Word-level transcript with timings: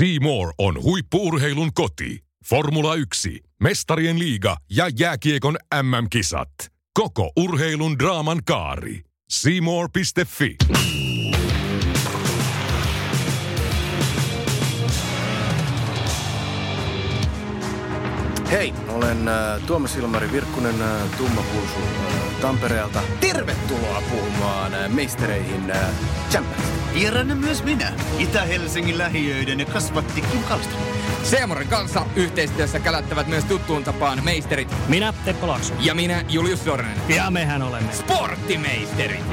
Seymour 0.00 0.52
on 0.58 0.82
huippuurheilun 0.82 1.74
koti. 1.74 2.18
Formula 2.46 2.94
1, 2.94 3.40
Mestarien 3.62 4.18
liiga 4.18 4.56
ja 4.70 4.88
jääkiekon 4.98 5.56
MM-kisat. 5.82 6.48
Koko 6.94 7.32
urheilun 7.36 7.98
draaman 7.98 8.40
kaari. 8.44 9.02
Seymour.fi. 9.30 10.56
Hei, 18.50 18.74
olen 18.88 19.28
äh, 19.28 19.62
Tuomas 19.66 19.96
Ilmari 19.96 20.32
Virkkunen 20.32 20.82
äh, 20.82 21.10
Tumma 21.18 21.42
Pulsu 21.42 21.78
äh, 21.78 22.40
Tampereelta. 22.40 23.02
Tervetuloa 23.20 24.02
puhumaan 24.10 24.74
äh, 24.74 24.88
meistereihin 24.88 25.70
äh, 25.70 25.90
Champions. 26.32 26.79
Vieraana 26.94 27.34
myös 27.34 27.64
minä, 27.64 27.92
Itä-Helsingin 28.18 28.98
lähiöiden 28.98 29.66
kasvatti 29.66 30.20
Kim 30.20 30.42
Kallström. 30.42 30.82
Seemoren 31.22 31.68
kanssa 31.68 32.06
yhteistyössä 32.16 32.80
kälättävät 32.80 33.26
myös 33.26 33.44
tuttuun 33.44 33.84
tapaan 33.84 34.24
meisterit. 34.24 34.74
Minä, 34.88 35.14
Teppo 35.24 35.46
Laakso. 35.46 35.74
Ja 35.80 35.94
minä, 35.94 36.24
Julius 36.28 36.64
Sornen. 36.64 36.96
Ja 37.08 37.30
mehän 37.30 37.62
olemme. 37.62 37.92
Sporttimeisterit! 37.92 39.24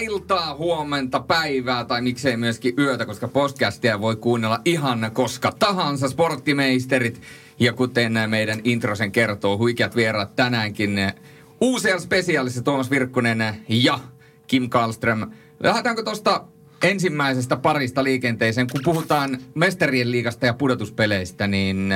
Iltaa, 0.00 0.54
huomenta, 0.54 1.20
päivää 1.20 1.84
tai 1.84 2.02
miksei 2.02 2.36
myöskin 2.36 2.74
yötä, 2.78 3.06
koska 3.06 3.28
podcastia 3.28 4.00
voi 4.00 4.16
kuunnella 4.16 4.60
ihan 4.64 5.10
koska 5.12 5.52
tahansa 5.58 6.08
sporttimeisterit. 6.08 7.20
Ja 7.58 7.72
kuten 7.72 8.12
meidän 8.26 8.60
introsen 8.64 9.12
kertoo, 9.12 9.58
huikeat 9.58 9.96
vieraat 9.96 10.36
tänäänkin 10.36 11.12
UCL 11.60 11.98
Specialissa 11.98 12.62
Tuomas 12.62 12.90
Virkkunen 12.90 13.56
ja 13.68 13.98
Kim 14.46 14.70
Karlström. 14.70 15.30
Lähdetäänkö 15.60 16.02
tuosta 16.02 16.44
ensimmäisestä 16.82 17.56
parista 17.56 18.04
liikenteeseen, 18.04 18.66
kun 18.72 18.80
puhutaan 18.84 19.38
mestarien 19.54 20.10
liigasta 20.10 20.46
ja 20.46 20.54
pudotuspeleistä, 20.54 21.46
niin 21.46 21.94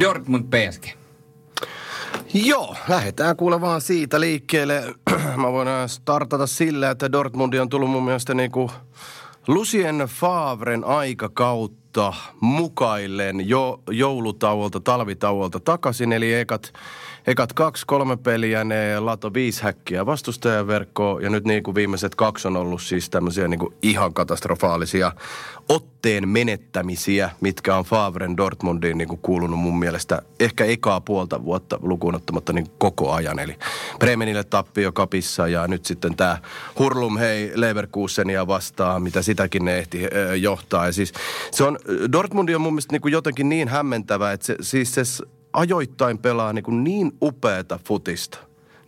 Dortmund 0.00 0.44
PSG. 0.44 0.84
Joo, 2.34 2.76
lähdetään 2.88 3.36
kuulemaan 3.36 3.80
siitä 3.80 4.20
liikkeelle. 4.20 4.94
Mä 5.36 5.52
voin 5.52 5.68
äh, 5.68 5.88
startata 5.88 6.46
sillä, 6.46 6.90
että 6.90 7.12
Dortmundi 7.12 7.58
on 7.58 7.68
tullut 7.68 7.90
mun 7.90 8.04
mielestä 8.04 8.34
niinku 8.34 8.70
Lucien 9.46 9.98
Favren 9.98 10.84
aikakautta 10.84 12.12
mukaillen 12.40 13.48
jo 13.48 13.82
joulutauolta, 13.90 14.80
talvitauolta 14.80 15.60
takaisin. 15.60 16.12
Eli 16.12 16.34
ekat, 16.34 16.72
ekat 17.28 17.52
kaksi, 17.52 17.86
kolme 17.86 18.16
peliä, 18.16 18.64
ne 18.64 19.00
lato 19.00 19.34
viisi 19.34 19.62
häkkiä 19.62 20.06
vastustajan 20.06 20.66
verkkoon. 20.66 21.22
Ja 21.22 21.30
nyt 21.30 21.44
niin 21.44 21.62
kuin 21.62 21.74
viimeiset 21.74 22.14
kaksi 22.14 22.48
on 22.48 22.56
ollut 22.56 22.82
siis 22.82 23.10
tämmöisiä 23.10 23.48
niin 23.48 23.58
kuin 23.58 23.74
ihan 23.82 24.14
katastrofaalisia 24.14 25.12
otteen 25.68 26.28
menettämisiä, 26.28 27.30
mitkä 27.40 27.76
on 27.76 27.84
Favren 27.84 28.36
Dortmundiin 28.36 28.98
niin 28.98 29.08
kuin 29.08 29.20
kuulunut 29.22 29.58
mun 29.58 29.78
mielestä 29.78 30.22
ehkä 30.40 30.64
ekaa 30.64 31.00
puolta 31.00 31.44
vuotta 31.44 31.78
lukuun 31.82 32.14
ottamatta 32.14 32.52
niin 32.52 32.66
koko 32.78 33.12
ajan. 33.12 33.38
Eli 33.38 33.56
Bremenille 33.98 34.44
tappio 34.44 34.92
kapissa 34.92 35.48
ja 35.48 35.68
nyt 35.68 35.84
sitten 35.84 36.16
tämä 36.16 36.38
Hurlum 36.78 37.16
hei 37.16 37.52
Leverkusenia 37.54 38.46
vastaan, 38.46 39.02
mitä 39.02 39.22
sitäkin 39.22 39.64
ne 39.64 39.78
ehti 39.78 40.02
johtaa. 40.40 40.86
Ja 40.86 40.92
siis 40.92 41.12
se 41.50 41.64
on, 41.64 41.78
Dortmundi 42.12 42.54
on 42.54 42.60
mun 42.60 42.72
mielestä 42.72 42.92
niin 42.92 43.02
kuin 43.02 43.12
jotenkin 43.12 43.48
niin 43.48 43.68
hämmentävä, 43.68 44.32
että 44.32 44.46
se, 44.46 44.56
siis 44.60 44.94
se 44.94 45.02
ajoittain 45.52 46.18
pelaa 46.18 46.52
niin, 46.52 46.62
kuin 46.64 46.84
niin 46.84 47.12
upeata 47.22 47.78
futista 47.84 48.38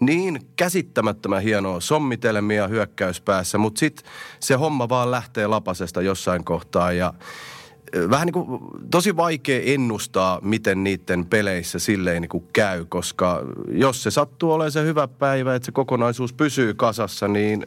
niin 0.01 0.41
käsittämättömän 0.57 1.43
hienoa 1.43 1.81
sommitelmia 1.81 2.69
hyökkäyspäässä, 2.69 3.59
mutta 3.59 3.79
sitten 3.79 4.07
se 4.41 4.55
homma 4.55 4.89
vaan 4.89 5.11
lähtee 5.11 5.47
lapasesta 5.47 6.03
jossain 6.03 6.45
kohtaa 6.45 6.93
ja 6.93 7.15
vähän 8.11 8.27
niin 8.27 8.33
kuin 8.33 8.61
tosi 8.91 9.17
vaikea 9.17 9.61
ennustaa, 9.65 10.39
miten 10.43 10.84
niiden 10.84 11.27
peleissä 11.27 11.79
silleen 11.79 12.23
niin 12.23 12.29
kuin 12.29 12.45
käy, 12.53 12.84
koska 12.89 13.43
jos 13.73 14.03
se 14.03 14.11
sattuu 14.11 14.53
olemaan 14.53 14.73
se 14.73 14.83
hyvä 14.83 15.09
päivä, 15.09 15.55
että 15.55 15.67
se 15.67 15.73
kokonaisuus 15.73 16.33
pysyy 16.33 16.75
kasassa, 16.75 17.29
niin 17.29 17.65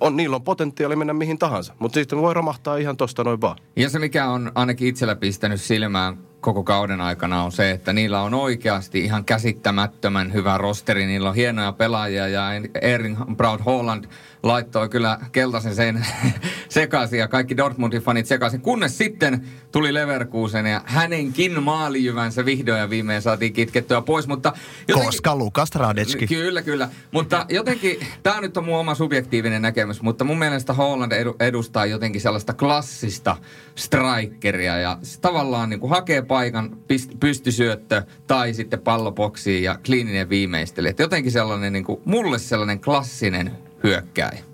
on, 0.00 0.16
niillä 0.16 0.36
on 0.36 0.42
potentiaali 0.42 0.96
mennä 0.96 1.12
mihin 1.12 1.38
tahansa, 1.38 1.74
mutta 1.78 1.94
sitten 1.94 2.18
voi 2.18 2.34
romahtaa 2.34 2.76
ihan 2.76 2.96
tosta 2.96 3.24
noin 3.24 3.40
vaan. 3.40 3.56
Ja 3.76 3.90
se, 3.90 3.98
mikä 3.98 4.28
on 4.28 4.52
ainakin 4.54 4.88
itsellä 4.88 5.16
pistänyt 5.16 5.60
silmään 5.60 6.18
koko 6.44 6.62
kauden 6.64 7.00
aikana, 7.00 7.44
on 7.44 7.52
se, 7.52 7.70
että 7.70 7.92
niillä 7.92 8.22
on 8.22 8.34
oikeasti 8.34 9.00
ihan 9.04 9.24
käsittämättömän 9.24 10.32
hyvä 10.32 10.58
rosteri. 10.58 11.06
Niillä 11.06 11.28
on 11.28 11.34
hienoja 11.34 11.72
pelaajia 11.72 12.28
ja 12.28 12.48
Erling 12.82 13.18
Braut 13.36 13.64
Holland 13.64 14.04
laittoi 14.42 14.88
kyllä 14.88 15.18
keltaisen 15.32 15.74
sen 15.74 16.06
sekaisin 16.68 17.18
ja 17.18 17.28
kaikki 17.28 17.56
Dortmundin 17.56 18.02
fanit 18.02 18.26
sekaisin. 18.26 18.60
Kunnes 18.60 18.98
sitten 18.98 19.44
tuli 19.72 19.94
Leverkusen 19.94 20.66
ja 20.66 20.82
hänenkin 20.86 21.62
maalijyvänsä 21.62 22.44
vihdoin 22.44 22.80
ja 22.80 22.90
viimein 22.90 23.22
saatiin 23.22 23.52
kitkettyä 23.52 24.00
pois. 24.00 24.26
Mutta 24.28 24.52
jotenkin- 24.88 25.06
Koska 25.06 25.36
Lukas 25.36 25.74
Radetski. 25.74 26.26
Kyllä, 26.26 26.62
kyllä. 26.62 26.88
Mutta 27.12 27.46
jotenkin, 27.48 28.06
tämä 28.22 28.40
nyt 28.40 28.56
on 28.56 28.64
mun 28.64 28.78
oma 28.78 28.94
subjektiivinen 28.94 29.62
näkemys, 29.62 30.02
mutta 30.02 30.24
mun 30.24 30.38
mielestä 30.38 30.72
Holland 30.72 31.12
edu- 31.12 31.36
edustaa 31.40 31.86
jotenkin 31.86 32.20
sellaista 32.20 32.52
klassista 32.54 33.36
strikeria 33.74 34.78
ja 34.78 34.98
tavallaan 35.20 35.70
niin 35.70 35.80
kuin 35.80 35.90
hakee 35.90 36.22
paikan, 36.34 36.76
pist- 36.92 37.16
pystysyöttö 37.20 38.02
tai 38.26 38.54
sitten 38.54 38.80
pallopoksiin 38.80 39.62
ja 39.62 39.78
kliininen 39.86 40.28
viimeistely. 40.28 40.88
Et 40.88 40.98
jotenkin 40.98 41.32
sellainen, 41.32 41.72
niin 41.72 41.84
kuin, 41.84 42.00
mulle 42.04 42.38
sellainen 42.38 42.80
klassinen 42.80 43.52
hyökkääjä. 43.84 44.44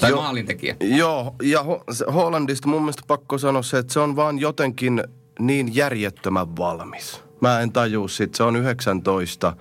Tai 0.00 0.10
Joo. 0.10 0.22
maalintekijä. 0.22 0.76
Joo, 0.80 1.34
ja 1.42 1.62
Ho- 1.62 2.12
Hollandista 2.12 2.68
mun 2.68 2.82
mielestä 2.82 3.02
pakko 3.06 3.38
sanoa 3.38 3.62
se, 3.62 3.78
että 3.78 3.92
se 3.92 4.00
on 4.00 4.16
vaan 4.16 4.38
jotenkin 4.38 5.04
niin 5.38 5.74
järjettömän 5.74 6.56
valmis. 6.56 7.20
Mä 7.40 7.60
en 7.60 7.72
tajua 7.72 8.08
sit, 8.08 8.34
se 8.34 8.42
on 8.42 8.56
19. 8.56 9.56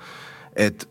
Että 0.56 0.86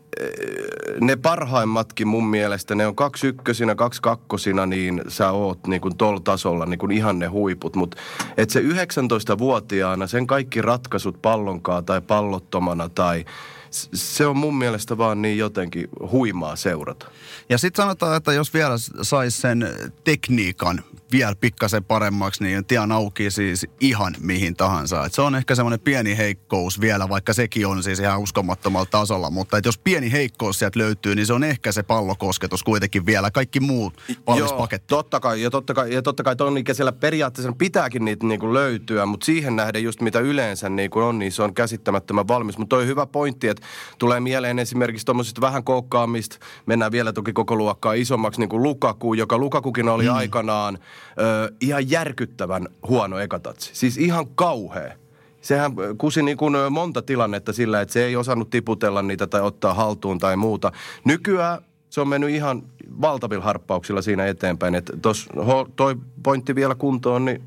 ne 1.01 1.15
parhaimmatkin 1.15 2.07
mun 2.07 2.27
mielestä, 2.27 2.75
ne 2.75 2.87
on 2.87 2.95
kaksi 2.95 3.27
ykkösinä, 3.27 3.75
kaksi 3.75 4.01
kakkosina, 4.01 4.65
niin 4.65 5.01
sä 5.07 5.31
oot 5.31 5.67
niin 5.67 5.81
kuin 5.81 5.97
tol 5.97 6.17
tasolla 6.17 6.65
niin 6.65 6.79
kuin 6.79 6.91
ihan 6.91 7.19
ne 7.19 7.27
huiput. 7.27 7.75
Mutta 7.75 7.97
että 8.37 8.53
se 8.53 8.59
19-vuotiaana, 8.59 10.07
sen 10.07 10.27
kaikki 10.27 10.61
ratkaisut 10.61 11.21
pallonkaa 11.21 11.81
tai 11.81 12.01
pallottomana 12.01 12.89
tai 12.89 13.25
se 13.71 14.25
on 14.25 14.37
mun 14.37 14.57
mielestä 14.57 14.97
vaan 14.97 15.21
niin 15.21 15.37
jotenkin 15.37 15.87
huimaa 16.11 16.55
seurata. 16.55 17.05
Ja 17.49 17.57
sitten 17.57 17.83
sanotaan, 17.83 18.17
että 18.17 18.33
jos 18.33 18.53
vielä 18.53 18.75
saisi 19.01 19.41
sen 19.41 19.69
tekniikan 20.03 20.83
vielä 21.11 21.35
pikkasen 21.35 21.83
paremmaksi, 21.83 22.43
niin 22.43 22.65
tien 22.65 22.91
auki 22.91 23.31
siis 23.31 23.67
ihan 23.79 24.15
mihin 24.19 24.55
tahansa. 24.55 25.05
Et 25.05 25.13
se 25.13 25.21
on 25.21 25.35
ehkä 25.35 25.55
semmoinen 25.55 25.79
pieni 25.79 26.17
heikkous 26.17 26.81
vielä, 26.81 27.09
vaikka 27.09 27.33
sekin 27.33 27.67
on 27.67 27.83
siis 27.83 27.99
ihan 27.99 28.19
uskomattomalla 28.19 28.85
tasolla. 28.85 29.29
Mutta 29.29 29.57
et 29.57 29.65
jos 29.65 29.77
pieni 29.77 30.11
heikkous 30.11 30.59
sieltä 30.59 30.79
löytyy, 30.79 31.15
niin 31.15 31.25
se 31.25 31.33
on 31.33 31.43
ehkä 31.43 31.71
se 31.71 31.83
pallokosketus 31.83 32.63
kuitenkin 32.63 33.05
vielä. 33.05 33.31
Kaikki 33.31 33.59
muut 33.59 33.93
valmis 34.27 34.49
Joo, 34.49 34.57
paketti. 34.57 34.87
totta 34.87 35.19
kai. 35.19 35.41
Ja 35.41 35.49
totta 35.49 35.73
kai, 35.73 35.93
ja 35.93 36.01
totta 36.01 36.23
kai 36.23 36.35
ton 36.35 36.57
ikäisellä 36.57 36.91
periaatteessa 36.91 37.53
pitääkin 37.57 38.05
niitä 38.05 38.27
niinku 38.27 38.53
löytyä, 38.53 39.05
mutta 39.05 39.25
siihen 39.25 39.55
nähden 39.55 39.83
just 39.83 40.01
mitä 40.01 40.19
yleensä 40.19 40.69
niinku 40.69 40.99
on, 40.99 41.19
niin 41.19 41.31
se 41.31 41.43
on 41.43 41.53
käsittämättömän 41.53 42.27
valmis. 42.27 42.57
Mutta 42.57 42.75
toi 42.75 42.85
hyvä 42.85 43.05
pointti, 43.05 43.47
että 43.47 43.58
tulee 43.97 44.19
mieleen 44.19 44.59
esimerkiksi 44.59 45.05
tuommoisista 45.05 45.41
vähän 45.41 45.63
koukkaamista, 45.63 46.37
mennään 46.65 46.91
vielä 46.91 47.13
toki 47.13 47.33
koko 47.33 47.55
luokkaa 47.55 47.93
isommaksi, 47.93 48.39
niin 48.39 48.49
kuin 48.49 48.63
Lukaku, 48.63 49.13
joka 49.13 49.37
Lukakukin 49.37 49.89
oli 49.89 50.03
mm. 50.03 50.15
aikanaan 50.15 50.79
ö, 51.19 51.53
ihan 51.61 51.89
järkyttävän 51.89 52.67
huono 52.87 53.19
ekatatsi. 53.19 53.69
Siis 53.73 53.97
ihan 53.97 54.27
kauhea. 54.27 54.93
Sehän 55.41 55.71
kusi 55.97 56.23
niin 56.23 56.37
kuin 56.37 56.53
monta 56.69 57.01
tilannetta 57.01 57.53
sillä, 57.53 57.81
että 57.81 57.93
se 57.93 58.05
ei 58.05 58.15
osannut 58.15 58.49
tiputella 58.49 59.01
niitä 59.01 59.27
tai 59.27 59.41
ottaa 59.41 59.73
haltuun 59.73 60.19
tai 60.19 60.35
muuta. 60.35 60.71
Nykyään 61.03 61.59
se 61.89 62.01
on 62.01 62.07
mennyt 62.07 62.29
ihan 62.29 62.63
valtavilla 63.01 63.43
harppauksilla 63.43 64.01
siinä 64.01 64.25
eteenpäin. 64.25 64.75
Että 64.75 64.93
tos, 65.01 65.29
ho, 65.47 65.69
toi 65.75 65.95
pointti 66.23 66.55
vielä 66.55 66.75
kuntoon, 66.75 67.25
niin 67.25 67.43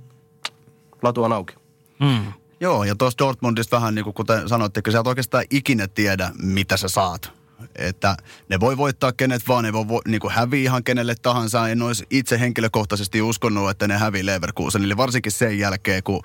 latu 1.02 1.22
on 1.22 1.32
auki. 1.32 1.54
Mm. 2.00 2.32
Joo, 2.62 2.84
ja 2.84 2.94
tuossa 2.94 3.18
Dortmundista 3.18 3.76
vähän 3.76 3.94
niin 3.94 4.04
kuin 4.04 4.14
kuten 4.14 4.48
sanoitte, 4.48 4.82
sä 4.92 5.00
et 5.00 5.06
oikeastaan 5.06 5.44
ikinä 5.50 5.88
tiedä, 5.88 6.30
mitä 6.42 6.76
sä 6.76 6.88
saat. 6.88 7.32
Että 7.76 8.16
ne 8.48 8.60
voi 8.60 8.76
voittaa 8.76 9.12
kenet 9.12 9.48
vaan, 9.48 9.64
ne 9.64 9.72
voi 9.72 9.88
vo, 9.88 10.02
niin 10.08 10.20
kuin 10.20 10.32
häviä 10.32 10.62
ihan 10.62 10.84
kenelle 10.84 11.14
tahansa. 11.22 11.68
En 11.68 11.82
olisi 11.82 12.06
itse 12.10 12.40
henkilökohtaisesti 12.40 13.22
uskonut, 13.22 13.70
että 13.70 13.88
ne 13.88 13.98
hävii 13.98 14.26
Leverkusenille, 14.26 14.96
varsinkin 14.96 15.32
sen 15.32 15.58
jälkeen, 15.58 16.02
kun 16.02 16.22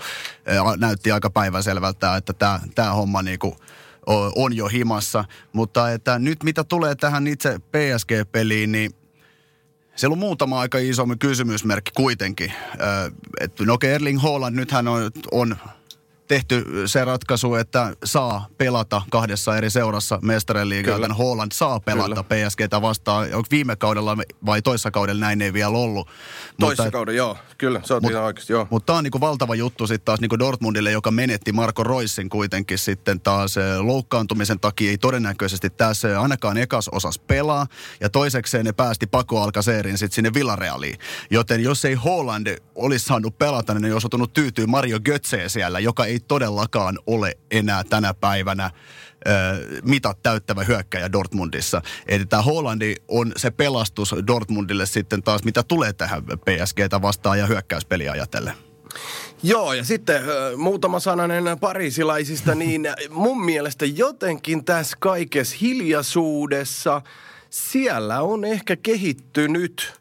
näytti 0.77 1.11
aika 1.11 1.29
päivänselvältä, 1.29 2.15
että 2.15 2.33
tämä, 2.33 2.59
tämä 2.75 2.93
homma 2.93 3.21
niin 3.21 3.39
kuin 3.39 3.55
on 4.35 4.55
jo 4.55 4.67
himassa. 4.67 5.25
Mutta 5.53 5.91
että 5.91 6.19
nyt 6.19 6.43
mitä 6.43 6.63
tulee 6.63 6.95
tähän 6.95 7.27
itse 7.27 7.59
PSG-peliin, 7.59 8.71
niin 8.71 8.91
siellä 9.95 10.13
on 10.13 10.19
muutama 10.19 10.59
aika 10.59 10.77
iso 10.77 11.05
kysymysmerkki 11.19 11.91
kuitenkin. 11.95 12.53
Että 13.39 13.65
no 13.65 13.73
okei, 13.73 13.93
Erling 13.93 14.21
Haaland, 14.21 14.55
nythän 14.55 14.87
on, 14.87 15.11
on 15.31 15.55
tehty 16.27 16.65
se 16.85 17.05
ratkaisu, 17.05 17.55
että 17.55 17.95
saa 18.03 18.47
pelata 18.57 19.01
kahdessa 19.09 19.57
eri 19.57 19.69
seurassa 19.69 20.19
mestarien 20.21 20.69
liigaa, 20.69 20.95
joten 20.95 21.11
Holland 21.11 21.51
saa 21.53 21.79
pelata 21.79 22.23
Kyllä. 22.23 22.49
PSGtä 22.49 22.81
vastaan. 22.81 23.23
Onko 23.23 23.47
viime 23.51 23.75
kaudella 23.75 24.17
vai 24.45 24.61
toissa 24.61 24.91
kaudella 24.91 25.19
näin 25.19 25.41
ei 25.41 25.53
vielä 25.53 25.77
ollut? 25.77 26.07
Toissa 26.59 26.83
mutta, 26.83 26.97
kaudella, 26.97 27.17
joo. 27.17 27.37
Kyllä, 27.57 27.81
se 27.83 27.93
on 27.93 28.01
mut, 28.03 28.13
oikeasti, 28.13 28.53
joo. 28.53 28.67
Mutta 28.69 28.85
tämä 28.85 28.97
on 28.97 29.03
niinku 29.03 29.19
valtava 29.19 29.55
juttu 29.55 29.87
sitten 29.87 30.05
taas 30.05 30.19
niinku 30.19 30.39
Dortmundille, 30.39 30.91
joka 30.91 31.11
menetti 31.11 31.51
Marko 31.51 31.83
Roissin 31.83 32.29
kuitenkin 32.29 32.77
sitten 32.77 33.19
taas 33.19 33.57
eh, 33.57 33.79
loukkaantumisen 33.79 34.59
takia. 34.59 34.89
Ei 34.89 34.97
todennäköisesti 34.97 35.69
tässä 35.69 36.21
ainakaan 36.21 36.57
ekas 36.57 36.87
osas 36.87 37.19
pelaa. 37.19 37.67
Ja 37.99 38.09
toisekseen 38.09 38.65
ne 38.65 38.71
päästi 38.71 39.07
Pako 39.07 39.41
Alcacerin 39.41 39.97
sitten 39.97 40.15
sinne 40.15 40.33
Villarealiin. 40.33 40.99
Joten 41.29 41.63
jos 41.63 41.85
ei 41.85 41.93
Holland 41.93 42.57
olisi 42.75 43.05
saanut 43.05 43.37
pelata, 43.37 43.73
niin 43.73 43.81
ne 43.81 43.93
olisi 43.93 44.07
otunut 44.07 44.33
tyytyä 44.33 44.67
Mario 44.67 44.99
Götzeen 44.99 45.49
siellä, 45.49 45.79
joka 45.79 46.05
ei 46.05 46.16
todellakaan 46.19 46.99
ole 47.07 47.37
enää 47.51 47.83
tänä 47.83 48.13
päivänä 48.13 48.71
mitat 49.83 50.23
täyttävä 50.23 50.63
hyökkäjä 50.63 51.11
Dortmundissa. 51.11 51.81
Eli 52.07 52.25
tämä 52.25 52.41
Hollandi 52.41 52.95
on 53.07 53.31
se 53.35 53.51
pelastus 53.51 54.15
Dortmundille 54.27 54.85
sitten 54.85 55.23
taas, 55.23 55.43
mitä 55.43 55.63
tulee 55.63 55.93
tähän 55.93 56.23
PSGtä 56.23 57.01
vastaan 57.01 57.39
ja 57.39 57.45
hyökkäyspeliä 57.45 58.11
ajatellen. 58.11 58.53
Joo, 59.43 59.73
ja 59.73 59.83
sitten 59.83 60.21
muutama 60.57 60.99
sananen 60.99 61.59
parisilaisista, 61.59 62.55
niin 62.65 62.87
mun 63.09 63.45
mielestä 63.45 63.85
jotenkin 63.85 64.65
tässä 64.65 64.97
kaikessa 64.99 65.55
hiljaisuudessa 65.61 67.01
siellä 67.49 68.21
on 68.21 68.45
ehkä 68.45 68.75
kehittynyt 68.75 69.93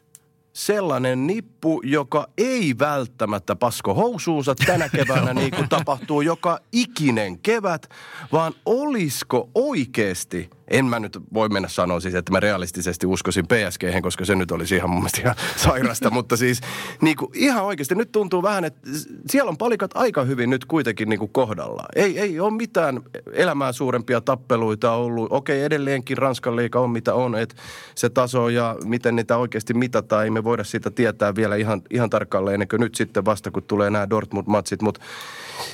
sellainen 0.57 1.27
nippu, 1.27 1.81
joka 1.83 2.27
ei 2.37 2.75
välttämättä 2.79 3.55
pasko 3.55 3.93
housuunsa 3.93 4.55
tänä 4.55 4.89
keväänä 4.95 5.33
niin 5.33 5.51
kuin 5.51 5.69
tapahtuu 5.69 6.21
joka 6.21 6.59
ikinen 6.71 7.39
kevät, 7.39 7.89
vaan 8.31 8.53
olisiko 8.65 9.49
oikeasti– 9.55 10.49
en 10.67 10.85
mä 10.85 10.99
nyt 10.99 11.19
voi 11.33 11.49
mennä 11.49 11.67
sanoa 11.67 11.99
siis, 11.99 12.15
että 12.15 12.31
mä 12.31 12.39
realistisesti 12.39 13.05
uskoisin 13.05 13.45
PSG, 13.47 13.83
koska 14.01 14.25
se 14.25 14.35
nyt 14.35 14.51
olisi 14.51 14.75
ihan 14.75 14.89
mun 14.89 14.99
mielestä 14.99 15.21
ihan 15.21 15.35
sairasta, 15.65 16.09
mutta 16.09 16.37
siis 16.37 16.61
niin 17.01 17.17
kuin 17.17 17.31
ihan 17.33 17.63
oikeasti 17.63 17.95
nyt 17.95 18.11
tuntuu 18.11 18.43
vähän, 18.43 18.65
että 18.65 18.89
siellä 19.29 19.49
on 19.49 19.57
palikat 19.57 19.91
aika 19.93 20.23
hyvin 20.23 20.49
nyt 20.49 20.65
kuitenkin 20.65 21.09
niin 21.09 21.19
kuin 21.19 21.31
kohdallaan. 21.31 21.89
Ei, 21.95 22.19
ei 22.19 22.39
ole 22.39 22.53
mitään 22.53 23.01
elämää 23.33 23.71
suurempia 23.71 24.21
tappeluita 24.21 24.91
ollut. 24.91 25.27
Okei, 25.31 25.63
edelleenkin 25.63 26.17
Ranskan 26.17 26.55
liiga 26.55 26.79
on 26.79 26.89
mitä 26.89 27.13
on, 27.13 27.35
että 27.35 27.55
se 27.95 28.09
taso 28.09 28.49
ja 28.49 28.75
miten 28.83 29.15
niitä 29.15 29.37
oikeasti 29.37 29.73
mitataan, 29.73 30.23
ei 30.23 30.29
me 30.29 30.43
voida 30.43 30.63
sitä 30.63 30.91
tietää 30.91 31.35
vielä 31.35 31.55
ihan, 31.55 31.81
ihan 31.89 32.09
tarkalleen 32.09 32.53
ennen 32.53 32.67
kuin 32.67 32.79
nyt 32.79 32.95
sitten 32.95 33.25
vasta, 33.25 33.51
kun 33.51 33.63
tulee 33.63 33.89
nämä 33.89 34.09
Dortmund-matsit, 34.09 34.81
mutta 34.81 35.01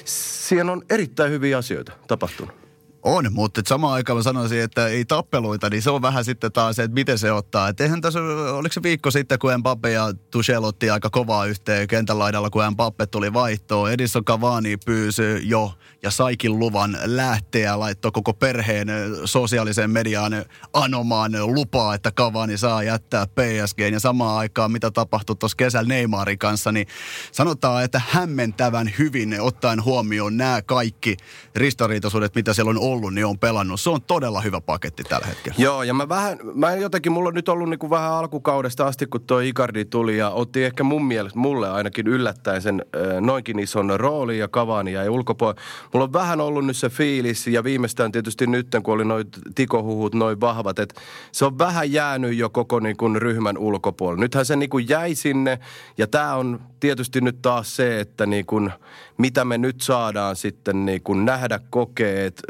siellä 0.06 0.72
on 0.72 0.82
erittäin 0.90 1.32
hyviä 1.32 1.58
asioita 1.58 1.92
tapahtunut. 2.08 2.64
On, 3.04 3.34
mutta 3.34 3.62
samaan 3.68 3.94
aikaan 3.94 4.18
mä 4.18 4.24
sanoisin, 4.24 4.62
että 4.62 4.88
ei 4.88 5.06
tappeluita, 5.06 5.70
niin 5.70 5.82
se 5.82 5.90
on 5.90 6.02
vähän 6.02 6.26
sitten 6.26 6.52
taas 6.52 6.76
se, 6.76 6.84
että 6.84 6.94
miten 6.96 7.18
se 7.18 7.32
ottaa. 7.32 7.68
Et 7.68 7.82
eihän 7.82 8.02
tässä, 8.02 8.20
oliko 8.54 8.74
se 8.74 8.84
viikko 8.84 9.12
sitten, 9.12 9.40
kun 9.40 9.58
Mbappe 9.58 9.92
ja 9.92 10.14
Tuchel 10.32 10.64
otti 10.64 10.90
aika 10.90 11.10
kovaa 11.10 11.46
yhteen 11.46 11.88
kentän 11.88 12.20
laidalla, 12.20 12.50
kun 12.50 12.64
Mbappe 12.72 13.06
tuli 13.06 13.34
vaihtoon. 13.34 13.92
Edison 13.92 14.26
Cavani 14.26 14.78
pyysi 14.78 15.24
jo 15.44 15.74
ja 16.04 16.12
saikin 16.12 16.60
luvan 16.60 16.98
lähteä, 17.04 17.80
laittoi 17.80 18.12
koko 18.12 18.34
perheen 18.34 18.88
sosiaaliseen 19.26 19.92
mediaan 19.92 20.46
anomaan 20.74 21.32
lupaa, 21.42 21.96
että 21.96 22.12
Cavani 22.12 22.58
saa 22.58 22.84
jättää 22.84 23.28
PSG. 23.28 23.80
Ja 23.80 24.00
samaan 24.00 24.38
aikaan, 24.38 24.72
mitä 24.72 24.92
tapahtui 24.92 25.36
tuossa 25.36 25.58
kesällä 25.58 25.88
Neymarin 25.88 26.40
kanssa, 26.40 26.72
niin 26.72 26.88
sanotaan, 27.32 27.84
että 27.84 28.02
hämmentävän 28.10 28.92
hyvin 29.00 29.42
ottaen 29.42 29.84
huomioon 29.84 30.38
nämä 30.38 30.62
kaikki 30.62 31.18
ristoriitaisuudet, 31.56 32.36
mitä 32.36 32.54
siellä 32.54 32.70
on 32.70 32.80
ollut, 32.80 32.93
niin 33.02 33.26
on 33.26 33.40
pelannut. 33.40 33.82
Se 33.82 33.90
on 33.90 34.02
todella 34.02 34.42
hyvä 34.42 34.62
paketti 34.62 35.04
tällä 35.04 35.28
hetkellä. 35.28 35.56
Joo, 35.58 35.84
ja 35.84 35.94
mä 35.94 36.10
vähän, 36.10 36.38
mä 36.54 36.76
jotenkin, 36.76 37.12
mulla 37.12 37.28
on 37.28 37.34
nyt 37.34 37.50
ollut 37.50 37.70
niin 37.70 37.80
kuin 37.80 37.90
vähän 37.90 38.12
alkukaudesta 38.12 38.88
asti, 38.88 39.08
kun 39.08 39.22
tuo 39.22 39.40
Icardi 39.40 39.86
tuli 39.86 40.18
ja 40.18 40.30
otti 40.30 40.64
ehkä 40.64 40.84
mun 40.84 41.06
mielestä, 41.06 41.40
mulle 41.40 41.70
ainakin 41.70 42.08
yllättäen 42.08 42.62
sen 42.62 42.86
noinkin 43.20 43.60
ison 43.60 44.00
rooli 44.00 44.40
ja 44.40 44.48
Cavani 44.48 44.94
ja 44.94 45.12
ulkopuolella. 45.12 45.62
Mulla 45.94 46.04
on 46.04 46.14
vähän 46.14 46.42
ollut 46.42 46.66
nyt 46.66 46.78
se 46.78 46.90
fiilis 46.90 47.48
ja 47.48 47.64
viimeistään 47.64 48.12
tietysti 48.12 48.48
nyt, 48.48 48.68
kun 48.84 48.94
oli 48.94 49.06
noin 49.06 49.28
tikohuhut 49.56 50.16
noin 50.16 50.42
vahvat, 50.42 50.80
että 50.80 51.02
se 51.32 51.46
on 51.46 51.58
vähän 51.58 51.92
jäänyt 51.92 52.38
jo 52.38 52.50
koko 52.50 52.80
niin 52.80 52.98
kuin 52.98 53.22
ryhmän 53.22 53.58
ulkopuolella. 53.58 54.22
Nythän 54.22 54.46
se 54.46 54.56
niin 54.56 54.70
kuin 54.70 54.90
jäi 54.90 55.16
sinne 55.16 55.60
ja 55.98 56.08
tämä 56.08 56.36
on 56.36 56.60
tietysti 56.84 57.22
nyt 57.22 57.42
taas 57.42 57.76
se, 57.76 58.00
että 58.00 58.26
niin 58.26 58.46
kuin, 58.46 58.72
mitä 59.18 59.46
me 59.46 59.58
nyt 59.58 59.82
saadaan 59.82 60.36
sitten 60.36 60.86
niin 60.86 61.02
kuin 61.04 61.26
nähdä, 61.26 61.60
kokeet, 61.70 62.42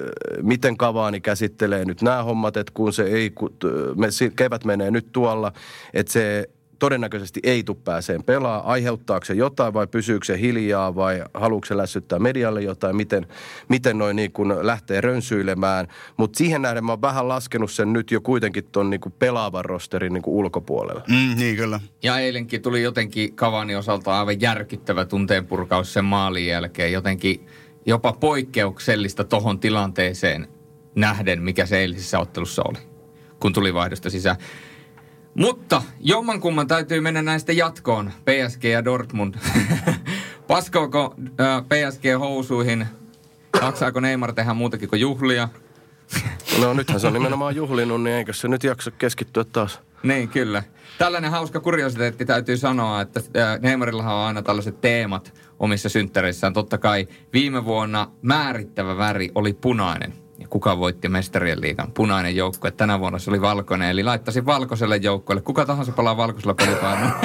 miten 0.41 0.77
Kavaani 0.77 1.21
käsittelee 1.21 1.85
nyt 1.85 2.01
nämä 2.01 2.23
hommat, 2.23 2.57
että 2.57 2.71
kun 2.75 2.93
se 2.93 3.03
ei, 3.03 3.29
kun 3.29 3.53
me, 3.95 4.07
kevät 4.35 4.65
menee 4.65 4.91
nyt 4.91 5.11
tuolla, 5.11 5.51
että 5.93 6.11
se 6.11 6.49
todennäköisesti 6.83 7.39
ei 7.43 7.63
tule 7.63 7.77
pääseen 7.83 8.23
pelaa. 8.23 8.71
Aiheuttaako 8.71 9.25
se 9.25 9.33
jotain 9.33 9.73
vai 9.73 9.87
pysyykö 9.87 10.25
se 10.25 10.39
hiljaa 10.39 10.95
vai 10.95 11.23
haluuko 11.33 11.65
se 11.65 11.77
lässyttää 11.77 12.19
medialle 12.19 12.61
jotain, 12.61 12.95
miten, 12.95 13.27
miten 13.69 13.97
noin 13.97 14.15
niin 14.15 14.31
kuin 14.31 14.53
lähtee 14.61 15.01
rönsyilemään. 15.01 15.87
Mutta 16.17 16.37
siihen 16.37 16.61
nähden 16.61 16.85
mä 16.85 16.91
oon 16.91 17.01
vähän 17.01 17.27
laskenut 17.27 17.71
sen 17.71 17.93
nyt 17.93 18.11
jo 18.11 18.21
kuitenkin 18.21 18.63
ton 18.71 18.89
niin 18.89 19.01
kuin 19.01 19.13
pelaavan 19.19 19.65
rosterin 19.65 20.13
niin 20.13 20.21
kuin 20.21 20.35
ulkopuolelle. 20.35 21.03
Mm, 21.07 21.35
niin 21.37 21.55
kyllä. 21.55 21.79
Ja 22.03 22.19
eilenkin 22.19 22.61
tuli 22.61 22.83
jotenkin 22.83 23.35
Kavani 23.35 23.75
osalta 23.75 24.19
aivan 24.19 24.41
järkyttävä 24.41 25.05
tunteenpurkaus 25.05 25.93
sen 25.93 26.05
maalin 26.05 26.47
jälkeen. 26.47 26.91
Jotenkin 26.91 27.47
jopa 27.85 28.13
poikkeuksellista 28.13 29.23
tohon 29.23 29.59
tilanteeseen 29.59 30.47
nähden, 30.95 31.41
mikä 31.41 31.65
se 31.65 31.79
eilisessä 31.79 32.19
ottelussa 32.19 32.63
oli, 32.65 32.79
kun 33.39 33.53
tuli 33.53 33.73
vaihdosta 33.73 34.09
sisään. 34.09 34.37
Mutta 35.35 35.81
jommankumman 35.99 36.67
täytyy 36.67 37.01
mennä 37.01 37.21
näistä 37.21 37.51
jatkoon. 37.51 38.11
PSG 38.25 38.63
ja 38.63 38.85
Dortmund. 38.85 39.35
Paskooko 40.47 41.15
äh, 41.39 41.63
PSG 41.63 42.03
housuihin? 42.19 42.87
Jaksaako 43.61 43.99
Neymar 43.99 44.33
tehdä 44.33 44.53
muutakin 44.53 44.89
kuin 44.89 45.01
juhlia? 45.01 45.49
no 46.61 46.73
nythän 46.73 46.99
se 46.99 47.07
on 47.07 47.13
nimenomaan 47.13 47.55
juhlinut, 47.55 48.03
niin 48.03 48.15
eikö 48.15 48.33
se 48.33 48.47
nyt 48.47 48.63
jaksa 48.63 48.91
keskittyä 48.91 49.43
taas? 49.43 49.79
Niin, 50.03 50.29
kyllä. 50.29 50.63
Tällainen 50.97 51.31
hauska 51.31 51.59
kuriositeetti 51.59 52.25
täytyy 52.25 52.57
sanoa, 52.57 53.01
että 53.01 53.21
Neymarillahan 53.61 54.15
on 54.15 54.25
aina 54.25 54.41
tällaiset 54.41 54.81
teemat 54.81 55.33
omissa 55.59 55.89
synttäreissään. 55.89 56.53
Totta 56.53 56.77
kai 56.77 57.07
viime 57.33 57.65
vuonna 57.65 58.11
määrittävä 58.21 58.97
väri 58.97 59.31
oli 59.35 59.53
punainen 59.53 60.22
ja 60.43 60.47
kuka 60.49 60.77
voitti 60.77 61.09
mestarien 61.09 61.61
liigan 61.61 61.91
punainen 61.91 62.35
joukkue. 62.35 62.71
Tänä 62.71 62.99
vuonna 62.99 63.19
se 63.19 63.29
oli 63.29 63.41
valkoinen, 63.41 63.89
eli 63.89 64.03
laittaisin 64.03 64.45
valkoiselle 64.45 64.97
joukkueelle. 64.97 65.41
Kuka 65.41 65.65
tahansa 65.65 65.91
palaa 65.91 66.17
valkoisella 66.17 66.53
pelipainolla. 66.53 67.15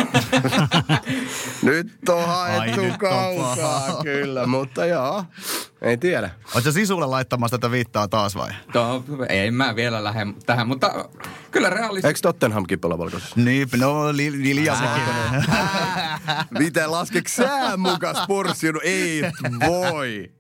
nyt 1.63 2.09
on 2.09 2.27
haettu 2.27 2.81
kaukaa, 2.99 4.03
kyllä, 4.03 4.47
mutta 4.47 4.87
joo. 4.87 5.25
Ei 5.83 5.97
tiedä. 5.97 6.31
Oletko 6.55 6.73
sisulle 6.73 7.07
laittamassa 7.07 7.59
tätä 7.59 7.71
viittaa 7.71 8.09
taas 8.09 8.37
vai? 8.37 8.51
To, 8.73 9.05
ei 9.29 9.51
mä 9.51 9.77
vielä 9.77 10.05
lähde 10.05 10.27
tähän, 10.47 10.69
mutta 10.69 11.09
kyllä 11.51 11.71
realistisesti. 11.71 12.09
Eikö 12.09 12.21
Tottenhamkin 12.23 12.81
pelaa 12.81 12.99
valkoisessa? 12.99 13.41
Niin, 13.41 13.69
no 13.77 14.13
li, 14.13 14.33
li, 14.33 14.55
liian 14.55 14.79
valkoinen. 14.83 15.45
Miten 16.59 16.91
laskeeko 16.91 17.29
sä 17.29 17.77
mukaan? 17.77 18.17
Ei 18.83 19.23
voi 19.67 20.38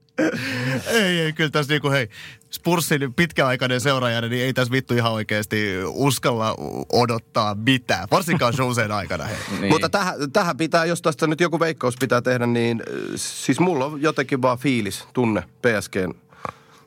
ei, 0.86 1.20
ei, 1.20 1.32
kyllä 1.32 1.50
tässä 1.50 1.72
niinku, 1.72 1.90
hei, 1.90 2.08
Spursin 2.50 3.14
pitkäaikainen 3.14 3.80
seuraaja, 3.80 4.20
niin 4.20 4.44
ei 4.44 4.52
tässä 4.52 4.72
vittu 4.72 4.94
ihan 4.94 5.12
oikeasti 5.12 5.74
uskalla 5.86 6.54
odottaa 6.92 7.54
mitään. 7.54 8.08
Varsinkaan 8.10 8.52
showseen 8.52 8.92
aikana. 8.92 9.24
Hei. 9.24 9.36
Niin. 9.60 9.72
Mutta 9.72 9.88
tähän, 9.88 10.32
tähän 10.32 10.56
pitää, 10.56 10.84
jos 10.84 11.02
tästä 11.02 11.26
nyt 11.26 11.40
joku 11.40 11.60
veikkaus 11.60 11.94
pitää 12.00 12.22
tehdä, 12.22 12.46
niin 12.46 12.82
siis 13.16 13.60
mulla 13.60 13.84
on 13.84 14.02
jotenkin 14.02 14.42
vaan 14.42 14.58
fiilis, 14.58 15.04
tunne 15.12 15.42
PSGn 15.62 16.14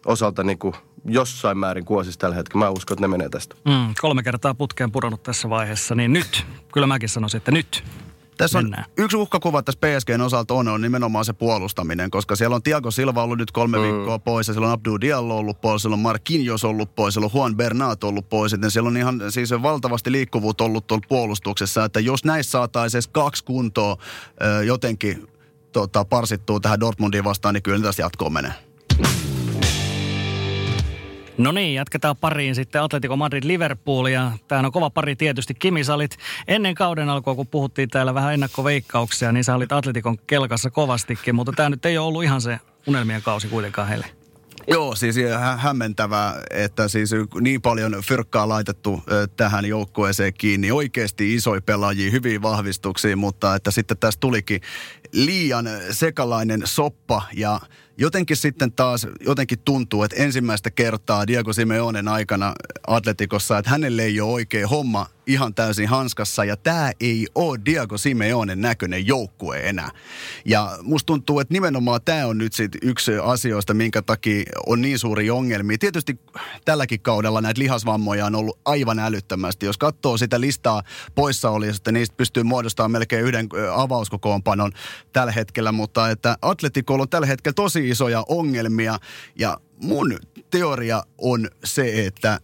osalta 0.06 0.44
niin 0.44 0.60
kuin 0.60 0.74
jossain 1.06 1.58
määrin 1.58 1.86
kuosissa 1.86 2.20
tällä 2.20 2.36
hetkellä. 2.36 2.66
Mä 2.66 2.70
uskon, 2.70 2.96
että 2.96 3.04
ne 3.04 3.08
menee 3.08 3.30
tästä. 3.30 3.56
Mm, 3.66 3.94
kolme 4.02 4.24
kertaa 4.24 4.54
putkeen 4.54 4.92
pudonnut 4.92 5.24
tässä 5.24 5.50
vaiheessa, 5.50 5.96
niin 5.96 6.14
nyt, 6.14 6.46
kyllä 6.74 6.88
mäkin 6.88 7.10
sanoisin, 7.10 7.38
että 7.38 7.52
nyt. 7.52 7.84
Tässä 8.42 8.60
on 8.60 8.66
Mennään. 8.66 8.86
yksi 8.98 9.18
uhkakuva 9.18 9.64
tässä 9.64 9.80
PSGn 9.82 10.22
osalta 10.22 10.54
on, 10.54 10.68
on 10.68 10.82
nimenomaan 10.82 11.26
se 11.26 11.34
puolustaminen, 11.34 12.12
koska 12.12 12.36
siellä 12.36 12.56
on 12.56 12.64
Tiago 12.64 12.92
Silva 12.92 13.24
ollut 13.24 13.38
nyt 13.38 13.52
kolme 13.52 13.78
mm. 13.78 13.84
viikkoa 13.84 14.20
pois, 14.20 14.48
ja 14.48 14.54
siellä 14.54 14.68
on 14.68 14.74
Abdu 14.74 15.02
Diallo 15.02 15.38
ollut 15.38 15.62
pois, 15.62 15.82
siellä 15.82 15.94
on 15.94 16.00
Marquinhos 16.00 16.64
ollut 16.64 16.96
pois, 16.96 17.14
siellä 17.14 17.26
on 17.26 17.32
Juan 17.34 17.56
Bernat 17.56 18.04
ollut 18.04 18.30
pois, 18.30 18.52
joten 18.52 18.72
siellä 18.72 18.88
on 18.88 18.98
ihan 18.98 19.22
siis 19.30 19.52
valtavasti 19.52 20.12
liikkuvuutta 20.12 20.64
ollut 20.64 20.88
tuolla 20.88 21.06
puolustuksessa, 21.10 21.86
että 21.86 22.00
jos 22.00 22.26
näissä 22.26 22.52
saataisiin 22.52 23.04
kaksi 23.12 23.44
kuntoa 23.44 23.98
jotenkin 24.66 25.28
tota, 25.72 26.06
parsittuu 26.06 26.60
tähän 26.60 26.80
Dortmundiin 26.80 27.24
vastaan, 27.24 27.54
niin 27.54 27.64
kyllä 27.64 27.84
tästä 27.84 28.02
jatkoon 28.02 28.34
menee. 28.34 28.54
No 31.38 31.52
niin, 31.52 31.74
jatketaan 31.74 32.18
pariin 32.18 32.56
sitten 32.56 32.82
Atletico 32.82 33.16
Madrid 33.16 33.44
Liverpool 33.46 34.06
ja 34.06 34.32
tämähän 34.48 34.66
on 34.66 34.72
kova 34.72 34.90
pari 34.90 35.16
tietysti. 35.16 35.54
Kimi, 35.54 35.82
ennen 36.48 36.76
kauden 36.76 37.10
alkua, 37.10 37.36
kun 37.36 37.48
puhuttiin 37.48 37.90
täällä 37.90 38.14
vähän 38.14 38.34
ennakkoveikkauksia, 38.34 39.32
niin 39.32 39.44
sä 39.44 39.56
olit 39.56 39.72
Atletikon 39.72 40.18
kelkassa 40.18 40.70
kovastikin, 40.70 41.36
mutta 41.36 41.52
tämä 41.56 41.70
nyt 41.70 41.86
ei 41.86 41.98
ole 41.98 42.08
ollut 42.08 42.24
ihan 42.24 42.42
se 42.42 42.60
unelmien 42.88 43.22
kausi 43.22 43.48
kuitenkaan 43.48 43.88
heille. 43.88 44.06
Joo, 44.68 44.96
siis 44.96 45.16
hä- 45.40 45.58
hämmentävää, 45.58 46.42
että 46.50 46.88
siis 46.88 47.12
niin 47.42 47.62
paljon 47.62 47.96
fyrkkaa 48.08 48.50
laitettu 48.50 49.04
tähän 49.38 49.66
joukkueeseen 49.66 50.34
kiinni. 50.34 50.72
Oikeasti 50.72 51.36
isoja 51.36 51.62
pelaajia, 51.62 52.12
hyviä 52.12 52.42
vahvistuksia, 52.42 53.18
mutta 53.18 53.56
että 53.56 53.72
sitten 53.72 53.98
tässä 53.98 54.20
tulikin 54.20 54.62
liian 55.12 55.70
sekalainen 55.92 56.62
soppa 56.66 57.22
ja 57.34 57.60
jotenkin 58.02 58.38
sitten 58.38 58.72
taas 58.72 59.08
jotenkin 59.26 59.60
tuntuu, 59.60 60.04
että 60.04 60.24
ensimmäistä 60.24 60.72
kertaa 60.72 61.28
Diego 61.28 61.54
Simeonen 61.54 62.08
aikana 62.08 62.54
Atletikossa, 62.88 63.58
että 63.58 63.72
hänelle 63.72 64.04
ei 64.04 64.22
ole 64.22 64.32
oikein 64.32 64.68
homma 64.68 65.08
ihan 65.28 65.54
täysin 65.54 65.88
hanskassa 65.88 66.46
ja 66.46 66.58
tämä 66.58 66.92
ei 67.00 67.28
ole 67.36 67.60
Diego 67.66 67.98
Simeonen 67.98 68.62
näköinen 68.62 69.08
joukkue 69.08 69.70
enää. 69.70 69.90
Ja 70.46 70.78
musta 70.82 71.06
tuntuu, 71.06 71.40
että 71.40 71.54
nimenomaan 71.54 72.02
tämä 72.06 72.28
on 72.28 72.38
nyt 72.38 72.54
sit 72.54 72.72
yksi 72.82 73.12
asioista, 73.24 73.74
minkä 73.74 74.02
takia 74.02 74.44
on 74.68 74.82
niin 74.82 75.00
suuri 75.00 75.30
ongelmia. 75.30 75.78
Tietysti 75.78 76.20
tälläkin 76.66 77.00
kaudella 77.00 77.42
näitä 77.42 77.60
lihasvammoja 77.60 78.26
on 78.26 78.36
ollut 78.36 78.60
aivan 78.66 79.00
älyttömästi. 79.00 79.66
Jos 79.66 79.78
katsoo 79.78 80.18
sitä 80.18 80.42
listaa 80.42 80.84
poissaolijasta, 81.16 81.92
niistä 81.92 82.16
pystyy 82.18 82.44
muodostamaan 82.44 82.92
melkein 82.92 83.26
yhden 83.26 83.50
avauskokoonpanon 83.74 84.72
tällä 85.14 85.32
hetkellä, 85.32 85.72
mutta 85.72 86.10
että 86.10 86.38
Atletikolla 86.42 87.02
on 87.02 87.10
tällä 87.10 87.28
hetkellä 87.28 87.54
tosi 87.54 87.90
isoja 87.92 88.24
ongelmia. 88.28 88.98
Ja 89.36 89.58
mun 89.84 90.20
teoria 90.50 91.04
on 91.18 91.50
se, 91.64 92.06
että 92.06 92.40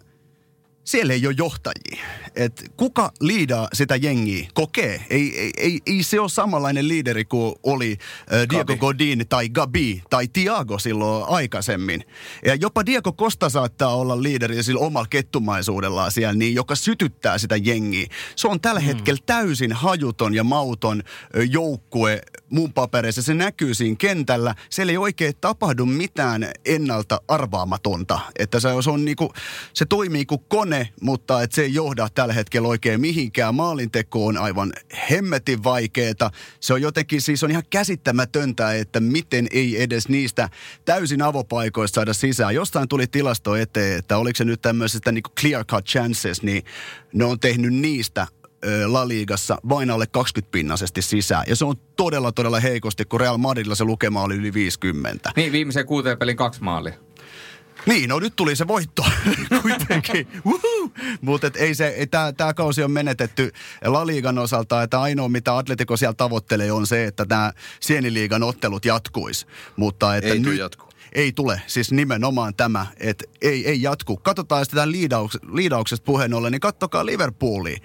siellä 0.88 1.14
ei 1.14 1.28
ole 1.28 1.36
johtajia. 1.38 2.06
Et 2.36 2.72
kuka 2.78 3.12
liidaa 3.22 3.68
sitä 3.74 3.96
jengiä, 3.96 4.48
kokee. 4.54 5.06
Ei, 5.10 5.40
ei, 5.40 5.52
ei, 5.58 5.80
ei 5.86 6.04
se 6.04 6.20
ole 6.20 6.30
samanlainen 6.30 6.88
liideri 6.88 7.26
kuin 7.26 7.56
oli 7.64 7.98
äh, 8.34 8.50
Diego 8.50 8.66
Gabi. 8.66 8.78
Godin 8.78 9.26
tai 9.30 9.50
Gabi 9.50 10.04
tai 10.10 10.28
Tiago 10.28 10.80
silloin 10.80 11.26
aikaisemmin. 11.30 12.04
Ja 12.46 12.56
jopa 12.56 12.86
Diego 12.86 13.12
Costa 13.12 13.50
saattaa 13.50 13.96
olla 13.96 14.24
liideri 14.24 14.64
sillä 14.64 14.80
omalla 14.80 15.08
kettumaisuudellaan 15.10 16.12
siellä, 16.12 16.34
niin 16.34 16.56
joka 16.56 16.76
sytyttää 16.76 17.38
sitä 17.38 17.56
jengiä. 17.56 18.08
Se 18.36 18.48
on 18.48 18.62
tällä 18.62 18.80
hetkellä 18.80 19.22
täysin 19.26 19.74
hajuton 19.74 20.34
ja 20.34 20.44
mauton 20.44 21.04
joukkue 21.50 22.22
mun 22.50 22.74
papereissa. 22.74 23.22
Se 23.22 23.34
näkyy 23.34 23.74
siinä 23.74 23.96
kentällä. 24.00 24.56
Siellä 24.70 24.92
ei 24.92 24.98
oikein 24.98 25.34
tapahdu 25.42 25.86
mitään 25.86 26.52
ennalta 26.66 27.22
arvaamatonta. 27.28 28.20
Että 28.40 28.60
se, 28.60 28.70
se, 28.84 28.90
on 28.90 29.06
niinku, 29.06 29.34
se 29.74 29.86
toimii 29.86 30.26
kuin 30.26 30.42
kone, 30.48 30.77
mutta 31.02 31.42
et 31.42 31.52
se 31.52 31.62
ei 31.62 31.74
johda 31.74 32.10
tällä 32.10 32.34
hetkellä 32.34 32.68
oikein 32.68 33.02
mihinkään. 33.02 33.56
Maalinteko 33.56 34.26
on 34.26 34.38
aivan 34.38 34.74
hemmetin 35.12 35.64
vaikeeta. 35.64 36.32
Se 36.60 36.74
on 36.74 36.82
jotenkin, 36.82 37.22
siis 37.22 37.44
on 37.44 37.52
ihan 37.52 37.64
käsittämätöntä, 37.70 38.74
että 38.74 39.00
miten 39.00 39.48
ei 39.52 39.82
edes 39.82 40.10
niistä 40.10 40.50
täysin 40.86 41.22
avopaikoista 41.22 41.96
saada 41.96 42.14
sisään. 42.14 42.56
Jostain 42.56 42.88
tuli 42.88 43.08
tilasto 43.08 43.56
eteen, 43.56 44.00
että 44.00 44.18
oliko 44.18 44.38
se 44.38 44.46
nyt 44.46 44.62
tämmöisestä 44.62 45.12
niinku 45.12 45.30
clear 45.40 45.66
cut 45.66 45.86
chances, 45.86 46.44
niin 46.44 46.64
ne 47.14 47.26
on 47.26 47.40
tehnyt 47.40 47.74
niistä 47.74 48.28
La 48.86 49.08
Ligassa 49.08 49.58
vain 49.70 49.90
alle 49.90 50.08
20 50.08 50.52
pinnasesti 50.52 51.02
sisään. 51.02 51.44
Ja 51.48 51.56
se 51.56 51.66
on 51.66 51.76
todella, 51.96 52.32
todella 52.32 52.60
heikosti, 52.60 53.06
kun 53.06 53.20
Real 53.20 53.38
Madridilla 53.38 53.76
se 53.76 53.84
lukema 53.84 54.22
oli 54.22 54.36
yli 54.36 54.54
50. 54.54 55.32
Niin, 55.36 55.52
viimeiseen 55.52 55.86
kuuteen 55.86 56.18
pelin 56.18 56.38
kaksi 56.38 56.64
maalia. 56.64 57.07
Niin, 57.88 58.10
no 58.10 58.20
nyt 58.20 58.36
tuli 58.36 58.56
se 58.56 58.68
voitto 58.68 59.06
kuitenkin. 59.62 60.28
Mutta 61.22 61.52
ei 61.56 61.76
se, 61.76 61.88
ei, 61.88 62.08
tämä 62.38 62.54
kausi 62.56 62.84
on 62.84 62.92
menetetty 62.92 63.52
La 63.86 64.08
Ligan 64.08 64.38
osalta, 64.38 64.84
että 64.84 65.02
ainoa 65.02 65.30
mitä 65.30 65.58
Atletico 65.58 65.98
siellä 65.98 66.14
tavoittelee 66.14 66.72
on 66.72 66.88
se, 66.88 67.06
että 67.06 67.26
nämä 67.30 67.54
Sieniliigan 67.80 68.44
ottelut 68.44 68.86
jatkuisi. 68.86 69.46
Mutta 69.76 70.16
että 70.16 70.30
Ei 70.30 70.40
nyt, 70.40 70.60
jatku. 70.60 70.88
Ei 71.14 71.32
tule, 71.32 71.62
siis 71.68 71.92
nimenomaan 71.92 72.56
tämä, 72.56 72.88
että 72.98 73.24
ei, 73.42 73.68
ei 73.68 73.82
jatku. 73.82 74.18
Katsotaan 74.18 74.66
sitä 74.66 74.92
liidauks, 74.92 75.38
liidauksesta 75.54 76.06
puheen 76.06 76.34
ollen, 76.34 76.52
niin 76.52 76.60
kattokaa 76.60 77.06
Liverpoolia. 77.06 77.78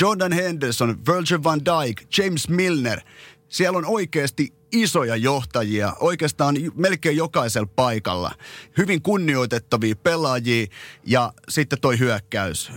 Jordan 0.00 0.32
Henderson, 0.32 0.98
Virgil 1.08 1.42
van 1.44 1.60
Dijk, 1.64 2.02
James 2.18 2.48
Milner. 2.48 3.00
Siellä 3.48 3.78
on 3.78 3.86
oikeasti 3.86 4.52
isoja 4.72 5.16
johtajia, 5.16 5.92
oikeastaan 6.00 6.56
melkein 6.74 7.16
jokaisella 7.16 7.68
paikalla. 7.76 8.30
Hyvin 8.78 9.02
kunnioitettavia 9.02 9.96
pelaajia 9.96 10.66
ja 11.04 11.32
sitten 11.48 11.80
toi 11.80 11.98
hyökkäys. 11.98 12.72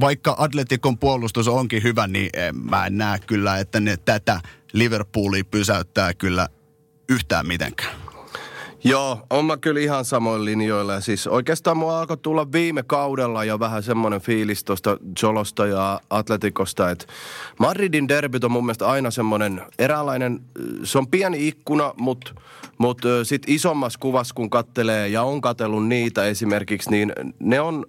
Vaikka 0.00 0.34
Atletikon 0.38 0.98
puolustus 0.98 1.48
onkin 1.48 1.82
hyvä, 1.82 2.06
niin 2.06 2.30
en, 2.32 2.56
mä 2.56 2.86
en 2.86 2.98
näe 2.98 3.18
kyllä, 3.18 3.58
että 3.58 3.80
ne 3.80 3.96
tätä 3.96 4.40
Liverpoolia 4.72 5.44
pysäyttää 5.44 6.14
kyllä 6.14 6.48
yhtään 7.08 7.46
mitenkään. 7.46 8.07
Joo, 8.84 9.18
on 9.30 9.44
mä 9.44 9.56
kyllä 9.56 9.80
ihan 9.80 10.04
samoin 10.04 10.44
linjoilla. 10.44 10.92
Ja 10.92 11.00
siis 11.00 11.26
oikeastaan 11.26 11.76
mua 11.76 12.00
alkoi 12.00 12.16
tulla 12.16 12.52
viime 12.52 12.82
kaudella 12.82 13.44
jo 13.44 13.58
vähän 13.58 13.82
semmoinen 13.82 14.20
fiilis 14.20 14.64
tuosta 14.64 14.98
Jolosta 15.22 15.66
ja 15.66 16.00
Atletikosta, 16.10 16.90
että 16.90 17.06
Madridin 17.58 18.08
derbyt 18.08 18.44
on 18.44 18.52
mun 18.52 18.64
mielestä 18.64 18.88
aina 18.88 19.10
semmoinen 19.10 19.62
eräänlainen, 19.78 20.40
se 20.84 20.98
on 20.98 21.06
pieni 21.06 21.48
ikkuna, 21.48 21.94
mutta 21.96 22.32
mut, 22.78 23.02
sitten 23.22 23.54
isommassa 23.54 23.98
kuvassa 23.98 24.34
kun 24.34 24.50
kattelee 24.50 25.08
ja 25.08 25.22
on 25.22 25.40
katsellut 25.40 25.86
niitä 25.86 26.24
esimerkiksi, 26.24 26.90
niin 26.90 27.12
ne 27.40 27.60
on, 27.60 27.86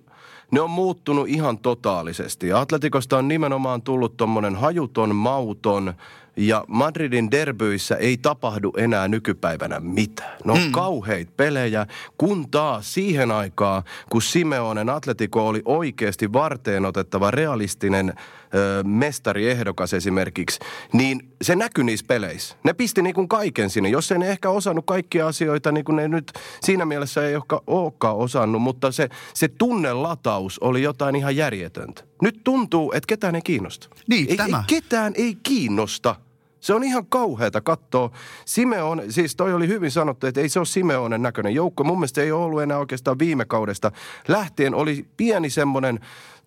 ne 0.51 0.62
on 0.62 0.69
muuttunut 0.69 1.27
ihan 1.27 1.58
totaalisesti. 1.58 2.53
Atletikosta 2.53 3.17
on 3.17 3.27
nimenomaan 3.27 3.81
tullut 3.81 4.17
tommonen 4.17 4.55
hajuton, 4.55 5.15
mauton, 5.15 5.93
ja 6.39 6.65
Madridin 6.67 7.31
derbyissä 7.31 7.96
ei 7.96 8.17
tapahdu 8.17 8.74
enää 8.77 9.08
nykypäivänä 9.08 9.79
mitään. 9.79 10.38
Ne 10.46 10.51
on 10.51 10.60
mm. 10.60 10.72
kauheita 10.72 11.31
pelejä, 11.38 11.86
kun 12.17 12.51
taas 12.51 12.93
siihen 12.93 13.31
aikaan, 13.31 13.84
kun 14.10 14.22
Simeonen 14.22 14.89
Atletico 14.89 15.48
oli 15.48 15.62
oikeasti 15.65 16.34
varteen 16.34 16.86
otettava 16.86 17.31
realistinen 17.31 18.13
ö, 18.55 18.84
mestariehdokas 18.84 19.93
esimerkiksi, 19.93 20.60
niin 20.93 21.31
se 21.41 21.55
näkyi 21.55 21.84
niissä 21.84 22.05
peleissä. 22.08 22.55
Ne 22.63 22.74
pisti 22.74 23.01
niin 23.01 23.15
kuin 23.15 23.27
kaiken 23.27 23.69
sinne. 23.69 23.89
Jos 23.89 24.12
ei 24.12 24.19
ne 24.19 24.29
ehkä 24.29 24.50
osannut 24.50 24.86
kaikkia 24.86 25.27
asioita, 25.27 25.72
niin 25.72 25.86
kuin 25.86 25.96
ne 25.96 26.08
nyt 26.08 26.31
siinä 26.62 26.86
mielessä 26.86 27.27
ei 27.27 27.36
olekaan, 27.36 27.62
olekaan 27.67 28.15
osannut, 28.15 28.62
mutta 28.62 28.91
se, 28.91 29.10
se 29.34 29.48
tunnelataus 29.48 30.60
oli 30.60 30.81
jotain 30.81 31.15
ihan 31.15 31.36
järjetöntä. 31.36 32.03
Nyt 32.22 32.39
tuntuu, 32.43 32.91
että 32.91 33.08
ketään 33.08 33.36
ei 33.36 33.41
kiinnosta. 33.41 33.89
Niin, 34.08 34.27
ei, 34.29 34.38
tämä. 34.38 34.58
Ei, 34.58 34.63
ketään 34.81 35.13
ei 35.15 35.38
kiinnosta. 35.43 36.15
Se 36.60 36.74
on 36.74 36.84
ihan 36.84 37.06
kauheata 37.06 37.62
katsoa. 37.62 38.12
Simeon, 38.46 39.01
siis 39.10 39.36
toi 39.36 39.54
oli 39.54 39.68
hyvin 39.68 39.92
sanottu, 39.92 40.28
että 40.28 40.42
ei 40.42 40.50
se 40.50 40.60
ole 40.60 40.66
Simeonen 40.66 41.22
näköinen 41.22 41.56
joukko. 41.56 41.84
Mun 41.84 41.98
mielestä 41.98 42.22
ei 42.22 42.32
ole 42.32 42.46
ollut 42.46 42.62
enää 42.62 42.78
oikeastaan 42.78 43.20
viime 43.20 43.46
kaudesta. 43.46 43.92
Lähtien 44.28 44.75
oli 44.75 45.06
pieni 45.18 45.50
semmoinen 45.50 46.00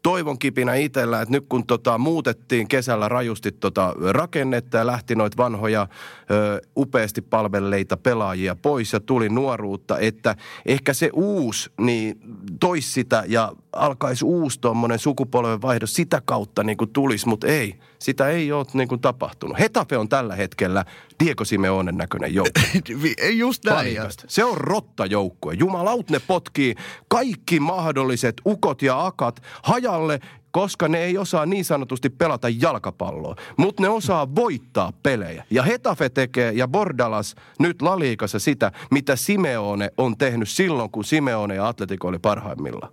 toivon 0.02 0.38
kipinä 0.38 0.74
itsellä, 0.74 1.22
että 1.22 1.32
nyt 1.32 1.44
kun 1.48 1.66
tota, 1.66 1.98
muutettiin 1.98 2.68
kesällä 2.68 3.08
rajusti 3.08 3.52
tota 3.52 3.94
rakennetta 4.10 4.76
ja 4.76 4.86
lähti 4.86 5.14
noita 5.14 5.36
vanhoja 5.36 5.88
ö, 6.30 6.60
upeasti 6.76 7.22
palvelleita 7.22 7.96
pelaajia 7.96 8.56
pois 8.62 8.92
ja 8.92 9.00
tuli 9.00 9.28
nuoruutta, 9.28 9.98
että 9.98 10.36
ehkä 10.66 10.92
se 10.94 11.10
uusi 11.12 11.70
niin 11.80 12.20
toisi 12.60 12.92
sitä 12.92 13.24
ja 13.26 13.52
alkaisi 13.72 14.24
uusi 14.24 14.60
tuommoinen 14.60 14.98
sukupolvenvaihdos 14.98 15.94
sitä 15.94 16.22
kautta 16.24 16.64
niin 16.64 16.76
kuin 16.76 16.92
tulisi, 16.92 17.28
mutta 17.28 17.46
ei. 17.46 17.78
Sitä 18.02 18.28
ei 18.28 18.52
ole 18.52 18.66
niin 18.72 18.88
kuin 18.88 19.00
tapahtunut. 19.00 19.58
Hetafe 19.58 19.98
on 19.98 20.08
tällä 20.08 20.36
hetkellä 20.36 20.84
Diego 21.24 21.44
Simeonen 21.44 21.96
näköinen 21.96 22.34
joukko. 22.34 22.60
Ei 23.18 23.38
just 23.38 23.64
näin. 23.64 23.76
Paikasta. 23.76 24.24
Se 24.28 24.44
on 24.44 24.56
rottajoukkue. 24.56 25.54
Jumalaut 25.54 26.10
ne 26.10 26.18
potkii 26.26 26.74
kaikki 27.08 27.60
mahdolliset 27.60 28.40
ukot 28.46 28.82
ja 28.82 29.06
akat 29.06 29.42
hajalle, 29.62 30.20
koska 30.50 30.88
ne 30.88 31.04
ei 31.04 31.18
osaa 31.18 31.46
niin 31.46 31.64
sanotusti 31.64 32.10
pelata 32.10 32.48
jalkapalloa. 32.48 33.36
Mutta 33.56 33.82
ne 33.82 33.88
osaa 33.88 34.34
voittaa 34.34 34.92
pelejä. 35.02 35.44
Ja 35.50 35.62
Hetafe 35.62 36.08
tekee 36.08 36.52
ja 36.52 36.68
Bordalas 36.68 37.34
nyt 37.58 37.82
Laliikassa 37.82 38.38
sitä, 38.38 38.72
mitä 38.90 39.16
Simeone 39.16 39.90
on 39.96 40.18
tehnyt 40.18 40.48
silloin, 40.48 40.90
kun 40.90 41.04
Simeone 41.04 41.54
ja 41.54 41.68
Atletico 41.68 42.08
oli 42.08 42.18
parhaimmillaan. 42.18 42.92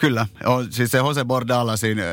Kyllä, 0.00 0.26
on, 0.44 0.72
siis 0.72 0.90
se 0.90 0.98
Jose 0.98 1.24
Bordallasin 1.24 1.98
äh, 1.98 2.06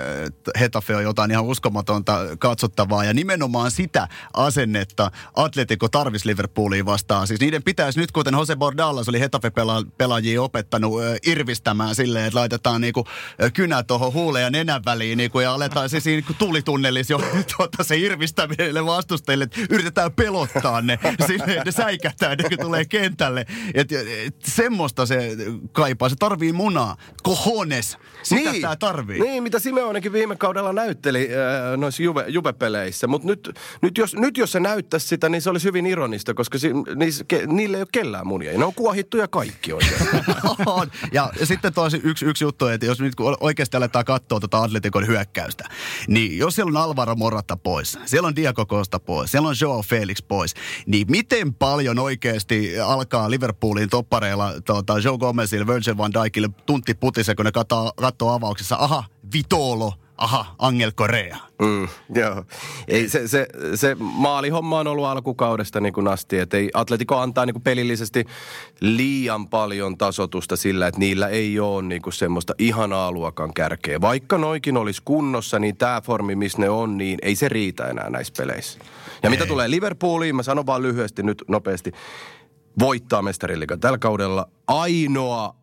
Hetafe 0.60 0.96
on 0.96 1.04
jotain 1.04 1.32
ihan 1.32 1.46
uskomatonta 1.46 2.20
katsottavaa. 2.40 3.04
Ja 3.04 3.14
nimenomaan 3.14 3.72
sitä 3.72 4.08
asennetta 4.34 5.12
Atletico 5.36 5.90
tarvis 5.90 6.26
Liverpooliin 6.26 6.86
vastaan. 6.86 7.28
Siis 7.28 7.40
niiden 7.40 7.64
pitäisi 7.64 8.00
nyt, 8.00 8.12
kuten 8.12 8.34
Jose 8.34 8.56
Bordallas 8.56 9.10
oli 9.10 9.20
Hetafe-pelaajia 9.20 10.42
opettanut 10.42 11.04
äh, 11.04 11.16
irvistämään 11.26 11.96
silleen, 11.96 12.26
että 12.26 12.40
laitetaan 12.40 12.82
niinku 12.82 13.06
kynä 13.54 13.84
tuohon 13.84 14.14
huuleen 14.14 14.44
ja 14.44 14.50
nenän 14.50 14.86
väliin 14.86 15.18
niinku, 15.18 15.40
ja 15.40 15.54
aletaan 15.54 15.90
siis 15.90 16.06
niinku 16.06 16.34
tulitunnelissa 16.34 17.14
jo 17.14 17.22
tuota, 17.58 17.84
se 17.84 17.98
irvistäminen 17.98 18.86
vastustajille, 18.86 19.44
että 19.44 19.60
yritetään 19.70 20.14
pelottaa 20.14 20.82
ne. 20.82 21.00
Silleen, 21.28 21.62
ne 21.66 21.72
säikähtää, 21.72 22.36
ne 22.36 22.58
tulee 22.62 22.86
kentälle. 22.86 23.46
Et, 23.74 23.92
et, 23.92 24.36
semmoista 24.46 25.06
se 25.06 25.38
kaipaa, 25.72 26.10
se 26.10 26.16
tarvii 26.16 26.54
munaa, 26.54 26.98
kohones, 27.78 27.98
sitä 28.24 28.52
niin, 28.52 28.62
tää 28.62 28.76
tarvii. 28.76 29.20
Niin, 29.20 29.44
mitä 29.44 29.60
Simeonekin 29.60 30.14
viime 30.14 30.36
kaudella 30.36 30.74
näytteli 30.74 31.30
äh, 31.32 31.78
noissa 31.78 32.04
Juve, 32.04 32.26
Juve-peleissä. 32.28 33.08
Mutta 33.08 33.28
nyt, 33.28 33.60
nyt, 33.82 33.98
jos, 33.98 34.16
nyt 34.16 34.38
jos 34.38 34.52
se 34.52 34.60
näyttäisi 34.60 35.08
sitä, 35.08 35.30
niin 35.30 35.42
se 35.42 35.50
olisi 35.50 35.68
hyvin 35.68 35.86
ironista, 35.86 36.34
koska 36.34 36.58
si, 36.58 36.72
niissä, 36.96 37.26
ke, 37.28 37.46
niillä 37.48 37.78
ei 37.78 37.82
ole 37.82 37.88
kellään 37.92 38.28
munia. 38.28 38.58
Ne 38.58 38.66
on 38.66 38.74
kuohittuja 38.74 39.28
kaikki 39.28 39.74
oikein. 39.74 39.94
on. 40.66 40.92
Ja 41.12 41.32
sitten 41.44 41.74
tosi 41.74 42.02
yksi, 42.04 42.26
yksi 42.26 42.44
juttu, 42.44 42.68
että 42.68 42.86
jos 42.86 43.00
nyt 43.00 43.16
kun 43.16 43.38
oikeasti 43.40 43.78
aletaan 43.78 44.06
katsoa 44.06 44.40
tuota 44.40 44.64
Atletikon 44.64 45.08
hyökkäystä, 45.08 45.70
niin 46.08 46.38
jos 46.38 46.56
siellä 46.56 46.70
on 46.70 46.78
Alvaro 46.78 47.16
Morata 47.16 47.58
pois, 47.58 48.00
siellä 48.06 48.28
on 48.28 48.36
Diego 48.36 48.66
Costa 48.66 49.00
pois, 49.00 49.32
siellä 49.32 49.48
on 49.48 49.56
Joao 49.62 49.82
Felix 49.82 50.18
pois, 50.28 50.54
niin 50.86 51.08
miten 51.10 51.54
paljon 51.54 52.00
oikeasti 52.00 52.80
alkaa 52.80 53.30
Liverpoolin 53.30 53.90
toppareilla 53.90 54.62
tuota, 54.62 55.00
Joe 55.00 55.18
Gomezille, 55.18 55.68
Virgil 55.68 55.98
van 55.98 56.14
Dijkille 56.14 56.50
tunti 56.66 56.94
putise, 56.94 57.36
kun 57.36 57.46
ne 57.46 57.52
katsoo, 57.52 57.67
katsoo 57.96 58.30
avauksessa, 58.30 58.76
aha, 58.80 59.04
Vitolo, 59.34 59.94
aha, 60.18 60.56
Angel 60.60 60.92
Correa. 60.92 61.38
Mm, 61.62 61.88
joo. 62.16 62.44
Ei, 62.88 63.10
se, 63.10 63.28
se, 63.28 63.48
se 63.76 63.96
maalihomma 64.00 64.80
on 64.80 64.88
ollut 64.88 65.06
alkukaudesta 65.06 65.80
niin 65.80 65.94
kuin 65.94 66.08
asti, 66.08 66.40
että 66.40 66.58
ei 66.58 66.70
Atletico 66.74 67.18
antaa 67.18 67.46
niin 67.46 67.54
kuin 67.54 67.64
pelillisesti 67.64 68.26
liian 68.80 69.48
paljon 69.48 69.98
tasotusta 69.98 70.56
sillä, 70.56 70.88
että 70.88 71.00
niillä 71.00 71.28
ei 71.28 71.60
ole 71.60 71.84
niin 71.84 72.02
kuin 72.02 72.14
semmoista 72.14 72.54
ihanaa 72.58 73.12
luokan 73.12 73.54
kärkeä. 73.54 74.02
Vaikka 74.02 74.38
noikin 74.38 74.78
olisi 74.78 75.02
kunnossa, 75.06 75.60
niin 75.60 75.78
tämä 75.78 76.02
formi, 76.02 76.36
missä 76.36 76.58
ne 76.58 76.70
on, 76.70 76.98
niin 76.98 77.20
ei 77.22 77.36
se 77.36 77.50
riitä 77.50 77.88
enää 77.88 78.10
näissä 78.10 78.34
peleissä. 78.38 78.80
Ja 79.24 79.30
mitä 79.30 79.46
tulee 79.46 79.70
Liverpooliin, 79.70 80.36
mä 80.36 80.44
sanon 80.44 80.66
vaan 80.66 80.82
lyhyesti 80.82 81.24
nyt 81.24 81.44
nopeasti, 81.48 81.92
voittaa 82.80 83.22
mestariliigan 83.22 83.80
tällä 83.80 83.98
kaudella 83.98 84.50
ainoa 84.68 85.56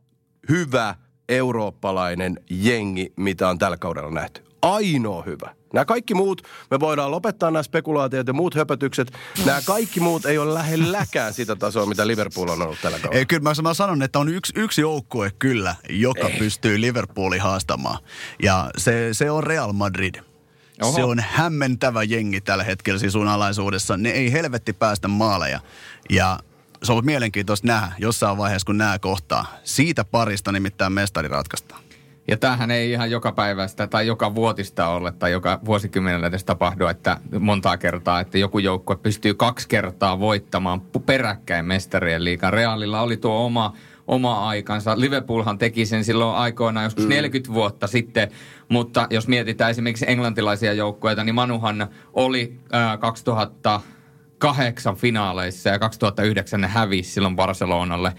hyvä 0.49 0.95
eurooppalainen 1.29 2.41
jengi, 2.51 3.13
mitä 3.17 3.49
on 3.49 3.59
tällä 3.59 3.77
kaudella 3.77 4.11
nähty. 4.11 4.45
Ainoa 4.63 5.23
hyvä. 5.23 5.55
Nämä 5.73 5.85
kaikki 5.85 6.15
muut, 6.15 6.43
me 6.71 6.81
voidaan 6.81 7.11
lopettaa 7.11 7.51
nämä 7.51 7.63
spekulaatiot 7.63 8.27
ja 8.27 8.33
muut 8.33 8.55
höpötykset. 8.55 9.13
Nämä 9.47 9.61
kaikki 9.67 10.01
muut 10.01 10.27
ei 10.27 10.39
ole 10.39 10.55
lähelläkään 10.55 11.35
sitä 11.39 11.57
tasoa, 11.57 11.87
mitä 11.87 12.07
Liverpool 12.07 12.49
on 12.49 12.63
ollut 12.63 12.79
tällä 12.83 12.99
kaudella. 12.99 13.19
Ei, 13.19 13.27
kyllä 13.27 13.43
mä, 13.43 13.53
mä 13.63 13.75
sanon, 13.75 14.03
että 14.03 14.19
on 14.19 14.29
yksi, 14.29 14.53
yksi 14.57 14.81
joukkue 14.81 15.33
kyllä, 15.39 15.77
joka 15.91 16.29
ei. 16.29 16.39
pystyy 16.39 16.81
Liverpoolin 16.81 17.41
haastamaan. 17.41 17.99
Ja 18.43 18.71
se, 18.77 19.09
se 19.13 19.31
on 19.31 19.45
Real 19.45 19.73
Madrid. 19.73 20.15
Oho. 20.83 20.97
Se 20.97 21.05
on 21.05 21.21
hämmentävä 21.29 22.03
jengi 22.03 22.41
tällä 22.41 22.65
hetkellä 22.65 22.99
siis 22.99 23.13
sun 23.13 23.29
alaisuudessa. 23.29 23.97
Ne 23.97 24.11
ei 24.11 24.33
helvetti 24.33 24.73
päästä 24.73 25.09
maaleja. 25.09 25.61
Ja 26.11 26.39
se 26.85 26.93
on 26.93 26.95
ollut 26.95 27.05
mielenkiintoista 27.05 27.67
nähdä 27.67 27.93
jossain 27.99 28.39
vaiheessa, 28.39 28.67
kun 28.67 28.79
nämä 28.79 28.99
kohtaa. 28.99 29.47
Siitä 29.65 30.05
parista 30.05 30.53
nimittäin 30.53 30.93
mestari 30.93 31.29
ratkaistaan. 31.29 31.85
Ja 32.29 32.37
tämähän 32.37 32.71
ei 32.71 32.91
ihan 32.91 33.11
joka 33.11 33.33
päivästä 33.33 33.87
tai 33.87 34.07
joka 34.07 34.35
vuotista 34.35 34.89
ole 34.89 35.13
tai 35.13 35.33
joka 35.33 35.61
vuosikymmenellä 35.65 36.31
tässä 36.31 36.47
tapahdu, 36.47 36.87
että 36.87 37.21
montaa 37.41 37.77
kertaa, 37.77 38.21
että 38.21 38.39
joku 38.39 38.59
joukkue 38.59 38.97
pystyy 38.97 39.35
kaksi 39.35 39.69
kertaa 39.69 40.21
voittamaan 40.21 40.81
peräkkäin 40.81 41.65
mestarien 41.65 42.25
liikan. 42.25 42.53
Reaalilla 42.53 43.01
oli 43.01 43.17
tuo 43.17 43.45
oma 43.45 43.77
oma 44.07 44.49
aikansa. 44.49 45.01
Liverpoolhan 45.01 45.59
teki 45.59 45.87
sen 45.87 46.05
silloin 46.05 46.37
aikoinaan 46.37 46.85
joskus 46.85 47.05
mm. 47.05 47.11
40 47.11 47.55
vuotta 47.55 47.87
sitten, 47.87 48.31
mutta 48.69 49.07
jos 49.11 49.29
mietitään 49.29 49.71
esimerkiksi 49.71 50.05
englantilaisia 50.09 50.73
joukkueita, 50.73 51.25
niin 51.25 51.35
Manuhan 51.35 51.89
oli 52.13 52.59
äh, 52.75 52.99
2000 52.99 53.81
kahdeksan 54.45 54.97
finaaleissa 54.97 55.69
ja 55.69 55.79
2009 55.79 56.61
ne 56.61 56.69
hävisi 56.69 57.11
silloin 57.11 57.37
Barcelonalle. 57.37 58.13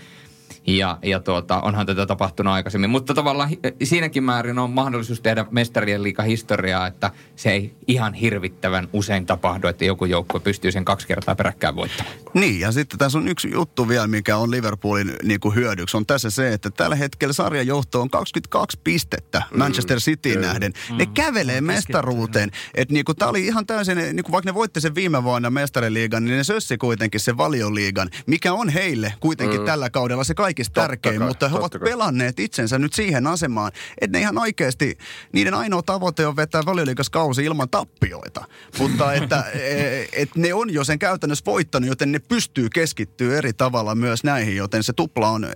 Ja, 0.68 0.98
ja 1.04 1.20
tuota, 1.20 1.62
onhan 1.62 1.86
tätä 1.86 2.06
tapahtunut 2.06 2.54
aikaisemmin. 2.54 2.90
Mutta 2.90 3.14
tavallaan 3.14 3.50
siinäkin 3.84 4.24
määrin 4.24 4.60
on 4.60 4.72
mahdollisuus 4.72 5.22
tehdä 5.22 5.46
mestarien 5.52 6.04
liika 6.04 6.24
historiaa, 6.24 6.88
että 6.88 7.12
se 7.36 7.52
ei 7.52 7.74
ihan 7.88 8.14
hirvittävän 8.14 8.88
usein 8.94 9.26
tapahdu, 9.26 9.68
että 9.68 9.86
joku 9.86 10.06
joukkue 10.06 10.40
pystyy 10.40 10.72
sen 10.72 10.86
kaksi 10.86 11.08
kertaa 11.08 11.36
peräkkäin 11.36 11.76
voittamaan. 11.76 12.16
Niin, 12.34 12.60
ja 12.60 12.72
sitten 12.72 13.00
tässä 13.00 13.18
on 13.18 13.28
yksi 13.28 13.52
juttu 13.52 13.88
vielä, 13.88 14.08
mikä 14.08 14.38
on 14.38 14.52
Liverpoolin 14.52 15.14
niin 15.24 15.40
kuin 15.40 15.56
hyödyksi. 15.56 15.98
On 15.98 16.06
tässä 16.06 16.30
se, 16.30 16.54
että 16.54 16.70
tällä 16.70 16.96
hetkellä 16.96 17.34
sarjan 17.34 17.68
johto 17.68 18.02
on 18.02 18.10
22 18.10 18.80
pistettä 18.84 19.44
mm. 19.52 19.58
Manchester 19.58 19.98
Cityin 19.98 20.38
mm. 20.38 20.42
nähden. 20.42 20.74
Mm. 20.92 20.98
Ne 20.98 21.06
kävelee 21.06 21.62
mm. 21.62 21.68
mestaruuteen. 21.68 22.52
Että 22.74 22.94
niin 22.94 23.06
kuin, 23.06 23.16
tämä 23.16 23.30
oli 23.30 23.46
ihan 23.46 23.66
täysin, 23.66 23.98
niin 23.98 24.24
kuin 24.24 24.32
vaikka 24.32 24.50
ne 24.50 24.54
voitti 24.54 24.82
sen 24.82 24.96
viime 24.96 25.24
vuonna 25.24 25.50
mestariliigan, 25.50 26.26
niin 26.26 26.38
ne 26.38 26.44
sössi 26.44 26.78
kuitenkin 26.78 27.20
sen 27.20 27.38
valioliigan, 27.38 28.10
mikä 28.26 28.54
on 28.54 28.70
heille 28.70 29.14
kuitenkin 29.20 29.60
mm. 29.60 29.66
tällä 29.66 29.90
kaudella 29.90 30.24
se 30.24 30.34
kaikista 30.56 30.82
tärkein, 30.82 31.20
kai, 31.20 31.28
mutta 31.28 31.50
he 31.50 31.58
ovat 31.58 31.72
kai. 31.72 31.90
pelanneet 31.90 32.40
itsensä 32.40 32.80
nyt 32.80 32.94
siihen 32.94 33.28
asemaan, 33.28 33.72
että 34.02 34.18
ne 34.18 34.22
ihan 34.22 34.38
oikeasti, 34.38 34.98
niiden 35.34 35.54
ainoa 35.54 35.84
tavoite 35.84 36.28
on 36.28 36.36
vetää 36.36 36.66
valioliikaskausi 36.66 37.46
ilman 37.46 37.70
tappioita. 37.70 38.46
Mutta 38.80 39.14
että 39.14 39.42
e, 39.54 40.06
et 40.14 40.36
ne 40.36 40.54
on 40.54 40.74
jo 40.74 40.84
sen 40.84 41.00
käytännössä 41.00 41.46
voittanut, 41.46 41.90
joten 41.90 42.12
ne 42.12 42.20
pystyy 42.20 42.70
keskittyä 42.70 43.38
eri 43.38 43.54
tavalla 43.54 43.96
myös 43.96 44.24
näihin, 44.24 44.56
joten 44.56 44.84
se 44.84 44.94
tupla 44.94 45.30
on, 45.30 45.44
e, 45.44 45.50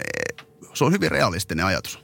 se 0.74 0.86
on 0.86 0.92
hyvin 0.92 1.12
realistinen 1.12 1.66
ajatus. 1.66 2.00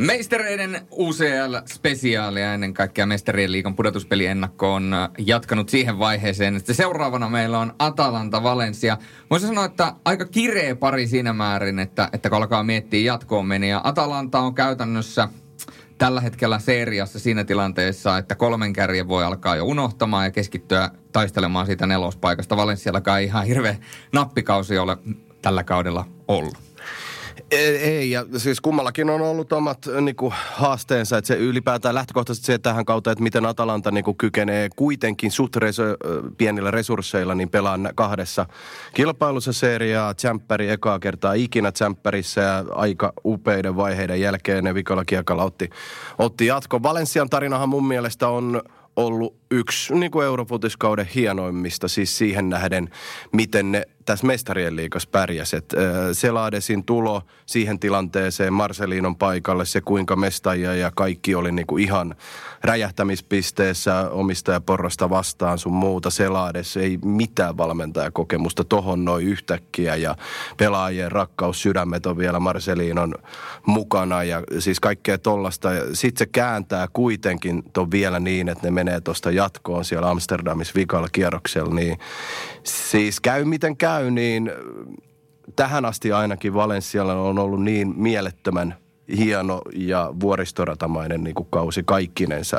Meistereiden 0.00 0.80
UCL-spesiaali 0.92 2.40
ja 2.40 2.54
ennen 2.54 2.74
kaikkea 2.74 3.06
Mestarien 3.06 3.52
liikan 3.52 3.76
pudotuspeliennakko 3.76 4.74
on 4.74 4.94
äh, 4.94 5.08
jatkanut 5.18 5.68
siihen 5.68 5.98
vaiheeseen, 5.98 6.56
että 6.56 6.74
seuraavana 6.74 7.28
meillä 7.28 7.58
on 7.58 7.72
Atalanta 7.78 8.42
Valencia. 8.42 8.98
Voisi 9.30 9.46
sanoa, 9.46 9.64
että 9.64 9.94
aika 10.04 10.24
kireä 10.24 10.76
pari 10.76 11.06
siinä 11.06 11.32
määrin, 11.32 11.78
että, 11.78 12.08
että 12.12 12.28
kun 12.28 12.38
alkaa 12.38 12.62
miettiä 12.62 13.12
jatkoon 13.12 13.46
meniä. 13.46 13.80
Atalanta 13.84 14.38
on 14.38 14.54
käytännössä 14.54 15.28
tällä 15.98 16.20
hetkellä 16.20 16.58
seriassa 16.58 17.18
siinä 17.18 17.44
tilanteessa, 17.44 18.18
että 18.18 18.34
kolmen 18.34 18.72
kärjen 18.72 19.08
voi 19.08 19.24
alkaa 19.24 19.56
jo 19.56 19.64
unohtamaan 19.64 20.24
ja 20.24 20.30
keskittyä 20.30 20.90
taistelemaan 21.12 21.66
siitä 21.66 21.86
nelospaikasta. 21.86 22.56
Valenssiallakaan 22.56 23.22
ihan 23.22 23.46
hirveä 23.46 23.76
nappikausi 24.12 24.78
ole 24.78 24.96
tällä 25.42 25.64
kaudella 25.64 26.04
ollut. 26.28 26.69
Ei, 27.50 27.76
ei, 27.76 28.10
ja 28.10 28.26
siis 28.36 28.60
kummallakin 28.60 29.10
on 29.10 29.20
ollut 29.20 29.52
omat 29.52 29.88
niin 30.00 30.16
kuin, 30.16 30.34
haasteensa, 30.52 31.18
että 31.18 31.28
se 31.28 31.36
ylipäätään 31.36 31.94
lähtökohtaisesti 31.94 32.46
se 32.46 32.58
tähän 32.58 32.84
kautta, 32.84 33.12
että 33.12 33.22
miten 33.22 33.46
Atalanta 33.46 33.90
niin 33.90 34.04
kuin, 34.04 34.16
kykenee 34.16 34.68
kuitenkin 34.76 35.30
suht 35.30 35.56
resu- 35.56 35.96
pienillä 36.38 36.70
resursseilla 36.70 37.34
niin 37.34 37.50
pelaa 37.50 37.78
kahdessa 37.94 38.46
kilpailussa 38.94 39.52
seriaa, 39.52 40.14
tsemppäri 40.14 40.70
ekaa 40.70 40.98
kertaa 40.98 41.32
ikinä 41.32 41.72
tsemppärissä 41.72 42.40
ja 42.40 42.64
aika 42.70 43.12
upeiden 43.24 43.76
vaiheiden 43.76 44.20
jälkeen 44.20 44.64
ne 44.64 44.74
vikalla 44.74 45.04
kiekalla 45.04 45.44
otti, 45.44 45.70
otti 46.18 46.46
jatko. 46.46 46.82
Valensian 46.82 47.30
tarinahan 47.30 47.68
mun 47.68 47.88
mielestä 47.88 48.28
on 48.28 48.62
ollut 48.96 49.36
yksi 49.50 49.94
niin 49.94 50.10
kuin 50.10 50.26
Eurofutiskauden 50.26 51.06
hienoimmista, 51.06 51.88
siis 51.88 52.18
siihen 52.18 52.48
nähden, 52.48 52.90
miten 53.32 53.72
ne 53.72 53.82
tässä 54.10 54.26
mestarien 54.26 54.76
liikas 54.76 55.06
pärjäsi. 55.06 55.56
Seladesin 56.12 56.84
tulo 56.84 57.22
siihen 57.46 57.78
tilanteeseen, 57.78 58.52
Marcelinon 58.52 59.16
paikalle, 59.16 59.64
se 59.64 59.80
kuinka 59.80 60.16
mestajia 60.16 60.74
ja 60.74 60.90
kaikki 60.94 61.34
oli 61.34 61.52
niin 61.52 61.66
kuin 61.66 61.84
ihan 61.84 62.14
räjähtämispisteessä 62.62 64.10
omistajaporrasta 64.10 65.10
vastaan 65.10 65.58
sun 65.58 65.72
muuta. 65.72 66.10
Selades 66.10 66.76
ei 66.76 66.98
mitään 67.04 67.56
valmentajakokemusta 67.56 68.64
tohon 68.64 69.04
noin 69.04 69.26
yhtäkkiä 69.26 69.96
ja 69.96 70.16
pelaajien 70.56 71.12
rakkaus, 71.12 71.62
sydämet 71.62 72.06
on 72.06 72.18
vielä 72.18 72.40
Marcelinon 72.40 73.14
mukana 73.66 74.24
ja 74.24 74.42
siis 74.58 74.80
kaikkea 74.80 75.18
tollasta. 75.18 75.68
Sitten 75.92 76.18
se 76.18 76.26
kääntää 76.26 76.88
kuitenkin 76.92 77.62
ton 77.72 77.90
vielä 77.90 78.20
niin, 78.20 78.48
että 78.48 78.66
ne 78.66 78.70
menee 78.70 79.00
tuosta 79.00 79.30
jatkoon 79.30 79.84
siellä 79.84 80.10
Amsterdamissa 80.10 80.74
vikalla 80.76 81.08
kierroksella, 81.12 81.74
niin 81.74 81.98
siis 82.62 83.20
käy 83.20 83.44
miten 83.44 83.76
käy, 83.76 83.99
niin 84.10 84.50
tähän 85.56 85.84
asti 85.84 86.12
ainakin 86.12 86.54
Valenssialla 86.54 87.14
on 87.14 87.38
ollut 87.38 87.62
niin 87.62 87.94
mielettömän 87.96 88.74
hieno 89.18 89.60
ja 89.74 90.12
vuoristoratamainen 90.20 91.24
niin 91.24 91.34
kuin 91.34 91.48
kausi 91.50 91.82
kaikkinensa. 91.82 92.56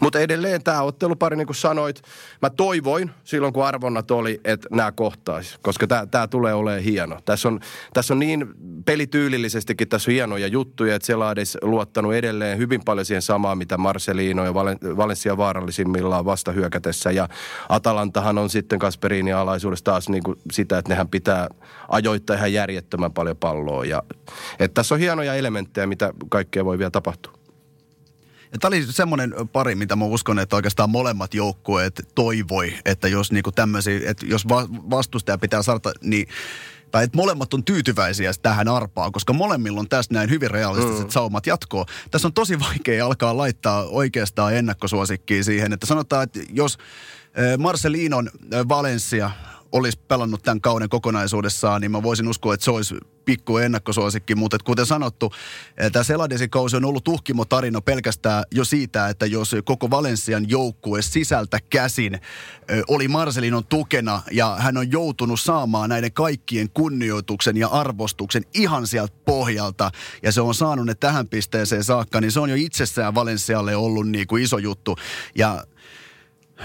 mutta 0.00 0.20
edelleen 0.20 0.62
tämä 0.62 0.82
ottelupari, 0.82 1.36
niin 1.36 1.46
kuin 1.46 1.56
sanoit, 1.56 2.02
mä 2.42 2.50
toivoin 2.50 3.10
silloin 3.24 3.52
kun 3.52 3.64
arvonnat 3.64 4.10
oli, 4.10 4.40
että 4.44 4.68
nämä 4.70 4.92
kohtaisi, 4.92 5.58
koska 5.62 5.86
tämä 5.86 6.26
tulee 6.26 6.54
olemaan 6.54 6.82
hieno. 6.82 7.18
Tässä 7.24 7.48
on, 7.48 7.60
tässä 7.94 8.14
on 8.14 8.18
niin 8.18 8.46
pelityylillisestikin 8.84 9.88
tässä 9.88 10.10
on 10.10 10.14
hienoja 10.14 10.46
juttuja, 10.46 10.96
että 10.96 11.12
edes 11.32 11.58
luottanut 11.62 12.14
edelleen 12.14 12.58
hyvin 12.58 12.80
paljon 12.84 13.04
siihen 13.06 13.22
samaan, 13.22 13.58
mitä 13.58 13.78
Marcelino 13.78 14.44
ja 14.44 14.52
Valen- 14.52 14.96
Valencia 14.96 15.36
vaarallisimmillaan 15.36 16.24
vasta 16.24 16.52
hyökätessä. 16.52 17.10
Ja 17.10 17.28
Atalantahan 17.68 18.38
on 18.38 18.50
sitten 18.50 18.78
Kasperini 18.78 19.32
alaisuudessa 19.32 19.84
taas 19.84 20.08
niin 20.08 20.22
kuin 20.22 20.38
sitä, 20.52 20.78
että 20.78 20.88
nehän 20.88 21.08
pitää 21.08 21.48
ajoittaa 21.88 22.36
ihan 22.36 22.52
järjettömän 22.52 23.12
paljon 23.12 23.36
palloa. 23.36 23.84
Ja, 23.84 24.02
että 24.58 24.74
tässä 24.74 24.94
on 24.94 25.00
hienoja 25.00 25.34
elementtejä, 25.34 25.85
mitä 25.86 26.12
kaikkea 26.28 26.64
voi 26.64 26.78
vielä 26.78 26.90
tapahtua. 26.90 27.32
Ja 28.52 28.58
tämä 28.58 28.68
oli 28.68 28.86
semmoinen 28.92 29.34
pari, 29.52 29.74
mitä 29.74 29.96
mä 29.96 30.04
uskon, 30.04 30.38
että 30.38 30.56
oikeastaan 30.56 30.90
molemmat 30.90 31.34
joukkueet 31.34 32.08
toivoi, 32.14 32.74
että 32.84 33.08
jos 33.08 33.32
niinku 33.32 33.52
tämmöisiä, 33.52 34.00
että 34.10 34.26
jos 34.26 34.48
va- 34.48 34.68
vastustaja 34.70 35.38
pitää 35.38 35.62
saada, 35.62 35.92
niin 36.00 36.28
tai 36.90 37.04
että 37.04 37.16
molemmat 37.16 37.54
on 37.54 37.64
tyytyväisiä 37.64 38.32
tähän 38.42 38.68
arpaan, 38.68 39.12
koska 39.12 39.32
molemmilla 39.32 39.80
on 39.80 39.88
tässä 39.88 40.14
näin 40.14 40.30
hyvin 40.30 40.50
realistiset 40.50 41.06
mm. 41.06 41.10
saumat 41.10 41.46
jatkoa. 41.46 41.84
Tässä 42.10 42.28
on 42.28 42.32
tosi 42.32 42.60
vaikea 42.60 43.06
alkaa 43.06 43.36
laittaa 43.36 43.84
oikeastaan 43.84 44.54
ennakkosuosikkiä 44.54 45.42
siihen, 45.42 45.72
että 45.72 45.86
sanotaan, 45.86 46.22
että 46.22 46.40
jos 46.52 46.78
eh, 47.34 47.58
Marcelinon 47.58 48.30
eh, 48.52 48.68
Valencia 48.68 49.30
olisi 49.76 49.98
pelannut 50.08 50.42
tämän 50.42 50.60
kauden 50.60 50.88
kokonaisuudessaan, 50.88 51.80
niin 51.80 51.90
mä 51.90 52.02
voisin 52.02 52.28
uskoa, 52.28 52.54
että 52.54 52.64
se 52.64 52.70
olisi 52.70 52.94
pikku 53.26 53.58
ennakkosuosikki. 53.58 54.34
Mutta 54.34 54.56
kuten 54.64 54.86
sanottu, 54.86 55.32
eh, 55.76 55.92
tämä 55.92 56.02
Seladesin 56.02 56.50
kausi 56.50 56.76
on 56.76 56.84
ollut 56.84 57.04
tuhkimo 57.04 57.44
tarina 57.44 57.80
pelkästään 57.80 58.44
jo 58.54 58.64
siitä, 58.64 59.08
että 59.08 59.26
jos 59.26 59.56
koko 59.64 59.90
Valensian 59.90 60.48
joukkue 60.48 61.02
sisältä 61.02 61.58
käsin 61.70 62.14
ö, 62.14 62.82
oli 62.88 63.08
Marcelinon 63.08 63.66
tukena 63.66 64.22
ja 64.30 64.56
hän 64.58 64.76
on 64.76 64.92
joutunut 64.92 65.40
saamaan 65.40 65.88
näiden 65.88 66.12
kaikkien 66.12 66.70
kunnioituksen 66.70 67.56
ja 67.56 67.68
arvostuksen 67.68 68.42
ihan 68.54 68.86
sieltä 68.86 69.16
pohjalta 69.24 69.90
ja 70.22 70.32
se 70.32 70.40
on 70.40 70.54
saanut 70.54 70.86
ne 70.86 70.94
tähän 70.94 71.28
pisteeseen 71.28 71.84
saakka, 71.84 72.20
niin 72.20 72.32
se 72.32 72.40
on 72.40 72.50
jo 72.50 72.56
itsessään 72.58 73.14
Valensialle 73.14 73.76
ollut 73.76 74.08
niin 74.08 74.26
kuin 74.26 74.42
iso 74.42 74.58
juttu. 74.58 74.96
Ja 75.34 75.64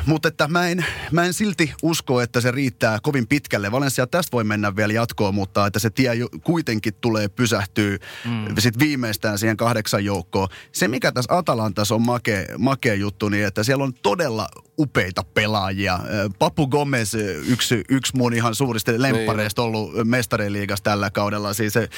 mutta 0.05 0.27
että 0.27 0.47
mä 0.47 0.67
en, 0.67 0.85
mä 1.11 1.25
en 1.25 1.33
silti 1.33 1.73
usko, 1.83 2.21
että 2.21 2.41
se 2.41 2.51
riittää 2.51 2.99
kovin 3.03 3.27
pitkälle. 3.27 3.71
Valencia 3.71 4.07
tästä 4.07 4.31
voi 4.31 4.43
mennä 4.43 4.75
vielä 4.75 4.93
jatkoon, 4.93 5.35
mutta 5.35 5.67
että 5.67 5.79
se 5.79 5.89
tie 5.89 6.11
kuitenkin 6.43 6.93
tulee 6.93 7.27
pysähtyä 7.27 7.97
mm. 8.25 8.55
sit 8.59 8.79
viimeistään 8.79 9.37
siihen 9.37 9.57
kahdeksan 9.57 10.05
joukkoon. 10.05 10.47
Se, 10.71 10.87
mikä 10.87 11.11
tässä 11.11 11.37
Atalantassa 11.37 11.95
on 11.95 12.01
make, 12.01 12.47
makea 12.57 12.93
juttu, 12.93 13.29
niin 13.29 13.45
että 13.45 13.63
siellä 13.63 13.83
on 13.83 13.93
todella 13.93 14.47
upeita 14.79 15.23
pelaajia. 15.23 15.99
Papu 16.39 16.67
Gomez, 16.67 17.13
yksi, 17.47 17.83
yksi 17.89 18.17
mun 18.17 18.33
ihan 18.33 18.55
suurista 18.55 18.91
lemppareista 18.97 19.61
ollut 19.61 19.91
mestariliigassa 20.03 20.83
tällä 20.83 21.09
kaudella. 21.09 21.53
Siis 21.53 21.73
se, 21.73 21.89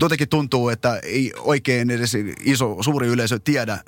jotenkin 0.00 0.28
tuntuu, 0.28 0.68
että 0.68 0.96
ei 0.96 1.32
oikein 1.38 1.90
edes 1.90 2.16
iso, 2.40 2.76
suuri 2.80 3.06
yleisö 3.06 3.38
tiedä, 3.38 3.78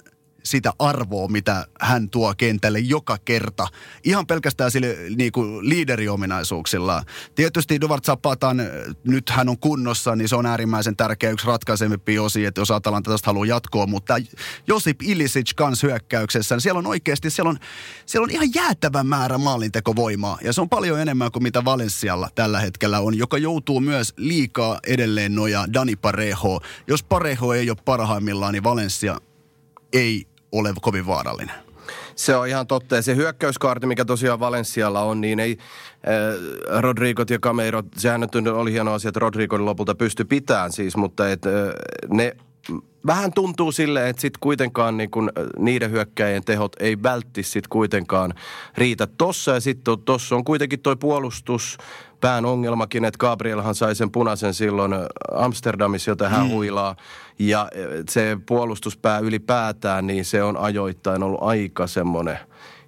sitä 0.44 0.72
arvoa, 0.78 1.28
mitä 1.28 1.66
hän 1.80 2.10
tuo 2.10 2.34
kentälle 2.36 2.78
joka 2.78 3.18
kerta. 3.24 3.68
Ihan 4.04 4.26
pelkästään 4.26 4.70
sille 4.70 4.96
niin 5.16 5.32
kuin 5.32 5.68
liideriominaisuuksilla. 5.68 7.02
Tietysti 7.34 7.80
Duvart 7.80 8.04
Zapatan, 8.04 8.62
nyt 9.04 9.30
hän 9.30 9.48
on 9.48 9.58
kunnossa, 9.58 10.16
niin 10.16 10.28
se 10.28 10.36
on 10.36 10.46
äärimmäisen 10.46 10.96
tärkeä 10.96 11.30
yksi 11.30 11.46
ratkaisevampi 11.46 12.18
osi, 12.18 12.44
että 12.44 12.60
jos 12.60 12.70
Atalanta 12.70 13.10
tästä 13.10 13.26
haluaa 13.26 13.46
jatkoa. 13.46 13.86
Mutta 13.86 14.14
Josip 14.66 15.02
Ilisic 15.02 15.54
kans 15.56 15.82
hyökkäyksessä, 15.82 16.54
niin 16.54 16.60
siellä 16.60 16.78
on 16.78 16.86
oikeasti, 16.86 17.30
siellä 17.30 17.50
on, 17.50 17.58
siellä 18.06 18.24
on 18.24 18.30
ihan 18.30 18.54
jäätävä 18.54 19.04
määrä 19.04 19.38
maalintekovoimaa. 19.38 20.38
Ja 20.44 20.52
se 20.52 20.60
on 20.60 20.68
paljon 20.68 21.00
enemmän 21.00 21.32
kuin 21.32 21.42
mitä 21.42 21.64
Valenssialla 21.64 22.28
tällä 22.34 22.60
hetkellä 22.60 23.00
on, 23.00 23.18
joka 23.18 23.38
joutuu 23.38 23.80
myös 23.80 24.14
liikaa 24.16 24.78
edelleen 24.86 25.34
noja 25.34 25.66
Dani 25.72 25.96
Pareho. 25.96 26.60
Jos 26.86 27.02
Pareho 27.02 27.54
ei 27.54 27.70
ole 27.70 27.78
parhaimmillaan, 27.84 28.52
niin 28.52 28.64
Valencia 28.64 29.20
ei 29.92 30.26
ole 30.58 30.72
kovin 30.80 31.06
vaarallinen. 31.06 31.54
Se 32.16 32.36
on 32.36 32.48
ihan 32.48 32.66
totta. 32.66 32.96
Ja 32.96 33.02
se 33.02 33.16
hyökkäyskaarti, 33.16 33.86
mikä 33.86 34.04
tosiaan 34.04 34.40
Valenssialla 34.40 35.02
on, 35.02 35.20
niin 35.20 35.40
ei 35.40 35.58
äh, 35.58 36.80
Rodrigot 36.80 37.30
ja 37.30 37.38
Cameiro, 37.38 37.82
sehän 37.96 38.20
nyt 38.20 38.34
oli 38.34 38.72
hieno 38.72 38.92
asia, 38.92 39.08
että 39.08 39.20
Rodrigo 39.20 39.64
lopulta 39.64 39.94
pystyi 39.94 40.24
pitämään 40.24 40.72
siis, 40.72 40.96
mutta 40.96 41.30
et, 41.30 41.46
äh, 41.46 41.52
ne 42.08 42.36
vähän 43.06 43.32
tuntuu 43.32 43.72
sille, 43.72 44.08
että 44.08 44.22
sitten 44.22 44.40
kuitenkaan 44.40 44.96
niin 44.96 45.10
kun, 45.10 45.30
niiden 45.58 45.90
hyökkäjien 45.90 46.44
tehot 46.44 46.76
ei 46.80 47.02
vältti 47.02 47.42
sitten 47.42 47.68
kuitenkaan 47.68 48.34
riitä 48.76 49.06
tossa. 49.06 49.50
Ja 49.50 49.60
sitten 49.60 49.98
tossa 50.04 50.36
on 50.36 50.44
kuitenkin 50.44 50.80
toi 50.80 50.96
puolustus, 50.96 51.78
pään 52.20 52.44
ongelmakin, 52.44 53.04
että 53.04 53.18
Gabrielhan 53.18 53.74
sai 53.74 53.94
sen 53.94 54.10
punaisen 54.10 54.54
silloin 54.54 54.92
Amsterdamissa, 55.34 56.10
jota 56.10 56.28
hän 56.28 56.46
mm. 56.46 56.52
huilaa. 56.52 56.96
Ja 57.38 57.68
se 58.10 58.38
puolustuspää 58.46 59.18
ylipäätään, 59.18 60.06
niin 60.06 60.24
se 60.24 60.42
on 60.42 60.56
ajoittain 60.56 61.22
ollut 61.22 61.42
aika 61.42 61.86
semmoinen 61.86 62.38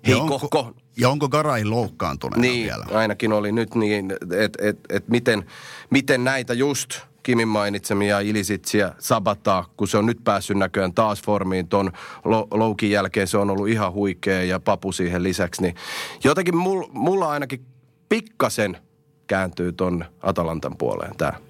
heikohko. 0.06 0.72
Ja 0.98 1.08
onko 1.08 1.28
Garai 1.28 1.64
loukkaantuneena 1.64 2.40
niin, 2.40 2.64
vielä? 2.66 2.86
ainakin 2.90 3.32
oli 3.32 3.52
nyt 3.52 3.74
niin, 3.74 4.12
että 4.36 4.68
et, 4.68 4.78
et 4.88 5.08
miten, 5.08 5.46
miten 5.90 6.24
näitä 6.24 6.54
just 6.54 7.00
Kimin 7.26 7.48
mainitsemia 7.48 8.20
Ilisitsiä 8.20 8.92
sabataa, 8.98 9.66
kun 9.76 9.88
se 9.88 9.98
on 9.98 10.06
nyt 10.06 10.18
päässyt 10.24 10.56
näköjään 10.56 10.94
taas 10.94 11.22
formiin 11.22 11.68
ton 11.68 11.92
loukin 12.50 12.90
jälkeen. 12.90 13.28
Se 13.28 13.38
on 13.38 13.50
ollut 13.50 13.68
ihan 13.68 13.92
huikea 13.92 14.42
ja 14.42 14.60
papu 14.60 14.92
siihen 14.92 15.22
lisäksi. 15.22 15.62
Niin 15.62 15.74
jotenkin 16.24 16.56
mul, 16.56 16.84
mulla 16.92 17.30
ainakin 17.30 17.66
pikkasen 18.08 18.76
kääntyy 19.26 19.72
ton 19.72 20.04
Atalantan 20.22 20.76
puoleen 20.76 21.16
tämä. 21.16 21.45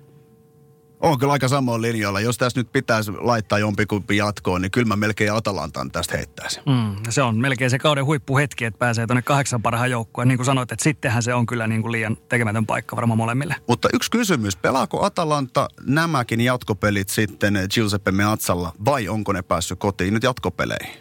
On 1.01 1.19
kyllä 1.19 1.33
aika 1.33 1.49
samoin 1.49 1.83
linjoilla. 1.83 2.21
Jos 2.21 2.39
tässä 2.39 2.61
nyt 2.61 2.73
pitäisi 2.73 3.13
laittaa 3.13 3.59
jompikumpi 3.59 4.17
jatkoon, 4.17 4.63
niin 4.63 4.71
kyllä 4.71 4.87
mä 4.87 4.97
melkein 4.97 5.33
Atalantan 5.33 5.91
tästä 5.91 6.17
heittäisin. 6.17 6.63
Mm, 6.67 6.97
se 7.09 7.23
on 7.23 7.37
melkein 7.37 7.71
se 7.71 7.79
kauden 7.79 8.05
huippuhetki, 8.05 8.65
että 8.65 8.79
pääsee 8.79 9.07
tuonne 9.07 9.23
kahdeksan 9.23 9.63
parhaan 9.63 9.91
joukkoon. 9.91 10.29
Niin 10.29 10.39
kuin 10.39 10.47
sanoit, 10.47 10.73
että 10.73 10.83
sittenhän 10.83 11.23
se 11.23 11.35
on 11.35 11.47
kyllä 11.47 11.67
niin 11.67 11.83
kuin 11.83 11.93
liian 11.93 12.17
tekemätön 12.29 12.67
paikka 12.67 12.97
varmaan 12.97 13.19
molemmille. 13.19 13.57
Mutta 13.69 13.89
yksi 13.93 14.11
kysymys. 14.11 14.57
Pelaako 14.57 15.05
Atalanta 15.05 15.69
nämäkin 15.87 16.41
jatkopelit 16.41 17.09
sitten 17.09 17.59
Giuseppe 17.75 18.11
Meazzalla 18.11 18.73
vai 18.85 19.09
onko 19.09 19.33
ne 19.33 19.43
päässyt 19.43 19.79
kotiin 19.79 20.15
nyt 20.15 20.23
jatkopeleihin? 20.23 20.95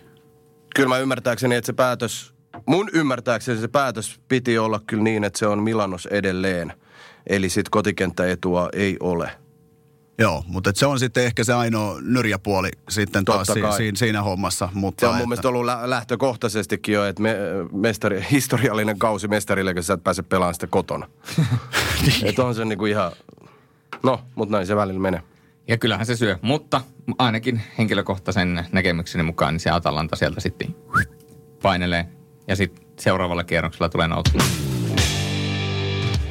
Kyllä 0.76 0.90
mä 0.90 0.98
ymmärtääkseni, 0.98 1.56
että 1.56 1.66
se 1.66 1.74
päätös, 1.74 2.34
mun 2.66 2.90
ymmärtääkseni 2.94 3.62
se 3.62 3.68
päätös 3.68 4.20
piti 4.28 4.58
olla 4.58 4.80
kyllä 4.88 5.04
niin, 5.04 5.24
että 5.24 5.40
se 5.40 5.48
on 5.48 5.64
Milanos 5.64 6.06
edelleen. 6.06 6.74
Eli 7.28 7.50
sitten 7.50 7.72
kotikenttäetua 7.72 8.70
ei 8.74 8.98
ole. 9.00 9.45
Joo, 10.18 10.44
mutta 10.48 10.72
se 10.76 10.86
on 10.86 11.00
sitten 11.00 11.24
ehkä 11.26 11.44
se 11.44 11.54
ainoa 11.54 11.98
nyrjäpuoli 12.02 12.70
sitten 12.90 13.26
taas 13.26 13.48
si- 13.48 13.78
siinä, 13.78 13.98
siinä 13.98 14.22
hommassa. 14.22 14.70
Mutta 14.74 15.00
se 15.02 15.08
on 15.08 15.14
mun 15.14 15.20
että... 15.20 15.28
mielestä 15.28 15.48
ollut 15.48 15.66
lä- 15.66 15.90
lähtökohtaisestikin 15.90 16.96
jo, 16.96 17.06
että 17.06 17.22
me, 17.22 17.36
mestari, 17.72 18.26
historiallinen 18.32 19.00
kausi 19.00 19.28
mestarille, 19.28 19.74
kun 19.74 19.84
sä 19.84 19.94
et 19.94 20.04
pääse 20.04 20.24
pelaamaan 20.24 20.54
sitä 20.54 20.68
kotona. 20.68 21.08
niin. 22.06 22.28
Että 22.28 22.44
on 22.44 22.56
se 22.56 22.66
niinku 22.66 22.86
ihan, 22.86 23.12
no, 24.04 24.22
mutta 24.36 24.52
näin 24.52 24.68
se 24.68 24.76
välillä 24.76 25.00
menee. 25.00 25.22
Ja 25.68 25.78
kyllähän 25.78 26.06
se 26.06 26.16
syö, 26.16 26.38
mutta 26.42 26.82
ainakin 27.18 27.62
henkilökohtaisen 27.78 28.66
näkemykseni 28.72 29.24
mukaan 29.24 29.54
niin 29.54 29.60
se 29.60 29.70
Atalanta 29.70 30.16
sieltä 30.16 30.42
sitten 30.42 30.76
painelee 31.62 32.08
ja 32.48 32.56
sitten 32.56 32.86
seuraavalla 33.00 33.44
kierroksella 33.44 33.90
tulee 33.90 34.08
nousu. 34.08 34.38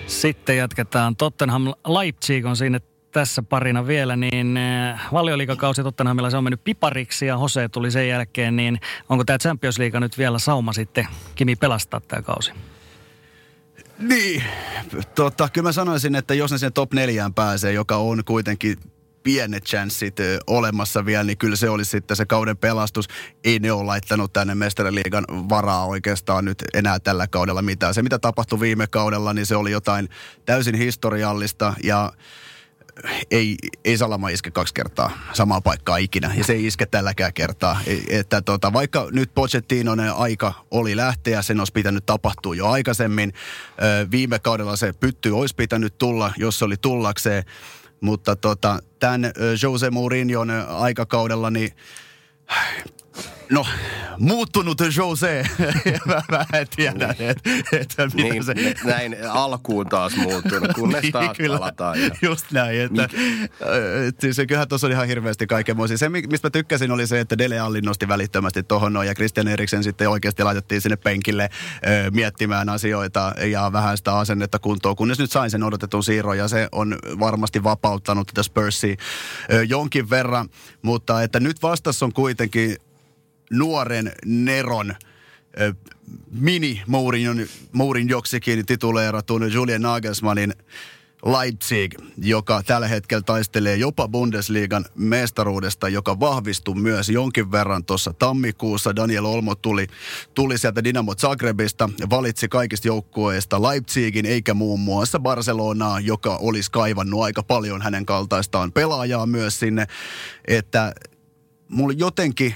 Sitten 0.07 0.57
jatketaan. 0.57 1.16
Tottenham 1.16 1.66
Leipzig 1.87 2.47
on 2.47 2.57
siinä 2.57 2.81
tässä 3.14 3.42
parina 3.42 3.87
vielä, 3.87 4.16
niin 4.16 4.57
eh, 4.57 5.00
valioliikakausi 5.12 5.83
Tottenhamilla 5.83 6.31
se 6.31 6.37
on 6.37 6.44
mennyt 6.44 6.64
pipariksi 6.64 7.27
ja 7.27 7.38
Jose 7.40 7.68
tuli 7.68 7.90
sen 7.90 8.09
jälkeen, 8.09 8.57
niin 8.57 8.81
onko 9.09 9.24
tämä 9.24 9.38
Champions 9.38 9.79
League 9.79 10.00
nyt 10.00 10.18
vielä 10.18 10.38
sauma 10.38 10.72
sitten 10.72 11.09
Kimi 11.35 11.57
pelastaa 11.57 12.00
tämä 12.00 12.22
kausi? 12.22 12.53
Niin, 13.98 14.42
tota, 15.14 15.48
kyllä 15.53 15.68
mä 15.68 15.72
sanoisin, 15.72 16.14
että 16.14 16.35
jos 16.35 16.53
ne 16.53 16.59
sen 16.59 16.72
top 16.72 16.92
neljään 16.92 17.35
pääsee, 17.35 17.72
joka 17.72 17.96
on 17.96 18.24
kuitenkin 18.24 18.79
pienet 19.22 19.64
chanssit 19.64 20.16
olemassa 20.46 21.05
vielä, 21.05 21.24
niin 21.24 21.38
kyllä 21.38 21.57
se 21.57 21.70
olisi 21.70 21.90
sitten 21.90 22.16
se 22.16 22.27
kauden 22.27 22.57
pelastus. 22.57 23.09
Ei 23.44 23.59
ne 23.59 23.72
ole 23.72 23.85
laittanut 23.85 24.33
tänne 24.33 24.55
mestariliigan 24.55 25.24
varaa 25.29 25.87
oikeastaan 25.87 26.44
nyt 26.44 26.64
enää 26.74 26.98
tällä 26.98 27.27
kaudella 27.27 27.62
mitään. 27.62 27.94
Se, 27.94 28.03
mitä 28.03 28.18
tapahtui 28.18 28.61
viime 28.61 28.87
kaudella, 28.87 29.33
niin 29.33 29.46
se 29.46 29.57
oli 29.57 29.70
jotain 29.70 30.09
täysin 30.46 30.74
historiallista 30.74 31.74
ja 31.83 32.12
ei, 33.31 33.57
ei 33.85 33.99
Salama 33.99 34.29
iske 34.29 34.51
kaksi 34.51 34.75
kertaa 34.75 35.11
samaa 35.33 35.61
paikkaa 35.61 35.97
ikinä, 35.97 36.35
ja 36.37 36.45
se 36.45 36.53
ei 36.53 36.67
iske 36.67 36.87
tälläkään 36.87 37.33
kertaa. 37.33 37.81
E, 37.87 38.19
että 38.19 38.43
tota, 38.43 38.73
vaikka 38.73 39.09
nyt 39.13 39.35
Pochettinon 39.35 40.01
aika 40.01 40.53
oli 40.71 40.97
lähteä, 40.97 41.43
sen 41.43 41.61
olisi 41.61 41.73
pitänyt 41.73 42.07
tapahtua 42.07 42.55
jo 42.55 42.69
aikaisemmin. 42.69 43.33
Viime 44.11 44.39
kaudella 44.39 44.77
se 44.77 44.93
pytty 44.93 45.31
olisi 45.31 45.55
pitänyt 45.55 45.99
tulla, 45.99 46.33
jos 46.37 46.59
se 46.59 46.65
oli 46.65 46.77
tullakseen, 46.77 47.45
mutta 48.01 48.37
tota, 48.37 48.79
tämän 48.99 49.33
Jose 49.63 49.91
Mourinhon 49.91 50.51
aikakaudella, 50.69 51.51
niin 51.51 51.71
No, 53.50 53.66
muuttunut 54.18 54.79
Jose. 54.96 55.46
mä, 56.07 56.22
mä 56.31 56.44
en 56.53 56.66
tiedä, 56.77 57.14
että 57.18 57.53
et, 57.72 58.14
mitä 58.14 58.29
Niin, 58.29 58.44
se... 58.44 58.55
näin 58.85 59.16
alkuun 59.31 59.87
taas 59.87 60.16
muuttunut, 60.16 60.72
kunnes 60.74 61.03
Niin, 61.03 61.12
taas 61.12 61.37
kyllä. 61.37 61.59
palataan. 61.59 62.03
Ja... 62.03 62.11
Just 62.22 62.46
näin, 62.53 62.81
että 62.81 63.09
et, 64.09 64.20
siis 64.20 64.37
kyllähän 64.48 64.68
tuossa 64.68 64.87
on 64.87 64.92
ihan 64.92 65.07
hirveästi 65.07 65.46
kaikenmoisia. 65.46 65.98
Se, 65.98 66.09
mi- 66.09 66.22
mistä 66.31 66.46
mä 66.46 66.50
tykkäsin, 66.50 66.90
oli 66.92 67.07
se, 67.07 67.20
että 67.20 67.38
Dele 67.38 67.59
Alli 67.59 67.81
nosti 67.81 68.09
välittömästi 68.09 68.62
tuohon 68.62 68.92
noin, 68.92 69.09
ja 69.09 69.14
Christian 69.14 69.48
Eriksen 69.48 69.85
sitten 69.85 70.09
oikeasti 70.09 70.42
laitettiin 70.42 70.81
sinne 70.81 70.96
penkille 70.96 71.50
ö, 71.87 72.11
miettimään 72.11 72.68
asioita 72.68 73.33
ja 73.46 73.72
vähän 73.72 73.96
sitä 73.96 74.18
asennetta 74.18 74.59
kuntoon, 74.59 74.96
kunnes 74.96 75.18
nyt 75.18 75.31
sain 75.33 75.50
sen 75.50 75.62
odotetun 75.62 76.05
siirron, 76.05 76.38
ja 76.38 76.48
se 76.48 76.68
on 76.72 76.98
varmasti 77.20 77.64
vapauttanut 77.64 78.27
tätä 78.27 78.42
Spursia 78.42 78.96
ö, 79.53 79.64
jonkin 79.64 80.11
verran, 80.11 80.48
mutta 80.83 81.22
että 81.22 81.40
nyt 81.40 81.62
vastassa 81.62 82.07
on 82.07 82.12
kuitenkin 82.12 82.77
nuoren 83.51 84.13
Neron 84.25 84.95
mini 86.31 86.83
Mourinjon, 86.87 87.47
Mourin 87.73 88.09
joksikin 88.09 88.67
tituleeratun 88.67 89.53
Julian 89.53 89.83
Nagelsmannin 89.83 90.55
Leipzig, 91.25 91.95
joka 92.19 92.63
tällä 92.63 92.89
hetkellä 92.89 93.23
taistelee 93.23 93.77
jopa 93.77 94.09
Bundesliigan 94.09 94.85
mestaruudesta, 94.95 95.89
joka 95.89 96.21
vahvistui 96.21 96.75
myös 96.75 97.09
jonkin 97.09 97.53
verran 97.53 97.85
tuossa 97.85 98.13
tammikuussa. 98.13 98.97
Daniel 98.97 99.25
Olmo 99.25 99.55
tuli, 99.55 99.87
tuli 100.35 100.59
sieltä 100.59 100.85
Dinamo 100.85 101.15
Zagrebista, 101.15 101.91
valitsi 102.11 102.49
kaikista 102.49 102.89
joukkueista 102.89 103.63
Leipzigin 103.63 104.27
eikä 104.27 104.55
muun 104.55 104.81
muassa 104.81 105.19
Barcelonaa, 105.19 106.01
joka 106.01 106.37
olisi 106.37 106.71
kaivannut 106.71 107.23
aika 107.23 107.43
paljon 107.43 107.83
hänen 107.83 108.07
kaltaistaan 108.07 108.73
pelaajaa 108.73 109.27
myös 109.27 109.59
sinne, 109.59 109.87
että 110.49 110.95
mulla 111.69 111.95
jotenkin 111.99 112.55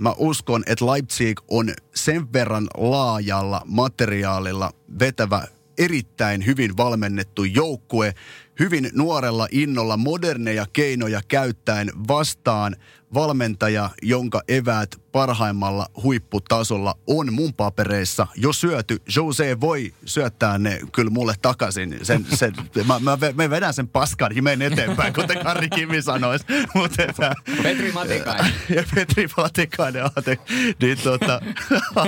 mä 0.00 0.14
uskon, 0.18 0.62
että 0.66 0.86
Leipzig 0.86 1.40
on 1.48 1.74
sen 1.94 2.32
verran 2.32 2.68
laajalla 2.76 3.62
materiaalilla 3.64 4.72
vetävä 4.98 5.46
erittäin 5.78 6.46
hyvin 6.46 6.76
valmennettu 6.76 7.44
joukkue, 7.44 8.14
hyvin 8.60 8.90
nuorella 8.92 9.48
innolla, 9.50 9.96
moderneja 9.96 10.66
keinoja 10.72 11.20
käyttäen 11.28 11.90
vastaan 12.08 12.76
valmentaja, 13.14 13.90
jonka 14.02 14.42
eväät 14.48 15.00
parhaimmalla 15.12 15.86
huipputasolla 16.02 16.94
on 17.06 17.32
mun 17.32 17.54
papereissa 17.54 18.26
jo 18.36 18.52
syöty. 18.52 19.02
Jose 19.16 19.60
voi 19.60 19.94
syöttää 20.04 20.58
ne 20.58 20.80
kyllä 20.92 21.10
mulle 21.10 21.34
takaisin. 21.42 21.98
Sen, 22.02 22.26
sen, 22.34 22.52
mä, 22.86 22.98
mä, 22.98 23.18
mä 23.34 23.50
vedän 23.50 23.74
sen 23.74 23.88
paskan 23.88 24.36
ja 24.36 24.42
menen 24.42 24.72
eteenpäin, 24.72 25.14
kuten 25.14 25.42
Karri 25.42 25.68
Kimi 25.68 26.02
sanoisi. 26.02 26.44
Mutta 26.74 27.02
että, 27.02 27.34
Petri 27.62 27.92
Matikainen. 27.92 28.52
ja 28.76 28.84
Petri 28.94 29.28
Vatikainen 29.36 30.04
aate. 30.04 30.38
Niin 30.82 30.98
tota, 30.98 31.40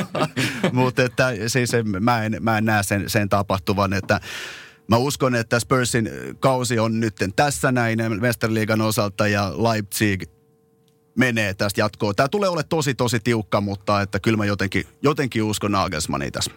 mutta 0.73 1.03
että 1.03 1.33
siis 1.47 1.71
mä 2.01 2.25
en, 2.25 2.37
mä 2.41 2.59
en 2.59 2.65
näe 2.65 2.83
sen, 2.83 3.11
sen 3.11 3.29
tapahtuvan, 3.29 3.93
että 3.93 4.21
Mä 4.89 4.97
uskon, 4.97 5.35
että 5.35 5.61
Spursin 5.61 6.11
kausi 6.41 6.79
on 6.79 7.01
nyt 7.01 7.15
tässä 7.37 7.73
näin 7.73 7.99
Westerliigan 8.21 8.81
osalta 8.81 9.29
ja 9.29 9.53
Leipzig 9.57 10.23
menee 11.19 11.55
tästä 11.55 11.81
jatkoon. 11.81 12.17
Tämä 12.17 12.29
tulee 12.29 12.49
olemaan 12.49 12.69
tosi, 12.69 12.95
tosi 12.95 13.21
tiukka, 13.21 13.61
mutta 13.61 14.01
että 14.01 14.21
kyllä 14.21 14.37
mä 14.37 14.45
jotenkin, 14.45 14.85
jotenkin 15.03 15.43
uskon 15.43 15.73
Nagelsmanniin 15.73 16.33
tässä. 16.33 16.51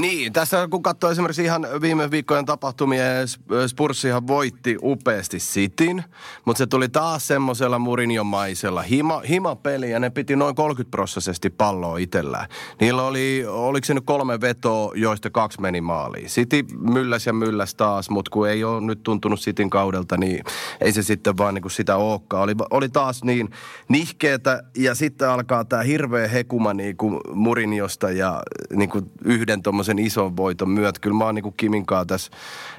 Niin, 0.00 0.32
tässä 0.32 0.68
kun 0.70 0.82
katsoo 0.82 1.10
esimerkiksi 1.10 1.44
ihan 1.44 1.66
viime 1.80 2.10
viikkojen 2.10 2.44
tapahtumia, 2.44 3.02
Sp- 3.26 3.68
Spurssihan 3.68 4.26
voitti 4.26 4.76
upeasti 4.82 5.38
Cityn, 5.38 6.04
mutta 6.44 6.58
se 6.58 6.66
tuli 6.66 6.88
taas 6.88 7.26
semmoisella 7.26 7.78
Mourinho-maisella 7.78 8.82
hima, 8.82 9.20
himapeli 9.28 9.90
ja 9.90 10.00
ne 10.00 10.10
piti 10.10 10.36
noin 10.36 10.54
30 10.54 10.90
prosessisesti 10.90 11.50
palloa 11.50 11.98
itsellään. 11.98 12.48
Niillä 12.80 13.02
oli, 13.02 13.44
oliko 13.48 13.84
se 13.84 13.94
nyt 13.94 14.04
kolme 14.06 14.40
vetoa, 14.40 14.92
joista 14.94 15.30
kaksi 15.30 15.60
meni 15.60 15.80
maaliin. 15.80 16.26
City 16.26 16.64
mylläs 16.78 17.26
ja 17.26 17.32
mylläs 17.32 17.74
taas, 17.74 18.10
mutta 18.10 18.30
kun 18.30 18.48
ei 18.48 18.64
ole 18.64 18.80
nyt 18.80 19.02
tuntunut 19.02 19.40
Cityn 19.40 19.70
kaudelta, 19.70 20.16
niin 20.16 20.44
ei 20.80 20.92
se 20.92 21.02
sitten 21.02 21.38
vaan 21.38 21.54
niin 21.54 21.62
kuin 21.62 21.72
sitä 21.72 21.96
olekaan. 21.96 22.42
Oli, 22.42 22.54
oli 22.70 22.88
taas 22.88 23.24
niin 23.24 23.50
nihkeetä 23.88 24.62
ja 24.76 24.94
sitten 24.94 25.28
alkaa 25.28 25.64
tämä 25.64 25.82
hirveä 25.82 26.28
hekuma 26.28 26.74
niin 26.74 26.96
kuin 26.96 27.20
Murinjosta 27.32 28.10
ja 28.10 28.42
niin 28.74 28.88
kuin 28.88 29.10
yhden 29.24 29.62
tuommoisen 29.62 29.81
ison 29.98 30.36
voiton 30.36 30.70
myötä. 30.70 31.00
Kyllä 31.00 31.16
mä 31.16 31.24
oon 31.24 31.34
niin 31.34 31.42
kuin 31.42 31.54
Kimin 31.56 31.86
kanssa 31.86 32.06
tässä 32.06 32.32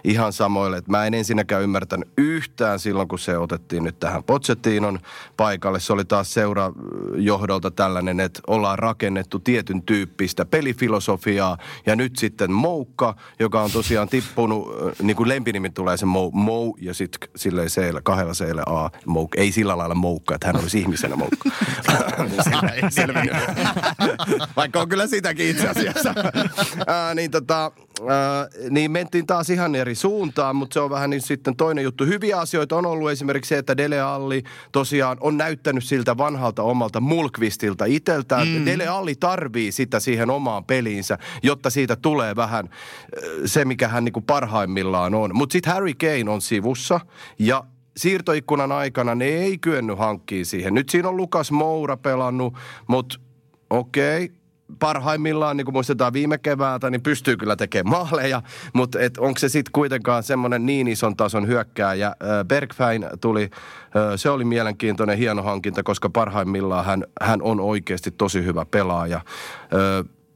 ihan 0.03 0.33
samoille, 0.33 0.77
että 0.77 0.91
mä 0.91 1.05
en 1.05 1.13
ensinnäkään 1.13 1.63
ymmärtänyt 1.63 2.09
yhtään 2.17 2.79
silloin, 2.79 3.07
kun 3.07 3.19
se 3.19 3.37
otettiin 3.37 3.83
nyt 3.83 3.99
tähän 3.99 4.21
Pochettino'n 4.21 4.99
paikalle. 5.37 5.79
Se 5.79 5.93
oli 5.93 6.05
taas 6.05 6.33
seurajohdolta 6.33 7.71
tällainen, 7.71 8.19
että 8.19 8.39
ollaan 8.47 8.79
rakennettu 8.79 9.39
tietyn 9.39 9.81
tyyppistä 9.81 10.45
pelifilosofiaa 10.45 11.57
ja 11.85 11.95
nyt 11.95 12.15
sitten 12.15 12.51
Moukka, 12.51 13.15
joka 13.39 13.61
on 13.61 13.71
tosiaan 13.71 14.09
tippunut, 14.09 14.67
äh, 14.67 14.93
niin 15.01 15.15
kuin 15.15 15.29
lempinimi 15.29 15.69
tulee 15.69 15.97
se 15.97 16.05
Mou, 16.05 16.31
Mou 16.31 16.77
ja 16.81 16.93
sitten 16.93 17.29
silleen 17.35 17.69
seillä, 17.69 18.01
kahdella 18.01 18.33
seillä 18.33 18.63
A, 18.65 18.89
Mouk. 19.05 19.35
Ei 19.37 19.51
sillä 19.51 19.77
lailla 19.77 19.95
Moukka, 19.95 20.35
että 20.35 20.47
hän 20.47 20.59
olisi 20.61 20.79
ihmisenä 20.79 21.15
Moukka. 21.15 21.49
Selvinnyt. 22.89 23.33
Vaikka 24.55 24.81
on 24.81 24.89
kyllä 24.89 25.07
sitäkin 25.07 25.47
itse 25.47 25.67
asiassa. 25.67 26.13
Ää, 26.87 27.15
niin, 27.15 27.31
tota, 27.31 27.71
ää, 28.07 28.47
niin 28.69 28.91
mentiin 28.91 29.27
taas 29.27 29.49
ihan 29.49 29.75
eri 29.75 29.95
suuntaan, 29.95 30.55
mutta 30.55 30.73
se 30.73 30.79
on 30.79 30.89
vähän 30.89 31.09
niin 31.09 31.21
sitten 31.21 31.55
toinen 31.55 31.83
juttu. 31.83 32.05
Hyviä 32.05 32.39
asioita 32.39 32.75
on 32.75 32.85
ollut 32.85 33.11
esimerkiksi 33.11 33.49
se, 33.49 33.57
että 33.57 33.77
Dele 33.77 34.01
Alli 34.01 34.43
tosiaan 34.71 35.17
on 35.21 35.37
näyttänyt 35.37 35.83
siltä 35.83 36.17
vanhalta 36.17 36.63
omalta 36.63 36.99
Mulkvistilta 36.99 37.85
iteltään. 37.85 38.47
Mm. 38.47 38.65
Dele 38.65 38.87
Alli 38.87 39.15
tarvii 39.15 39.71
sitä 39.71 39.99
siihen 39.99 40.29
omaan 40.29 40.65
peliinsä, 40.65 41.17
jotta 41.43 41.69
siitä 41.69 41.95
tulee 41.95 42.35
vähän 42.35 42.69
äh, 42.69 43.23
se, 43.45 43.65
mikä 43.65 43.87
hän 43.87 44.05
niin 44.05 44.13
kuin 44.13 44.25
parhaimmillaan 44.25 45.15
on. 45.15 45.35
Mutta 45.35 45.53
sitten 45.53 45.73
Harry 45.73 45.93
Kane 45.93 46.31
on 46.31 46.41
sivussa 46.41 46.99
ja 47.39 47.63
siirtoikkunan 47.97 48.71
aikana 48.71 49.15
ne 49.15 49.25
ei 49.25 49.57
kyennyt 49.57 49.97
hankkiin 49.97 50.45
siihen. 50.45 50.73
Nyt 50.73 50.89
siinä 50.89 51.09
on 51.09 51.17
Lukas 51.17 51.51
Moura 51.51 51.97
pelannut, 51.97 52.53
mutta 52.87 53.19
okei, 53.69 54.25
okay, 54.25 54.35
parhaimmillaan, 54.79 55.57
niin 55.57 55.65
kuin 55.65 55.73
muistetaan 55.73 56.13
viime 56.13 56.37
keväältä, 56.37 56.89
niin 56.89 57.01
pystyy 57.01 57.37
kyllä 57.37 57.55
tekemään 57.55 57.91
maaleja, 57.91 58.41
mutta 58.73 58.99
et 58.99 59.17
onko 59.17 59.39
se 59.39 59.49
sitten 59.49 59.71
kuitenkaan 59.71 60.23
semmoinen 60.23 60.65
niin 60.65 60.87
ison 60.87 61.15
tason 61.15 61.47
hyökkääjä. 61.47 62.07
Äh, 62.07 62.15
Bergfäin 62.47 63.05
tuli, 63.21 63.43
äh, 63.43 64.13
se 64.15 64.29
oli 64.29 64.45
mielenkiintoinen, 64.45 65.17
hieno 65.17 65.43
hankinta, 65.43 65.83
koska 65.83 66.09
parhaimmillaan 66.09 66.85
hän, 66.85 67.03
hän 67.21 67.41
on 67.41 67.59
oikeasti 67.59 68.11
tosi 68.11 68.43
hyvä 68.43 68.65
pelaaja. 68.65 69.21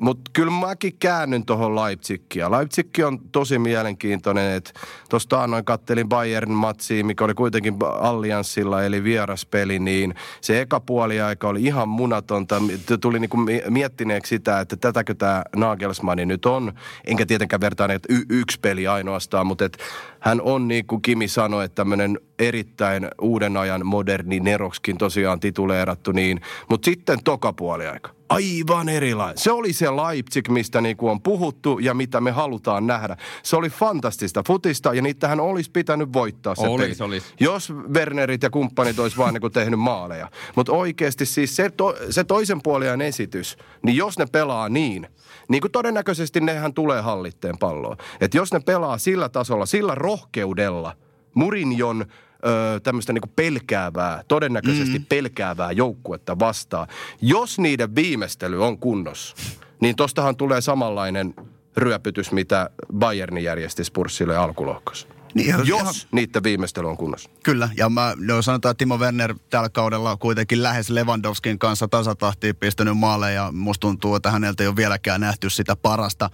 Mutta 0.02 0.32
kyllä 0.34 0.52
mäkin 0.52 0.94
käännyn 1.00 1.46
tuohon 1.46 1.76
Leipzigia. 1.76 2.52
Leipzig 2.52 2.90
on 3.06 3.20
tosi 3.32 3.60
mielenkiintoinen, 3.60 4.56
että 4.56 4.72
tuosta 5.10 5.44
annoin 5.44 5.66
kattelin 5.66 6.10
Bayern 6.10 6.52
matsiin, 6.52 7.06
mikä 7.06 7.26
oli 7.26 7.34
kuitenkin 7.34 7.76
Allianssilla, 8.00 8.84
eli 8.84 9.04
vieraspeli, 9.04 9.80
niin 9.80 10.16
se 10.42 10.62
eka 10.62 10.80
puoli 10.80 11.22
aika 11.22 11.48
oli 11.48 11.64
ihan 11.64 11.90
munatonta. 11.90 12.62
Tuli 13.02 13.20
niinku 13.20 13.38
mi- 13.38 13.64
miettineeksi 13.70 14.30
sitä, 14.30 14.60
että 14.60 14.76
tätäkö 14.76 15.14
tämä 15.14 15.44
Nagelsmanni 15.56 16.26
nyt 16.26 16.46
on. 16.46 16.74
Enkä 17.06 17.26
tietenkään 17.26 17.62
vertaa, 17.62 17.94
että 17.94 18.14
y- 18.14 18.26
yksi 18.30 18.60
peli 18.60 18.88
ainoastaan, 18.88 19.48
mutta 19.48 19.66
et 19.66 19.78
hän 20.20 20.42
on 20.42 20.68
niin 20.68 20.88
kuin 20.88 21.02
Kimi 21.02 21.28
sanoi, 21.28 21.66
että 21.66 21.76
tämmöinen 21.76 22.20
erittäin 22.40 23.08
uuden 23.22 23.58
ajan 23.58 23.86
moderni 23.86 24.40
Nerokskin 24.40 24.98
tosiaan 24.98 25.40
tituleerattu 25.40 26.12
niin. 26.12 26.42
Mutta 26.70 26.86
sitten 26.86 27.24
toka 27.24 27.54
puoli 27.54 27.88
aika. 27.88 28.10
Aivan 28.30 28.90
erilainen. 28.90 29.38
Se 29.38 29.52
oli 29.52 29.74
se 29.74 29.86
Leipzig, 29.92 30.50
mistä 30.50 30.82
niinku 30.82 31.08
on 31.10 31.22
puhuttu 31.22 31.80
ja 31.80 31.94
mitä 31.94 32.22
me 32.22 32.32
halutaan 32.32 32.88
nähdä. 32.88 33.18
Se 33.44 33.56
oli 33.56 33.70
fantastista 33.70 34.44
futista 34.48 34.94
ja 34.94 35.02
niitähän 35.02 35.40
olisi 35.40 35.72
pitänyt 35.72 36.14
voittaa 36.14 36.56
se 36.56 36.68
Olis, 36.68 36.98
peli. 36.98 37.08
olis. 37.08 37.34
Jos 37.40 37.74
Wernerit 37.94 38.44
ja 38.44 38.50
kumppanit 38.50 39.00
olisi 39.00 39.18
vaan 39.18 39.34
niinku 39.34 39.50
tehnyt 39.50 39.80
maaleja. 39.80 40.32
Mutta 40.56 40.72
oikeasti 40.72 41.26
siis 41.26 41.56
se, 41.56 41.70
to, 41.70 41.96
se 42.10 42.24
toisen 42.24 42.62
puoliajan 42.62 43.02
esitys, 43.02 43.58
niin 43.82 43.98
jos 43.98 44.20
ne 44.20 44.26
pelaa 44.32 44.70
niin, 44.70 45.08
niin 45.50 45.62
kuin 45.62 45.72
todennäköisesti 45.72 46.40
nehän 46.42 46.74
tulee 46.74 47.02
hallitteen 47.02 47.58
palloa. 47.58 47.98
Että 48.22 48.38
jos 48.38 48.54
ne 48.54 48.60
pelaa 48.60 48.98
sillä 48.98 49.30
tasolla, 49.30 49.66
sillä 49.66 49.96
rohkeudella, 50.08 50.96
Murinjon 51.34 52.06
öö, 52.46 52.80
tämmöistä 52.80 53.14
niinku 53.14 53.32
pelkäävää, 53.36 54.24
todennäköisesti 54.28 55.00
mm. 55.00 55.06
pelkäävää 55.06 55.72
joukkuetta 55.72 56.40
vastaan. 56.40 56.88
Jos 57.22 57.60
niiden 57.60 57.96
viimeistely 57.96 58.66
on 58.66 58.78
kunnossa, 58.78 59.36
niin 59.82 59.96
tostahan 59.96 60.36
tulee 60.36 60.62
samanlainen 60.62 61.34
ryöpytys, 61.78 62.32
mitä 62.32 62.70
Bayernin 62.94 63.44
järjesti 63.44 63.84
Spurssille 63.84 64.38
alkulohkossa. 64.38 65.08
Niin, 65.34 65.48
ihan- 65.48 65.68
Jos 65.68 66.08
niiden 66.12 66.44
viimeistely 66.44 66.88
on 66.90 66.98
kunnossa. 66.98 67.30
Kyllä, 67.44 67.70
ja 67.78 67.90
mä 67.90 68.14
no 68.18 68.42
sanotaan, 68.42 68.72
että 68.72 68.80
Timo 68.80 68.98
Werner 68.98 69.36
tällä 69.50 69.70
kaudella 69.70 70.18
kuitenkin 70.18 70.64
lähes 70.64 70.90
Lewandowskin 70.90 71.60
kanssa 71.60 71.88
tasatahtiin 71.88 72.56
pistänyt 72.56 72.98
maalle, 72.98 73.34
ja 73.34 73.52
musta 73.52 73.82
tuntuu, 73.82 74.16
että 74.16 74.32
häneltä 74.32 74.64
ei 74.64 74.68
ole 74.68 74.76
vieläkään 74.76 75.22
nähty 75.22 75.50
sitä 75.50 75.76
parasta. 75.76 76.30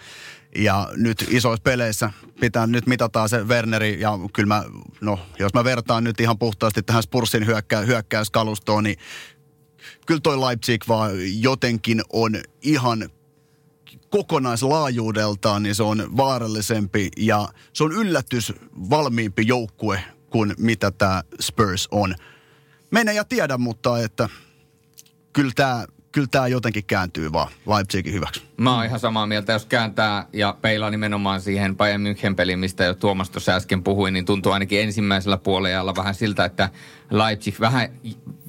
Ja 0.55 0.89
nyt 0.95 1.25
isoissa 1.29 1.63
peleissä 1.63 2.11
pitää 2.39 2.67
nyt 2.67 2.87
mitataan 2.87 3.29
se 3.29 3.47
Werneri, 3.47 3.99
ja 3.99 4.11
kyllä 4.33 4.47
mä, 4.47 4.63
no 5.01 5.19
jos 5.39 5.53
mä 5.53 5.63
vertaan 5.63 6.03
nyt 6.03 6.19
ihan 6.19 6.39
puhtaasti 6.39 6.83
tähän 6.83 7.03
Spursin 7.03 7.45
hyökkä, 7.45 7.79
hyökkäyskalustoon, 7.79 8.83
niin 8.83 8.97
kyllä 10.05 10.21
toi 10.21 10.37
Leipzig 10.37 10.83
vaan 10.87 11.11
jotenkin 11.41 12.01
on 12.13 12.35
ihan 12.61 13.09
kokonaislaajuudeltaan, 14.09 15.63
niin 15.63 15.75
se 15.75 15.83
on 15.83 16.17
vaarallisempi 16.17 17.09
ja 17.17 17.47
se 17.73 17.83
on 17.83 17.91
yllätys 17.91 18.53
valmiimpi 18.89 19.47
joukkue 19.47 20.03
kuin 20.29 20.53
mitä 20.57 20.91
tämä 20.91 21.23
Spurs 21.39 21.87
on. 21.91 22.15
Mene 22.91 23.13
ja 23.13 23.23
tiedä, 23.23 23.57
mutta 23.57 23.99
että 23.99 24.29
kyllä 25.33 25.51
tämä 25.55 25.85
kyllä 26.13 26.27
tämä 26.31 26.47
jotenkin 26.47 26.83
kääntyy 26.85 27.31
vaan 27.31 27.47
Leipzigin 27.67 28.13
hyväksi. 28.13 28.43
Mä 28.57 28.75
oon 28.75 28.85
ihan 28.85 28.99
samaa 28.99 29.27
mieltä, 29.27 29.53
jos 29.53 29.65
kääntää 29.65 30.25
ja 30.33 30.57
peilaa 30.61 30.89
nimenomaan 30.89 31.41
siihen 31.41 31.77
Bayern 31.77 32.03
München 32.03 32.35
peliin, 32.35 32.59
mistä 32.59 32.83
jo 32.83 32.93
Tuomas 32.93 33.29
tuossa 33.29 33.51
äsken 33.51 33.83
puhui, 33.83 34.11
niin 34.11 34.25
tuntuu 34.25 34.51
ainakin 34.51 34.81
ensimmäisellä 34.81 35.37
puolella 35.37 35.95
vähän 35.95 36.15
siltä, 36.15 36.45
että 36.45 36.69
Leipzig 37.09 37.59
vähän, 37.59 37.89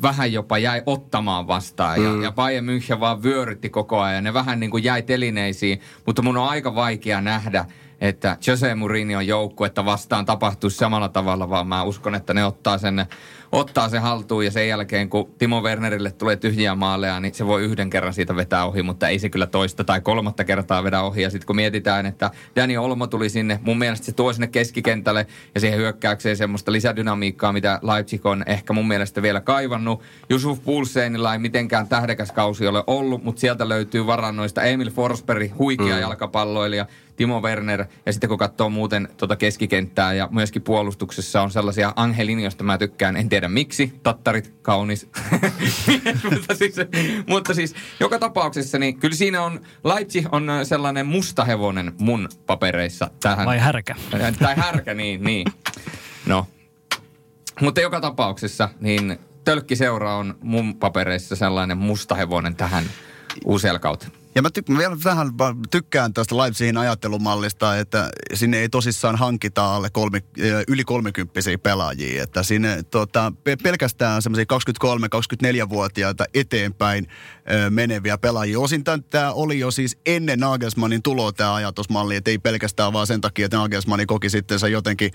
vähän 0.03 0.33
jopa 0.33 0.59
jäi 0.59 0.83
ottamaan 0.87 1.46
vastaan 1.46 2.00
mm. 2.00 2.05
ja, 2.05 2.22
ja 2.22 2.33
Bayern 2.33 2.66
München 2.66 3.00
vaan 3.00 3.22
vyörytti 3.22 3.70
koko 3.70 4.00
ajan 4.00 4.14
ja 4.14 4.20
ne 4.20 4.35
vähän 4.35 4.61
niin 4.61 4.70
kuin 4.70 4.85
jäi 4.85 5.03
telineisiin, 5.03 5.81
mutta 6.07 6.22
mun 6.22 6.37
on 6.37 6.48
aika 6.48 6.74
vaikea 6.74 7.20
nähdä, 7.20 7.64
että 8.00 8.37
Jose 8.46 8.74
Mourinhon 8.74 9.27
joukkuetta 9.27 9.85
vastaan 9.85 10.24
tapahtuisi 10.24 10.77
samalla 10.77 11.09
tavalla, 11.09 11.50
vaan 11.50 11.66
mä 11.66 11.83
uskon, 11.83 12.14
että 12.14 12.35
ne 12.35 12.44
ottaa 12.44 12.79
sen, 12.79 13.07
ottaa 13.54 13.88
sen 13.88 14.02
haltuun 14.02 14.44
ja 14.44 14.50
sen 14.50 14.68
jälkeen, 14.68 15.10
kun 15.10 15.34
Timo 15.38 15.60
Wernerille 15.60 16.10
tulee 16.10 16.36
tyhjiä 16.36 16.74
maaleja, 16.74 17.20
niin 17.20 17.34
se 17.34 17.46
voi 17.46 17.62
yhden 17.62 17.90
kerran 17.90 18.14
siitä 18.14 18.36
vetää 18.36 18.64
ohi, 18.64 18.82
mutta 18.82 19.08
ei 19.08 19.18
se 19.18 19.28
kyllä 19.28 19.46
toista 19.46 19.84
tai 19.84 20.00
kolmatta 20.00 20.44
kertaa 20.44 20.84
vedä 20.84 21.02
ohi. 21.02 21.22
Ja 21.22 21.30
sitten 21.30 21.46
kun 21.46 21.56
mietitään, 21.56 22.06
että 22.06 22.30
Dani 22.56 22.76
Olmo 22.76 23.06
tuli 23.06 23.28
sinne, 23.28 23.60
mun 23.62 23.78
mielestä 23.78 24.06
se 24.06 24.12
tuo 24.12 24.32
sinne 24.32 24.46
keskikentälle 24.46 25.26
ja 25.54 25.60
siihen 25.60 25.78
hyökkäykseen 25.78 26.36
semmoista 26.36 26.72
lisädynamiikkaa, 26.72 27.52
mitä 27.52 27.80
Leipzig 27.82 28.26
on 28.26 28.44
ehkä 28.46 28.72
mun 28.72 28.88
mielestä 28.88 29.22
vielä 29.22 29.40
kaivannut. 29.40 30.02
Jusuf 30.28 30.64
Pulseinilla 30.64 31.32
ei 31.32 31.38
mitenkään 31.38 31.88
tähdekäs 31.88 32.32
kausi 32.32 32.66
ole 32.66 32.84
ollut, 32.86 33.24
mutta 33.24 33.40
sieltä 33.40 33.68
löytyy 33.68 34.06
varannoista 34.06 34.62
Emil 34.62 34.90
Forsberg, 34.90 35.50
huikea 35.58 35.94
mm. 35.94 36.00
jalkapalloilija, 36.00 36.86
Timo 37.16 37.40
Werner 37.40 37.84
ja 38.06 38.12
sitten 38.12 38.28
kun 38.28 38.38
katsoo 38.38 38.70
muuten 38.70 39.08
tuota 39.16 39.36
keskikenttää 39.36 40.12
ja 40.12 40.28
myöskin 40.32 40.62
puolustuksessa 40.62 41.42
on 41.42 41.50
sellaisia 41.50 41.92
Angelin, 41.96 42.40
joista 42.40 42.64
mä 42.64 42.78
tykkään, 42.78 43.16
en 43.16 43.28
tiedä 43.28 43.43
miksi, 43.48 43.92
tattarit, 44.02 44.54
kaunis. 44.62 45.09
mutta, 46.30 46.54
siis, 46.54 46.74
mutta 47.26 47.54
siis 47.54 47.74
joka 48.00 48.18
tapauksessa 48.18 48.78
niin 48.78 48.98
kyllä 48.98 49.16
siinä 49.16 49.42
on, 49.42 49.61
Leipzig 49.85 50.26
on 50.33 50.48
sellainen 50.62 51.07
musta 51.07 51.44
hevonen 51.44 51.92
mun 51.98 52.28
papereissa 52.46 53.11
tähän. 53.20 53.46
Vai 53.46 53.59
härkä. 53.59 53.94
Tai 54.38 54.57
härkä, 54.57 54.94
niin, 54.94 55.24
niin. 55.24 55.46
No. 56.26 56.46
Mutta 57.61 57.80
joka 57.80 58.00
tapauksessa 58.00 58.68
niin 58.80 59.18
tölkkiseura 59.44 60.16
on 60.16 60.38
mun 60.42 60.76
papereissa 60.76 61.37
sellainen 61.37 61.78
musta 61.78 62.14
hevonen 62.14 62.57
tähän 62.57 62.85
uusella 63.44 63.78
kautta. 63.78 64.23
Ja 64.35 64.42
mä, 64.42 64.49
tyk- 64.49 64.73
mä 64.73 64.79
vielä 64.79 64.97
vähän 65.05 65.33
tykkään 65.70 66.14
tästä 66.14 66.37
Leipzigin 66.37 66.77
ajattelumallista, 66.77 67.79
että 67.79 68.11
sinne 68.35 68.59
ei 68.59 68.68
tosissaan 68.68 69.16
hankita 69.16 69.75
alle 69.75 69.90
kolmi, 69.90 70.20
yli 70.68 70.85
kolmekymppisiä 70.85 71.59
pelaajia. 71.59 72.23
Että 72.23 72.42
sinne 72.42 72.83
tota, 72.83 73.33
pelkästään 73.62 74.23
semmoisia 74.23 74.44
23-24-vuotiaita 74.85 76.25
eteenpäin 76.35 77.07
ö, 77.51 77.70
meneviä 77.70 78.18
pelaajia. 78.18 78.61
Osin 78.61 78.85
tämä 79.11 79.33
oli 79.33 79.59
jo 79.59 79.70
siis 79.70 79.99
ennen 80.07 80.38
Nagelsmannin 80.38 81.03
tuloa 81.03 81.33
tämä 81.33 81.55
ajatusmalli, 81.55 82.16
että 82.16 82.31
ei 82.31 82.38
pelkästään 82.38 82.92
vaan 82.92 83.07
sen 83.07 83.20
takia, 83.20 83.44
että 83.44 83.57
Nagelsmanni 83.57 84.07
koki 84.07 84.31
sitten 84.31 84.59
se 84.59 84.68
jotenkin, 84.68 85.11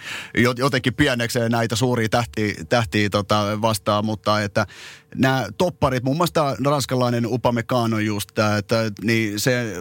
jotenkin 0.57 0.93
pienekseen 0.93 1.51
näitä 1.51 1.75
suuria 1.75 2.09
tähtiä, 2.09 2.53
tähtiä 2.69 3.09
tota, 3.09 3.61
vastaan, 3.61 4.05
mutta 4.05 4.41
että 4.41 4.65
nämä 5.15 5.47
topparit, 5.57 6.03
muun 6.03 6.17
muassa 6.17 6.55
ranskalainen 6.65 7.25
Upamecano 7.25 7.99
just 7.99 8.29
tämä, 8.35 8.57
että 8.57 8.91
niin 9.03 9.39
se 9.39 9.75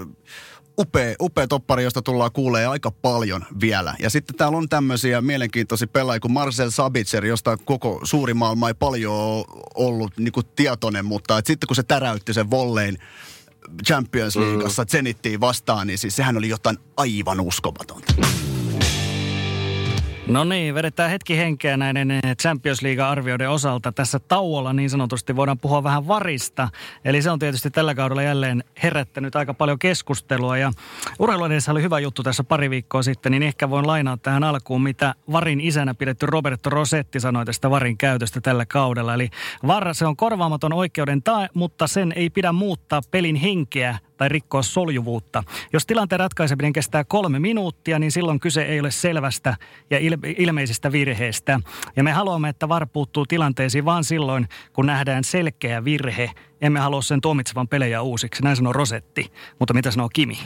upea, 0.78 1.14
upea 1.20 1.48
toppari, 1.48 1.82
josta 1.82 2.02
tullaan 2.02 2.32
kuulee 2.32 2.66
aika 2.66 2.90
paljon 2.90 3.44
vielä. 3.60 3.94
Ja 3.98 4.10
sitten 4.10 4.36
täällä 4.36 4.58
on 4.58 4.68
tämmöisiä 4.68 5.20
mielenkiintoisia 5.20 5.88
pelaajia 5.88 6.20
kuin 6.20 6.32
Marcel 6.32 6.70
Sabitzer, 6.70 7.26
josta 7.26 7.56
koko 7.56 8.00
suuri 8.02 8.34
maailma 8.34 8.68
ei 8.68 8.74
paljon 8.74 9.44
ollut 9.74 10.12
niin 10.18 10.32
kuin 10.32 10.46
tietoinen, 10.56 11.04
mutta 11.04 11.38
että 11.38 11.46
sitten 11.46 11.66
kun 11.66 11.76
se 11.76 11.82
täräytti 11.82 12.34
sen 12.34 12.50
vollein 12.50 12.98
Champions 13.86 14.36
Leagueassa 14.36 14.82
mm. 14.82 14.88
Zenittiin 14.88 15.40
vastaan, 15.40 15.86
niin 15.86 15.98
siis 15.98 16.16
sehän 16.16 16.36
oli 16.36 16.48
jotain 16.48 16.78
aivan 16.96 17.40
uskomatonta. 17.40 18.14
No 20.28 20.44
niin, 20.44 20.74
vedetään 20.74 21.10
hetki 21.10 21.36
henkeä 21.36 21.76
näiden 21.76 22.10
eh, 22.10 22.20
Champions 22.42 22.82
League-arvioiden 22.82 23.50
osalta. 23.50 23.92
Tässä 23.92 24.18
tauolla 24.18 24.72
niin 24.72 24.90
sanotusti 24.90 25.36
voidaan 25.36 25.58
puhua 25.58 25.82
vähän 25.82 26.08
varista. 26.08 26.68
Eli 27.04 27.22
se 27.22 27.30
on 27.30 27.38
tietysti 27.38 27.70
tällä 27.70 27.94
kaudella 27.94 28.22
jälleen 28.22 28.64
herättänyt 28.82 29.36
aika 29.36 29.54
paljon 29.54 29.78
keskustelua. 29.78 30.58
Ja 30.58 30.72
urheiluedessä 31.18 31.72
oli 31.72 31.82
hyvä 31.82 31.98
juttu 31.98 32.22
tässä 32.22 32.44
pari 32.44 32.70
viikkoa 32.70 33.02
sitten, 33.02 33.32
niin 33.32 33.42
ehkä 33.42 33.70
voin 33.70 33.86
lainaa 33.86 34.16
tähän 34.16 34.44
alkuun, 34.44 34.82
mitä 34.82 35.14
Varin 35.32 35.60
isänä 35.60 35.94
pidetty 35.94 36.26
Roberto 36.26 36.70
Rosetti 36.70 37.20
sanoi 37.20 37.44
tästä 37.44 37.70
Varin 37.70 37.98
käytöstä 37.98 38.40
tällä 38.40 38.66
kaudella. 38.66 39.14
Eli 39.14 39.28
VAR, 39.66 39.94
se 39.94 40.06
on 40.06 40.16
korvaamaton 40.16 40.72
oikeuden 40.72 41.22
tae, 41.22 41.48
mutta 41.54 41.86
sen 41.86 42.12
ei 42.16 42.30
pidä 42.30 42.52
muuttaa 42.52 43.00
pelin 43.10 43.36
henkeä 43.36 43.98
tai 44.18 44.28
rikkoa 44.28 44.62
soljuvuutta. 44.62 45.44
Jos 45.72 45.86
tilanteen 45.86 46.20
ratkaiseminen 46.20 46.72
kestää 46.72 47.04
kolme 47.04 47.38
minuuttia, 47.38 47.98
niin 47.98 48.12
silloin 48.12 48.40
kyse 48.40 48.62
ei 48.62 48.80
ole 48.80 48.90
selvästä 48.90 49.56
ja 49.90 49.98
il- 49.98 50.34
ilmeisestä 50.36 50.92
virheestä. 50.92 51.60
Ja 51.96 52.04
me 52.04 52.12
haluamme, 52.12 52.48
että 52.48 52.68
VAR 52.68 52.86
puuttuu 52.86 53.26
tilanteisiin 53.26 53.84
vain 53.84 54.04
silloin, 54.04 54.48
kun 54.72 54.86
nähdään 54.86 55.24
selkeä 55.24 55.84
virhe. 55.84 56.30
Emme 56.60 56.80
halua 56.80 57.02
sen 57.02 57.20
tuomitsevan 57.20 57.68
pelejä 57.68 58.02
uusiksi. 58.02 58.42
Näin 58.42 58.56
sanoo 58.56 58.72
Rosetti. 58.72 59.32
Mutta 59.58 59.74
mitä 59.74 59.90
sanoo 59.90 60.08
Kimi? 60.08 60.38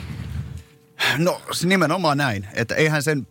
No 1.19 1.41
nimenomaan 1.65 2.19
näin, 2.19 2.47
että 2.55 2.75
eihän 2.75 3.03
sen 3.03 3.27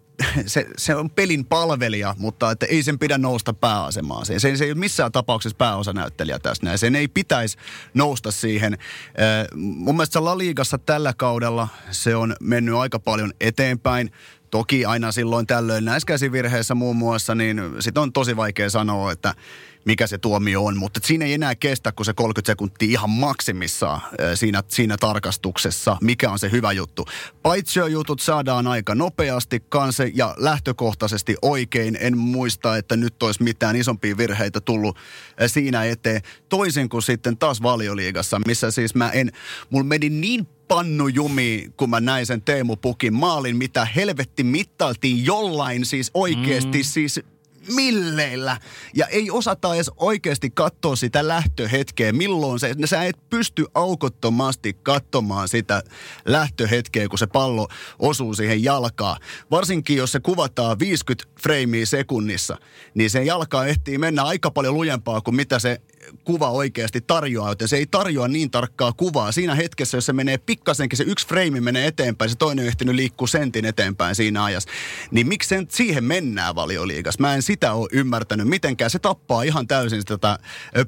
se, 0.45 0.67
se 0.77 0.95
on 0.95 1.09
pelin 1.09 1.45
palvelija, 1.45 2.15
mutta 2.17 2.51
että 2.51 2.65
ei 2.65 2.83
sen 2.83 2.99
pidä 2.99 3.17
nousta 3.17 3.53
pääasemaan. 3.53 4.25
Se, 4.25 4.39
se, 4.39 4.63
ei 4.63 4.71
ole 4.71 4.79
missään 4.79 5.11
tapauksessa 5.11 5.57
pääosanäyttelijä 5.57 6.39
tässä 6.39 6.65
näin. 6.65 6.77
Sen 6.77 6.95
ei 6.95 7.07
pitäisi 7.07 7.57
nousta 7.93 8.31
siihen. 8.31 8.77
mun 9.55 9.95
mielestä 9.95 10.23
La 10.23 10.37
Ligassa 10.37 10.77
tällä 10.77 11.13
kaudella 11.17 11.67
se 11.91 12.15
on 12.15 12.35
mennyt 12.41 12.75
aika 12.75 12.99
paljon 12.99 13.33
eteenpäin. 13.41 14.11
Toki 14.51 14.85
aina 14.85 15.11
silloin 15.11 15.47
tällöin 15.47 15.85
näissä 15.85 16.07
käsivirheissä 16.07 16.75
muun 16.75 16.95
muassa, 16.95 17.35
niin 17.35 17.61
sitten 17.79 18.03
on 18.03 18.13
tosi 18.13 18.35
vaikea 18.35 18.69
sanoa, 18.69 19.11
että 19.11 19.33
mikä 19.85 20.07
se 20.07 20.17
tuomio 20.17 20.65
on, 20.65 20.77
mutta 20.77 20.99
siinä 21.03 21.25
ei 21.25 21.33
enää 21.33 21.55
kestä 21.55 21.91
kuin 21.91 22.05
se 22.05 22.13
30 22.13 22.51
sekuntia 22.51 22.89
ihan 22.89 23.09
maksimissaan 23.09 24.01
siinä, 24.35 24.63
siinä 24.67 24.97
tarkastuksessa, 24.97 25.97
mikä 26.01 26.31
on 26.31 26.39
se 26.39 26.51
hyvä 26.51 26.71
juttu. 26.71 27.05
jutut 27.91 28.19
saadaan 28.19 28.67
aika 28.67 28.95
nopeasti 28.95 29.59
kanssa 29.69 30.03
ja 30.13 30.35
lähtökohtaisesti 30.37 31.35
oikein. 31.41 31.97
En 32.01 32.17
muista, 32.17 32.77
että 32.77 32.95
nyt 32.97 33.23
olisi 33.23 33.43
mitään 33.43 33.75
isompia 33.75 34.17
virheitä 34.17 34.61
tullut 34.61 34.97
siinä 35.47 35.83
eteen. 35.83 36.21
Toisin 36.49 36.89
kuin 36.89 37.03
sitten 37.03 37.37
taas 37.37 37.61
valioliigassa, 37.61 38.41
missä 38.47 38.71
siis 38.71 38.95
mä 38.95 39.09
en, 39.09 39.31
mulla 39.69 39.85
meni 39.85 40.09
niin 40.09 40.47
pannu 40.71 41.07
jumi, 41.07 41.71
kun 41.77 41.89
mä 41.89 41.99
näin 41.99 42.25
sen 42.25 42.41
Teemu 42.41 42.75
Pukin 42.75 43.13
maalin, 43.13 43.57
mitä 43.57 43.85
helvetti 43.85 44.43
mittailtiin 44.43 45.25
jollain 45.25 45.85
siis 45.85 46.11
oikeasti 46.13 46.77
mm. 46.77 46.83
siis 46.83 47.19
milleillä. 47.75 48.57
Ja 48.95 49.07
ei 49.07 49.31
osata 49.31 49.75
edes 49.75 49.91
oikeasti 49.97 50.49
katsoa 50.49 50.95
sitä 50.95 51.27
lähtöhetkeä, 51.27 52.13
milloin 52.13 52.59
se, 52.59 52.75
sä 52.85 53.03
et 53.03 53.29
pysty 53.29 53.65
aukottomasti 53.73 54.73
katsomaan 54.73 55.47
sitä 55.47 55.83
lähtöhetkeä, 56.25 57.07
kun 57.07 57.19
se 57.19 57.27
pallo 57.27 57.67
osuu 57.99 58.33
siihen 58.33 58.63
jalkaan. 58.63 59.17
Varsinkin, 59.51 59.97
jos 59.97 60.11
se 60.11 60.19
kuvataan 60.19 60.79
50 60.79 61.29
freimiä 61.41 61.85
sekunnissa, 61.85 62.57
niin 62.93 63.09
se 63.09 63.23
jalka 63.23 63.65
ehtii 63.65 63.97
mennä 63.97 64.23
aika 64.23 64.51
paljon 64.51 64.73
lujempaa 64.73 65.21
kuin 65.21 65.35
mitä 65.35 65.59
se 65.59 65.81
kuva 66.23 66.49
oikeasti 66.49 67.01
tarjoaa, 67.01 67.51
joten 67.51 67.67
se 67.67 67.77
ei 67.77 67.85
tarjoa 67.85 68.27
niin 68.27 68.51
tarkkaa 68.51 68.93
kuvaa. 68.93 69.31
Siinä 69.31 69.55
hetkessä, 69.55 69.97
jos 69.97 70.05
se 70.05 70.13
menee 70.13 70.37
pikkasenkin, 70.37 70.97
se 70.97 71.03
yksi 71.03 71.27
freimi 71.27 71.61
menee 71.61 71.87
eteenpäin, 71.87 72.29
se 72.29 72.35
toinen 72.35 72.63
on 72.63 72.67
ehtinyt 72.67 72.95
liikkua 72.95 73.27
sentin 73.27 73.65
eteenpäin 73.65 74.15
siinä 74.15 74.43
ajassa. 74.43 74.69
Niin 75.11 75.27
miksi 75.27 75.49
sen, 75.49 75.67
siihen 75.69 76.03
mennään 76.03 76.55
valioliigas? 76.55 77.19
Mä 77.19 77.35
en 77.35 77.41
sitä 77.41 77.73
ole 77.73 77.89
ymmärtänyt 77.91 78.47
mitenkään. 78.47 78.91
Se 78.91 78.99
tappaa 78.99 79.43
ihan 79.43 79.67
täysin 79.67 80.05
tätä 80.05 80.39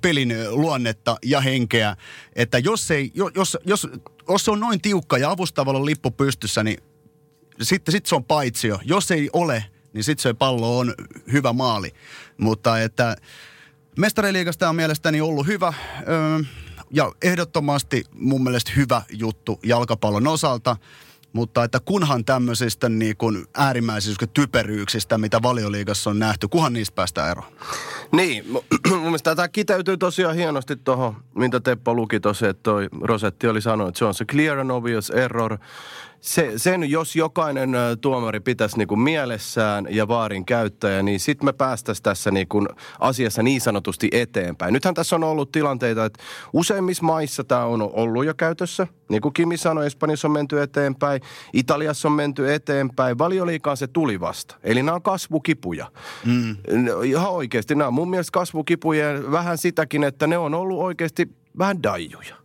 pelin 0.01 0.35
luonnetta 0.49 1.17
ja 1.25 1.41
henkeä. 1.41 1.95
Että 2.35 2.59
jos, 2.59 2.91
ei, 2.91 3.11
jos, 3.35 3.57
jos, 3.65 3.87
jos 4.29 4.45
se 4.45 4.51
on 4.51 4.59
noin 4.59 4.81
tiukka 4.81 5.17
ja 5.17 5.31
avustavalla 5.31 5.85
lippu 5.85 6.11
pystyssä, 6.11 6.63
niin 6.63 6.77
sitten 7.61 7.91
sit 7.91 8.05
se 8.05 8.15
on 8.15 8.23
paitsio. 8.23 8.79
Jos 8.85 9.11
ei 9.11 9.29
ole, 9.33 9.65
niin 9.93 10.03
sitten 10.03 10.23
se 10.23 10.33
pallo 10.33 10.79
on 10.79 10.93
hyvä 11.31 11.53
maali. 11.53 11.91
Mutta 12.37 12.81
että 12.81 13.15
Mestariliigasta 13.97 14.69
on 14.69 14.75
mielestäni 14.75 15.21
ollut 15.21 15.47
hyvä 15.47 15.73
öö, 16.07 16.39
ja 16.91 17.11
ehdottomasti 17.21 18.03
mun 18.13 18.43
mielestä 18.43 18.71
hyvä 18.75 19.01
juttu 19.11 19.59
jalkapallon 19.63 20.27
osalta. 20.27 20.77
Mutta 21.33 21.63
että 21.63 21.79
kunhan 21.79 22.25
tämmöisistä 22.25 22.89
niin 22.89 23.17
kuin 23.17 23.45
äärimmäisistä 23.57 24.27
typeryyksistä, 24.27 25.17
mitä 25.17 25.41
valioliigassa 25.41 26.09
on 26.09 26.19
nähty, 26.19 26.47
kunhan 26.47 26.73
niistä 26.73 26.95
päästään 26.95 27.31
eroon. 27.31 27.53
Niin, 28.11 28.45
mu- 28.45 28.63
mun 28.89 29.01
mielestä 29.01 29.35
tämä 29.35 29.47
kiteytyy 29.47 29.97
tosiaan 29.97 30.35
hienosti 30.35 30.75
tuohon, 30.75 31.15
mitä 31.35 31.59
Teppo 31.59 31.93
luki 31.93 32.19
tuossa, 32.19 32.49
että 32.49 32.63
toi 32.63 32.89
Rosetti 33.01 33.47
oli 33.47 33.61
sanonut, 33.61 33.87
että 33.87 33.99
se 33.99 34.05
on 34.05 34.13
se 34.13 34.25
clear 34.25 34.59
and 34.59 34.69
obvious 34.71 35.09
error. 35.09 35.57
Se, 36.23 36.53
sen, 36.57 36.89
jos 36.89 37.15
jokainen 37.15 37.71
tuomari 38.01 38.39
pitäisi 38.39 38.77
niinku 38.77 38.95
mielessään 38.95 39.87
ja 39.89 40.07
vaarin 40.07 40.45
käyttäjä, 40.45 41.03
niin 41.03 41.19
sitten 41.19 41.45
me 41.45 41.53
päästäisiin 41.53 42.03
tässä 42.03 42.31
niinku 42.31 42.65
asiassa 42.99 43.43
niin 43.43 43.61
sanotusti 43.61 44.09
eteenpäin. 44.11 44.73
Nythän 44.73 44.93
tässä 44.93 45.15
on 45.15 45.23
ollut 45.23 45.51
tilanteita, 45.51 46.05
että 46.05 46.23
useimmissa 46.53 47.03
maissa 47.03 47.43
tämä 47.43 47.65
on 47.65 47.81
ollut 47.81 48.25
jo 48.25 48.33
käytössä. 48.33 48.87
Niin 49.09 49.21
kuin 49.21 49.33
Kimi 49.33 49.57
sanoi, 49.57 49.85
Espanjassa 49.85 50.27
on 50.27 50.31
menty 50.31 50.61
eteenpäin, 50.61 51.21
Italiassa 51.53 52.07
on 52.07 52.13
menty 52.13 52.53
eteenpäin. 52.53 53.17
Valioliikaan 53.17 53.77
se 53.77 53.87
tuli 53.87 54.19
vasta. 54.19 54.55
Eli 54.63 54.83
nämä 54.83 54.95
on 54.95 55.01
kasvukipuja. 55.01 55.91
Mm. 56.25 56.55
Ihan 57.03 57.31
oikeasti, 57.31 57.75
nämä 57.75 57.87
on 57.87 57.93
mun 57.93 58.09
mielestä 58.09 58.31
kasvukipuja 58.31 59.11
ja 59.11 59.31
vähän 59.31 59.57
sitäkin, 59.57 60.03
että 60.03 60.27
ne 60.27 60.37
on 60.37 60.53
ollut 60.53 60.79
oikeasti 60.79 61.29
vähän 61.57 61.83
daijuja. 61.83 62.42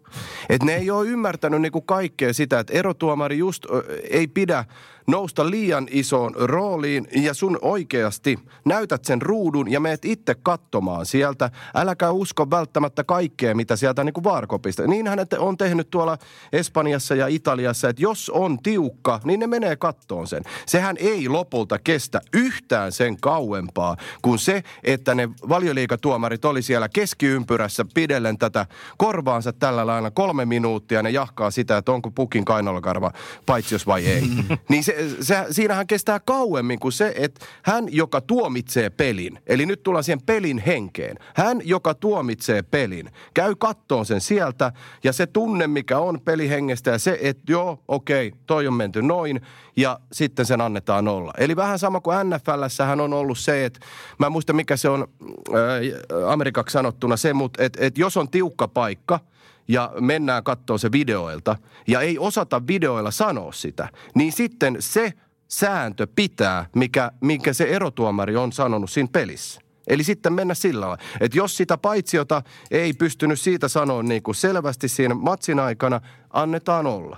Et 0.48 0.62
ne 0.62 0.76
ei 0.76 0.90
ole 0.90 1.08
ymmärtänyt 1.08 1.62
niinku 1.62 1.80
kaikkea 1.80 2.32
sitä, 2.32 2.60
että 2.60 2.72
erotuomari 2.72 3.38
just 3.38 3.66
ei 4.10 4.26
pidä 4.26 4.64
nousta 5.08 5.50
liian 5.50 5.86
isoon 5.90 6.34
rooliin 6.34 7.08
ja 7.12 7.34
sun 7.34 7.58
oikeasti 7.62 8.38
näytät 8.64 9.04
sen 9.04 9.22
ruudun 9.22 9.70
ja 9.70 9.80
meet 9.80 10.04
itse 10.04 10.34
katsomaan 10.34 11.06
sieltä. 11.06 11.50
Äläkä 11.74 12.10
usko 12.10 12.50
välttämättä 12.50 13.04
kaikkea, 13.04 13.54
mitä 13.54 13.76
sieltä 13.76 14.04
niinku 14.04 14.24
vaarkopista. 14.24 14.86
Niinhän 14.86 15.18
että 15.18 15.40
on 15.40 15.56
tehnyt 15.56 15.90
tuolla 15.90 16.18
Espanjassa 16.52 17.14
ja 17.14 17.26
Italiassa, 17.26 17.88
että 17.88 18.02
jos 18.02 18.30
on 18.30 18.58
tiukka, 18.62 19.20
niin 19.24 19.40
ne 19.40 19.46
menee 19.46 19.76
kattoon 19.76 20.26
sen. 20.26 20.42
Sehän 20.66 20.96
ei 20.98 21.28
lopulta 21.28 21.78
kestä 21.78 22.20
yhtään 22.32 22.92
sen 22.92 23.20
kauempaa 23.20 23.96
kuin 24.22 24.38
se, 24.38 24.62
että 24.84 25.14
ne 25.14 25.28
valioliikatuomarit 25.48 26.44
oli 26.44 26.62
siellä 26.62 26.88
keskiympyrässä 26.88 27.84
pidellen 27.94 28.38
tätä 28.38 28.66
korvaansa 28.96 29.52
tällä 29.52 29.86
lailla 29.86 30.10
kolme 30.10 30.44
minuuttia. 30.44 31.02
Ne 31.02 31.10
jahkaa 31.10 31.50
sitä, 31.50 31.76
että 31.76 31.92
onko 31.92 32.10
pukin 32.10 32.44
kainalokarva 32.44 33.12
paitsios 33.46 33.86
vai 33.86 34.06
ei. 34.06 34.22
niin 34.68 34.84
se, 34.84 34.97
se, 35.20 35.46
siinähän 35.50 35.86
kestää 35.86 36.20
kauemmin 36.20 36.78
kuin 36.78 36.92
se, 36.92 37.12
että 37.16 37.46
hän, 37.62 37.84
joka 37.90 38.20
tuomitsee 38.20 38.90
pelin, 38.90 39.38
eli 39.46 39.66
nyt 39.66 39.82
tullaan 39.82 40.04
siihen 40.04 40.22
pelin 40.22 40.58
henkeen. 40.58 41.16
Hän, 41.34 41.60
joka 41.64 41.94
tuomitsee 41.94 42.62
pelin, 42.62 43.10
käy 43.34 43.54
kattoon 43.54 44.06
sen 44.06 44.20
sieltä 44.20 44.72
ja 45.04 45.12
se 45.12 45.26
tunne, 45.26 45.66
mikä 45.66 45.98
on 45.98 46.20
pelihengestä 46.20 46.90
ja 46.90 46.98
se, 46.98 47.18
että 47.22 47.52
joo, 47.52 47.82
okei, 47.88 48.32
toi 48.46 48.66
on 48.66 48.74
menty 48.74 49.02
noin 49.02 49.40
ja 49.76 50.00
sitten 50.12 50.46
sen 50.46 50.60
annetaan 50.60 51.08
olla. 51.08 51.32
Eli 51.38 51.56
vähän 51.56 51.78
sama 51.78 52.00
kuin 52.00 52.16
NFLssähän 52.30 53.00
on 53.00 53.12
ollut 53.12 53.38
se, 53.38 53.64
että 53.64 53.80
mä 54.18 54.26
en 54.26 54.32
muista 54.32 54.52
mikä 54.52 54.76
se 54.76 54.88
on 54.88 55.08
äh, 55.54 56.30
amerikaksi 56.30 56.72
sanottuna 56.72 57.16
se, 57.16 57.32
mutta 57.32 57.62
että 57.62 57.78
et 57.82 57.98
jos 57.98 58.16
on 58.16 58.28
tiukka 58.28 58.68
paikka– 58.68 59.20
ja 59.68 59.92
mennään 60.00 60.44
katsoa 60.44 60.78
se 60.78 60.92
videoilta 60.92 61.56
ja 61.88 62.00
ei 62.00 62.18
osata 62.18 62.66
videoilla 62.66 63.10
sanoa 63.10 63.52
sitä, 63.52 63.88
niin 64.14 64.32
sitten 64.32 64.76
se 64.80 65.12
sääntö 65.48 66.06
pitää, 66.16 66.66
mikä, 66.76 67.10
mikä 67.20 67.52
se 67.52 67.64
erotuomari 67.64 68.36
on 68.36 68.52
sanonut 68.52 68.90
siinä 68.90 69.08
pelissä. 69.12 69.60
Eli 69.86 70.04
sitten 70.04 70.32
mennä 70.32 70.54
sillä 70.54 70.80
lailla, 70.80 71.04
että 71.20 71.38
jos 71.38 71.56
sitä 71.56 71.78
paitsiota 71.78 72.42
ei 72.70 72.92
pystynyt 72.92 73.40
siitä 73.40 73.68
sanoa 73.68 74.02
niin 74.02 74.22
kuin 74.22 74.34
selvästi 74.34 74.88
siinä 74.88 75.14
matsin 75.14 75.58
aikana, 75.58 76.00
annetaan 76.30 76.86
olla. 76.86 77.16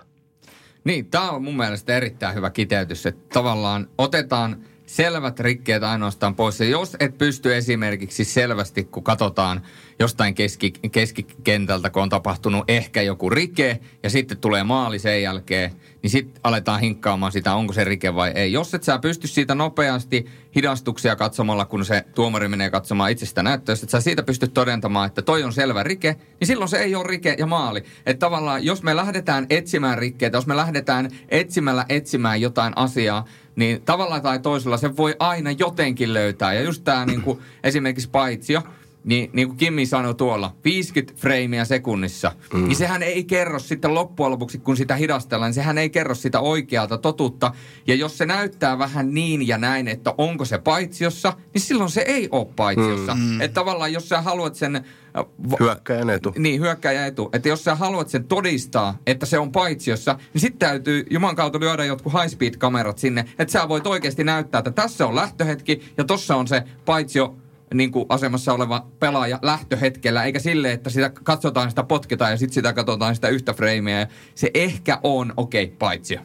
Niin, 0.85 1.07
tämä 1.07 1.31
on 1.31 1.45
mun 1.45 1.57
mielestä 1.57 1.97
erittäin 1.97 2.35
hyvä 2.35 2.51
kiteytys, 2.51 3.07
että 3.07 3.29
tavallaan 3.33 3.89
otetaan 3.99 4.65
selvät 4.91 5.41
rikkeet 5.41 5.83
ainoastaan 5.83 6.35
pois. 6.35 6.61
Ja 6.61 6.67
jos 6.67 6.97
et 7.01 7.19
pysty 7.19 7.57
esimerkiksi 7.57 8.25
selvästi, 8.25 8.85
kun 8.85 9.03
katsotaan 9.03 9.63
jostain 9.99 10.35
keski, 10.35 10.73
keskikentältä, 10.93 11.91
kun 11.91 12.03
on 12.03 12.09
tapahtunut 12.09 12.65
ehkä 12.69 13.03
joku 13.03 13.31
rike 13.31 13.81
ja 14.03 14.11
sitten 14.11 14.39
tulee 14.39 14.65
maali 14.65 14.99
sen 14.99 15.23
jälkeen, 15.23 15.71
niin 16.03 16.11
sitten 16.11 16.41
aletaan 16.45 16.81
hinkkaamaan 16.81 17.33
sitä, 17.33 17.55
onko 17.55 17.73
se 17.73 17.85
rike 17.85 18.15
vai 18.15 18.31
ei. 18.35 18.53
Jos 18.53 18.75
et 18.75 18.83
sä 18.83 18.99
pysty 18.99 19.27
siitä 19.27 19.55
nopeasti 19.55 20.27
hidastuksia 20.57 21.17
katsomalla, 21.17 21.65
kun 21.65 21.85
se 21.85 22.05
tuomari 22.15 22.49
menee 22.49 22.71
katsomaan 22.71 23.11
itsestä 23.11 23.43
näyttöä, 23.43 23.73
että 23.73 23.91
sä 23.91 24.01
siitä 24.01 24.23
pystyt 24.23 24.55
todentamaan, 24.55 25.07
että 25.07 25.23
toi 25.23 25.43
on 25.43 25.53
selvä 25.53 25.83
rike, 25.83 26.17
niin 26.41 26.47
silloin 26.47 26.69
se 26.69 26.79
ei 26.79 26.95
ole 26.95 27.07
rike 27.07 27.37
ja 27.39 27.47
maali. 27.47 27.85
Että 28.07 28.27
tavallaan, 28.27 28.65
jos 28.65 28.83
me 28.83 28.97
lähdetään 28.97 29.47
etsimään 29.51 29.99
rikkeitä, 29.99 30.37
jos 30.37 30.47
me 30.47 30.57
lähdetään 30.57 31.11
etsimällä 31.29 31.85
etsimään 31.89 32.41
jotain 32.41 32.73
asiaa, 32.77 33.25
niin 33.61 33.83
tavalla 33.83 34.21
tai 34.21 34.39
toisella 34.39 34.77
se 34.77 34.97
voi 34.97 35.17
aina 35.19 35.51
jotenkin 35.51 36.15
löytää. 36.15 36.55
Ja 36.55 36.63
just 36.63 36.85
tämä 36.85 37.07
niin 37.07 37.23
esimerkiksi 37.65 38.11
paitsio, 38.11 38.63
niin, 39.05 39.31
niin 39.33 39.49
kuin 39.49 39.57
Kimmi 39.57 39.87
sanoi 39.87 40.15
tuolla, 40.15 40.57
50 40.65 41.15
freimiä 41.17 41.65
sekunnissa, 41.65 42.33
mm. 42.53 42.65
niin 42.65 42.77
sehän 42.77 43.03
ei 43.03 43.25
kerro 43.25 43.59
sitten 43.59 43.95
loppujen 43.95 44.31
lopuksi, 44.31 44.59
kun 44.59 44.77
sitä 44.77 44.97
hidastellaan, 44.97 45.49
niin 45.49 45.55
sehän 45.55 45.79
ei 45.79 45.91
kerro 45.91 46.15
sitä 46.15 46.41
oikealta 46.41 46.99
totuutta. 46.99 47.53
Ja 47.87 47.95
jos 47.95 48.19
se 48.19 48.27
näyttää 48.27 48.79
vähän 48.79 49.15
niin 49.15 49.49
ja 49.49 49.59
näin, 49.59 49.89
että 49.89 50.15
onko 50.19 50.45
se 50.45 50.59
paitsiossa, 50.59 51.33
niin 51.55 51.63
silloin 51.63 51.91
se 51.91 52.01
ei 52.01 52.29
ole 52.31 52.47
paitsiossa. 52.57 53.15
Mm. 53.15 53.41
Että 53.41 53.55
tavallaan, 53.55 53.93
jos 53.93 54.09
sä 54.09 54.23
haluat 54.23 54.55
sen... 54.55 54.77
äh, 54.77 55.25
Hyökkäjän 55.61 56.11
etu. 56.11 56.33
niin, 56.39 56.61
hyökkäjä 56.61 57.07
etu. 57.07 57.31
Että 57.33 57.49
jos 57.49 57.65
sä 57.65 57.75
haluat 57.75 58.09
sen 58.09 58.25
todistaa, 58.25 58.99
että 59.07 59.27
se 59.27 59.39
on 59.39 59.53
paitsiossa, 59.53 60.19
niin 60.35 60.41
sitten 60.41 60.69
täytyy 60.69 61.07
Juman 61.11 61.37
kautta 61.37 61.61
lyödä 61.61 61.85
jotkut 61.85 62.13
high 62.13 62.29
speed 62.29 62.57
kamerat 62.57 62.99
sinne, 62.99 63.25
että 63.39 63.53
sä 63.53 63.69
voit 63.69 63.87
oikeasti 63.87 64.25
näyttää, 64.25 64.59
että 64.59 64.71
tässä 64.71 65.07
on 65.07 65.17
lähtöhetki 65.17 65.93
ja 65.97 66.05
tossa 66.05 66.37
on 66.37 66.49
se 66.49 66.63
paitsio 66.85 67.35
niin 67.75 67.93
kuin 67.93 68.07
asemassa 68.09 68.53
oleva 68.53 68.87
pelaaja 68.99 69.39
lähtöhetkellä, 69.43 70.25
eikä 70.25 70.39
sille, 70.39 70.73
että 70.73 70.91
sitä 70.91 71.11
katsotaan, 71.11 71.71
sitä 71.71 71.83
potkitaan 71.83 72.31
ja 72.31 72.37
sitten 72.37 72.55
sitä 72.55 72.73
katsotaan 72.73 73.15
sitä 73.15 73.29
yhtä 73.29 73.53
freimiä. 73.53 74.07
Se 74.35 74.51
ehkä 74.55 74.99
on, 75.03 75.33
okei, 75.37 75.65
okay, 75.65 75.77
paitsio. 75.79 76.21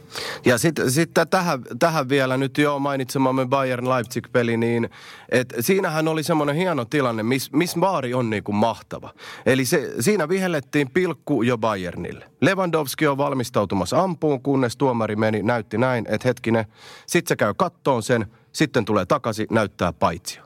Ja 0.45 0.57
sitten 0.57 0.91
sit 0.91 1.11
tähän, 1.29 1.61
tähän 1.79 2.09
vielä 2.09 2.37
nyt 2.37 2.57
jo 2.57 2.79
mainitsemamme 2.79 3.45
Bayern 3.45 3.89
Leipzig-peli, 3.89 4.57
niin 4.57 4.89
et 5.29 5.53
siinähän 5.59 6.07
oli 6.07 6.23
semmoinen 6.23 6.55
hieno 6.55 6.85
tilanne, 6.85 7.23
missä 7.23 7.51
mis 7.53 7.79
vaari 7.79 8.13
on 8.13 8.29
niinku 8.29 8.51
mahtava. 8.51 9.13
Eli 9.45 9.65
se, 9.65 9.93
siinä 9.99 10.29
vihellettiin 10.29 10.89
pilkku 10.89 11.43
jo 11.43 11.57
Bayernille. 11.57 12.31
Lewandowski 12.41 13.07
on 13.07 13.17
valmistautumassa 13.17 14.01
ampuun, 14.01 14.41
kunnes 14.41 14.77
tuomari 14.77 15.15
meni, 15.15 15.43
näytti 15.43 15.77
näin, 15.77 16.05
että 16.09 16.27
hetkinen, 16.27 16.65
sitten 17.07 17.29
se 17.29 17.35
käy 17.35 17.53
kattoon 17.57 18.03
sen, 18.03 18.25
sitten 18.51 18.85
tulee 18.85 19.05
takaisin, 19.05 19.47
näyttää 19.51 19.93
paitsio. 19.93 20.43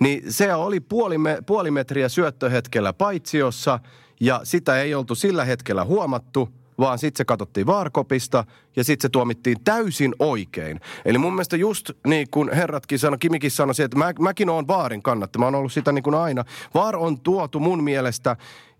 Niin 0.00 0.22
se 0.28 0.54
oli 0.54 0.80
puoli, 0.80 1.18
me, 1.18 1.38
puoli 1.46 1.70
metriä 1.70 2.08
syöttöhetkellä 2.08 2.92
paitsiossa 2.92 3.78
ja 4.20 4.40
sitä 4.44 4.80
ei 4.80 4.94
oltu 4.94 5.14
sillä 5.14 5.44
hetkellä 5.44 5.84
huomattu, 5.84 6.48
vaan 6.78 6.98
sitten 6.98 7.18
se 7.18 7.24
katsottiin 7.24 7.66
vaarkopista 7.66 8.44
ja 8.76 8.84
sitten 8.84 9.08
se 9.08 9.08
tuomittiin 9.08 9.56
täysin 9.64 10.14
oikein. 10.18 10.80
Eli 11.04 11.18
mun 11.18 11.32
mielestä 11.32 11.56
just 11.56 11.90
niin 12.06 12.30
kuin 12.30 12.52
herratkin 12.52 12.98
sanoi, 12.98 13.18
Kimikin 13.18 13.50
sanoi, 13.50 13.74
että 13.84 13.98
mä, 13.98 14.12
mäkin 14.20 14.48
oon 14.48 14.68
vaarin 14.68 15.02
kannattaja, 15.02 15.40
mä 15.40 15.44
oon 15.44 15.54
ollut 15.54 15.72
sitä 15.72 15.92
niin 15.92 16.02
kuin 16.02 16.14
aina. 16.14 16.44
Vaar 16.74 16.96
on 16.96 17.20
tuotu 17.20 17.60
mun 17.60 17.84
mielestä 17.84 18.36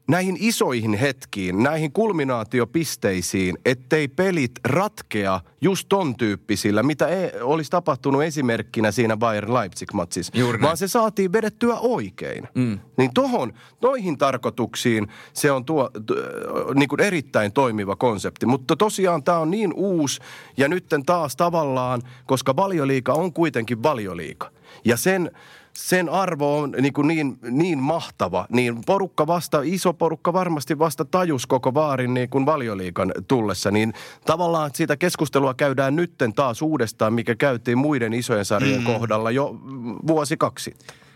näihin 0.09 0.37
isoihin 0.41 0.95
hetkiin, 0.95 1.63
näihin 1.63 1.93
kulminaatiopisteisiin, 1.93 3.59
ettei 3.65 4.09
pelit 4.09 4.53
ratkea 4.65 5.41
just 5.61 5.87
ton 5.89 6.17
tyyppisillä, 6.17 6.83
mitä 6.83 7.07
ei, 7.07 7.31
olisi 7.41 7.71
tapahtunut 7.71 8.23
esimerkkinä 8.23 8.93
siinä 8.93 9.17
Bayern 9.17 9.55
Leipzig-matsissa. 9.55 10.33
Vaan 10.63 10.77
se 10.77 10.89
saatiin 10.89 11.33
vedettyä 11.33 11.75
oikein. 11.79 12.49
Mm. 12.55 12.79
Niin 12.97 13.15
tohon, 13.15 13.53
noihin 13.83 14.19
tarkoituksiin 14.19 15.09
se 15.33 15.53
on 15.53 15.65
tuo, 15.65 15.91
t, 16.07 16.11
niin 16.75 16.89
kuin 16.89 17.01
erittäin 17.01 17.53
toimiva 17.53 17.97
konsepti. 17.97 18.47
Mutta 18.47 18.77
tosiaan 18.77 19.23
tämä 19.23 19.39
on 19.39 19.51
niin 19.51 19.73
uusi 19.75 20.21
ja 20.57 20.69
nytten 20.69 21.05
taas 21.07 21.37
tavallaan, 21.37 22.03
koska 22.27 22.57
valioliika 22.57 23.13
on 23.13 23.33
kuitenkin 23.33 23.83
valioliika. 23.83 24.51
Ja 24.85 24.97
sen, 24.97 25.31
sen 25.77 26.09
arvo 26.09 26.59
on 26.59 26.75
niin, 26.81 26.93
kuin 26.93 27.09
niin, 27.09 27.39
niin 27.51 27.79
mahtava, 27.79 28.47
niin 28.49 28.85
porukka 28.87 29.27
vasta, 29.27 29.61
iso 29.65 29.93
porukka 29.93 30.33
varmasti 30.33 30.79
vasta 30.79 31.05
tajus 31.05 31.47
koko 31.47 31.75
vaarin 31.75 32.15
niin 32.15 32.29
kuin 32.29 32.47
valioliikan 32.47 33.13
tullessa, 33.29 33.71
niin 33.71 33.93
tavallaan 34.27 34.71
sitä 34.75 34.97
keskustelua 34.97 35.55
käydään 35.55 35.97
nytten 35.97 36.33
taas 36.33 36.63
uudestaan, 36.63 37.15
mikä 37.15 37.35
käytiin 37.35 37.79
muiden 37.79 38.13
isojen 38.13 38.45
sarjojen 38.45 38.81
mm. 38.81 38.87
kohdalla 38.87 39.31
jo 39.31 39.57
vuosi 40.07 40.37
kaksi. 40.37 40.75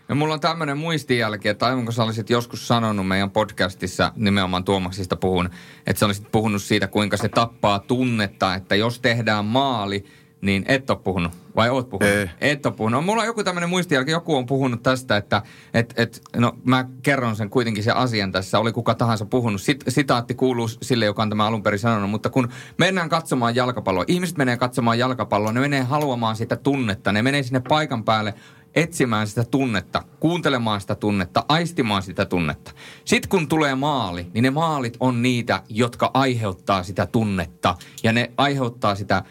Ja 0.09 0.15
mulla 0.15 0.33
on 0.33 0.39
tämmöinen 0.39 0.77
muistijälki, 0.77 1.47
että 1.47 1.65
aivan 1.65 1.85
kun 1.85 1.93
sä 1.93 2.03
olisit 2.03 2.29
joskus 2.29 2.67
sanonut 2.67 3.07
meidän 3.07 3.31
podcastissa, 3.31 4.11
nimenomaan 4.15 4.63
Tuomaksista 4.63 5.15
puhun, 5.15 5.49
että 5.87 5.99
sä 5.99 6.05
olisit 6.05 6.31
puhunut 6.31 6.61
siitä, 6.61 6.87
kuinka 6.87 7.17
se 7.17 7.29
tappaa 7.29 7.79
tunnetta, 7.79 8.55
että 8.55 8.75
jos 8.75 8.99
tehdään 8.99 9.45
maali, 9.45 10.05
niin 10.41 10.65
et 10.67 10.89
ole 10.89 10.99
puhunut. 11.03 11.31
Vai 11.55 11.69
oot 11.69 11.89
puhunut? 11.89 12.13
Ei. 12.13 12.29
Et 12.41 12.65
ole 12.65 12.73
puhunut. 12.73 12.97
No, 12.97 13.05
mulla 13.05 13.21
on 13.21 13.27
joku 13.27 13.43
tämmöinen 13.43 13.69
muistijälki, 13.69 14.11
joku 14.11 14.35
on 14.35 14.45
puhunut 14.45 14.83
tästä, 14.83 15.17
että 15.17 15.41
et, 15.73 15.93
et, 15.97 16.21
no 16.35 16.53
mä 16.63 16.85
kerron 17.03 17.35
sen 17.35 17.49
kuitenkin 17.49 17.83
sen 17.83 17.95
asian 17.95 18.31
tässä, 18.31 18.59
oli 18.59 18.71
kuka 18.71 18.95
tahansa 18.95 19.25
puhunut. 19.25 19.61
Sit, 19.61 19.83
sitaatti 19.87 20.33
kuuluu 20.33 20.67
sille, 20.67 21.05
joka 21.05 21.21
on 21.21 21.29
tämä 21.29 21.47
alun 21.47 21.63
perin 21.63 21.79
sanonut, 21.79 22.09
mutta 22.09 22.29
kun 22.29 22.49
mennään 22.77 23.09
katsomaan 23.09 23.55
jalkapalloa, 23.55 24.03
ihmiset 24.07 24.37
menee 24.37 24.57
katsomaan 24.57 24.99
jalkapalloa, 24.99 25.51
ne 25.51 25.59
menee 25.59 25.83
haluamaan 25.83 26.35
sitä 26.35 26.55
tunnetta, 26.55 27.11
ne 27.11 27.21
menee 27.21 27.43
sinne 27.43 27.61
paikan 27.69 28.03
päälle 28.03 28.33
etsimään 28.75 29.27
sitä 29.27 29.43
tunnetta, 29.43 30.03
kuuntelemaan 30.19 30.81
sitä 30.81 30.95
tunnetta, 30.95 31.45
aistimaan 31.49 32.03
sitä 32.03 32.25
tunnetta. 32.25 32.71
Sitten 33.05 33.29
kun 33.29 33.47
tulee 33.47 33.75
maali, 33.75 34.27
niin 34.33 34.43
ne 34.43 34.49
maalit 34.49 34.97
on 34.99 35.21
niitä, 35.21 35.63
jotka 35.69 36.11
aiheuttaa 36.13 36.83
sitä 36.83 37.05
tunnetta 37.05 37.75
ja 38.03 38.13
ne 38.13 38.31
aiheuttaa 38.37 38.95
sitä 38.95 39.23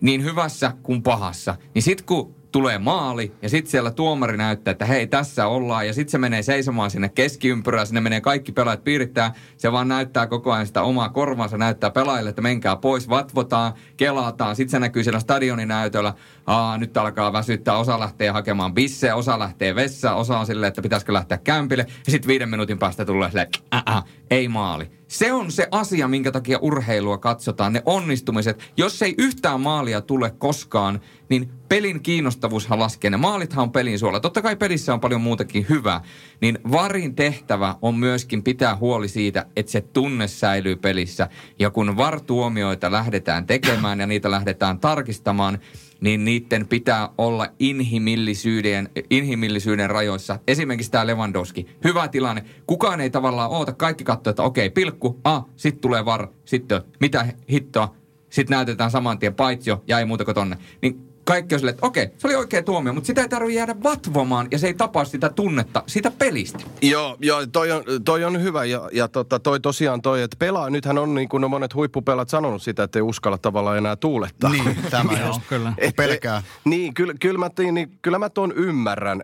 niin 0.00 0.24
hyvässä 0.24 0.72
kuin 0.82 1.02
pahassa. 1.02 1.56
Niin 1.74 1.82
sitten 1.82 2.06
kun 2.06 2.40
tulee 2.52 2.78
maali 2.78 3.32
ja 3.42 3.48
sitten 3.48 3.70
siellä 3.70 3.90
tuomari 3.90 4.36
näyttää, 4.36 4.72
että 4.72 4.84
hei 4.84 5.06
tässä 5.06 5.46
ollaan 5.46 5.86
ja 5.86 5.92
sitten 5.92 6.10
se 6.10 6.18
menee 6.18 6.42
seisomaan 6.42 6.90
sinne 6.90 7.08
keskiympyrään, 7.08 7.86
sinne 7.86 8.00
menee 8.00 8.20
kaikki 8.20 8.52
pelaajat 8.52 8.84
piirittää, 8.84 9.34
se 9.56 9.72
vaan 9.72 9.88
näyttää 9.88 10.26
koko 10.26 10.52
ajan 10.52 10.66
sitä 10.66 10.82
omaa 10.82 11.08
korvaansa, 11.08 11.58
näyttää 11.58 11.90
pelaajille, 11.90 12.30
että 12.30 12.42
menkää 12.42 12.76
pois, 12.76 13.08
vatvotaan, 13.08 13.72
kelataan, 13.96 14.56
sitten 14.56 14.70
se 14.70 14.78
näkyy 14.78 15.04
siellä 15.04 15.20
stadionin 15.20 15.68
näytöllä, 15.68 16.14
Aa, 16.46 16.78
nyt 16.78 16.96
alkaa 16.96 17.32
väsyttää, 17.32 17.78
osa 17.78 18.00
lähtee 18.00 18.30
hakemaan 18.30 18.74
bissejä, 18.74 19.16
osa 19.16 19.38
lähtee 19.38 19.74
vessaan, 19.74 20.16
osa 20.16 20.38
on 20.38 20.46
silleen, 20.46 20.68
että 20.68 20.82
pitäisikö 20.82 21.12
lähteä 21.12 21.38
kämpille 21.38 21.86
ja 22.06 22.12
sitten 22.12 22.28
viiden 22.28 22.48
minuutin 22.48 22.78
päästä 22.78 23.04
tulee 23.04 23.28
silleen, 23.28 23.48
äh, 23.74 23.82
äh, 23.96 24.04
ei 24.30 24.48
maali. 24.48 24.99
Se 25.10 25.32
on 25.32 25.50
se 25.50 25.68
asia, 25.70 26.08
minkä 26.08 26.32
takia 26.32 26.58
urheilua 26.58 27.18
katsotaan, 27.18 27.72
ne 27.72 27.82
onnistumiset. 27.86 28.72
Jos 28.76 29.02
ei 29.02 29.14
yhtään 29.18 29.60
maalia 29.60 30.00
tule 30.00 30.30
koskaan, 30.38 31.00
niin 31.28 31.50
pelin 31.68 32.02
kiinnostavuushan 32.02 32.78
laskee. 32.78 33.10
Ne 33.10 33.16
maalithan 33.16 33.62
on 33.62 33.72
pelin 33.72 33.98
suola. 33.98 34.20
Totta 34.20 34.42
kai 34.42 34.56
pelissä 34.56 34.94
on 34.94 35.00
paljon 35.00 35.20
muutakin 35.20 35.66
hyvää. 35.68 36.00
Niin 36.40 36.58
varin 36.70 37.14
tehtävä 37.14 37.76
on 37.82 37.94
myöskin 37.94 38.42
pitää 38.42 38.76
huoli 38.76 39.08
siitä, 39.08 39.46
että 39.56 39.72
se 39.72 39.80
tunne 39.80 40.28
säilyy 40.28 40.76
pelissä. 40.76 41.28
Ja 41.58 41.70
kun 41.70 41.96
VAR-tuomioita 41.96 42.92
lähdetään 42.92 43.46
tekemään 43.46 44.00
ja 44.00 44.06
niitä 44.06 44.30
lähdetään 44.30 44.80
tarkistamaan, 44.80 45.58
niin 46.00 46.24
niiden 46.24 46.66
pitää 46.66 47.08
olla 47.18 47.46
inhimillisyyden, 47.58 48.88
inhimillisyyden 49.10 49.90
rajoissa. 49.90 50.38
Esimerkiksi 50.48 50.90
tämä 50.90 51.06
Lewandowski. 51.06 51.66
Hyvä 51.84 52.08
tilanne. 52.08 52.44
Kukaan 52.66 53.00
ei 53.00 53.10
tavallaan 53.10 53.50
oota. 53.50 53.72
Kaikki 53.72 54.04
katsoo, 54.04 54.30
että 54.30 54.42
okei, 54.42 54.70
pilkku, 54.70 55.20
ah, 55.24 55.44
sitten 55.56 55.80
tulee 55.80 56.04
var, 56.04 56.28
sitten 56.44 56.82
mitä 57.00 57.26
hittoa. 57.50 57.94
Sitten 58.30 58.56
näytetään 58.56 58.90
saman 58.90 59.18
tien 59.18 59.34
paitsio 59.34 59.82
ja 59.86 59.98
ei 59.98 60.04
muuta 60.04 60.24
kuin 60.24 60.34
tonne. 60.34 60.58
Niin 60.82 61.09
kaikki 61.30 61.54
on 61.54 61.58
silleen, 61.58 61.74
että 61.74 61.86
okei, 61.86 62.08
se 62.18 62.26
oli 62.26 62.34
oikea 62.34 62.62
tuomio, 62.62 62.92
mutta 62.92 63.06
sitä 63.06 63.20
ei 63.22 63.28
tarvitse 63.28 63.58
jäädä 63.58 63.76
vatvomaan 63.82 64.48
ja 64.50 64.58
se 64.58 64.66
ei 64.66 64.74
tapaa 64.74 65.04
sitä 65.04 65.28
tunnetta 65.28 65.82
siitä 65.86 66.10
pelistä. 66.10 66.58
Joo, 66.82 67.16
joo 67.20 67.46
toi, 67.46 67.72
on, 67.72 67.84
toi 68.04 68.24
on 68.24 68.42
hyvä 68.42 68.64
ja, 68.64 68.88
ja 68.92 69.08
tota, 69.08 69.38
toi 69.38 69.60
tosiaan 69.60 70.02
toi, 70.02 70.22
että 70.22 70.36
pelaa, 70.38 70.70
nythän 70.70 70.98
on 70.98 71.14
niin 71.14 71.28
kuin 71.28 71.40
no 71.40 71.48
monet 71.48 71.74
huippupelat 71.74 72.28
sanonut 72.28 72.62
sitä, 72.62 72.82
että 72.82 72.98
ei 72.98 73.02
uskalla 73.02 73.38
tavallaan 73.38 73.78
enää 73.78 73.96
tuulettaa. 73.96 74.50
Niin, 74.50 74.76
tämä 74.90 75.12
Joo, 75.12 75.26
just. 75.26 75.40
kyllä. 75.48 75.72
Et- 75.78 75.96
Pelkää. 75.96 76.42
Niin, 76.64 76.94
kyllä, 76.94 77.14
kyllä, 77.20 77.38
mä, 77.38 77.50
niin, 77.72 77.98
kyllä 78.02 78.18
mä 78.18 78.30
tuon 78.30 78.52
ymmärrän, 78.56 79.22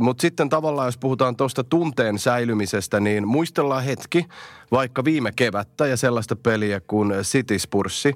mutta 0.00 0.22
sitten 0.22 0.48
tavallaan 0.48 0.88
jos 0.88 0.98
puhutaan 0.98 1.36
tuosta 1.36 1.64
tunteen 1.64 2.18
säilymisestä, 2.18 3.00
niin 3.00 3.28
muistellaan 3.28 3.84
hetki, 3.84 4.26
vaikka 4.70 5.04
viime 5.04 5.32
kevättä 5.36 5.86
ja 5.86 5.96
sellaista 5.96 6.36
peliä 6.36 6.80
kuin 6.86 7.12
City 7.22 7.58
Spurssi. 7.58 8.14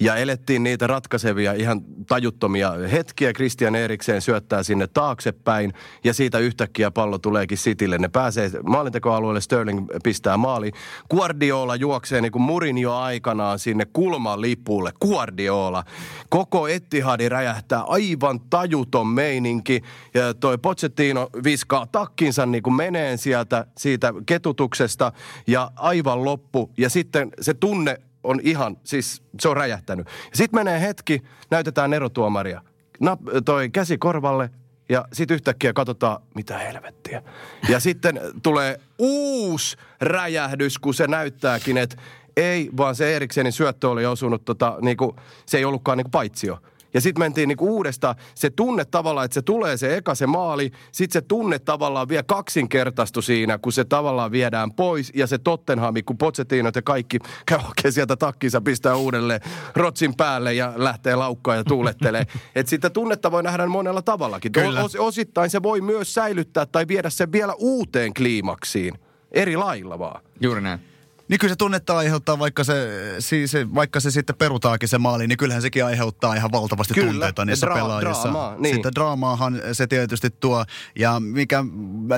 Ja 0.00 0.16
elettiin 0.16 0.62
niitä 0.62 0.86
ratkaisevia, 0.86 1.52
ihan 1.52 1.80
tajuttomia 2.08 2.72
hetkiä. 2.72 3.32
Christian 3.32 3.74
Eriksen 3.74 4.22
syöttää 4.22 4.62
sinne 4.62 4.86
taaksepäin 4.86 5.72
ja 6.04 6.14
siitä 6.14 6.38
yhtäkkiä 6.38 6.90
pallo 6.90 7.18
tuleekin 7.18 7.58
Citylle. 7.58 7.98
Ne 7.98 8.08
pääsee 8.08 8.50
maalintekoalueelle, 8.62 9.40
Sterling 9.40 9.86
pistää 10.02 10.36
maali. 10.36 10.70
Guardiola 11.10 11.76
juoksee 11.76 12.20
niin 12.20 12.32
kuin 12.32 12.42
Murinjo 12.42 12.94
aikanaan 12.94 13.58
sinne 13.58 13.86
kulman 13.92 14.40
lipulle. 14.40 14.92
Guardiola. 15.00 15.84
Koko 16.28 16.68
Ettihadi 16.68 17.28
räjähtää 17.28 17.80
aivan 17.80 18.40
tajuton 18.40 19.06
meininki. 19.06 19.82
Ja 20.14 20.34
toi 20.34 20.58
Pochettino 20.58 21.30
viskaa 21.44 21.86
takkinsa 21.86 22.46
niin 22.46 22.62
kuin 22.62 22.74
meneen 22.74 23.18
sieltä 23.18 23.66
siitä 23.78 24.14
ketutuksesta 24.26 25.12
ja 25.46 25.70
aivan 25.76 26.24
loppu. 26.24 26.70
Ja 26.76 26.90
sitten 26.90 27.32
se 27.40 27.54
tunne 27.54 27.98
ihan, 28.42 28.76
siis 28.84 29.22
se 29.40 29.48
on 29.48 29.56
räjähtänyt. 29.56 30.06
Sitten 30.34 30.60
menee 30.60 30.80
hetki, 30.80 31.22
näytetään 31.50 31.92
erotuomaria. 31.92 32.62
Nap, 33.00 33.20
toi 33.44 33.70
käsi 33.70 33.98
korvalle 33.98 34.50
ja 34.88 35.04
sitten 35.12 35.34
yhtäkkiä 35.34 35.72
katsotaan, 35.72 36.22
mitä 36.34 36.58
helvettiä. 36.58 37.22
Ja 37.68 37.80
sitten 37.80 38.20
tulee 38.42 38.80
uusi 38.98 39.76
räjähdys, 40.00 40.78
kun 40.78 40.94
se 40.94 41.06
näyttääkin, 41.06 41.78
että 41.78 41.96
ei, 42.36 42.70
vaan 42.76 42.94
se 42.94 43.16
Eriksenin 43.16 43.52
syöttö 43.52 43.90
oli 43.90 44.06
osunut, 44.06 44.44
tota, 44.44 44.78
niinku, 44.80 45.16
se 45.46 45.58
ei 45.58 45.64
ollutkaan 45.64 45.98
niinku 45.98 46.10
paitsio. 46.10 46.58
Ja 46.94 47.00
sitten 47.00 47.20
mentiin 47.20 47.48
niinku 47.48 47.76
uudestaan, 47.76 48.14
se 48.34 48.50
tunne 48.50 48.84
tavallaan, 48.84 49.24
että 49.24 49.34
se 49.34 49.42
tulee 49.42 49.76
se 49.76 49.96
eka 49.96 50.14
se 50.14 50.26
maali, 50.26 50.70
sitten 50.92 51.22
se 51.22 51.26
tunne 51.28 51.58
tavallaan 51.58 52.08
vielä 52.08 52.22
kaksinkertaistu 52.22 53.22
siinä, 53.22 53.58
kun 53.58 53.72
se 53.72 53.84
tavallaan 53.84 54.30
viedään 54.32 54.72
pois. 54.72 55.12
Ja 55.14 55.26
se 55.26 55.38
Tottenham, 55.38 55.94
kun 56.06 56.18
Pochettinot 56.18 56.76
ja 56.76 56.82
kaikki 56.82 57.18
käy 57.46 57.58
oikein 57.68 57.92
sieltä 57.92 58.16
takkinsa, 58.16 58.60
pistää 58.60 58.96
uudelleen 58.96 59.40
rotsin 59.76 60.16
päälle 60.16 60.54
ja 60.54 60.72
lähtee 60.76 61.16
laukkaan 61.16 61.58
ja 61.58 61.64
tuulettelee. 61.64 62.26
että 62.54 62.70
sitä 62.70 62.90
tunnetta 62.90 63.30
voi 63.30 63.42
nähdä 63.42 63.66
monella 63.66 64.02
tavallakin. 64.02 64.52
Kyllä. 64.52 64.82
Os, 64.82 64.96
osittain 64.96 65.50
se 65.50 65.62
voi 65.62 65.80
myös 65.80 66.14
säilyttää 66.14 66.66
tai 66.66 66.88
viedä 66.88 67.10
sen 67.10 67.32
vielä 67.32 67.54
uuteen 67.58 68.14
kliimaksiin. 68.14 68.94
Eri 69.32 69.56
lailla 69.56 69.98
vaan. 69.98 70.22
Juuri 70.40 70.60
näin. 70.60 70.93
Niin 71.28 71.38
kyllä 71.38 71.52
se 71.52 71.56
tunnetta 71.56 71.96
aiheuttaa, 71.96 72.38
vaikka 72.38 72.64
se, 72.64 72.74
siis, 73.18 73.52
vaikka 73.74 74.00
se 74.00 74.10
sitten 74.10 74.36
perutaakin 74.36 74.88
se 74.88 74.98
maali, 74.98 75.26
niin 75.26 75.38
kyllähän 75.38 75.62
sekin 75.62 75.84
aiheuttaa 75.84 76.34
ihan 76.34 76.52
valtavasti 76.52 76.94
Kyllä, 76.94 77.10
tunteita 77.10 77.44
niissä 77.44 77.66
dra- 77.66 77.74
pelaajissa. 77.74 78.22
draamaa, 78.22 78.56
niin. 78.58 78.74
Sitten 78.74 78.92
draamaahan 78.94 79.62
se 79.72 79.86
tietysti 79.86 80.30
tuo. 80.30 80.64
Ja 80.98 81.20
mikä 81.20 81.64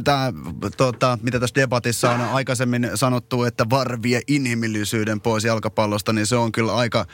tämä, 0.04 0.32
tota, 0.76 1.18
mitä 1.22 1.40
tässä 1.40 1.54
debatissa 1.54 2.10
on 2.10 2.20
aikaisemmin 2.20 2.90
sanottu, 2.94 3.44
että 3.44 3.66
VAR 3.70 3.98
vie 4.02 4.20
inhimillisyyden 4.28 5.20
pois 5.20 5.44
jalkapallosta, 5.44 6.12
niin 6.12 6.26
se 6.26 6.36
on 6.36 6.52
kyllä 6.52 6.76
aika, 6.76 7.06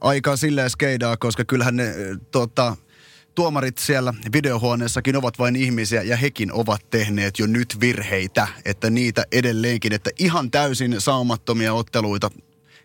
aika 0.00 0.36
silleen 0.36 0.70
skeidaa, 0.70 1.16
koska 1.16 1.44
kyllähän 1.44 1.76
ne 1.76 1.94
tota, 2.30 2.76
tuomarit 3.34 3.78
siellä 3.78 4.14
videohuoneessakin 4.32 5.16
ovat 5.16 5.38
vain 5.38 5.56
ihmisiä 5.56 6.02
ja 6.02 6.16
hekin 6.16 6.52
ovat 6.52 6.90
tehneet 6.90 7.38
jo 7.38 7.46
nyt 7.46 7.76
virheitä, 7.80 8.48
että 8.64 8.90
niitä 8.90 9.24
edelleenkin, 9.32 9.92
että 9.92 10.10
ihan 10.18 10.50
täysin 10.50 11.00
saumattomia 11.00 11.74
otteluita, 11.74 12.30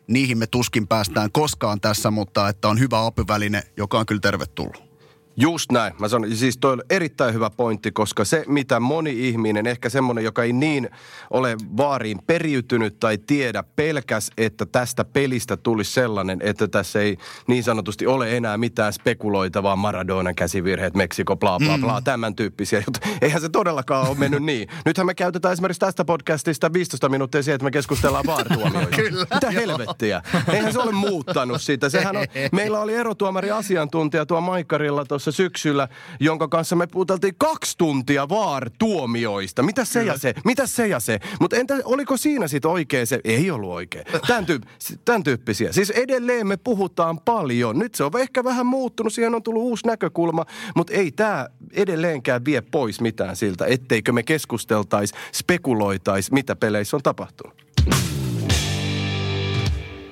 niihin 0.08 0.38
me 0.38 0.48
tuskin 0.48 0.88
päästään 0.88 1.32
koskaan 1.32 1.82
tässä, 1.82 2.12
mutta 2.12 2.50
että 2.50 2.68
on 2.68 2.80
hyvä 2.80 3.06
apuväline, 3.06 3.64
joka 3.78 4.00
on 4.00 4.06
kyllä 4.06 4.22
tervetullut. 4.22 4.89
Just 5.42 5.72
näin. 5.72 5.94
Mä 6.00 6.08
sanon, 6.08 6.36
siis 6.36 6.58
toi 6.58 6.74
on 6.74 6.82
erittäin 6.90 7.34
hyvä 7.34 7.50
pointti, 7.50 7.92
koska 7.92 8.26
se, 8.26 8.44
mitä 8.48 8.80
moni 8.80 9.30
ihminen, 9.30 9.68
ehkä 9.68 9.90
semmoinen, 9.90 10.24
joka 10.24 10.44
ei 10.44 10.54
niin 10.54 10.90
ole 11.32 11.56
vaariin 11.78 12.20
periytynyt 12.28 13.00
tai 13.00 13.18
tiedä, 13.18 13.64
pelkäs, 13.76 14.32
että 14.38 14.66
tästä 14.66 15.06
pelistä 15.06 15.58
tulisi 15.58 15.94
sellainen, 15.94 16.40
että 16.44 16.68
tässä 16.68 17.00
ei 17.02 17.18
niin 17.48 17.64
sanotusti 17.64 18.08
ole 18.08 18.38
enää 18.38 18.58
mitään 18.58 18.94
spekuloitavaa 18.94 19.76
Maradonan 19.76 20.36
käsivirheet, 20.36 20.96
Meksiko, 20.96 21.36
bla 21.36 21.58
bla 21.60 21.78
bla, 21.78 22.02
tämän 22.02 22.36
tyyppisiä 22.36 22.80
juttuja. 22.80 23.18
Eihän 23.22 23.42
se 23.42 23.50
todellakaan 23.50 24.08
ole 24.08 24.18
mennyt 24.18 24.44
niin. 24.44 24.68
Nythän 24.86 25.06
me 25.06 25.14
käytetään 25.14 25.54
esimerkiksi 25.54 25.80
tästä 25.80 26.06
podcastista 26.06 26.74
15 26.74 27.10
minuuttia 27.10 27.44
siihen, 27.44 27.56
että 27.56 27.66
me 27.66 27.72
keskustellaan 27.72 28.26
vaartuomioista. 28.26 28.96
Kyllä. 29.02 29.26
Mitä 29.34 29.52
helvettiä? 29.52 30.22
Eihän 30.54 30.74
se 30.74 30.80
ole 30.80 30.92
muuttanut 30.92 31.62
sitä. 31.62 31.90
Sehän 31.90 32.18
on, 32.18 32.26
meillä 32.52 32.80
oli 32.80 32.94
erotuomari 32.94 33.52
asiantuntija 33.52 34.26
tuo 34.26 34.42
Maikarilla 34.42 35.06
tuossa 35.06 35.29
syksyllä, 35.32 35.88
jonka 36.20 36.48
kanssa 36.48 36.76
me 36.76 36.88
puhuteltiin 36.88 37.36
kaksi 37.38 37.78
tuntia 37.78 38.30
vaar-tuomioista. 38.30 39.64
Mitä 39.64 39.86
se 39.86 40.04
ja 40.04 40.18
se? 40.18 40.34
Mitä 40.46 40.68
se 40.68 40.88
ja 40.88 41.00
se? 41.00 41.20
Mutta 41.40 41.56
entä 41.56 41.76
oliko 41.84 42.18
siinä 42.18 42.48
sitten 42.48 42.72
oikein 42.72 43.08
se? 43.08 43.20
Ei 43.24 43.52
ollut 43.52 43.72
oikein. 43.72 44.06
Tämän, 44.28 44.46
tyyp- 44.46 44.98
tämän 45.06 45.24
tyyppisiä. 45.24 45.72
Siis 45.72 45.90
edelleen 45.90 46.48
me 46.48 46.58
puhutaan 46.58 47.20
paljon. 47.20 47.80
Nyt 47.80 47.96
se 47.96 48.04
on 48.04 48.12
ehkä 48.20 48.44
vähän 48.44 48.66
muuttunut, 48.66 49.14
siihen 49.14 49.36
on 49.36 49.44
tullut 49.44 49.64
uusi 49.64 49.88
näkökulma, 49.88 50.46
mutta 50.76 50.94
ei 50.94 51.12
tämä 51.12 51.48
edelleenkään 51.74 52.46
vie 52.46 52.62
pois 52.62 53.02
mitään 53.02 53.36
siltä, 53.36 53.66
etteikö 53.66 54.12
me 54.12 54.24
keskusteltaisi, 54.24 55.14
spekuloitaisi, 55.34 56.34
mitä 56.34 56.56
peleissä 56.56 56.98
on 56.98 57.04
tapahtunut. 57.04 58.19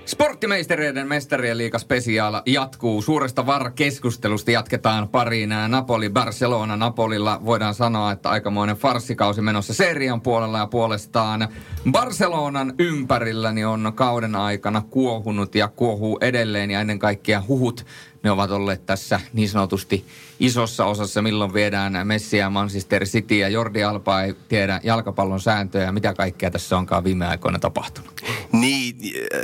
Sporttimeistereiden 0.07 1.07
mestarien 1.07 1.57
liiga 1.57 1.79
spesiaal 1.79 2.41
jatkuu. 2.45 3.01
Suuresta 3.01 3.45
VAR-keskustelusta 3.45 4.51
jatketaan 4.51 5.09
pariin 5.09 5.49
Napoli 5.67 6.09
Barcelona. 6.09 6.75
Napolilla 6.75 7.41
voidaan 7.45 7.73
sanoa, 7.73 8.11
että 8.11 8.29
aikamoinen 8.29 8.75
farssikausi 8.75 9.41
menossa 9.41 9.73
serian 9.73 10.21
puolella 10.21 10.57
ja 10.57 10.67
puolestaan 10.67 11.47
Barcelonan 11.91 12.73
ympärillä 12.79 13.51
niin 13.51 13.67
on 13.67 13.91
kauden 13.95 14.35
aikana 14.35 14.81
kuohunut 14.89 15.55
ja 15.55 15.67
kuohuu 15.67 16.17
edelleen 16.21 16.71
ja 16.71 16.81
ennen 16.81 16.99
kaikkea 16.99 17.43
huhut 17.47 17.85
ne 18.23 18.31
ovat 18.31 18.51
olleet 18.51 18.85
tässä 18.85 19.19
niin 19.33 19.49
sanotusti 19.49 20.05
isossa 20.39 20.85
osassa, 20.85 21.21
milloin 21.21 21.53
viedään 21.53 22.07
Messi 22.07 22.37
ja 22.37 22.49
Manchester 22.49 23.05
City 23.05 23.37
ja 23.37 23.49
Jordi 23.49 23.83
Alba 23.83 24.21
ei 24.21 24.35
tiedä 24.49 24.79
jalkapallon 24.83 25.39
sääntöjä 25.39 25.85
ja 25.85 25.91
mitä 25.91 26.13
kaikkea 26.13 26.51
tässä 26.51 26.77
onkaan 26.77 27.03
viime 27.03 27.27
aikoina 27.27 27.59
tapahtunut. 27.59 28.21
Niin, 28.51 28.95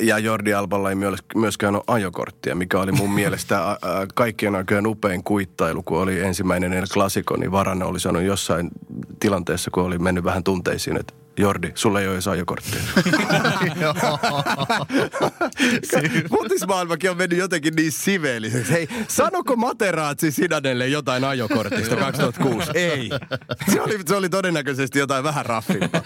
ja 0.02 0.20
Jordi 0.20 0.54
Alballa 0.54 0.90
ei 0.90 0.96
myöskään 1.36 1.76
ole 1.76 1.84
ajokorttia, 1.88 2.56
mikä 2.56 2.80
oli 2.80 2.92
mun 2.92 3.12
mielestä 3.22 3.78
kaikkien 4.16 4.56
aikojen 4.56 4.88
upein 4.88 5.24
kuittailu, 5.24 5.84
kun 5.84 6.00
oli 6.00 6.22
ensimmäinen 6.22 6.74
El 6.74 6.88
Clasico, 6.88 7.38
niin 7.38 7.52
Varanne 7.52 7.86
oli 7.86 8.00
sanonut 8.00 8.28
jossain 8.28 8.70
tilanteessa, 9.20 9.72
kun 9.72 9.84
oli 9.84 9.98
mennyt 9.98 10.24
vähän 10.24 10.44
tunteisiin, 10.44 10.98
että 11.00 11.14
Jordi, 11.38 11.72
sulle 11.76 12.02
ei 12.02 12.08
ole 12.08 12.16
edes 12.16 12.28
ajokorttia. 12.28 12.82
Futismaailmakin 16.30 17.12
on 17.12 17.18
mennyt 17.18 17.40
jotenkin 17.40 17.74
niin 17.76 17.92
siveelliseksi. 17.92 18.72
Hei, 18.72 18.88
sanoko 19.08 19.56
Materaatsi 19.56 20.32
Sidanelle 20.32 20.88
jotain 20.88 21.24
ajokortista 21.24 21.96
2006? 21.96 22.72
Ei. 22.74 23.10
Se 23.72 23.82
oli, 23.82 24.00
se 24.06 24.16
oli 24.16 24.30
todennäköisesti 24.30 25.00
jotain 25.00 25.24
vähän 25.24 25.46
raffimpaa. 25.46 26.02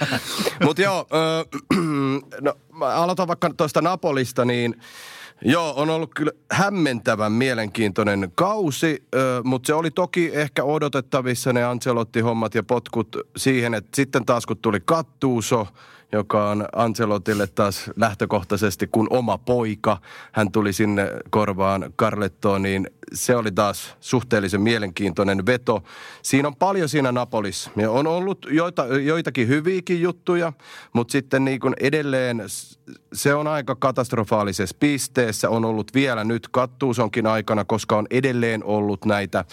Mutta 0.63 0.82
joo, 0.82 1.07
äh, 1.13 1.45
no, 2.41 2.53
aloitan 2.80 3.28
vaikka 3.28 3.49
tuosta 3.57 3.82
Napolista, 3.82 4.45
niin 4.45 4.75
Joo, 5.41 5.73
on 5.75 5.89
ollut 5.89 6.11
kyllä 6.15 6.31
hämmentävän 6.51 7.31
mielenkiintoinen 7.31 8.31
kausi, 8.35 9.03
mutta 9.43 9.67
se 9.67 9.73
oli 9.73 9.91
toki 9.91 10.31
ehkä 10.33 10.63
odotettavissa 10.63 11.53
ne 11.53 11.63
Ancelotti-hommat 11.63 12.55
ja 12.55 12.63
potkut 12.63 13.17
siihen, 13.38 13.73
että 13.73 13.89
sitten 13.95 14.25
taas 14.25 14.45
kun 14.45 14.57
tuli 14.57 14.79
Kattuuso, 14.85 15.67
joka 16.11 16.49
on 16.49 16.65
Ancelotille 16.75 17.47
taas 17.47 17.91
lähtökohtaisesti 17.95 18.88
kuin 18.88 19.07
oma 19.09 19.38
poika. 19.38 19.97
Hän 20.31 20.51
tuli 20.51 20.73
sinne 20.73 21.11
korvaan 21.29 21.93
Carlettoon, 21.99 22.61
niin 22.61 22.89
se 23.13 23.35
oli 23.35 23.51
taas 23.51 23.95
suhteellisen 23.99 24.61
mielenkiintoinen 24.61 25.45
veto. 25.45 25.83
Siinä 26.21 26.47
on 26.47 26.55
paljon 26.55 26.89
siinä 26.89 27.11
Napolissa. 27.11 27.71
Ja 27.75 27.91
on 27.91 28.07
ollut 28.07 28.45
joita, 28.49 28.85
joitakin 28.85 29.47
hyviäkin 29.47 30.01
juttuja, 30.01 30.53
mutta 30.93 31.11
sitten 31.11 31.45
niin 31.45 31.59
kuin 31.59 31.73
edelleen 31.79 32.43
se 33.13 33.33
on 33.33 33.47
aika 33.47 33.75
katastrofaalisessa 33.75 34.77
pisteessä. 34.79 35.49
On 35.49 35.65
ollut 35.65 35.93
vielä 35.93 36.23
nyt 36.23 36.47
Kattuusonkin 36.51 37.27
aikana, 37.27 37.65
koska 37.65 37.97
on 37.97 38.07
edelleen 38.11 38.63
ollut 38.63 39.05
näitä 39.05 39.45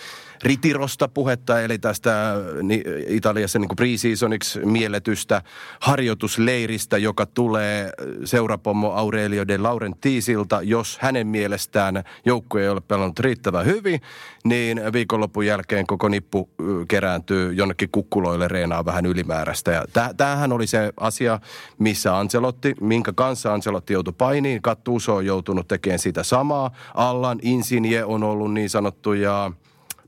ritirosta 0.42 1.08
puhetta, 1.08 1.60
eli 1.60 1.78
tästä 1.78 2.34
niin, 2.62 2.82
Italiassa 3.08 3.58
niin 3.58 3.76
preseasoniksi 3.76 4.60
mielletystä 4.64 5.42
harjoitusleiristä, 5.80 6.98
joka 6.98 7.26
tulee 7.26 7.90
seurapommo 8.24 8.92
Aurelio 8.92 9.48
de 9.48 9.58
Laurentiisilta, 9.58 10.62
jos 10.62 10.98
hänen 11.00 11.26
mielestään 11.26 12.04
joukkue 12.24 12.62
ei 12.62 12.68
ole 12.68 12.80
pelannut 12.80 13.20
riittävän 13.20 13.66
hyvin, 13.66 14.00
niin 14.44 14.80
viikonlopun 14.92 15.46
jälkeen 15.46 15.86
koko 15.86 16.08
nippu 16.08 16.50
kerääntyy 16.88 17.52
jonnekin 17.52 17.88
kukkuloille 17.92 18.48
reenaa 18.48 18.84
vähän 18.84 19.06
ylimääräistä. 19.06 19.70
Ja 19.70 19.84
tämähän 20.16 20.52
oli 20.52 20.66
se 20.66 20.92
asia, 21.00 21.40
missä 21.78 22.18
Ancelotti, 22.18 22.74
minkä 22.80 23.12
kanssa 23.24 23.54
Ancelotti 23.54 23.92
joutui 23.92 24.14
painiin. 24.18 24.62
Kattuuso 24.62 25.14
on 25.14 25.26
joutunut 25.26 25.68
tekemään 25.68 25.98
sitä 25.98 26.22
samaa. 26.22 26.70
Allan 26.94 27.38
Insigne 27.42 28.04
on 28.04 28.22
ollut 28.22 28.52
niin 28.52 28.70
sanottuja 28.70 29.52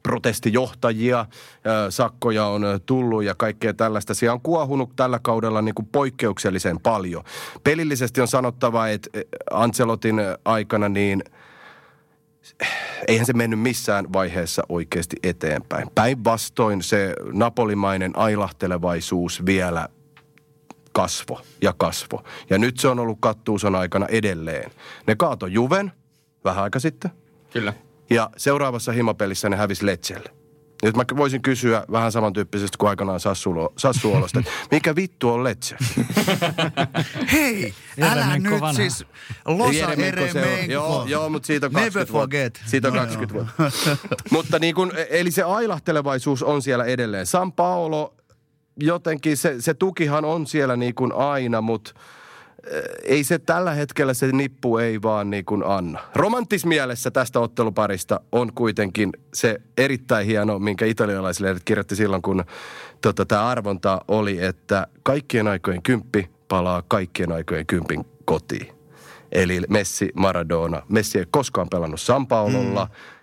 protestijohtajia, 0.02 1.26
sakkoja 1.90 2.46
on 2.46 2.62
tullut 2.86 3.24
ja 3.24 3.34
kaikkea 3.34 3.74
tällaista. 3.74 4.14
Se 4.14 4.30
on 4.30 4.40
kuohunut 4.40 4.96
tällä 4.96 5.18
kaudella 5.22 5.62
niin 5.62 5.74
kuin 5.74 5.88
poikkeuksellisen 5.92 6.80
paljon. 6.80 7.24
Pelillisesti 7.64 8.20
on 8.20 8.28
sanottava, 8.28 8.88
että 8.88 9.10
Ancelotin 9.50 10.20
aikana 10.44 10.88
niin 10.88 11.24
eihän 13.08 13.26
se 13.26 13.32
mennyt 13.32 13.60
missään 13.60 14.12
vaiheessa 14.12 14.62
oikeasti 14.68 15.16
eteenpäin. 15.22 15.90
Päinvastoin 15.94 16.82
se 16.82 17.14
napolimainen 17.32 18.18
ailahtelevaisuus 18.18 19.46
vielä 19.46 19.88
kasvo 20.96 21.40
ja 21.62 21.74
kasvo. 21.76 22.24
Ja 22.50 22.58
nyt 22.58 22.78
se 22.78 22.88
on 22.88 22.98
ollut 22.98 23.18
kattuuson 23.20 23.74
aikana 23.74 24.06
edelleen. 24.06 24.70
Ne 25.06 25.16
kaato 25.16 25.46
Juven 25.46 25.92
vähän 26.44 26.64
aika 26.64 26.80
sitten. 26.80 27.10
Kyllä. 27.52 27.72
Ja 28.10 28.30
seuraavassa 28.36 28.92
himapelissä 28.92 29.48
ne 29.48 29.56
hävisi 29.56 29.86
Letselle. 29.86 30.30
Nyt 30.82 30.96
mä 30.96 31.04
voisin 31.16 31.42
kysyä 31.42 31.84
vähän 31.92 32.12
samantyyppisesti 32.12 32.78
kuin 32.78 32.90
aikanaan 32.90 33.20
Sassuolo, 33.20 33.72
Sassuolosta, 33.78 34.38
että 34.38 34.50
mikä 34.70 34.96
vittu 34.96 35.30
on 35.30 35.44
Letse? 35.44 35.76
Hei, 37.32 37.74
älä 38.02 38.38
nyt 38.38 38.52
vanha. 38.52 38.72
siis 38.72 39.04
losa 39.44 39.92
Eremenko. 39.92 40.72
Joo, 40.72 41.06
joo, 41.06 41.28
mutta 41.28 41.46
siitä 41.46 41.66
on 41.66 41.72
20 41.72 42.12
vuotta. 42.12 42.60
Siitä 42.66 42.88
on 42.88 42.94
20 42.94 43.34
vuotta. 43.34 43.96
mutta 44.30 44.58
niin 44.58 44.74
kun, 44.74 44.92
eli 45.10 45.30
se 45.30 45.42
ailahtelevaisuus 45.42 46.42
on 46.42 46.62
siellä 46.62 46.84
edelleen. 46.84 47.26
San 47.26 47.52
Paolo, 47.52 48.14
jotenkin 48.80 49.36
se, 49.36 49.54
se 49.58 49.74
tukihan 49.74 50.24
on 50.24 50.46
siellä 50.46 50.76
niin 50.76 50.94
kuin 50.94 51.12
aina, 51.12 51.60
mutta 51.60 51.94
ei 53.02 53.24
se 53.24 53.38
tällä 53.38 53.74
hetkellä 53.74 54.14
se 54.14 54.32
nippu 54.32 54.78
ei 54.78 55.02
vaan 55.02 55.30
niin 55.30 55.44
kuin 55.44 55.62
anna. 55.66 56.00
Romantismielessä 56.14 57.10
tästä 57.10 57.40
otteluparista 57.40 58.20
on 58.32 58.52
kuitenkin 58.52 59.12
se 59.34 59.60
erittäin 59.78 60.26
hieno, 60.26 60.58
minkä 60.58 60.86
italialaisille 60.86 61.56
kirjoitti 61.64 61.96
silloin, 61.96 62.22
kun 62.22 62.44
tota, 63.00 63.26
tämä 63.26 63.46
arvonta 63.46 64.00
oli, 64.08 64.44
että 64.44 64.86
kaikkien 65.02 65.48
aikojen 65.48 65.82
kymppi 65.82 66.30
palaa 66.48 66.82
kaikkien 66.88 67.32
aikojen 67.32 67.66
kympin 67.66 68.06
kotiin. 68.24 68.76
Eli 69.32 69.60
Messi, 69.68 70.10
Maradona. 70.14 70.82
Messi 70.88 71.18
ei 71.18 71.24
koskaan 71.30 71.68
pelannut 71.70 72.00
San 72.00 72.26
Paulolla. 72.26 72.84
Mm 72.84 73.15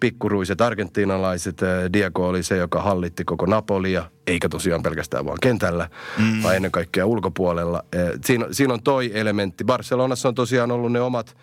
pikkuruiset 0.00 0.60
argentiinalaiset. 0.60 1.62
Eh, 1.62 1.92
Diego 1.92 2.28
oli 2.28 2.42
se, 2.42 2.56
joka 2.56 2.82
hallitti 2.82 3.24
koko 3.24 3.46
Napolia, 3.46 4.10
eikä 4.26 4.48
tosiaan 4.48 4.82
pelkästään 4.82 5.26
vaan 5.26 5.38
kentällä, 5.42 5.90
mm. 6.18 6.42
vaan 6.42 6.56
ennen 6.56 6.72
kaikkea 6.72 7.06
ulkopuolella. 7.06 7.84
Eh, 7.92 8.10
siinä, 8.24 8.46
siinä 8.50 8.74
on 8.74 8.82
toi 8.82 9.10
elementti. 9.14 9.64
Barcelonassa 9.64 10.28
on 10.28 10.34
tosiaan 10.34 10.70
ollut 10.70 10.92
ne 10.92 11.00
omat 11.00 11.36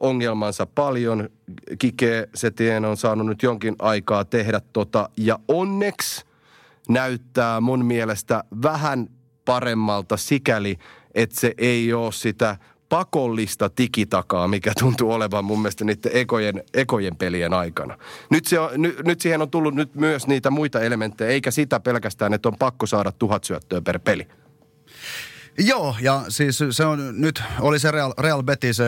ongelmansa 0.00 0.66
paljon. 0.66 1.28
Kike 1.78 2.28
Setien 2.34 2.84
on 2.84 2.96
saanut 2.96 3.26
nyt 3.26 3.42
jonkin 3.42 3.76
aikaa 3.78 4.24
tehdä 4.24 4.60
tota, 4.72 5.08
ja 5.16 5.38
onneksi 5.48 6.24
näyttää 6.88 7.60
mun 7.60 7.84
mielestä 7.84 8.44
vähän 8.62 9.08
paremmalta 9.44 10.16
sikäli, 10.16 10.78
että 11.14 11.40
se 11.40 11.54
ei 11.58 11.92
ole 11.92 12.12
sitä 12.12 12.56
pakollista 12.90 13.70
tikitakaa, 13.70 14.48
mikä 14.48 14.72
tuntuu 14.80 15.12
olevan 15.12 15.44
mun 15.44 15.62
mielestä 15.62 15.84
niiden 15.84 16.12
ekojen, 16.14 16.62
ekojen 16.74 17.16
pelien 17.16 17.54
aikana. 17.54 17.98
Nyt, 18.30 18.46
se 18.46 18.58
on, 18.58 18.70
ny, 18.76 18.96
nyt 19.04 19.20
siihen 19.20 19.42
on 19.42 19.50
tullut 19.50 19.74
nyt 19.74 19.94
myös 19.94 20.26
niitä 20.26 20.50
muita 20.50 20.80
elementtejä, 20.80 21.30
eikä 21.30 21.50
sitä 21.50 21.80
pelkästään, 21.80 22.34
että 22.34 22.48
on 22.48 22.56
pakko 22.58 22.86
saada 22.86 23.12
tuhat 23.12 23.44
syöttöä 23.44 23.80
per 23.80 23.98
peli. 23.98 24.26
Joo, 25.58 25.96
ja 26.00 26.24
siis 26.28 26.58
se 26.70 26.84
on, 26.84 27.20
nyt 27.20 27.42
oli 27.60 27.78
se 27.78 27.90
Real, 27.90 28.12
Real 28.18 28.42
Betis 28.42 28.78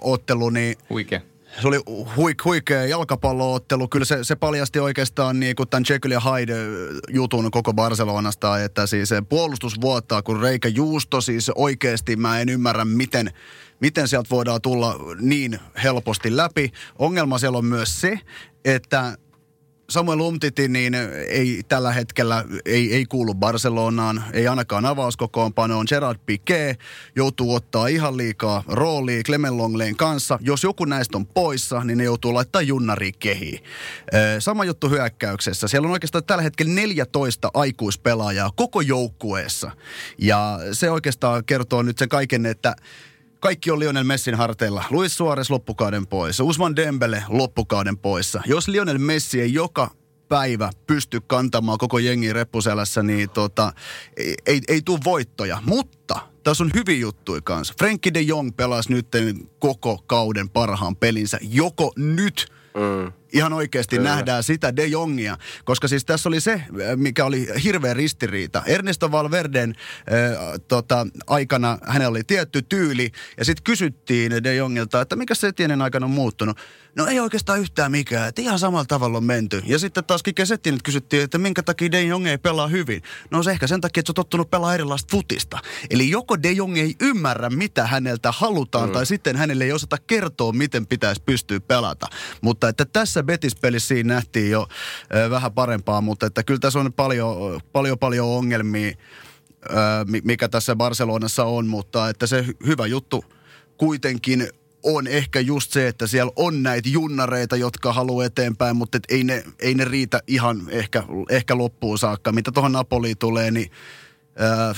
ottelu, 0.00 0.50
niin... 0.50 0.76
Huikea 0.90 1.20
se 1.60 1.68
oli 1.68 1.80
huik, 2.16 2.44
huikea 2.44 2.86
jalkapalloottelu. 2.86 3.88
Kyllä 3.88 4.04
se, 4.04 4.24
se 4.24 4.36
paljasti 4.36 4.78
oikeastaan 4.78 5.40
niin 5.40 5.56
kuin 5.56 5.68
tämän 5.68 5.84
Jekyll 5.88 6.12
ja 6.12 6.20
Hyde 6.20 6.56
jutun 7.08 7.50
koko 7.50 7.74
Barcelonasta, 7.74 8.62
että 8.62 8.86
siis 8.86 9.08
se 9.08 9.22
puolustus 9.22 9.80
vuottaa, 9.80 10.22
kun 10.22 10.40
Reikä 10.40 10.68
Juusto 10.68 11.20
siis 11.20 11.50
oikeasti 11.54 12.16
mä 12.16 12.40
en 12.40 12.48
ymmärrä, 12.48 12.84
miten, 12.84 13.30
miten 13.80 14.08
sieltä 14.08 14.30
voidaan 14.30 14.62
tulla 14.62 14.96
niin 15.20 15.58
helposti 15.82 16.36
läpi. 16.36 16.72
Ongelma 16.98 17.38
siellä 17.38 17.58
on 17.58 17.64
myös 17.64 18.00
se, 18.00 18.20
että 18.64 19.16
Samuel 19.92 20.20
Umtiti 20.20 20.68
niin 20.68 20.94
ei 21.28 21.62
tällä 21.68 21.92
hetkellä 21.92 22.44
ei, 22.64 22.94
ei 22.94 23.06
kuulu 23.06 23.34
Barcelonaan, 23.34 24.24
ei 24.32 24.48
ainakaan 24.48 24.86
avauskokoonpanoon. 24.86 25.86
Gerard 25.88 26.18
Piqué 26.18 26.76
joutuu 27.16 27.54
ottaa 27.54 27.86
ihan 27.86 28.16
liikaa 28.16 28.62
roolia 28.66 29.22
Clement 29.22 29.56
Longleen 29.56 29.96
kanssa. 29.96 30.38
Jos 30.42 30.64
joku 30.64 30.84
näistä 30.84 31.18
on 31.18 31.26
poissa, 31.26 31.84
niin 31.84 31.98
ne 31.98 32.04
joutuu 32.04 32.34
laittaa 32.34 32.62
junnari 32.62 33.12
kehiin. 33.12 33.64
Sama 34.38 34.64
juttu 34.64 34.88
hyökkäyksessä. 34.88 35.68
Siellä 35.68 35.86
on 35.86 35.92
oikeastaan 35.92 36.24
tällä 36.24 36.42
hetkellä 36.42 36.74
14 36.74 37.50
aikuispelaajaa 37.54 38.50
koko 38.56 38.80
joukkueessa. 38.80 39.70
Ja 40.18 40.58
se 40.72 40.90
oikeastaan 40.90 41.44
kertoo 41.44 41.82
nyt 41.82 41.98
sen 41.98 42.08
kaiken, 42.08 42.46
että 42.46 42.76
kaikki 43.42 43.70
on 43.70 43.78
Lionel 43.78 44.04
Messin 44.04 44.34
harteilla. 44.34 44.84
Luis 44.90 45.16
Suarez 45.16 45.50
loppukauden 45.50 46.06
pois, 46.06 46.40
Usman 46.40 46.76
Dembele 46.76 47.24
loppukauden 47.28 47.98
poissa. 47.98 48.42
Jos 48.46 48.68
Lionel 48.68 48.98
Messi 48.98 49.40
ei 49.40 49.52
joka 49.52 49.90
päivä 50.28 50.70
pysty 50.86 51.20
kantamaan 51.26 51.78
koko 51.78 51.98
jengi 51.98 52.32
reppuselässä, 52.32 53.02
niin 53.02 53.30
tota, 53.30 53.72
ei, 54.16 54.34
ei, 54.46 54.60
ei 54.68 54.82
tule 54.84 54.98
voittoja. 55.04 55.62
Mutta 55.66 56.20
tässä 56.42 56.64
on 56.64 56.70
hyviä 56.74 56.96
juttuja 56.96 57.40
kanssa. 57.44 57.74
Frenkie 57.78 58.14
de 58.14 58.20
Jong 58.20 58.56
pelasi 58.56 58.92
nyt 58.92 59.06
koko 59.58 60.02
kauden 60.06 60.50
parhaan 60.50 60.96
pelinsä. 60.96 61.38
Joko 61.42 61.92
nyt 61.96 62.52
mm 62.74 63.12
ihan 63.32 63.52
oikeasti 63.52 63.96
Kyllä. 63.96 64.10
nähdään 64.10 64.42
sitä 64.42 64.76
De 64.76 64.86
Jongia. 64.86 65.38
Koska 65.64 65.88
siis 65.88 66.04
tässä 66.04 66.28
oli 66.28 66.40
se, 66.40 66.62
mikä 66.96 67.24
oli 67.24 67.48
hirveä 67.64 67.94
ristiriita. 67.94 68.62
Ernesto 68.66 69.12
Valverden 69.12 69.74
äh, 69.74 70.60
tota, 70.68 71.06
aikana 71.26 71.78
hänellä 71.82 72.10
oli 72.10 72.24
tietty 72.24 72.62
tyyli 72.62 73.10
ja 73.38 73.44
sitten 73.44 73.64
kysyttiin 73.64 74.44
De 74.44 74.54
Jongilta, 74.54 75.00
että 75.00 75.16
mikä 75.16 75.34
se 75.34 75.48
Etienen 75.48 75.82
aikana 75.82 76.06
on 76.06 76.10
muuttunut. 76.10 76.58
No 76.96 77.06
ei 77.06 77.20
oikeastaan 77.20 77.60
yhtään 77.60 77.90
mikään, 77.90 78.28
että 78.28 78.42
ihan 78.42 78.58
samalla 78.58 78.84
tavalla 78.84 79.18
on 79.18 79.24
menty. 79.24 79.62
Ja 79.66 79.78
sitten 79.78 80.04
taas 80.04 80.22
Kike 80.22 80.46
Settinen 80.46 80.80
kysyttiin, 80.84 81.22
että 81.22 81.38
minkä 81.38 81.62
takia 81.62 81.92
De 81.92 82.02
Jong 82.02 82.26
ei 82.26 82.38
pelaa 82.38 82.66
hyvin. 82.66 83.02
No 83.30 83.42
se 83.42 83.50
ehkä 83.50 83.66
sen 83.66 83.80
takia, 83.80 84.00
että 84.00 84.08
se 84.08 84.10
on 84.10 84.14
tottunut 84.14 84.50
pelaa 84.50 84.74
erilaista 84.74 85.08
futista. 85.10 85.58
Eli 85.90 86.10
joko 86.10 86.42
De 86.42 86.52
Jong 86.52 86.78
ei 86.78 86.94
ymmärrä, 87.00 87.50
mitä 87.50 87.86
häneltä 87.86 88.32
halutaan, 88.32 88.88
mm. 88.88 88.92
tai 88.92 89.06
sitten 89.06 89.36
hänelle 89.36 89.64
ei 89.64 89.72
osata 89.72 89.96
kertoa, 90.06 90.52
miten 90.52 90.86
pitäisi 90.86 91.22
pystyä 91.26 91.60
pelata. 91.60 92.06
Mutta 92.40 92.68
että 92.68 92.84
tässä 92.84 93.22
Betis-pelissä 93.22 93.88
siinä 93.88 94.14
nähtiin 94.14 94.50
jo 94.50 94.68
äh, 95.14 95.30
vähän 95.30 95.52
parempaa, 95.52 96.00
mutta 96.00 96.26
että 96.26 96.42
kyllä 96.42 96.60
tässä 96.60 96.78
on 96.78 96.92
paljon, 96.92 97.60
paljon, 97.72 97.98
paljon 97.98 98.28
ongelmia, 98.28 98.88
äh, 98.88 99.76
mikä 100.24 100.48
tässä 100.48 100.76
Barcelonassa 100.76 101.44
on, 101.44 101.66
mutta 101.66 102.08
että 102.08 102.26
se 102.26 102.44
hyvä 102.66 102.86
juttu 102.86 103.24
kuitenkin 103.76 104.48
on 104.82 105.06
ehkä 105.06 105.40
just 105.40 105.72
se, 105.72 105.88
että 105.88 106.06
siellä 106.06 106.32
on 106.36 106.62
näitä 106.62 106.88
junnareita, 106.88 107.56
jotka 107.56 107.92
haluaa 107.92 108.24
eteenpäin, 108.24 108.76
mutta 108.76 108.96
et 108.96 109.04
ei, 109.08 109.24
ne, 109.24 109.44
ei 109.58 109.74
ne 109.74 109.84
riitä 109.84 110.20
ihan 110.26 110.62
ehkä, 110.68 111.02
ehkä 111.30 111.58
loppuun 111.58 111.98
saakka. 111.98 112.32
Mitä 112.32 112.52
tuohon 112.52 112.72
Napoliin 112.72 113.18
tulee, 113.18 113.50
niin 113.50 113.70
äh, 114.40 114.76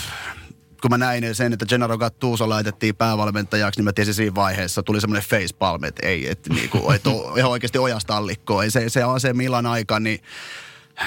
kun 0.83 0.91
mä 0.91 0.99
näin 0.99 1.35
sen, 1.35 1.53
että 1.53 1.67
Gennaro 1.67 1.99
Gattuso 1.99 2.49
laitettiin 2.49 2.97
päävalmentajaksi, 2.97 3.81
niin 3.81 3.85
mä 3.85 3.93
tiesin 3.93 4.15
siinä 4.15 4.35
vaiheessa, 4.35 4.83
tuli 4.83 5.01
semmoinen 5.01 5.29
facepalm, 5.29 5.85
että 5.85 6.07
ei, 6.07 6.29
että 6.29 6.55
niinku, 6.55 6.91
et 6.93 7.03
ihan 7.37 7.51
oikeasti 7.51 7.79
ojasta 7.79 8.17
allikkoa. 8.17 8.65
Ei 8.65 8.71
se, 8.71 8.89
se 9.19 9.33
Milan 9.33 9.67
aika, 9.67 10.01
niin 10.01 10.21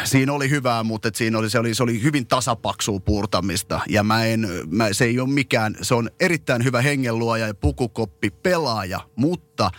siinä 0.03 0.33
oli 0.33 0.49
hyvää, 0.49 0.83
mutta 0.83 1.09
siinä 1.13 1.37
oli, 1.37 1.49
se, 1.49 1.59
oli, 1.59 1.75
se 1.75 1.83
oli 1.83 2.03
hyvin 2.03 2.27
tasapaksua 2.27 2.99
puurtamista. 2.99 3.81
Ja 3.89 4.03
mä 4.03 4.25
en, 4.25 4.49
mä, 4.69 4.93
se 4.93 5.05
ei 5.05 5.19
ole 5.19 5.29
mikään, 5.29 5.75
se 5.81 5.95
on 5.95 6.09
erittäin 6.19 6.63
hyvä 6.63 6.81
hengenluoja 6.81 7.47
ja 7.47 7.53
pukukoppi 7.53 8.29
pelaaja, 8.29 8.99
mutta 9.15 9.71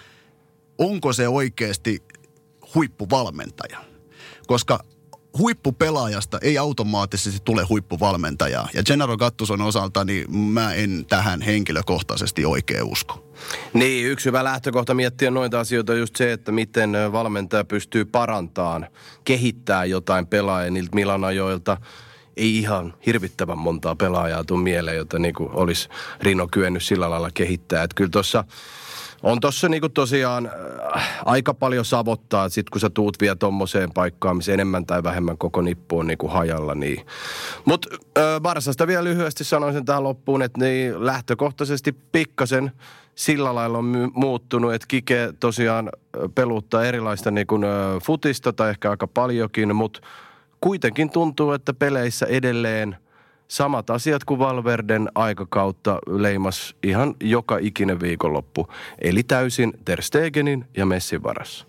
onko 0.78 1.12
se 1.12 1.28
oikeasti 1.28 2.02
huippuvalmentaja? 2.74 3.78
Koska 4.46 4.78
huippupelaajasta 5.38 6.38
ei 6.42 6.58
automaattisesti 6.58 7.40
tule 7.44 7.62
huippuvalmentajaa. 7.62 8.68
Ja 8.74 8.82
Gennaro 8.82 9.16
Gattuson 9.16 9.60
osalta 9.60 10.04
niin 10.04 10.36
mä 10.36 10.74
en 10.74 11.06
tähän 11.08 11.42
henkilökohtaisesti 11.42 12.44
oikein 12.44 12.84
usko. 12.84 13.24
Niin, 13.72 14.06
yksi 14.06 14.26
hyvä 14.26 14.44
lähtökohta 14.44 14.94
miettiä 14.94 15.30
noita 15.30 15.60
asioita 15.60 15.92
on 15.92 15.98
just 15.98 16.16
se, 16.16 16.32
että 16.32 16.52
miten 16.52 16.92
valmentaja 17.12 17.64
pystyy 17.64 18.04
parantamaan, 18.04 18.86
kehittää 19.24 19.84
jotain 19.84 20.26
pelaajia 20.26 20.70
niiltä 20.70 20.94
Milanajoilta. 20.94 21.76
Ei 22.36 22.58
ihan 22.58 22.94
hirvittävän 23.06 23.58
montaa 23.58 23.96
pelaajaa 23.96 24.44
tuu 24.44 24.56
mieleen, 24.56 24.96
jota 24.96 25.18
niin 25.18 25.34
olisi 25.38 25.88
Rino 26.20 26.48
kyennyt 26.50 26.82
sillä 26.82 27.10
lailla 27.10 27.30
kehittää. 27.34 27.82
Että 27.82 27.94
kyllä 27.94 28.10
tuossa 28.10 28.44
on 29.22 29.40
tossa 29.40 29.68
niinku 29.68 29.88
tosiaan 29.88 30.50
äh, 30.96 31.20
aika 31.24 31.54
paljon 31.54 31.84
savottaa, 31.84 32.48
sit 32.48 32.70
kun 32.70 32.80
sä 32.80 32.90
tuut 32.90 33.16
vielä 33.20 33.36
tommoseen 33.36 33.92
paikkaan, 33.92 34.36
missä 34.36 34.52
enemmän 34.52 34.86
tai 34.86 35.02
vähemmän 35.02 35.38
koko 35.38 35.62
nippu 35.62 35.98
on 35.98 36.06
niinku 36.06 36.28
hajalla, 36.28 36.74
niin. 36.74 37.06
Mut 37.64 37.86
äh, 38.18 38.40
Barsasta 38.40 38.86
vielä 38.86 39.04
lyhyesti 39.04 39.44
sanoisin 39.44 39.84
tähän 39.84 40.04
loppuun, 40.04 40.42
että 40.42 40.60
niin 40.60 41.06
lähtökohtaisesti 41.06 41.92
pikkasen 42.12 42.72
sillä 43.14 43.54
lailla 43.54 43.78
on 43.78 43.84
my- 43.84 44.10
muuttunut, 44.14 44.74
että 44.74 44.86
Kike 44.88 45.32
tosiaan 45.40 45.88
äh, 45.88 46.22
peluttaa 46.34 46.84
erilaista 46.84 47.30
niinku, 47.30 47.54
äh, 47.54 48.02
futista 48.02 48.52
tai 48.52 48.70
ehkä 48.70 48.90
aika 48.90 49.06
paljonkin, 49.06 49.76
mutta 49.76 50.00
kuitenkin 50.60 51.10
tuntuu, 51.10 51.52
että 51.52 51.74
peleissä 51.74 52.26
edelleen– 52.26 52.96
samat 53.48 53.90
asiat 53.90 54.24
kuin 54.24 54.38
Valverden 54.38 55.08
aikakautta 55.14 55.98
leimas 56.06 56.76
ihan 56.82 57.14
joka 57.20 57.58
ikinen 57.60 58.00
viikonloppu. 58.00 58.68
Eli 58.98 59.22
täysin 59.22 59.72
Ter 59.84 60.02
Stegenin 60.02 60.64
ja 60.76 60.86
Messin 60.86 61.22
varassa. 61.22 61.66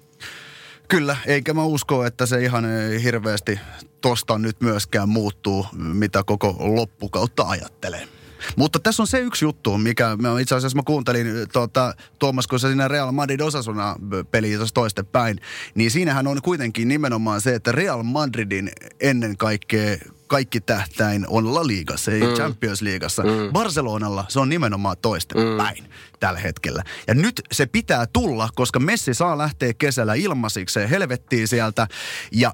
Kyllä, 0.87 1.17
eikä 1.25 1.53
mä 1.53 1.63
usko, 1.63 2.05
että 2.05 2.25
se 2.25 2.43
ihan 2.43 2.65
hirveästi 3.03 3.59
tosta 4.01 4.37
nyt 4.37 4.61
myöskään 4.61 5.09
muuttuu, 5.09 5.65
mitä 5.73 6.23
koko 6.23 6.55
loppukautta 6.59 7.43
ajattelee. 7.43 8.07
Mutta 8.55 8.79
tässä 8.79 9.03
on 9.03 9.07
se 9.07 9.19
yksi 9.19 9.45
juttu, 9.45 9.77
mikä 9.77 10.17
mä 10.21 10.39
itse 10.39 10.55
asiassa 10.55 10.75
mä 10.75 10.81
kuuntelin 10.85 11.27
tuota, 11.53 11.93
Tuomas, 12.19 12.47
kun 12.47 12.59
se 12.59 12.67
siinä 12.67 12.87
Real 12.87 13.11
Madrid 13.11 13.39
Osasuna 13.39 13.95
peli 14.31 14.51
toisten 14.73 15.05
päin, 15.05 15.39
niin 15.75 15.91
siinähän 15.91 16.27
on 16.27 16.41
kuitenkin 16.41 16.87
nimenomaan 16.87 17.41
se, 17.41 17.55
että 17.55 17.71
Real 17.71 18.03
Madridin 18.03 18.71
ennen 18.99 19.37
kaikkea 19.37 19.97
kaikki 20.29 20.61
tähtäin 20.61 21.25
on 21.29 21.53
La 21.53 21.67
Ligassa, 21.67 22.11
ei 22.11 22.21
mm. 22.21 22.33
Champions 22.33 22.81
Leagueassa. 22.81 23.23
Mm. 23.23 23.53
Barcelonalla 23.53 24.25
se 24.27 24.39
on 24.39 24.49
nimenomaan 24.49 24.97
toisten 25.01 25.37
mm. 25.37 25.57
päin 25.57 25.89
tällä 26.19 26.39
hetkellä. 26.39 26.83
Ja 27.07 27.13
nyt 27.13 27.41
se 27.51 27.65
pitää 27.65 28.05
tulla, 28.13 28.49
koska 28.55 28.79
Messi 28.79 29.13
saa 29.13 29.37
lähteä 29.37 29.73
kesällä 29.73 30.13
ilmasikseen 30.13 30.89
helvettiin 30.89 31.47
sieltä. 31.47 31.87
Ja 32.31 32.53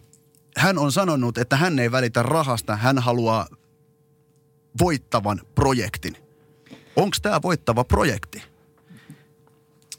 hän 0.57 0.77
on 0.77 0.91
sanonut, 0.91 1.37
että 1.37 1.57
hän 1.57 1.79
ei 1.79 1.91
välitä 1.91 2.23
rahasta, 2.23 2.75
hän 2.75 2.99
haluaa 2.99 3.47
voittavan 4.81 5.41
projektin. 5.55 6.17
Onko 6.95 7.17
tämä 7.21 7.41
voittava 7.41 7.83
projekti? 7.83 8.54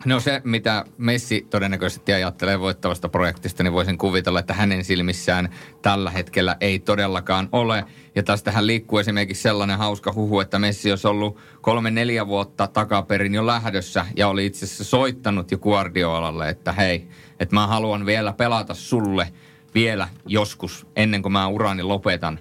No 0.06 0.20
se, 0.20 0.40
mitä 0.44 0.84
Messi 0.98 1.46
todennäköisesti 1.50 2.12
ajattelee 2.12 2.60
voittavasta 2.60 3.08
projektista, 3.08 3.62
niin 3.62 3.72
voisin 3.72 3.98
kuvitella, 3.98 4.40
että 4.40 4.54
hänen 4.54 4.84
silmissään 4.84 5.48
tällä 5.82 6.10
hetkellä 6.10 6.56
ei 6.60 6.78
todellakaan 6.78 7.48
ole. 7.52 7.84
Ja 8.14 8.22
tästähän 8.22 8.66
liikkuu 8.66 8.98
esimerkiksi 8.98 9.42
sellainen 9.42 9.78
hauska 9.78 10.12
huhu, 10.12 10.40
että 10.40 10.58
Messi 10.58 10.90
olisi 10.90 11.06
ollut 11.06 11.38
kolme-neljä 11.60 12.26
vuotta 12.26 12.66
takaperin 12.66 13.34
jo 13.34 13.46
lähdössä 13.46 14.06
ja 14.16 14.28
oli 14.28 14.46
itse 14.46 14.64
asiassa 14.64 14.84
soittanut 14.84 15.50
jo 15.50 15.58
Guardiolalle, 15.58 16.48
että 16.48 16.72
hei, 16.72 17.08
että 17.40 17.54
mä 17.54 17.66
haluan 17.66 18.06
vielä 18.06 18.32
pelata 18.32 18.74
sulle 18.74 19.32
vielä 19.74 20.08
joskus 20.26 20.86
ennen 20.96 21.22
kuin 21.22 21.32
mä 21.32 21.48
urani 21.48 21.82
lopetan. 21.82 22.38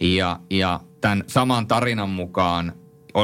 Ja, 0.00 0.40
ja 0.50 0.80
tämän 1.00 1.24
saman 1.26 1.66
tarinan 1.66 2.10
mukaan 2.10 2.72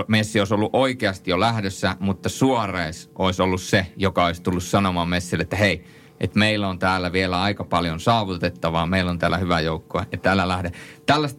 Messi 0.09 0.39
olisi 0.39 0.55
ollut 0.55 0.71
oikeasti 0.73 1.31
jo 1.31 1.41
lähdössä, 1.41 1.97
mutta 2.01 2.29
Suores 2.29 3.11
olisi 3.19 3.43
ollut 3.43 3.63
se, 3.63 3.87
joka 3.97 4.27
olisi 4.27 4.43
tullut 4.43 4.63
sanomaan 4.63 5.09
Messille, 5.09 5.43
että 5.43 5.57
hei, 5.57 5.85
että 6.21 6.39
meillä 6.39 6.69
on 6.69 6.79
täällä 6.79 7.13
vielä 7.13 7.43
aika 7.43 7.65
paljon 7.65 8.01
saavutettavaa, 8.01 8.87
meillä 8.87 9.11
on 9.11 9.19
täällä 9.19 9.39
hyvä 9.39 9.61
joukko, 9.61 10.03
että 10.13 10.33
älä 10.33 10.49
lähde. 10.49 10.73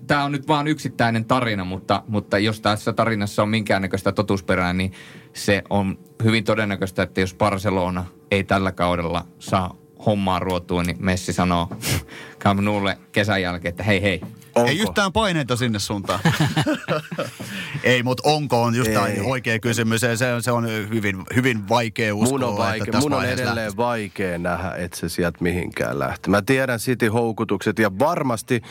Tämä 0.08 0.24
on 0.24 0.32
nyt 0.32 0.48
vain 0.48 0.68
yksittäinen 0.68 1.26
tarina, 1.26 1.66
mutta, 1.66 2.04
mutta 2.08 2.38
jos 2.38 2.62
tässä 2.62 2.94
tarinassa 2.94 3.44
on 3.44 3.50
minkäännäköistä 3.50 4.12
totuusperää, 4.12 4.74
niin 4.74 4.94
se 5.34 5.64
on 5.70 6.00
hyvin 6.24 6.44
todennäköistä, 6.44 7.04
että 7.04 7.22
jos 7.22 7.34
Barcelona 7.34 8.06
ei 8.32 8.44
tällä 8.44 8.72
kaudella 8.72 9.26
saa 9.40 9.76
hommaa 10.06 10.40
ruotua, 10.40 10.84
niin 10.84 10.98
Messi 11.00 11.34
sanoo 11.34 11.70
Camp 12.44 12.60
Noulle 12.60 12.98
kesän 13.12 13.42
jälkeen, 13.42 13.70
että 13.70 13.84
hei 13.84 14.02
hei. 14.02 14.22
Onko? 14.56 14.70
Ei 14.70 14.80
yhtään 14.80 15.14
paineita 15.14 15.56
sinne 15.56 15.80
suuntaan. 15.80 16.20
ei, 17.84 18.04
mutta 18.04 18.30
onko 18.30 18.64
on 18.64 18.76
just 18.76 18.90
ei. 18.90 19.20
oikea 19.26 19.60
kysymys. 19.60 20.02
Se 20.16 20.34
on, 20.34 20.44
se 20.44 20.52
on 20.52 20.68
hyvin, 20.68 21.24
hyvin 21.36 21.70
vaikea 21.70 22.16
uskoa. 22.16 22.40
Mun 22.40 22.44
on, 22.44 22.58
vaike- 22.58 23.00
mun 23.00 23.14
on 23.14 23.26
edelleen 23.26 23.56
lähtisi. 23.56 23.78
vaikea 23.78 24.38
nähdä, 24.38 24.72
että 24.76 24.98
se 24.98 25.10
sieltä 25.10 25.38
mihinkään 25.42 26.00
lähtee. 26.00 26.32
Mä 26.32 26.42
tiedän 26.42 26.80
City 26.80 27.08
houkutukset 27.08 27.80
ja 27.80 28.00
varmasti 28.00 28.62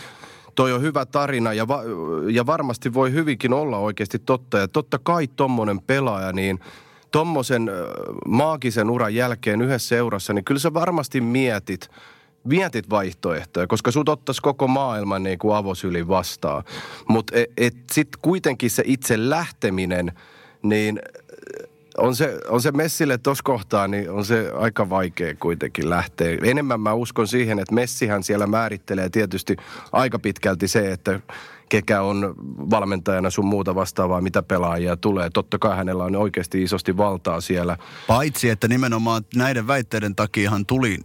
toi 0.54 0.72
on 0.72 0.82
hyvä 0.82 1.06
tarina 1.06 1.52
ja, 1.52 1.68
va- 1.68 1.82
ja 2.30 2.46
varmasti 2.46 2.94
voi 2.94 3.12
hyvinkin 3.12 3.52
olla 3.52 3.78
oikeasti 3.78 4.18
totta. 4.18 4.58
Ja 4.58 4.68
totta 4.68 4.98
kai 5.02 5.28
tommonen 5.28 5.80
pelaaja, 5.80 6.32
niin– 6.32 6.60
tommosen 7.10 7.70
maagisen 8.26 8.90
uran 8.90 9.14
jälkeen 9.14 9.62
yhdessä 9.62 9.88
seurassa, 9.88 10.32
niin 10.32 10.44
kyllä 10.44 10.58
sä 10.58 10.74
varmasti 10.74 11.20
mietit, 11.20 11.90
mietit 12.44 12.90
vaihtoehtoja, 12.90 13.66
koska 13.66 13.90
sut 13.90 14.08
ottaisi 14.08 14.42
koko 14.42 14.68
maailman 14.68 15.22
niin 15.22 15.38
kuin 15.38 15.56
avosyli 15.56 16.08
vastaan. 16.08 16.64
Mutta 17.08 17.32
et, 17.56 17.74
sitten 17.92 18.20
kuitenkin 18.22 18.70
se 18.70 18.82
itse 18.86 19.30
lähteminen, 19.30 20.12
niin 20.62 21.00
on 21.98 22.16
se, 22.16 22.38
on 22.48 22.62
se 22.62 22.72
Messille 22.72 23.18
tuossa 23.18 23.42
kohtaa, 23.44 23.88
niin 23.88 24.10
on 24.10 24.24
se 24.24 24.50
aika 24.58 24.90
vaikea 24.90 25.34
kuitenkin 25.34 25.90
lähteä. 25.90 26.38
Enemmän 26.42 26.80
mä 26.80 26.94
uskon 26.94 27.28
siihen, 27.28 27.58
että 27.58 27.74
Messihän 27.74 28.22
siellä 28.22 28.46
määrittelee 28.46 29.08
tietysti 29.08 29.56
aika 29.92 30.18
pitkälti 30.18 30.68
se, 30.68 30.92
että 30.92 31.20
kekä 31.70 32.02
on 32.02 32.34
valmentajana 32.70 33.30
sun 33.30 33.46
muuta 33.46 33.74
vastaavaa, 33.74 34.20
mitä 34.20 34.42
pelaajia 34.42 34.96
tulee. 34.96 35.30
Totta 35.30 35.58
kai 35.58 35.76
hänellä 35.76 36.04
on 36.04 36.16
oikeasti 36.16 36.62
isosti 36.62 36.96
valtaa 36.96 37.40
siellä. 37.40 37.76
Paitsi, 38.06 38.50
että 38.50 38.68
nimenomaan 38.68 39.22
näiden 39.34 39.66
väitteiden 39.66 40.16
takiahan 40.16 40.66
tuli 40.66 40.98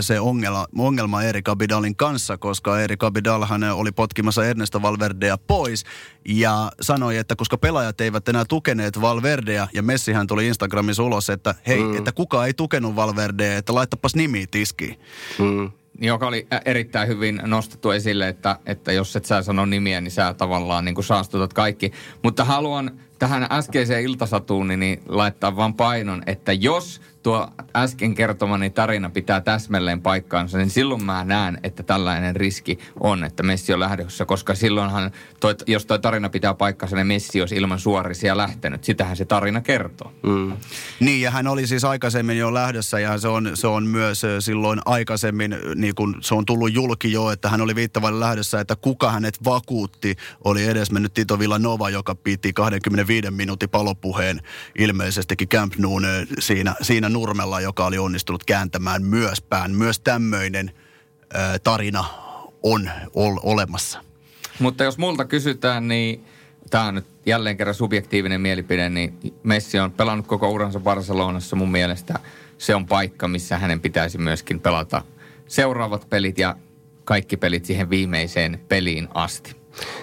se 0.00 0.20
ongelma, 0.20 0.66
ongelma 0.78 1.22
Erik 1.22 1.48
Abidalin 1.48 1.96
kanssa, 1.96 2.36
koska 2.36 2.80
Erik 2.80 3.04
Abidal 3.04 3.46
hän 3.46 3.62
oli 3.62 3.92
potkimassa 3.92 4.46
Ernesto 4.46 4.82
Valverdea 4.82 5.38
pois 5.38 5.84
ja 6.28 6.72
sanoi, 6.80 7.16
että 7.16 7.36
koska 7.36 7.58
pelaajat 7.58 8.00
eivät 8.00 8.28
enää 8.28 8.44
tukeneet 8.48 9.00
Valverdea 9.00 9.68
ja 9.74 9.82
Messihän 9.82 10.26
tuli 10.26 10.46
Instagramissa 10.46 11.02
ulos, 11.02 11.30
että 11.30 11.54
hei, 11.66 11.82
mm. 11.82 11.96
että 11.96 12.12
kuka 12.12 12.46
ei 12.46 12.54
tukenut 12.54 12.96
Valverdea, 12.96 13.56
että 13.56 13.74
laittapas 13.74 14.14
nimi 14.14 14.46
tiskiin. 14.50 15.00
Mm. 15.38 15.70
Joka 15.98 16.26
oli 16.26 16.46
erittäin 16.64 17.08
hyvin 17.08 17.40
nostettu 17.44 17.90
esille, 17.90 18.28
että, 18.28 18.58
että 18.66 18.92
jos 18.92 19.16
et 19.16 19.24
sä 19.24 19.42
sano 19.42 19.66
nimiä, 19.66 20.00
niin 20.00 20.12
sä 20.12 20.34
tavallaan 20.34 20.84
niin 20.84 20.94
kuin 20.94 21.04
saastutat 21.04 21.52
kaikki. 21.52 21.92
Mutta 22.22 22.44
haluan 22.44 23.00
tähän 23.18 23.46
äskeiseen 23.50 24.02
iltasatuun 24.02 24.68
niin 24.68 25.02
laittaa 25.08 25.56
vaan 25.56 25.74
painon, 25.74 26.22
että 26.26 26.52
jos 26.52 27.00
tuo 27.28 27.48
äsken 27.76 28.14
kertomani 28.14 28.70
tarina 28.70 29.10
pitää 29.10 29.40
täsmälleen 29.40 30.02
paikkaansa, 30.02 30.58
niin 30.58 30.70
silloin 30.70 31.04
mä 31.04 31.24
näen, 31.24 31.58
että 31.62 31.82
tällainen 31.82 32.36
riski 32.36 32.78
on, 33.00 33.24
että 33.24 33.42
Messi 33.42 33.72
on 33.72 33.80
lähdössä, 33.80 34.24
koska 34.24 34.54
silloinhan, 34.54 35.10
toi, 35.40 35.54
jos 35.66 35.86
tuo 35.86 35.98
tarina 35.98 36.28
pitää 36.28 36.54
paikkansa, 36.54 36.96
niin 36.96 37.06
Messi 37.06 37.40
olisi 37.40 37.56
ilman 37.56 37.78
suorisia 37.78 38.36
lähtenyt. 38.36 38.84
Sitähän 38.84 39.16
se 39.16 39.24
tarina 39.24 39.60
kertoo. 39.60 40.12
Mm. 40.22 40.52
Niin, 41.00 41.20
ja 41.20 41.30
hän 41.30 41.46
oli 41.46 41.66
siis 41.66 41.84
aikaisemmin 41.84 42.38
jo 42.38 42.54
lähdössä, 42.54 43.00
ja 43.00 43.18
se 43.18 43.28
on, 43.28 43.50
se 43.54 43.66
on 43.66 43.86
myös 43.86 44.22
silloin 44.40 44.80
aikaisemmin, 44.84 45.56
niin 45.74 45.94
kun 45.94 46.16
se 46.20 46.34
on 46.34 46.46
tullut 46.46 46.72
julki 46.72 47.12
jo, 47.12 47.30
että 47.30 47.48
hän 47.48 47.60
oli 47.60 47.74
viittavalle 47.74 48.20
lähdössä, 48.20 48.60
että 48.60 48.76
kuka 48.76 49.10
hänet 49.10 49.44
vakuutti, 49.44 50.16
oli 50.44 50.64
edesmennyt 50.64 51.14
Tito 51.14 51.38
Villanova, 51.38 51.90
joka 51.90 52.14
piti 52.14 52.52
25 52.52 53.30
minuutin 53.30 53.68
palopuheen 53.68 54.40
ilmeisestikin 54.78 55.48
Camp 55.48 55.76
Noon 55.76 56.02
siinä, 56.38 56.74
siinä 56.82 57.08
nurmella, 57.18 57.60
joka 57.60 57.86
oli 57.86 57.98
onnistunut 57.98 58.44
kääntämään 58.44 59.02
myös 59.02 59.40
pään. 59.40 59.74
Myös 59.74 60.00
tämmöinen 60.00 60.70
ö, 61.34 61.58
tarina 61.58 62.04
on 62.62 62.90
ol, 63.14 63.36
olemassa. 63.42 64.04
Mutta 64.60 64.84
jos 64.84 64.98
multa 64.98 65.24
kysytään, 65.24 65.88
niin 65.88 66.24
tämä 66.70 66.84
on 66.84 66.94
nyt 66.94 67.06
jälleen 67.26 67.56
kerran 67.56 67.74
subjektiivinen 67.74 68.40
mielipide, 68.40 68.88
niin 68.88 69.34
Messi 69.42 69.78
on 69.78 69.92
pelannut 69.92 70.26
koko 70.26 70.50
uransa 70.50 70.80
Barcelonassa 70.80 71.56
mun 71.56 71.70
mielestä. 71.70 72.18
Se 72.58 72.74
on 72.74 72.86
paikka, 72.86 73.28
missä 73.28 73.58
hänen 73.58 73.80
pitäisi 73.80 74.18
myöskin 74.18 74.60
pelata 74.60 75.02
seuraavat 75.46 76.06
pelit 76.10 76.38
ja 76.38 76.56
kaikki 77.04 77.36
pelit 77.36 77.64
siihen 77.64 77.90
viimeiseen 77.90 78.60
peliin 78.68 79.08
asti. 79.14 79.56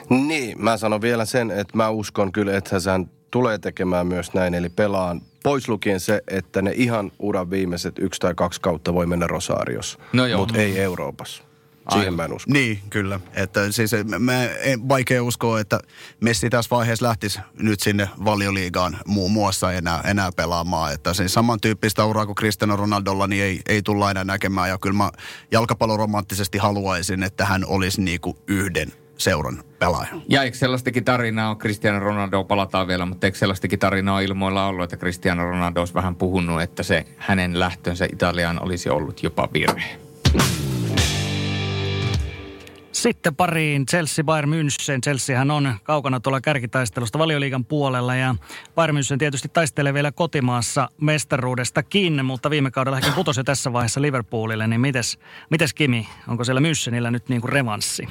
Niin, 0.10 0.64
mä 0.64 0.78
sanon 0.78 1.02
vielä 1.02 1.26
sen, 1.26 1.52
että 1.52 1.78
mä 1.78 1.90
uskon 1.90 2.32
kyllä, 2.32 2.58
että 2.58 2.76
hän 2.92 3.10
tulee 3.32 3.58
tekemään 3.58 4.08
myös 4.08 4.34
näin, 4.34 4.54
eli 4.54 4.70
pelaan 4.70 5.22
pois 5.46 5.70
lukien 5.70 6.00
se, 6.00 6.22
että 6.28 6.62
ne 6.62 6.72
ihan 6.76 7.12
uran 7.20 7.50
viimeiset 7.50 8.00
yksi 8.00 8.20
tai 8.20 8.34
kaksi 8.36 8.62
kautta 8.62 8.94
voi 8.94 9.06
mennä 9.06 9.28
Rosarios, 9.28 9.98
No 10.14 10.26
joo. 10.26 10.40
mutta 10.40 10.58
ei 10.58 10.80
Euroopassa. 10.80 11.44
Siihen 11.92 12.06
Aivan. 12.06 12.16
mä 12.16 12.26
en 12.26 12.34
usko. 12.34 12.52
Niin, 12.54 12.80
kyllä. 12.90 13.20
Että 13.34 13.72
siis 13.72 13.92
mä 14.20 14.44
en, 14.44 14.90
vaikea 14.90 15.24
uskoa, 15.24 15.60
että 15.60 15.80
Messi 16.22 16.50
tässä 16.50 16.70
vaiheessa 16.76 17.06
lähtisi 17.06 17.40
nyt 17.60 17.80
sinne 17.80 18.10
valioliigaan 18.26 18.98
muun 19.06 19.32
muassa 19.32 19.74
enää, 19.74 20.02
enää 20.06 20.30
pelaamaan. 20.36 20.94
Että 20.94 21.14
siis 21.14 21.34
samantyyppistä 21.34 22.06
uraa 22.06 22.26
kuin 22.26 22.36
Cristiano 22.36 22.76
Ronaldolla 22.76 23.28
niin 23.28 23.44
ei, 23.44 23.62
ei 23.70 23.82
tulla 23.82 24.12
enää 24.12 24.24
näkemään. 24.24 24.70
Ja 24.70 24.78
kyllä 24.78 24.98
mä 24.98 25.12
jalkapalloromanttisesti 25.52 26.58
haluaisin, 26.58 27.24
että 27.24 27.46
hän 27.46 27.66
olisi 27.66 28.02
niinku 28.02 28.38
yhden 28.48 28.94
seuran 29.18 29.64
pelaaja. 29.80 30.10
Ja 30.30 30.44
eikö 30.44 30.58
sellaistakin 30.58 31.06
tarinaa 31.06 31.50
ole, 31.50 31.58
Cristiano 31.58 32.00
Ronaldo 32.00 32.44
palataan 32.44 32.88
vielä, 32.88 33.06
mutta 33.06 33.28
eikö 33.28 33.38
sellaistakin 33.38 33.80
tarinaa 33.80 34.20
ilmoilla 34.20 34.68
ollut, 34.68 34.84
että 34.84 34.98
Cristiano 34.98 35.44
Ronaldo 35.44 35.80
olisi 35.80 35.94
vähän 35.94 36.16
puhunut, 36.16 36.62
että 36.62 36.84
se 36.84 37.06
hänen 37.18 37.60
lähtönsä 37.60 38.08
Italiaan 38.12 38.64
olisi 38.64 38.90
ollut 38.90 39.24
jopa 39.24 39.50
virhe. 39.54 39.98
Sitten 42.92 43.36
pariin 43.36 43.86
Chelsea 43.86 44.24
Bayern 44.24 44.50
München. 44.50 45.02
Chelseahän 45.04 45.52
on 45.52 45.76
kaukana 45.84 46.20
tuolla 46.20 46.42
kärkitaistelusta 46.42 47.20
valioliigan 47.20 47.66
puolella 47.66 48.16
ja 48.16 48.36
Bayern 48.76 48.98
München 48.98 49.18
tietysti 49.18 49.50
taistelee 49.50 49.94
vielä 49.94 50.12
kotimaassa 50.12 50.90
mestaruudestakin, 51.02 52.26
mutta 52.26 52.50
viime 52.50 52.72
kaudella 52.72 53.00
hän 53.04 53.14
putosi 53.14 53.40
jo 53.40 53.44
tässä 53.44 53.74
vaiheessa 53.74 54.02
Liverpoolille, 54.02 54.68
niin 54.68 54.82
mites, 54.82 55.20
mites 55.50 55.74
Kimi, 55.74 56.08
onko 56.28 56.44
siellä 56.44 56.62
Münchenillä 56.62 57.12
nyt 57.12 57.30
niin 57.30 57.42
kuin 57.42 57.54
revanssi 57.54 58.08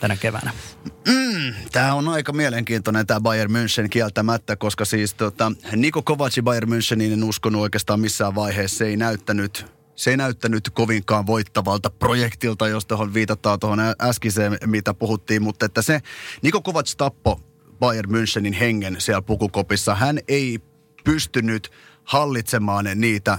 tänä 0.00 0.16
keväänä? 0.16 0.52
Tämä 1.72 1.94
on 1.94 2.08
aika 2.08 2.32
mielenkiintoinen 2.32 3.06
tämä 3.06 3.20
Bayern 3.20 3.50
München 3.50 3.88
kieltämättä, 3.88 4.56
koska 4.56 4.84
siis 4.84 5.14
tota, 5.14 5.52
Niko 5.76 6.02
Kovac 6.02 6.42
Bayern 6.42 6.68
Münchenin 6.68 7.12
en 7.12 7.24
uskonut 7.24 7.62
oikeastaan 7.62 8.00
missään 8.00 8.34
vaiheessa. 8.34 8.78
Se 8.78 8.86
ei 8.86 8.96
näyttänyt 8.96 9.66
se 9.98 10.10
ei 10.10 10.16
näyttänyt 10.16 10.70
kovinkaan 10.70 11.26
voittavalta 11.26 11.90
projektilta, 11.90 12.68
jos 12.68 12.86
tuohon 12.86 13.14
viitataan 13.14 13.60
tuohon 13.60 13.80
ä- 13.80 13.94
äskeiseen, 14.00 14.58
mitä 14.66 14.94
puhuttiin, 14.94 15.42
mutta 15.42 15.66
että 15.66 15.82
se 15.82 16.00
Niko 16.42 16.62
Kovac 16.62 16.96
tappo 16.96 17.40
Bayern 17.78 18.10
Münchenin 18.10 18.54
hengen 18.54 18.96
siellä 18.98 19.22
pukukopissa. 19.22 19.94
Hän 19.94 20.18
ei 20.28 20.58
pystynyt 21.04 21.70
hallitsemaan 22.04 22.88
niitä 22.94 23.38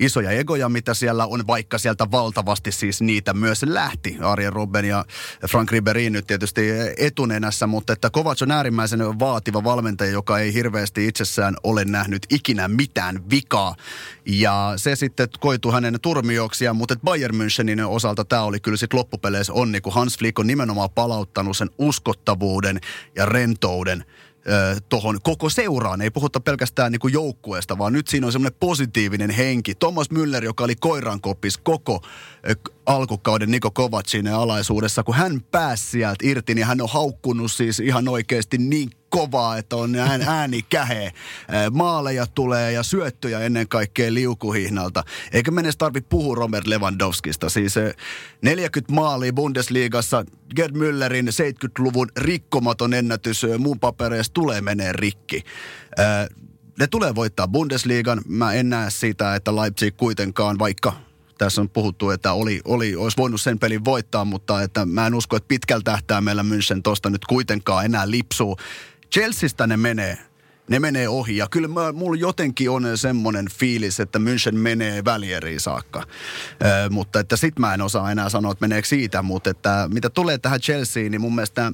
isoja 0.00 0.30
egoja, 0.30 0.68
mitä 0.68 0.94
siellä 0.94 1.26
on, 1.26 1.46
vaikka 1.46 1.78
sieltä 1.78 2.10
valtavasti 2.10 2.72
siis 2.72 3.00
niitä 3.00 3.34
myös 3.34 3.62
lähti. 3.62 4.16
Arjen 4.20 4.52
Robben 4.52 4.84
ja 4.84 5.04
Frank 5.50 5.72
Ribery 5.72 6.10
nyt 6.10 6.26
tietysti 6.26 6.62
etunenässä, 6.96 7.66
mutta 7.66 7.92
että 7.92 8.10
Kovac 8.10 8.42
on 8.42 8.50
äärimmäisen 8.50 9.18
vaativa 9.18 9.64
valmentaja, 9.64 10.10
joka 10.10 10.38
ei 10.38 10.54
hirveästi 10.54 11.06
itsessään 11.06 11.56
ole 11.62 11.84
nähnyt 11.84 12.26
ikinä 12.30 12.68
mitään 12.68 13.30
vikaa. 13.30 13.74
Ja 14.26 14.72
se 14.76 14.96
sitten 14.96 15.28
koitu 15.40 15.72
hänen 15.72 15.98
turmioksiaan, 16.02 16.76
mutta 16.76 16.96
Bayern 17.04 17.34
Münchenin 17.34 17.86
osalta 17.86 18.24
tämä 18.24 18.42
oli 18.42 18.60
kyllä 18.60 18.76
sitten 18.76 18.98
loppupeleissä 18.98 19.52
onni, 19.52 19.80
kun 19.80 19.92
Hans 19.92 20.18
Flick 20.18 20.38
on 20.38 20.46
nimenomaan 20.46 20.90
palauttanut 20.90 21.56
sen 21.56 21.70
uskottavuuden 21.78 22.80
ja 23.16 23.26
rentouden 23.26 24.04
tuohon 24.88 25.18
koko 25.22 25.50
seuraan. 25.50 26.00
Ei 26.00 26.10
puhuta 26.10 26.40
pelkästään 26.40 26.92
niin 26.92 27.00
kuin 27.00 27.12
joukkueesta, 27.12 27.78
vaan 27.78 27.92
nyt 27.92 28.08
siinä 28.08 28.26
on 28.26 28.32
semmoinen 28.32 28.56
positiivinen 28.60 29.30
henki. 29.30 29.74
Thomas 29.74 30.10
Müller, 30.10 30.44
joka 30.44 30.64
oli 30.64 30.74
koirankopis 30.76 31.58
koko 31.58 32.02
alkukauden 32.86 33.50
Niko 33.50 33.70
Kovacin 33.70 34.28
alaisuudessa, 34.28 35.02
kun 35.02 35.14
hän 35.14 35.40
pääsi 35.40 35.86
sieltä 35.86 36.16
irti, 36.22 36.54
niin 36.54 36.66
hän 36.66 36.80
on 36.80 36.88
haukkunut 36.90 37.52
siis 37.52 37.80
ihan 37.80 38.08
oikeasti 38.08 38.58
niin 38.58 38.90
kovaa, 39.08 39.58
että 39.58 39.76
on 39.76 39.96
ään, 39.96 40.22
ääni 40.22 40.62
kähe. 40.62 41.12
Maaleja 41.70 42.26
tulee 42.26 42.72
ja 42.72 42.82
syöttöjä 42.82 43.40
ennen 43.40 43.68
kaikkea 43.68 44.14
liukuhihnalta. 44.14 45.04
Eikä 45.32 45.50
me 45.50 45.60
edes 45.60 45.76
tarvitse 45.76 46.08
puhua 46.08 46.34
Robert 46.34 46.66
Lewandowskista. 46.66 47.48
Siis 47.48 47.76
eh, 47.76 47.94
40 48.42 48.92
maalia 48.92 49.32
Bundesliigassa, 49.32 50.24
Gerd 50.56 50.76
Müllerin 50.76 51.28
70-luvun 51.28 52.08
rikkomaton 52.16 52.94
ennätys 52.94 53.46
mun 53.58 53.80
papereissa 53.80 54.32
tulee 54.32 54.60
menee 54.60 54.92
rikki. 54.92 55.42
Ne 56.78 56.86
tulee 56.86 57.14
voittaa 57.14 57.48
Bundesliigan. 57.48 58.20
Mä 58.28 58.52
en 58.52 58.70
näe 58.70 58.90
sitä, 58.90 59.34
että 59.34 59.56
Leipzig 59.56 59.96
kuitenkaan, 59.96 60.58
vaikka 60.58 60.92
tässä 61.40 61.60
on 61.60 61.70
puhuttu, 61.70 62.10
että 62.10 62.32
oli, 62.32 62.60
oli, 62.64 62.96
olisi 62.96 63.16
voinut 63.16 63.40
sen 63.40 63.58
pelin 63.58 63.84
voittaa, 63.84 64.24
mutta 64.24 64.62
että 64.62 64.86
mä 64.86 65.06
en 65.06 65.14
usko, 65.14 65.36
että 65.36 65.48
pitkällä 65.48 65.82
tähtäimellä 65.82 66.42
München 66.42 66.80
tosta 66.82 67.10
nyt 67.10 67.24
kuitenkaan 67.24 67.84
enää 67.84 68.10
lipsuu. 68.10 68.56
Chelseastä 69.12 69.66
ne 69.66 69.76
menee. 69.76 70.18
Ne 70.68 70.78
menee 70.80 71.08
ohi 71.08 71.36
ja 71.36 71.46
kyllä 71.50 71.68
mä, 71.68 71.92
mulla 71.92 72.16
jotenkin 72.16 72.70
on 72.70 72.98
semmoinen 72.98 73.46
fiilis, 73.50 74.00
että 74.00 74.18
München 74.18 74.54
menee 74.54 75.04
välieriin 75.04 75.60
saakka. 75.60 76.02
Ö, 76.02 76.90
mutta 76.90 77.20
että 77.20 77.36
sit 77.36 77.58
mä 77.58 77.74
en 77.74 77.82
osaa 77.82 78.12
enää 78.12 78.28
sanoa, 78.28 78.52
että 78.52 78.64
meneekö 78.64 78.88
siitä, 78.88 79.22
mutta 79.22 79.50
että 79.50 79.88
mitä 79.92 80.10
tulee 80.10 80.38
tähän 80.38 80.60
Chelseaan, 80.60 81.10
niin 81.10 81.20
mun 81.20 81.34
mielestä 81.34 81.72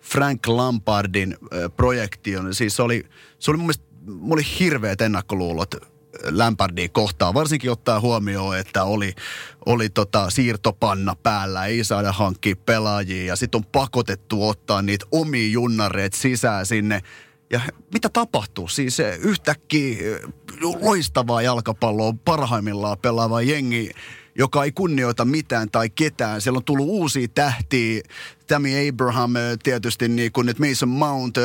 Frank 0.00 0.46
Lampardin 0.46 1.36
projekti 1.76 2.36
on, 2.36 2.54
siis 2.54 2.76
se 2.76 2.82
oli, 2.82 3.06
se 3.38 3.50
oli 3.50 3.58
mun 3.58 3.66
mielestä, 3.66 3.84
mulla 4.06 4.34
oli 4.34 4.46
hirveät 4.58 5.00
ennakkoluulot 5.00 5.91
Lampardia 6.30 6.88
kohtaan, 6.88 7.34
varsinkin 7.34 7.70
ottaa 7.70 8.00
huomioon, 8.00 8.58
että 8.58 8.84
oli, 8.84 9.14
oli 9.66 9.88
tota 9.88 10.30
siirtopanna 10.30 11.16
päällä, 11.22 11.66
ei 11.66 11.84
saada 11.84 12.12
hankkia 12.12 12.56
pelaajia 12.56 13.24
ja 13.24 13.36
sitten 13.36 13.58
on 13.58 13.64
pakotettu 13.64 14.48
ottaa 14.48 14.82
niitä 14.82 15.06
omia 15.12 15.48
junnareet 15.48 16.12
sisään 16.12 16.66
sinne. 16.66 17.00
Ja 17.50 17.60
mitä 17.92 18.08
tapahtuu? 18.08 18.68
Siis 18.68 19.00
eh, 19.00 19.18
yhtäkkiä 19.18 20.14
eh, 20.14 20.20
loistavaa 20.80 21.42
jalkapalloa 21.42 22.14
parhaimmillaan 22.24 22.98
pelaava 22.98 23.42
jengi, 23.42 23.90
joka 24.38 24.64
ei 24.64 24.72
kunnioita 24.72 25.24
mitään 25.24 25.70
tai 25.70 25.90
ketään. 25.90 26.40
Siellä 26.40 26.56
on 26.56 26.64
tullut 26.64 26.86
uusia 26.86 27.28
tähtiä. 27.34 28.02
Tammy 28.46 28.88
Abraham 28.88 29.36
eh, 29.36 29.58
tietysti, 29.62 30.08
niin 30.08 30.32
kuin 30.32 30.46
nyt 30.46 30.58
Mason 30.58 30.88
Mount 30.88 31.36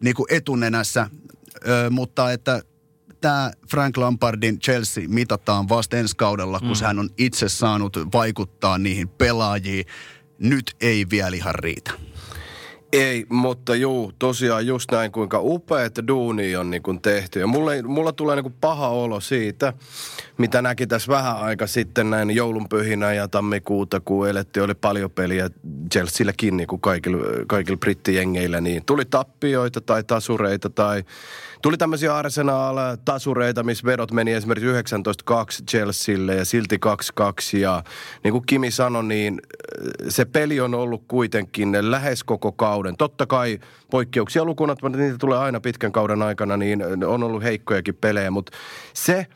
niin 0.00 0.14
kuin 0.14 0.26
etunenässä. 0.34 1.10
Ö, 1.68 1.90
mutta 1.90 2.32
että 2.32 2.62
tämä 3.26 3.50
Frank 3.70 3.96
Lampardin 3.96 4.58
Chelsea 4.58 5.04
mitataan 5.08 5.68
vasta 5.68 5.96
ensi 5.96 6.16
kaudella, 6.16 6.60
kun 6.60 6.68
mm. 6.68 6.84
hän 6.84 6.98
on 6.98 7.08
itse 7.18 7.48
saanut 7.48 7.96
vaikuttaa 8.12 8.78
niihin 8.78 9.08
pelaajiin. 9.08 9.84
Nyt 10.38 10.76
ei 10.80 11.06
vielä 11.10 11.36
ihan 11.36 11.54
riitä. 11.54 11.90
Ei, 12.92 13.26
mutta 13.28 13.74
juu, 13.74 14.12
tosiaan 14.18 14.66
just 14.66 14.90
näin, 14.92 15.12
kuinka 15.12 15.40
upeat 15.42 15.94
duuni 16.08 16.56
on 16.56 16.70
niin 16.70 16.82
kuin 16.82 17.02
tehty. 17.02 17.40
Ja 17.40 17.46
mulle, 17.46 17.82
mulla 17.82 18.12
tulee 18.12 18.36
niin 18.36 18.44
kuin 18.44 18.56
paha 18.60 18.88
olo 18.88 19.20
siitä, 19.20 19.72
mitä 20.38 20.62
näki 20.62 20.86
tässä 20.86 21.12
vähän 21.12 21.36
aika 21.36 21.66
sitten 21.66 22.10
näin 22.10 22.30
joulunpyhinä 22.30 23.12
ja 23.12 23.28
tammikuuta, 23.28 24.00
kun 24.00 24.28
elettiin, 24.28 24.64
oli 24.64 24.74
paljon 24.74 25.10
peliä 25.10 25.50
Chelsealläkin 25.92 26.56
niin 26.56 26.66
kuin 26.66 26.80
kaikilla, 26.80 27.24
kaikilla 27.46 27.78
brittijengeillä, 27.78 28.60
niin 28.60 28.84
tuli 28.84 29.04
tappioita 29.04 29.80
tai 29.80 30.04
tasureita 30.04 30.70
tai 30.70 31.04
Tuli 31.62 31.76
tämmöisiä 31.76 32.16
Arsenal-tasureita, 32.16 33.62
missä 33.62 33.86
vedot 33.86 34.12
meni 34.12 34.32
esimerkiksi 34.32 34.68
19-2 34.68 34.72
Chelsealle 35.70 36.34
ja 36.34 36.44
silti 36.44 36.78
2-2. 37.56 37.58
Ja 37.58 37.82
niin 38.24 38.32
kuin 38.32 38.46
Kimi 38.46 38.70
sanoi, 38.70 39.04
niin 39.04 39.40
äh, 39.42 40.06
se 40.08 40.24
peli 40.24 40.60
on 40.60 40.74
ollut 40.74 41.02
kuitenkin 41.08 41.90
lähes 41.90 42.24
koko 42.24 42.52
kauden. 42.52 42.96
Totta 42.96 43.26
kai 43.26 43.58
poikkeuksia 43.90 44.44
lukunat, 44.44 44.82
mutta 44.82 44.98
niitä 44.98 45.18
tulee 45.18 45.38
aina 45.38 45.60
pitkän 45.60 45.92
kauden 45.92 46.22
aikana, 46.22 46.56
niin 46.56 46.82
on 47.06 47.22
ollut 47.22 47.42
heikkojakin 47.42 47.94
pelejä. 47.94 48.30
Mutta 48.30 48.52
se, 48.92 49.26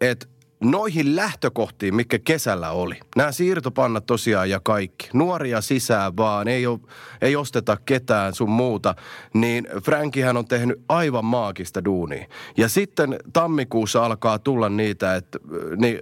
että 0.00 0.26
noihin 0.60 1.16
lähtökohtiin, 1.16 1.94
mikä 1.94 2.18
kesällä 2.18 2.70
oli. 2.70 3.00
Nämä 3.16 3.32
siirtopannat 3.32 4.06
tosiaan 4.06 4.50
ja 4.50 4.60
kaikki. 4.60 5.08
Nuoria 5.12 5.60
sisään 5.60 6.16
vaan, 6.16 6.48
ei, 6.48 6.66
ole, 6.66 6.80
ei 7.20 7.36
osteta 7.36 7.76
ketään 7.86 8.34
sun 8.34 8.50
muuta. 8.50 8.94
Niin 9.34 9.68
Frankihän 9.84 10.36
on 10.36 10.48
tehnyt 10.48 10.80
aivan 10.88 11.24
maagista 11.24 11.84
duunia. 11.84 12.26
Ja 12.56 12.68
sitten 12.68 13.16
tammikuussa 13.32 14.04
alkaa 14.04 14.38
tulla 14.38 14.68
niitä, 14.68 15.16
että 15.16 15.38
niin 15.76 15.98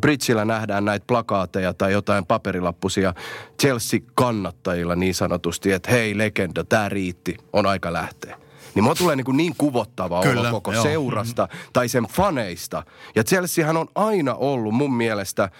Bridgillä 0.00 0.44
nähdään 0.44 0.84
näitä 0.84 1.04
plakaateja 1.06 1.74
tai 1.74 1.92
jotain 1.92 2.26
paperilappusia 2.26 3.14
Chelsea-kannattajilla 3.62 4.96
niin 4.96 5.14
sanotusti, 5.14 5.72
että 5.72 5.90
hei 5.90 6.18
legenda, 6.18 6.64
tämä 6.64 6.88
riitti, 6.88 7.36
on 7.52 7.66
aika 7.66 7.92
lähteä 7.92 8.45
niin 8.76 8.84
mulla 8.84 8.94
tulee 8.94 9.16
niin, 9.16 9.24
kuin 9.24 9.36
niin 9.36 9.54
kuvottava 9.58 10.22
Kyllä, 10.22 10.40
olo 10.40 10.50
koko 10.50 10.72
joo. 10.72 10.82
seurasta 10.82 11.48
tai 11.72 11.88
sen 11.88 12.04
faneista. 12.04 12.82
Ja 13.14 13.24
Chelseahän 13.24 13.76
on 13.76 13.86
aina 13.94 14.34
ollut 14.34 14.74
mun 14.74 14.94
mielestä 14.94 15.42
äh, 15.42 15.50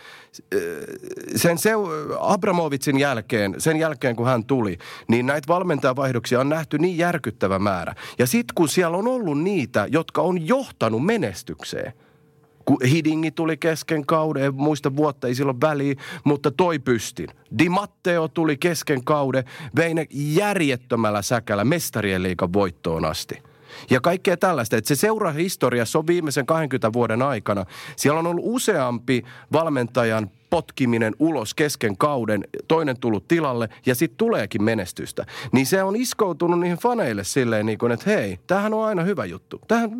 sen 1.36 1.58
seu- 1.58 1.88
Abramovitsin 2.20 2.98
jälkeen, 2.98 3.54
sen 3.58 3.76
jälkeen 3.76 4.16
kun 4.16 4.26
hän 4.26 4.44
tuli, 4.44 4.78
niin 5.08 5.26
näitä 5.26 5.48
valmentajavaihdoksia 5.48 6.40
on 6.40 6.48
nähty 6.48 6.78
niin 6.78 6.98
järkyttävä 6.98 7.58
määrä. 7.58 7.94
Ja 8.18 8.26
sitten 8.26 8.54
kun 8.54 8.68
siellä 8.68 8.96
on 8.96 9.08
ollut 9.08 9.42
niitä, 9.42 9.86
jotka 9.90 10.22
on 10.22 10.46
johtanut 10.48 11.04
menestykseen– 11.04 11.92
Hidingi 12.90 13.30
tuli 13.30 13.56
kesken 13.56 14.06
kauden, 14.06 14.44
en 14.44 14.54
muista 14.54 14.96
vuotta, 14.96 15.26
ei 15.26 15.34
silloin 15.34 15.60
väliä, 15.60 15.94
mutta 16.24 16.50
toi 16.50 16.78
pystin. 16.78 17.28
Di 17.58 17.68
Matteo 17.68 18.28
tuli 18.28 18.56
kesken 18.56 19.04
kauden, 19.04 19.44
vei 19.76 19.94
ne 19.94 20.06
järjettömällä 20.10 21.22
säkällä 21.22 21.64
mestarien 21.64 22.22
liikan 22.22 22.52
voittoon 22.52 23.04
asti. 23.04 23.42
Ja 23.90 24.00
kaikkea 24.00 24.36
tällaista, 24.36 24.76
että 24.76 24.88
se 24.88 24.94
seurahistoriassa 24.94 25.98
on 25.98 26.06
viimeisen 26.06 26.46
20 26.46 26.92
vuoden 26.92 27.22
aikana. 27.22 27.64
Siellä 27.96 28.18
on 28.18 28.26
ollut 28.26 28.44
useampi 28.46 29.22
valmentajan 29.52 30.30
potkiminen 30.50 31.14
ulos 31.18 31.54
kesken 31.54 31.96
kauden, 31.96 32.44
toinen 32.68 33.00
tullut 33.00 33.28
tilalle 33.28 33.68
ja 33.86 33.94
sitten 33.94 34.16
tuleekin 34.16 34.62
menestystä. 34.62 35.26
Niin 35.52 35.66
se 35.66 35.82
on 35.82 35.96
iskoutunut 35.96 36.60
niihin 36.60 36.78
faneille 36.78 37.24
silleen, 37.24 37.66
niin 37.66 37.78
kuin, 37.78 37.92
että 37.92 38.10
hei, 38.10 38.38
tämähän 38.46 38.74
on 38.74 38.86
aina 38.86 39.02
hyvä 39.02 39.24
juttu. 39.24 39.60
Tähän, 39.68 39.90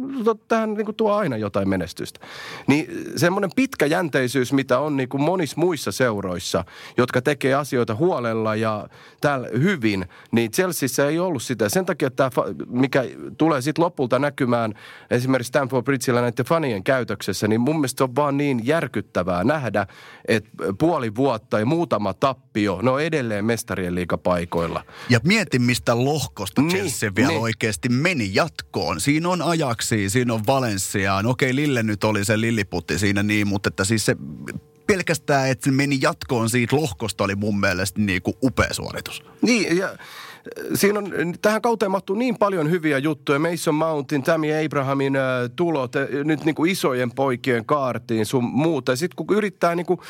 tähän 0.49 0.74
niin 0.74 0.84
kuin 0.84 0.97
tuo 0.97 1.12
aina 1.12 1.36
jotain 1.36 1.68
menestystä. 1.68 2.20
Niin 2.66 2.86
semmoinen 3.16 3.51
pitkäjänteisyys, 3.57 4.53
mitä 4.53 4.78
on 4.78 4.97
niin 4.97 5.09
kuin 5.09 5.22
monissa 5.22 5.61
muissa 5.61 5.92
seuroissa, 5.92 6.64
jotka 6.97 7.22
tekee 7.22 7.55
asioita 7.55 7.94
huolella 7.94 8.57
ja 8.57 8.88
täällä 9.20 9.49
hyvin, 9.53 10.07
niin 10.30 10.51
Chelseassa 10.51 11.09
ei 11.09 11.18
ollut 11.18 11.42
sitä. 11.42 11.68
Sen 11.68 11.86
takia 11.86 12.11
tämä, 12.11 12.30
mikä 12.66 13.05
tulee 13.38 13.62
sitten 13.62 13.84
lopulta 13.84 14.18
näkymään 14.18 14.74
esimerkiksi 15.11 15.49
Stanford 15.49 15.84
Bridgeillä 15.84 16.20
näiden 16.20 16.44
fanien 16.44 16.84
käytöksessä, 16.84 17.49
niin 17.49 17.61
mun 17.61 17.76
mielestä 17.76 17.99
se 17.99 18.05
on 18.05 18.16
vaan 18.16 18.36
niin 18.36 18.61
järkyttävää 18.66 19.44
nähdä, 19.44 19.86
puoli 20.78 21.14
vuotta 21.14 21.59
ja 21.59 21.66
muutama 21.66 22.14
tappio, 22.14 22.82
ne 22.82 22.91
on 22.91 23.03
edelleen 23.03 23.45
mestarien 23.45 23.95
liikapaikoilla. 23.95 24.84
Ja 25.09 25.20
mieti, 25.24 25.59
mistä 25.59 26.05
lohkosta 26.05 26.62
niin, 26.62 26.70
Chelsea 26.70 27.11
vielä 27.16 27.28
niin. 27.28 27.41
oikeasti 27.41 27.89
meni 27.89 28.30
jatkoon. 28.32 29.01
Siinä 29.01 29.28
on 29.28 29.43
ajaksi, 29.43 30.11
siinä 30.11 30.34
on 30.34 30.47
Valencia. 30.47 31.22
No 31.22 31.30
okei, 31.30 31.57
Lille 31.57 31.82
nyt 31.82 32.05
oli 32.05 32.24
se 32.24 32.41
lilliputti 32.41 32.99
siinä 32.99 33.22
niin, 33.22 33.49
mutta 33.49 33.68
että 33.68 33.84
siis 33.84 34.07
se 34.07 34.16
pelkästään, 34.87 35.49
että 35.49 35.64
se 35.64 35.70
meni 35.70 35.99
jatkoon 36.01 36.51
siitä 36.51 36.76
lohkosta 36.76 37.24
oli 37.24 37.34
mun 37.34 37.61
mielestä 37.61 38.01
niin 38.01 38.22
kuin 38.22 38.37
upea 38.43 38.74
suoritus. 38.74 39.22
Niin, 39.43 39.76
ja 39.76 39.97
siinä 40.74 40.99
on, 40.99 41.34
tähän 41.42 41.62
kauteen 41.62 41.90
mahtuu 41.90 42.16
niin 42.16 42.38
paljon 42.38 42.70
hyviä 42.70 42.99
juttuja. 42.99 43.38
Mason 43.38 43.74
Mountin, 43.74 44.22
Tammy 44.22 44.64
Abrahamin 44.64 45.16
äh, 45.16 45.22
tulot, 45.57 45.97
äh, 45.97 46.07
nyt 46.24 46.44
niin 46.44 46.55
kuin 46.55 46.70
isojen 46.70 47.11
poikien 47.11 47.64
kaartiin 47.64 48.26
sun 48.26 48.44
muuta. 48.44 48.97
Sitten 48.97 49.26
kun 49.26 49.36
yrittää 49.36 49.74
niin 49.74 49.86
kuin 49.86 50.01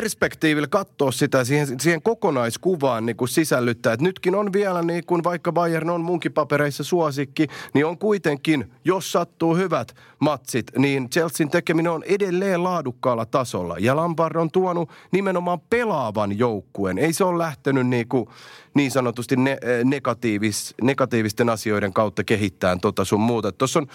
perspektiivillä 0.00 0.68
katsoa 0.68 1.12
sitä 1.12 1.44
siihen, 1.44 1.80
siihen 1.80 2.02
kokonaiskuvaan 2.02 3.06
niin 3.06 3.16
kuin 3.16 3.28
sisällyttää. 3.28 3.92
Et 3.92 4.00
nytkin 4.00 4.34
on 4.34 4.52
vielä, 4.52 4.82
niin 4.82 5.06
kuin 5.06 5.24
vaikka 5.24 5.52
Bayern 5.52 5.90
on 5.90 6.00
munkin 6.00 6.32
papereissa 6.32 6.84
suosikki, 6.84 7.46
niin 7.74 7.86
on 7.86 7.98
kuitenkin, 7.98 8.72
jos 8.84 9.12
sattuu 9.12 9.56
hyvät 9.56 9.94
matsit, 10.18 10.66
niin 10.78 11.10
Chelsean 11.10 11.50
tekeminen 11.50 11.92
on 11.92 12.02
edelleen 12.04 12.64
laadukkaalla 12.64 13.26
tasolla. 13.26 13.76
Ja 13.78 13.96
Lampard 13.96 14.36
on 14.36 14.50
tuonut 14.50 14.90
nimenomaan 15.12 15.60
pelaavan 15.70 16.38
joukkueen. 16.38 16.98
Ei 16.98 17.12
se 17.12 17.24
ole 17.24 17.38
lähtenyt 17.38 17.86
niin, 17.86 18.08
kuin, 18.08 18.28
niin 18.74 18.90
sanotusti 18.90 19.36
ne, 19.36 19.58
negatiivis, 19.84 20.74
negatiivisten 20.82 21.48
asioiden 21.48 21.92
kautta 21.92 22.24
kehittämään 22.24 22.80
tota 22.80 23.04
sun 23.04 23.20
muuta. 23.20 23.52
Tuossa 23.52 23.78
on 23.78 23.86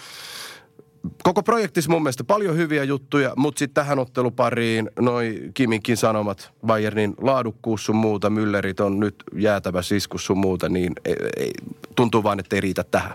koko 1.22 1.42
projektissa 1.42 1.90
mun 1.90 2.02
mielestä 2.02 2.24
paljon 2.24 2.56
hyviä 2.56 2.84
juttuja, 2.84 3.32
mutta 3.36 3.58
sitten 3.58 3.74
tähän 3.74 3.98
ottelupariin 3.98 4.90
noi 5.00 5.50
Kiminkin 5.54 5.96
sanomat, 5.96 6.52
Bayernin 6.66 7.14
laadukkuus 7.20 7.84
sun 7.84 7.96
muuta, 7.96 8.28
Müllerit 8.28 8.80
on 8.80 9.00
nyt 9.00 9.14
jäätävä 9.36 9.82
siskus 9.82 10.26
sun 10.26 10.38
muuta, 10.38 10.68
niin 10.68 10.92
ei, 11.04 11.16
ei, 11.36 11.50
tuntuu 11.96 12.22
vaan, 12.22 12.40
että 12.40 12.56
ei 12.56 12.60
riitä 12.60 12.84
tähän. 12.84 13.14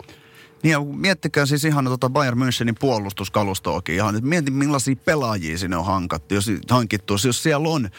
Niin 0.64 0.72
ja 0.72 0.80
miettikää 0.80 1.46
siis 1.46 1.66
ihan 1.66 1.86
tuota 1.86 2.10
Bayern 2.10 2.38
Münchenin 2.38 2.76
puolustuskalustoakin 2.80 3.96
ihan, 3.96 4.16
että 4.16 4.30
mieti 4.30 4.52
millaisia 4.52 4.96
pelaajia 5.06 5.58
sinne 5.58 5.78
on 5.78 5.86
hankattu, 5.86 6.34
jos, 6.34 6.52
hankittu. 6.70 7.14
Jos 7.26 7.44
siellä 7.44 7.70
on 7.70 7.86
äh, 7.86 7.92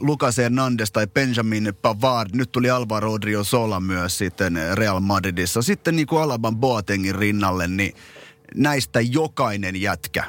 Lucas 0.00 0.38
Hernandez 0.38 0.90
tai 0.90 1.06
Benjamin 1.06 1.72
Pavard, 1.82 2.30
nyt 2.32 2.52
tuli 2.52 2.70
Alvaro 2.70 3.12
Sola 3.42 3.80
myös 3.80 4.18
sitten 4.18 4.58
Real 4.74 5.00
Madridissa, 5.00 5.62
sitten 5.62 5.96
niin 5.96 6.06
kuin 6.06 6.22
Alaban 6.22 6.56
Boatengin 6.56 7.14
rinnalle, 7.14 7.68
niin 7.68 7.94
näistä 8.54 9.00
jokainen 9.00 9.80
jätkä 9.80 10.24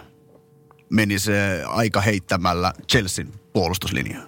menisi 0.89 1.31
aika 1.67 2.01
heittämällä 2.01 2.73
Chelsean 2.91 3.27
puolustuslinjaan. 3.53 4.27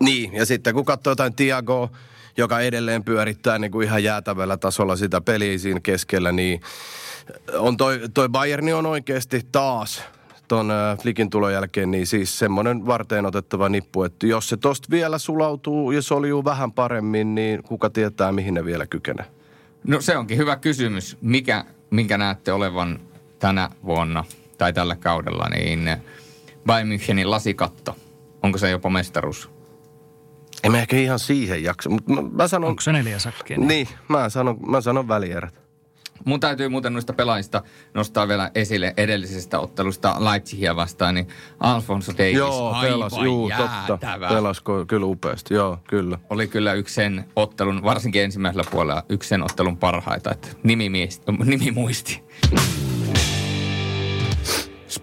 Niin, 0.00 0.34
ja 0.34 0.46
sitten 0.46 0.74
kun 0.74 0.84
katsoo 0.84 1.10
jotain 1.10 1.34
Tiago, 1.34 1.90
joka 2.36 2.60
edelleen 2.60 3.04
pyörittää 3.04 3.58
niin 3.58 3.70
kuin 3.70 3.86
ihan 3.86 4.04
jäätävällä 4.04 4.56
tasolla 4.56 4.96
sitä 4.96 5.20
peliä 5.20 5.58
siinä 5.58 5.80
keskellä, 5.80 6.32
niin 6.32 6.60
on 7.52 7.76
toi, 7.76 8.00
toi 8.14 8.28
Bayerni 8.28 8.72
on 8.72 8.86
oikeasti 8.86 9.40
taas 9.52 10.02
ton 10.48 10.70
äh, 10.70 10.98
Flikin 10.98 11.30
tulon 11.30 11.52
jälkeen, 11.52 11.90
niin 11.90 12.06
siis 12.06 12.38
semmoinen 12.38 12.86
varteen 12.86 13.26
otettava 13.26 13.68
nippu, 13.68 14.02
että 14.02 14.26
jos 14.26 14.48
se 14.48 14.56
tosta 14.56 14.88
vielä 14.90 15.18
sulautuu 15.18 15.90
ja 15.90 16.02
soljuu 16.02 16.44
vähän 16.44 16.72
paremmin, 16.72 17.34
niin 17.34 17.62
kuka 17.62 17.90
tietää, 17.90 18.32
mihin 18.32 18.54
ne 18.54 18.64
vielä 18.64 18.86
kykenee? 18.86 19.26
No 19.86 20.00
se 20.00 20.16
onkin 20.16 20.38
hyvä 20.38 20.56
kysymys. 20.56 21.16
Mikä, 21.20 21.64
minkä 21.90 22.18
näette 22.18 22.52
olevan 22.52 23.00
tänä 23.38 23.70
vuonna 23.84 24.24
tai 24.58 24.72
tällä 24.72 24.96
kaudella, 24.96 25.48
niin 25.48 25.96
Bayern 26.66 26.90
Münchenin 26.90 27.30
lasikatto, 27.30 27.96
onko 28.42 28.58
se 28.58 28.70
jopa 28.70 28.90
mestaruus? 28.90 29.50
En 30.62 30.72
mä 30.72 30.78
ehkä 30.78 30.96
ihan 30.96 31.18
siihen 31.18 31.64
jaksa, 31.64 31.90
mutta 31.90 32.12
mä, 32.12 32.22
mä 32.22 32.48
sanon... 32.48 32.70
Onko 32.70 32.80
se 32.80 32.92
neljä 32.92 33.18
sakkia? 33.18 33.58
Niin, 33.58 33.68
niin 33.68 33.88
mä, 34.08 34.28
sanon, 34.28 34.58
mä 34.66 34.80
sanon 34.80 35.08
välierät. 35.08 35.64
Mun 36.24 36.40
täytyy 36.40 36.68
muuten 36.68 36.92
noista 36.92 37.12
pelaajista 37.12 37.62
nostaa 37.94 38.28
vielä 38.28 38.50
esille 38.54 38.94
edellisestä 38.96 39.58
ottelusta 39.58 40.16
Leipzigia 40.18 40.76
vastaan, 40.76 41.14
niin 41.14 41.28
Alfonso 41.60 42.12
Davis. 42.12 42.34
Joo, 42.34 42.76
pelas, 42.82 43.12
juu, 43.24 43.50
totta. 43.86 44.18
Pelas 44.28 44.62
kyllä 44.86 45.06
upeasti, 45.06 45.54
joo, 45.54 45.78
kyllä. 45.88 46.18
Oli 46.30 46.46
kyllä 46.46 46.72
yksi 46.72 46.94
sen 46.94 47.24
ottelun, 47.36 47.82
varsinkin 47.82 48.22
ensimmäisellä 48.22 48.64
puolella, 48.70 49.02
yksi 49.08 49.28
sen 49.28 49.42
ottelun 49.42 49.76
parhaita, 49.76 50.30
että 50.32 50.48
nimi, 50.62 51.08
nimi 51.44 51.70
muisti. 51.70 52.22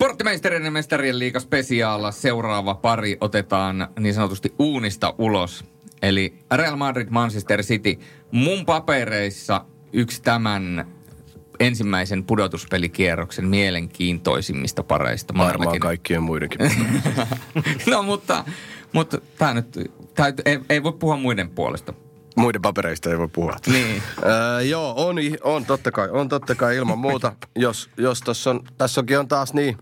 Sporttimeistereiden 0.01 0.73
mestarien 0.73 1.19
liiga 1.19 1.39
spesiaalla 1.39 2.11
seuraava 2.11 2.75
pari 2.75 3.17
otetaan 3.21 3.87
niin 3.99 4.13
sanotusti 4.13 4.53
uunista 4.59 5.13
ulos. 5.17 5.65
Eli 6.01 6.33
Real 6.55 6.75
Madrid, 6.75 7.07
Manchester 7.09 7.63
City. 7.63 7.99
Mun 8.31 8.65
papereissa 8.65 9.65
yksi 9.93 10.21
tämän 10.21 10.87
ensimmäisen 11.59 12.23
pudotuspelikierroksen 12.23 13.47
mielenkiintoisimmista 13.47 14.83
pareista. 14.83 15.33
Varmaan 15.37 15.79
kaikkien 15.79 16.23
muidenkin. 16.23 16.59
no 17.91 18.03
mutta, 18.03 18.45
mutta 18.93 19.17
tämä 19.37 19.53
nyt, 19.53 19.91
tää, 20.13 20.33
ei, 20.45 20.59
ei 20.69 20.83
voi 20.83 20.93
puhua 20.93 21.17
muiden 21.17 21.49
puolesta. 21.49 21.93
Muiden 22.35 22.61
papereista 22.61 23.09
ei 23.09 23.17
voi 23.17 23.27
puhua. 23.27 23.55
Niin. 23.67 24.03
Öö, 24.25 24.61
joo, 24.61 24.93
on, 24.97 25.15
on 25.43 25.65
totta 25.65 25.91
kai, 25.91 26.09
on 26.09 26.29
totta 26.29 26.55
kai 26.55 26.77
ilman 26.77 26.99
muuta. 26.99 27.33
Jos, 27.55 27.89
jos 27.97 28.19
tossa 28.19 28.49
on, 28.49 28.63
tässäkin 28.77 29.19
on 29.19 29.27
taas 29.27 29.53
niin 29.53 29.77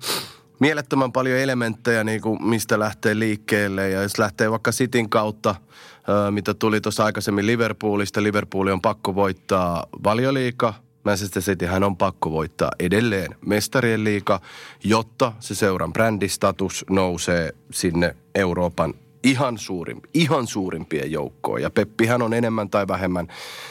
mielettömän 0.60 1.12
paljon 1.12 1.38
elementtejä, 1.38 2.04
niin 2.04 2.22
kuin 2.22 2.44
mistä 2.48 2.80
lähtee 2.80 3.20
liikkeelle. 3.20 3.90
Ja 3.90 4.02
jos 4.02 4.18
lähtee 4.18 4.52
vaikka 4.52 4.72
Sitin 4.72 5.10
kautta, 5.10 5.56
öö, 6.10 6.32
mitä 6.32 6.54
tuli 6.54 6.82
tuossa 6.82 7.06
aikaisemmin 7.06 7.48
Liverpoolista, 7.48 8.24
Liverpooli 8.24 8.72
on 8.72 8.82
pakko 8.82 9.16
voittaa 9.16 9.86
valioliika. 10.04 10.74
Manchester 11.04 11.44
City 11.44 11.66
hän 11.66 11.84
on 11.84 11.98
pakko 11.98 12.32
voittaa 12.32 12.72
edelleen 12.80 13.36
mestarien 13.46 14.04
liiga, 14.04 14.42
jotta 14.84 15.34
se 15.40 15.56
seuran 15.56 15.94
brändistatus 15.94 16.86
nousee 16.90 17.52
sinne 17.72 18.16
Euroopan 18.36 18.94
ihan, 19.24 19.58
suurin, 19.58 20.02
ihan 20.14 20.48
suurimpien 20.48 21.12
joukkoon. 21.12 21.62
Ja 21.62 21.70
Peppihän 21.70 22.22
on 22.22 22.34
enemmän 22.34 22.70
tai 22.70 22.88
vähemmän 22.88 23.28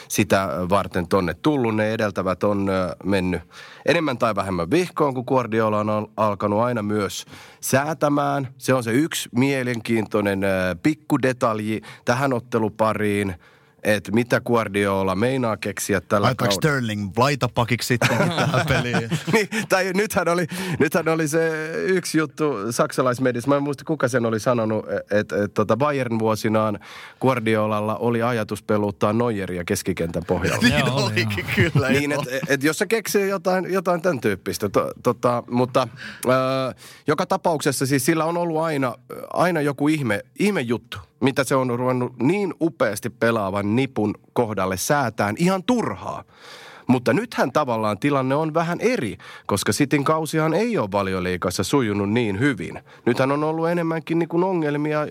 sitä 0.07 0.49
varten 0.69 1.07
tonne 1.07 1.33
tullut. 1.33 1.75
Ne 1.75 1.93
edeltävät 1.93 2.43
on 2.43 2.69
mennyt 3.03 3.41
enemmän 3.85 4.17
tai 4.17 4.35
vähemmän 4.35 4.71
vihkoon, 4.71 5.13
kun 5.13 5.23
Guardiola 5.27 5.79
on 5.79 5.89
al- 5.89 6.07
alkanut 6.17 6.59
aina 6.61 6.83
myös 6.83 7.25
säätämään. 7.61 8.47
Se 8.57 8.73
on 8.73 8.83
se 8.83 8.91
yksi 8.91 9.29
mielenkiintoinen 9.35 10.41
pikkudetalji 10.83 11.81
tähän 12.05 12.33
ottelupariin, 12.33 13.35
että 13.83 14.11
mitä 14.11 14.41
Guardiola 14.41 15.15
meinaa 15.15 15.57
keksiä 15.57 16.01
tällä 16.01 16.25
Laitaanko 16.25 16.55
kaudella. 16.55 16.79
Sterling 16.79 17.11
laitapakiksi 17.17 17.87
sittenkin 17.87 18.29
tähän 18.39 18.65
peliin? 18.67 19.09
niin, 19.33 19.47
tai 19.69 19.91
nythän 19.93 20.27
oli, 20.27 20.47
nythän 20.79 21.07
oli 21.07 21.27
se 21.27 21.71
yksi 21.75 22.17
juttu 22.17 22.71
saksalaismediassa, 22.71 23.49
mä 23.49 23.55
en 23.55 23.63
muista 23.63 23.83
kuka 23.85 24.07
sen 24.07 24.25
oli 24.25 24.39
sanonut, 24.39 24.85
että 25.11 25.43
et, 25.43 25.53
tota 25.53 25.77
Bayern 25.77 26.19
vuosinaan 26.19 26.79
Guardiolalla 27.21 27.95
oli 27.97 28.21
ajatus 28.21 28.63
peluttaa 28.63 29.13
Neueria 29.13 29.63
keskikentän 29.63 30.23
pohjalla. 30.27 30.61
niin 30.67 30.89
olikin 30.89 31.45
kyllä. 31.55 31.89
Niin, 31.89 32.11
että 32.11 32.29
et 32.47 32.63
jos 32.63 32.77
se 32.77 32.85
keksii 32.85 33.29
jotain, 33.29 33.73
jotain 33.73 34.01
tämän 34.01 34.21
tyyppistä. 34.21 34.69
To, 34.69 34.91
tota, 35.03 35.43
mutta 35.49 35.87
ö, 36.25 36.29
joka 37.07 37.25
tapauksessa 37.25 37.85
siis 37.85 38.05
sillä 38.05 38.25
on 38.25 38.37
ollut 38.37 38.61
aina, 38.61 38.95
aina 39.33 39.61
joku 39.61 39.87
ihme, 39.87 40.21
ihme 40.39 40.61
juttu, 40.61 40.97
mitä 41.21 41.43
se 41.43 41.55
on 41.55 41.79
ruvennut 41.79 42.19
niin 42.19 42.53
upeasti 42.61 43.09
pelaavan 43.09 43.75
nipun 43.75 44.15
kohdalle 44.33 44.77
säätään 44.77 45.35
ihan 45.37 45.63
turhaa. 45.63 46.23
Mutta 46.87 47.13
nythän 47.13 47.51
tavallaan 47.51 47.99
tilanne 47.99 48.35
on 48.35 48.53
vähän 48.53 48.79
eri, 48.81 49.17
koska 49.45 49.73
Sitin 49.73 50.03
kausihan 50.03 50.53
ei 50.53 50.77
ole 50.77 50.91
valioliikassa 50.91 51.63
sujunut 51.63 52.09
niin 52.09 52.39
hyvin. 52.39 52.79
Nythän 53.05 53.31
on 53.31 53.43
ollut 53.43 53.69
enemmänkin 53.69 54.19
niin 54.19 54.29
kuin 54.29 54.43
ongelmia 54.43 55.07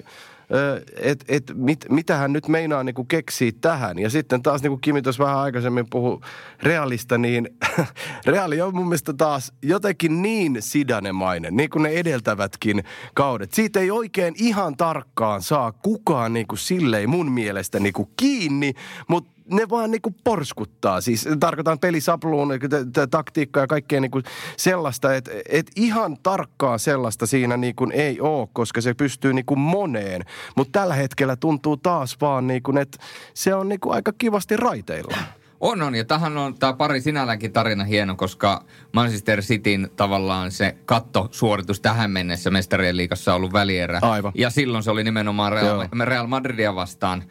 että 0.96 1.24
et, 1.28 1.52
mit, 1.54 1.84
mitä 1.90 2.16
hän 2.16 2.32
nyt 2.32 2.48
meinaa 2.48 2.84
niin 2.84 2.94
kuin 2.94 3.08
keksiä 3.08 3.52
tähän. 3.60 3.98
Ja 3.98 4.10
sitten 4.10 4.42
taas 4.42 4.62
niin 4.62 4.70
kuin 4.70 4.80
Kimi 4.80 5.02
tuossa 5.02 5.24
vähän 5.24 5.38
aikaisemmin 5.38 5.86
puhui 5.90 6.20
realista, 6.62 7.18
niin 7.18 7.48
reaali 8.26 8.60
on 8.60 8.74
mun 8.74 8.88
mielestä 8.88 9.12
taas 9.12 9.52
jotenkin 9.62 10.22
niin 10.22 10.56
sidanemainen, 10.60 11.56
niin 11.56 11.70
kuin 11.70 11.82
ne 11.82 11.88
edeltävätkin 11.88 12.84
kaudet. 13.14 13.52
Siitä 13.52 13.80
ei 13.80 13.90
oikein 13.90 14.34
ihan 14.38 14.76
tarkkaan 14.76 15.42
saa 15.42 15.72
kukaan 15.72 16.32
niin 16.32 16.46
kuin 16.46 16.58
silleen 16.58 17.10
mun 17.10 17.32
mielestä 17.32 17.80
niin 17.80 17.92
kuin 17.92 18.08
kiinni, 18.16 18.74
mutta 19.08 19.37
ne 19.50 19.68
vaan 19.70 19.90
niinku 19.90 20.14
porskuttaa. 20.24 21.00
Siis 21.00 21.28
tarkoitan 21.40 21.78
pelisapluun, 21.78 22.48
t- 22.92 23.10
taktiikkaa 23.10 23.62
ja 23.62 23.66
kaikkea 23.66 24.00
niinku 24.00 24.20
sellaista, 24.56 25.14
että 25.14 25.30
et 25.48 25.70
ihan 25.76 26.16
tarkkaa 26.22 26.78
sellaista 26.78 27.26
siinä 27.26 27.56
niinku 27.56 27.88
ei 27.92 28.20
ole, 28.20 28.48
koska 28.52 28.80
se 28.80 28.94
pystyy 28.94 29.32
niinku 29.32 29.56
moneen. 29.56 30.24
Mutta 30.56 30.80
tällä 30.80 30.94
hetkellä 30.94 31.36
tuntuu 31.36 31.76
taas 31.76 32.16
vaan 32.20 32.46
niinku, 32.46 32.78
että 32.78 32.98
se 33.34 33.54
on 33.54 33.68
niinku 33.68 33.90
aika 33.90 34.12
kivasti 34.18 34.56
raiteilla. 34.56 35.16
On, 35.60 35.82
on. 35.82 35.94
Ja 35.94 36.04
tähän 36.04 36.36
on 36.36 36.54
tämä 36.54 36.72
pari 36.72 37.00
sinälläänkin 37.00 37.52
tarina 37.52 37.84
hieno, 37.84 38.16
koska 38.16 38.64
Manchester 38.92 39.42
Cityn 39.42 39.90
tavallaan 39.96 40.50
se 40.50 40.76
kattosuoritus 40.84 41.80
tähän 41.80 42.10
mennessä 42.10 42.50
mestarien 42.50 42.96
liigassa 42.96 43.32
on 43.32 43.36
ollut 43.36 43.52
välierä. 43.52 43.98
Aivan. 44.02 44.32
Ja 44.34 44.50
silloin 44.50 44.84
se 44.84 44.90
oli 44.90 45.04
nimenomaan 45.04 45.52
Real, 45.52 45.88
Real 46.04 46.26
Madridia 46.26 46.74
vastaan. 46.74 47.24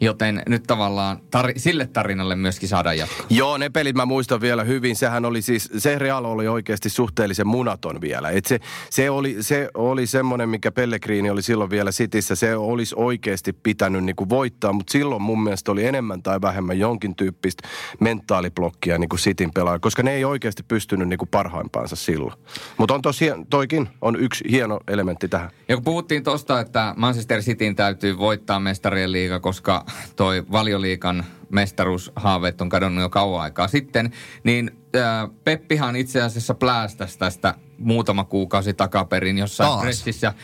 Joten 0.00 0.42
nyt 0.48 0.62
tavallaan 0.62 1.18
tar- 1.36 1.52
sille 1.56 1.86
tarinalle 1.86 2.36
myöskin 2.36 2.68
saadaan 2.68 2.98
jatko. 2.98 3.24
Joo, 3.30 3.58
ne 3.58 3.68
pelit 3.68 3.96
mä 3.96 4.06
muistan 4.06 4.40
vielä 4.40 4.64
hyvin. 4.64 4.96
Sehän 4.96 5.24
oli 5.24 5.42
siis, 5.42 5.70
se 5.78 5.98
Real 5.98 6.24
oli 6.24 6.48
oikeasti 6.48 6.90
suhteellisen 6.90 7.46
munaton 7.46 8.00
vielä. 8.00 8.30
Et 8.30 8.44
se, 8.44 8.60
se, 8.90 9.10
oli, 9.10 9.36
se 9.40 9.68
oli 9.74 10.06
semmoinen, 10.06 10.48
mikä 10.48 10.72
Pellegrini 10.72 11.30
oli 11.30 11.42
silloin 11.42 11.70
vielä 11.70 11.92
Sitissä. 11.92 12.34
Se 12.34 12.56
olisi 12.56 12.94
oikeasti 12.98 13.52
pitänyt 13.52 14.04
niinku 14.04 14.28
voittaa, 14.28 14.72
mutta 14.72 14.92
silloin 14.92 15.22
mun 15.22 15.42
mielestä 15.42 15.72
oli 15.72 15.84
enemmän 15.84 16.22
tai 16.22 16.40
vähemmän 16.40 16.78
jonkin 16.78 17.16
tyyppistä 17.16 17.68
mentaaliblokkia 18.00 18.98
niinku 18.98 19.16
Sitin 19.16 19.50
pelaaja, 19.54 19.78
koska 19.78 20.02
ne 20.02 20.12
ei 20.12 20.24
oikeasti 20.24 20.62
pystynyt 20.62 21.08
niinku 21.08 21.26
parhaimpaansa 21.26 21.96
silloin. 21.96 22.34
Mutta 22.78 22.94
on 22.94 23.02
tosiaan, 23.02 23.46
toikin 23.46 23.88
on 24.00 24.16
yksi 24.16 24.44
hieno 24.50 24.80
elementti 24.88 25.28
tähän. 25.28 25.50
Ja 25.68 25.76
kun 25.76 25.84
puhuttiin 25.84 26.22
tosta, 26.22 26.60
että 26.60 26.94
Manchester 26.96 27.40
Cityn 27.40 27.76
täytyy 27.76 28.18
voittaa 28.18 28.60
mestarien 28.60 29.12
liiga, 29.12 29.40
koska 29.40 29.84
toi 30.16 30.44
valioliikan 30.52 31.24
mestaruushaaveet 31.50 32.60
on 32.60 32.68
kadonnut 32.68 33.02
jo 33.02 33.08
kauan 33.08 33.42
aikaa 33.42 33.68
sitten, 33.68 34.12
niin 34.44 34.70
äh, 34.96 35.30
Peppihan 35.44 35.96
itse 35.96 36.22
asiassa 36.22 36.54
pläästäsi 36.54 37.18
tästä 37.18 37.54
muutama 37.78 38.24
kuukausi 38.24 38.74
takaperin 38.74 39.38
jossain 39.38 39.70
Taas. 39.70 39.82
pressissä. 39.82 40.34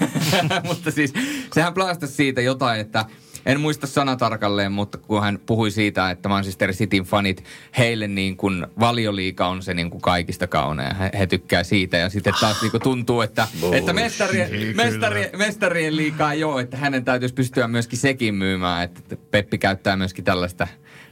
mutta 0.68 0.90
siis 0.90 1.12
sehän 1.52 1.74
pläästäsi 1.74 2.12
siitä 2.12 2.40
jotain, 2.40 2.80
että 2.80 3.04
en 3.46 3.60
muista 3.60 3.86
sanatarkalleen, 3.86 4.72
mutta 4.72 4.98
kun 4.98 5.22
hän 5.22 5.38
puhui 5.46 5.70
siitä, 5.70 6.10
että 6.10 6.28
Manchester 6.28 6.72
Cityn 6.72 7.04
fanit, 7.04 7.44
heille 7.78 8.08
niin 8.08 8.36
kuin 8.36 8.66
valioliika 8.80 9.46
on 9.46 9.62
se 9.62 9.74
niin 9.74 9.90
kuin 9.90 10.00
kaikista 10.00 10.46
kaunein. 10.46 10.96
He, 10.96 11.10
he 11.18 11.26
tykkää 11.26 11.64
siitä 11.64 11.96
ja 11.96 12.08
sitten 12.08 12.34
taas 12.40 12.62
niin 12.62 12.70
kuin 12.70 12.82
tuntuu, 12.82 13.20
että, 13.20 13.48
että 13.72 13.92
mestarien, 13.92 14.76
mestarien, 14.76 15.30
mestarien 15.36 15.96
liikaa 15.96 16.34
joo, 16.34 16.58
että 16.58 16.76
hänen 16.76 17.04
täytyisi 17.04 17.34
pystyä 17.34 17.68
myöskin 17.68 17.98
sekin 17.98 18.34
myymään, 18.34 18.84
että 18.84 19.16
Peppi 19.30 19.58
käyttää 19.58 19.96
myöskin 19.96 20.24
tällaista 20.24 20.68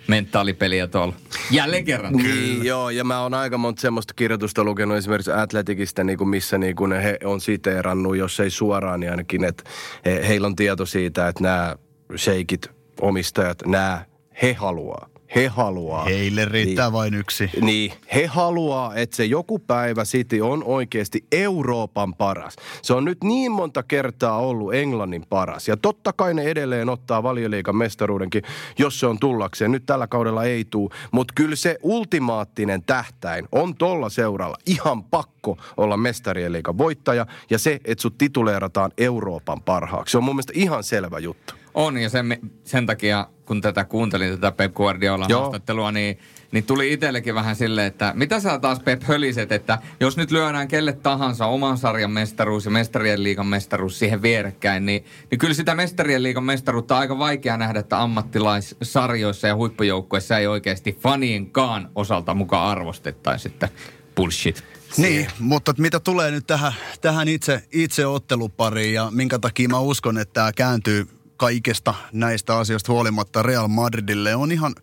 mentaalipeliä 0.08 0.86
tuolla. 0.86 1.14
Jälleen 1.50 1.84
kerran. 1.84 2.12
Niin, 2.12 2.64
joo, 2.64 2.90
ja 2.90 3.04
mä 3.04 3.20
oon 3.20 3.34
aika 3.34 3.58
monta 3.58 3.80
semmoista 3.80 4.14
kirjoitusta 4.14 4.64
lukenut 4.64 4.96
esimerkiksi 4.96 5.32
Atletikista, 5.32 6.04
niin 6.04 6.18
kuin 6.18 6.28
missä 6.28 6.58
niin 6.58 6.76
kuin 6.76 6.92
he 6.92 7.18
on 7.24 7.40
siteerannut, 7.40 8.16
jos 8.16 8.40
ei 8.40 8.50
suoraan, 8.50 9.00
niin 9.00 9.10
ainakin, 9.10 9.44
että 9.44 9.64
he, 10.04 10.24
heillä 10.28 10.46
on 10.46 10.56
tieto 10.56 10.86
siitä, 10.86 11.28
että 11.28 11.42
nämä 11.42 11.76
sheikit, 12.16 12.70
omistajat, 13.00 13.58
nämä, 13.66 14.04
he 14.42 14.52
haluaa. 14.52 15.14
He 15.34 15.46
haluaa. 15.46 16.04
Heille 16.04 16.44
riittää 16.44 16.86
niin, 16.86 16.92
vain 16.92 17.14
yksi. 17.14 17.50
Niin, 17.60 17.92
he 18.14 18.26
haluaa, 18.26 18.94
että 18.94 19.16
se 19.16 19.24
joku 19.24 19.58
päivä 19.58 20.04
City 20.04 20.40
on 20.40 20.64
oikeasti 20.64 21.24
Euroopan 21.32 22.14
paras. 22.14 22.56
Se 22.82 22.94
on 22.94 23.04
nyt 23.04 23.24
niin 23.24 23.52
monta 23.52 23.82
kertaa 23.82 24.38
ollut 24.38 24.74
Englannin 24.74 25.26
paras. 25.28 25.68
Ja 25.68 25.76
totta 25.76 26.12
kai 26.12 26.34
ne 26.34 26.42
edelleen 26.42 26.88
ottaa 26.88 27.22
valioliikan 27.22 27.76
mestaruudenkin, 27.76 28.42
jos 28.78 29.00
se 29.00 29.06
on 29.06 29.18
tullakseen. 29.18 29.72
Nyt 29.72 29.86
tällä 29.86 30.06
kaudella 30.06 30.44
ei 30.44 30.64
tuu. 30.64 30.90
Mutta 31.12 31.32
kyllä 31.36 31.56
se 31.56 31.78
ultimaattinen 31.82 32.82
tähtäin 32.82 33.48
on 33.52 33.74
tolla 33.74 34.08
seuralla 34.08 34.56
ihan 34.66 35.04
pakko 35.04 35.58
olla 35.76 35.96
mestarien 35.96 36.52
liigan 36.52 36.78
voittaja. 36.78 37.26
Ja 37.50 37.58
se, 37.58 37.80
että 37.84 38.02
sut 38.02 38.18
tituleerataan 38.18 38.92
Euroopan 38.98 39.62
parhaaksi. 39.62 40.12
Se 40.12 40.18
on 40.18 40.24
mun 40.24 40.34
mielestä 40.34 40.52
ihan 40.56 40.84
selvä 40.84 41.18
juttu. 41.18 41.63
On, 41.74 41.98
ja 41.98 42.08
sen, 42.08 42.38
sen 42.64 42.86
takia, 42.86 43.26
kun 43.46 43.60
tätä 43.60 43.84
kuuntelin, 43.84 44.30
tätä 44.30 44.52
Pep 44.52 44.74
Guardiolan 44.74 45.30
Joo. 45.30 45.40
haastattelua, 45.40 45.92
niin, 45.92 46.18
niin 46.52 46.64
tuli 46.64 46.92
itsellekin 46.92 47.34
vähän 47.34 47.56
silleen, 47.56 47.86
että 47.86 48.12
mitä 48.16 48.40
sä 48.40 48.58
taas 48.58 48.80
Pep 48.80 49.02
höliset, 49.02 49.52
että 49.52 49.78
jos 50.00 50.16
nyt 50.16 50.30
lyödään 50.30 50.68
kelle 50.68 50.92
tahansa 50.92 51.46
oman 51.46 51.78
sarjan 51.78 52.10
mestaruus 52.10 52.64
ja 52.64 52.70
mestarien 52.70 53.22
liigan 53.22 53.46
mestaruus 53.46 53.98
siihen 53.98 54.22
vierekkäin, 54.22 54.86
niin, 54.86 55.04
niin 55.30 55.38
kyllä 55.38 55.54
sitä 55.54 55.74
mestarien 55.74 56.22
liigan 56.22 56.44
mestaruutta 56.44 56.94
on 56.94 57.00
aika 57.00 57.18
vaikea 57.18 57.56
nähdä, 57.56 57.78
että 57.78 58.02
ammattilaissarjoissa 58.02 59.48
ja 59.48 59.56
huippujoukkoissa 59.56 60.38
ei 60.38 60.46
oikeasti 60.46 60.98
fanienkaan 61.00 61.90
osalta 61.94 62.34
mukaan 62.34 62.68
arvostettaisi, 62.68 63.48
että 63.48 63.68
bullshit. 64.16 64.64
Niin, 64.96 65.26
mutta 65.38 65.74
mitä 65.78 66.00
tulee 66.00 66.30
nyt 66.30 66.46
tähän, 66.46 66.72
tähän 67.00 67.28
itse, 67.28 67.62
itse 67.72 68.06
ottelupariin 68.06 68.94
ja 68.94 69.10
minkä 69.10 69.38
takia 69.38 69.68
mä 69.68 69.78
uskon, 69.78 70.18
että 70.18 70.32
tämä 70.34 70.52
kääntyy 70.52 71.06
kaikesta 71.36 71.94
näistä 72.12 72.56
asioista 72.56 72.92
huolimatta 72.92 73.42
Real 73.42 73.68
Madridille 73.68 74.34
on 74.34 74.52
ihan... 74.52 74.74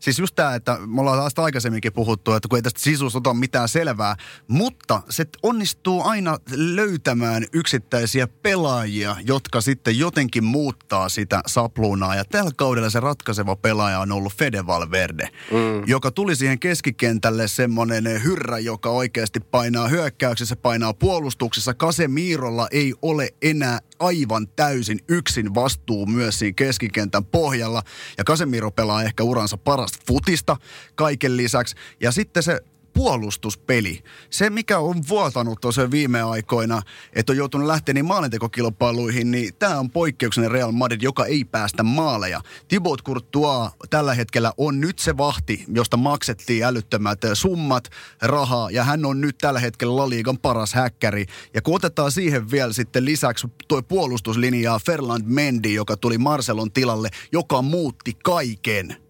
Siis 0.00 0.18
just 0.18 0.34
tämä, 0.34 0.54
että 0.54 0.78
me 0.86 1.00
ollaan 1.00 1.24
tästä 1.24 1.42
aikaisemminkin 1.42 1.92
puhuttu, 1.92 2.32
että 2.32 2.48
kun 2.48 2.58
ei 2.58 2.62
tästä 2.62 2.80
sisusta 2.80 3.18
ota 3.18 3.34
mitään 3.34 3.68
selvää, 3.68 4.16
mutta 4.48 5.02
se 5.08 5.26
onnistuu 5.42 6.02
aina 6.04 6.38
löytämään 6.56 7.44
yksittäisiä 7.52 8.26
pelaajia, 8.26 9.16
jotka 9.24 9.60
sitten 9.60 9.98
jotenkin 9.98 10.44
muuttaa 10.44 11.08
sitä 11.08 11.40
sapluunaa. 11.46 12.14
Ja 12.14 12.24
tällä 12.24 12.50
kaudella 12.56 12.90
se 12.90 13.00
ratkaiseva 13.00 13.56
pelaaja 13.56 14.00
on 14.00 14.12
ollut 14.12 14.32
Fede 14.32 14.66
Valverde, 14.66 15.28
mm. 15.50 15.86
joka 15.86 16.10
tuli 16.10 16.36
siihen 16.36 16.58
keskikentälle 16.58 17.48
semmoinen 17.48 18.24
hyrrä, 18.24 18.58
joka 18.58 18.90
oikeasti 18.90 19.40
painaa 19.40 19.88
hyökkäyksessä, 19.88 20.56
painaa 20.56 20.94
puolustuksessa. 20.94 21.74
Casemirolla 21.74 22.68
ei 22.70 22.94
ole 23.02 23.28
enää 23.42 23.78
aivan 24.02 24.48
täysin 24.48 24.98
yksin 25.08 25.54
vastuu 25.54 26.06
myös 26.06 26.38
siinä 26.38 26.54
keskikentän 26.56 27.24
pohjalla. 27.24 27.82
Ja 28.18 28.24
Casemiro 28.24 28.70
pelaa 28.70 29.02
ehkä 29.02 29.22
uransa 29.22 29.56
parasta 29.56 29.98
futista 30.06 30.56
kaiken 30.94 31.36
lisäksi. 31.36 31.76
Ja 32.00 32.12
sitten 32.12 32.42
se 32.42 32.60
puolustuspeli. 32.92 34.02
Se, 34.30 34.50
mikä 34.50 34.78
on 34.78 35.02
vuotanut 35.08 35.60
tosiaan 35.60 35.90
viime 35.90 36.22
aikoina, 36.22 36.82
että 37.12 37.32
on 37.32 37.36
joutunut 37.36 37.66
lähteä 37.66 37.94
niin 37.94 38.04
maalintekokilpailuihin, 38.04 39.30
niin 39.30 39.54
tämä 39.58 39.78
on 39.78 39.90
poikkeuksellinen 39.90 40.50
Real 40.50 40.72
Madrid, 40.72 41.02
joka 41.02 41.26
ei 41.26 41.44
päästä 41.44 41.82
maaleja. 41.82 42.40
Thibaut 42.68 43.04
Courtois 43.04 43.72
tällä 43.90 44.14
hetkellä 44.14 44.52
on 44.56 44.80
nyt 44.80 44.98
se 44.98 45.16
vahti, 45.16 45.64
josta 45.74 45.96
maksettiin 45.96 46.64
älyttömät 46.64 47.18
summat 47.34 47.88
rahaa, 48.22 48.70
ja 48.70 48.84
hän 48.84 49.04
on 49.04 49.20
nyt 49.20 49.38
tällä 49.38 49.60
hetkellä 49.60 49.96
La 49.96 50.08
Ligan 50.08 50.38
paras 50.38 50.74
häkkäri. 50.74 51.26
Ja 51.54 51.62
kun 51.62 51.76
otetaan 51.76 52.12
siihen 52.12 52.50
vielä 52.50 52.72
sitten 52.72 53.04
lisäksi 53.04 53.48
tuo 53.68 53.82
puolustuslinja 53.82 54.80
Ferland 54.86 55.24
Mendy, 55.26 55.68
joka 55.68 55.96
tuli 55.96 56.18
Marcelon 56.18 56.72
tilalle, 56.72 57.08
joka 57.32 57.62
muutti 57.62 58.12
kaiken– 58.22 58.96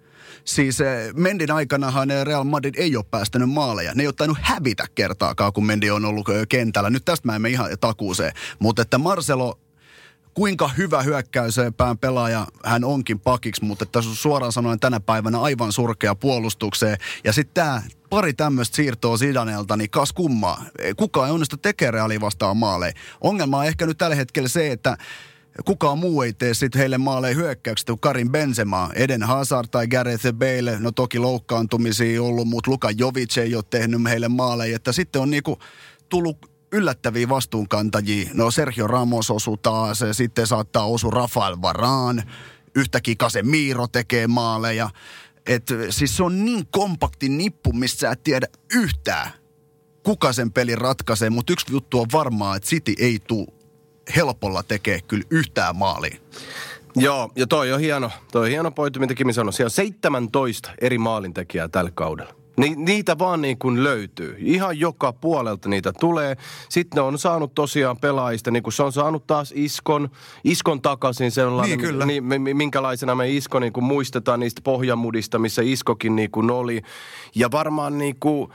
Siis 0.45 0.81
eh, 0.81 1.15
Mendin 1.15 1.51
aikanahan 1.51 2.11
eh, 2.11 2.25
Real 2.25 2.45
Madrid 2.45 2.75
ei 2.79 2.97
ole 2.97 3.05
päästänyt 3.11 3.51
maaleja. 3.51 3.93
Ne 3.95 4.03
ei 4.03 4.07
ole 4.07 4.15
tainnut 4.17 4.39
hävitä 4.41 4.85
kertaakaan, 4.95 5.53
kun 5.53 5.67
Mendi 5.67 5.91
on 5.91 6.05
ollut 6.05 6.29
eh, 6.29 6.47
kentällä. 6.49 6.91
Nyt 6.91 7.05
tästä 7.05 7.29
mä 7.29 7.37
emme 7.37 7.49
ihan 7.49 7.71
takuuseen. 7.81 8.33
Mutta 8.59 8.83
että 8.83 8.99
Marcelo 8.99 9.59
kuinka 10.35 10.69
hyvä 10.69 11.03
hyökkäysepään 11.03 11.99
pelaaja 11.99 12.47
hän 12.65 12.85
onkin 12.85 13.21
pakiksi, 13.21 13.65
mutta 13.65 13.83
että 13.83 14.03
suoraan 14.03 14.53
sanoen 14.53 14.81
tänä 14.81 15.01
päivänä 15.01 15.41
aivan 15.41 15.73
surkea 15.73 16.15
puolustukseen. 16.15 16.97
Ja 17.25 17.33
sitten 17.33 17.55
tämä 17.55 17.83
pari 18.11 18.33
tämmöistä 18.35 18.77
siirtoa 18.77 19.17
Sidanelta, 19.17 19.77
niin 19.77 19.91
kas 19.91 20.13
kummaa. 20.13 20.65
Kukaan 20.97 21.29
ei 21.29 21.33
onnistu 21.33 21.57
tekemään 21.57 21.95
reaali 21.95 22.21
vastaan 22.21 22.57
maaleja. 22.57 22.93
Ongelma 23.21 23.59
on 23.59 23.67
ehkä 23.67 23.87
nyt 23.87 23.99
tällä 23.99 24.17
hetkellä 24.17 24.49
se, 24.49 24.73
että 24.73 24.97
kukaan 25.65 25.99
muu 25.99 26.23
ei 26.23 26.33
tee 26.33 26.55
sitten 26.55 26.79
heille 26.79 26.99
maaleen 26.99 27.37
hyökkäykset 27.37 27.87
kuin 27.87 28.01
Karin 28.01 28.33
Benzema. 28.33 28.91
Eden 28.95 29.23
Hazard 29.23 29.69
tai 29.71 29.87
Gareth 29.87 30.33
Bale, 30.33 30.79
no 30.79 30.93
toki 30.93 31.19
loukkaantumisia 31.19 32.23
ollut, 32.23 32.49
mutta 32.49 32.71
Luka 32.71 32.91
Jovic 32.91 33.39
ei 33.39 33.55
ole 33.55 33.65
tehnyt 33.71 34.01
heille 34.09 34.29
maaleja. 34.29 34.77
Että 34.77 34.93
sitten 34.93 35.23
on 35.23 35.31
niinku 35.31 35.59
tullut 36.09 36.53
yllättäviä 36.73 37.29
vastuunkantajia. 37.29 38.31
No 38.35 38.51
Sergio 38.51 38.87
Ramos 38.87 39.31
osuu 39.31 39.57
taas, 39.57 40.01
sitten 40.13 40.47
saattaa 40.47 40.87
osua 40.87 41.11
Rafael 41.11 41.57
Varaan, 41.63 42.23
yhtäkkiä 42.75 43.15
Casemiro 43.15 43.87
tekee 43.87 44.27
maaleja. 44.27 44.91
Et, 45.47 45.67
siis 45.91 46.17
se 46.17 46.23
on 46.23 46.45
niin 46.45 46.67
kompakti 46.67 47.29
nippu, 47.29 47.73
mistä 47.73 48.01
sä 48.01 48.11
et 48.11 48.23
tiedä 48.23 48.47
yhtään, 48.75 49.31
kuka 50.03 50.33
sen 50.33 50.53
pelin 50.53 50.79
ratkaisee. 50.79 51.31
Mutta 51.31 51.53
yksi 51.53 51.67
juttu 51.73 52.01
on 52.01 52.07
varmaa, 52.13 52.57
että 52.57 52.69
City 52.69 52.95
ei 52.99 53.19
tule 53.19 53.62
helpolla 54.17 54.63
tekee 54.63 55.01
kyllä 55.01 55.25
yhtään 55.31 55.77
maalia. 55.77 56.17
Joo, 56.97 57.31
ja 57.37 57.47
toi 57.47 57.73
on 57.73 57.81
hieno, 57.81 58.11
toi 58.33 58.43
on 58.43 58.51
hieno 58.51 58.71
pointti, 58.71 59.01
mitä 59.01 59.15
Kimi 59.15 59.33
sanoi. 59.33 59.53
Siellä 59.53 59.67
on 59.67 59.71
17 59.71 60.71
eri 60.81 60.99
maalintekijää 60.99 61.69
tällä 61.69 61.91
kaudella. 61.95 62.35
Ni, 62.57 62.75
niitä 62.77 63.19
vaan 63.19 63.41
niin 63.43 63.59
kuin 63.59 63.85
löytyy. 63.85 64.37
Ihan 64.39 64.81
joka 64.81 65.13
puolelta 65.13 65.69
niitä 65.69 65.93
tulee. 65.93 66.37
Sitten 66.69 66.97
ne 66.97 67.01
on 67.01 67.19
saanut 67.19 67.55
tosiaan 67.55 67.97
pelaajista, 67.97 68.51
niin 68.51 68.63
kuin 68.63 68.73
se 68.73 68.83
on 68.83 68.93
saanut 68.93 69.27
taas 69.27 69.53
Iskon, 69.57 70.11
Iskon 70.45 70.83
takaisin 70.83 71.31
sellainen, 71.31 71.79
niin, 71.79 71.89
kyllä. 71.89 72.07
Niin, 72.07 72.25
minkälaisena 72.57 73.15
me 73.15 73.31
Isko 73.31 73.59
niin 73.59 73.73
kuin 73.73 73.85
muistetaan 73.85 74.41
niistä 74.41 74.61
pohjamudista, 74.65 75.39
missä 75.39 75.63
Iskokin 75.65 76.17
niin 76.17 76.31
kuin 76.31 76.51
oli. 76.51 76.83
Ja 77.35 77.51
varmaan 77.51 77.99
niin 77.99 78.17
kuin, 78.21 78.53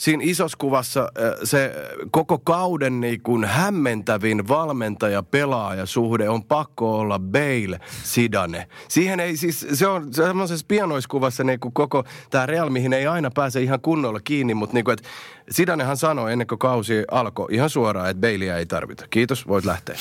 siinä 0.00 0.22
isossa 0.26 0.58
kuvassa 0.58 1.12
se 1.44 1.74
koko 2.10 2.38
kauden 2.38 3.00
niin 3.00 3.22
kuin 3.22 3.44
hämmentävin 3.44 4.48
valmentaja-pelaaja-suhde 4.48 6.28
on 6.28 6.44
pakko 6.44 6.98
olla 6.98 7.18
Bale 7.18 7.80
Sidane. 8.02 8.68
Siihen 8.88 9.20
ei 9.20 9.36
siis, 9.36 9.66
se 9.72 9.86
on 9.86 10.14
semmoisessa 10.14 10.66
pienoiskuvassa 10.68 11.44
niin 11.44 11.60
kuin 11.60 11.74
koko 11.74 12.04
tämä 12.30 12.46
Real, 12.46 12.70
mihin 12.70 12.92
ei 12.92 13.06
aina 13.06 13.30
pääse 13.30 13.62
ihan 13.62 13.80
kunnolla 13.80 14.20
kiinni, 14.20 14.54
mutta 14.54 14.74
niin 14.74 14.84
kuin, 14.84 14.92
että 14.92 15.08
Sidanehan 15.50 15.96
sanoi 15.96 16.32
ennen 16.32 16.46
kuin 16.46 16.58
kausi 16.58 17.04
alkoi 17.10 17.48
ihan 17.50 17.70
suoraan, 17.70 18.10
että 18.10 18.20
Baileya 18.20 18.56
ei 18.56 18.66
tarvita. 18.66 19.04
Kiitos, 19.10 19.48
voit 19.48 19.64
lähteä. 19.64 19.96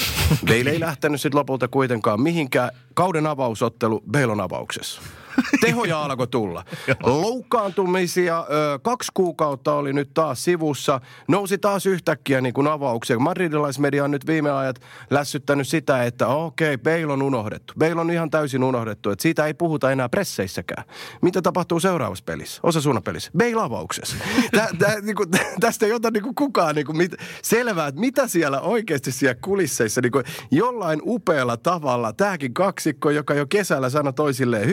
Bale 0.46 0.70
ei 0.70 0.80
lähtenyt 0.80 1.22
sitten 1.22 1.40
lopulta 1.40 1.68
kuitenkaan 1.68 2.22
mihinkään. 2.22 2.70
Kauden 2.94 3.28
avausottelu 3.28 4.04
Bale 4.12 4.32
on 4.32 4.42
avauksessa. 4.42 5.02
Tehoja 5.62 6.04
alkoi 6.04 6.28
tulla. 6.28 6.66
Loukkaantumisia, 7.04 8.40
ö, 8.40 8.80
kaksi 8.82 9.12
kuukautta 9.14 9.74
oli 9.74 9.94
nyt 9.94 10.10
taas 10.14 10.44
sivussa. 10.44 11.02
Nousi 11.28 11.58
taas 11.58 11.86
yhtäkkiä 11.86 12.42
niin 12.42 12.54
kuin 12.54 12.68
avauksia. 12.68 13.20
Madridilaismedia 13.20 14.04
on 14.04 14.12
nyt 14.12 14.28
viime 14.28 14.52
ajat 14.52 14.82
lässyttänyt 15.10 15.68
sitä, 15.68 16.04
että 16.04 16.28
okei, 16.28 16.74
okay, 16.74 17.02
Bale 17.02 17.14
on 17.14 17.22
unohdettu. 17.22 17.74
Bale 17.80 18.02
on 18.02 18.12
ihan 18.12 18.30
täysin 18.30 18.64
unohdettu, 18.64 19.10
että 19.10 19.22
siitä 19.22 19.46
ei 19.46 19.54
puhuta 19.54 19.92
enää 19.92 20.10
presseissäkään. 20.10 20.84
Mitä 21.22 21.42
tapahtuu 21.42 21.80
seuraavassa 21.80 22.24
pelissä? 22.26 22.60
Osa 22.64 22.80
pelissä. 23.04 23.32
Bale 23.38 23.64
avauksessa. 23.64 24.16
Tä, 24.52 24.68
tä, 24.80 25.02
niin 25.02 25.16
kuin, 25.16 25.30
tästä 25.60 25.86
ei 25.86 25.94
ota 25.94 26.12
niin 26.12 26.24
kuin 26.24 26.36
kukaan 26.36 26.76
niin 26.76 26.86
kuin 26.86 26.98
mit, 26.98 27.16
selvää, 27.42 27.88
että 27.88 28.02
mitä 28.02 28.28
siellä 28.28 28.62
oikeasti 28.62 29.12
siellä 29.12 29.36
kulisseissa 29.42 30.02
niin 30.02 30.12
kuin 30.12 30.24
jollain 30.52 31.02
upealla 31.04 31.58
tavalla. 31.58 32.14
Tämäkin 32.14 32.54
kaksikko, 32.54 33.10
joka 33.10 33.34
jo 33.34 33.46
kesällä 33.46 33.90
sanoi 33.90 34.14
toisilleen 34.14 34.68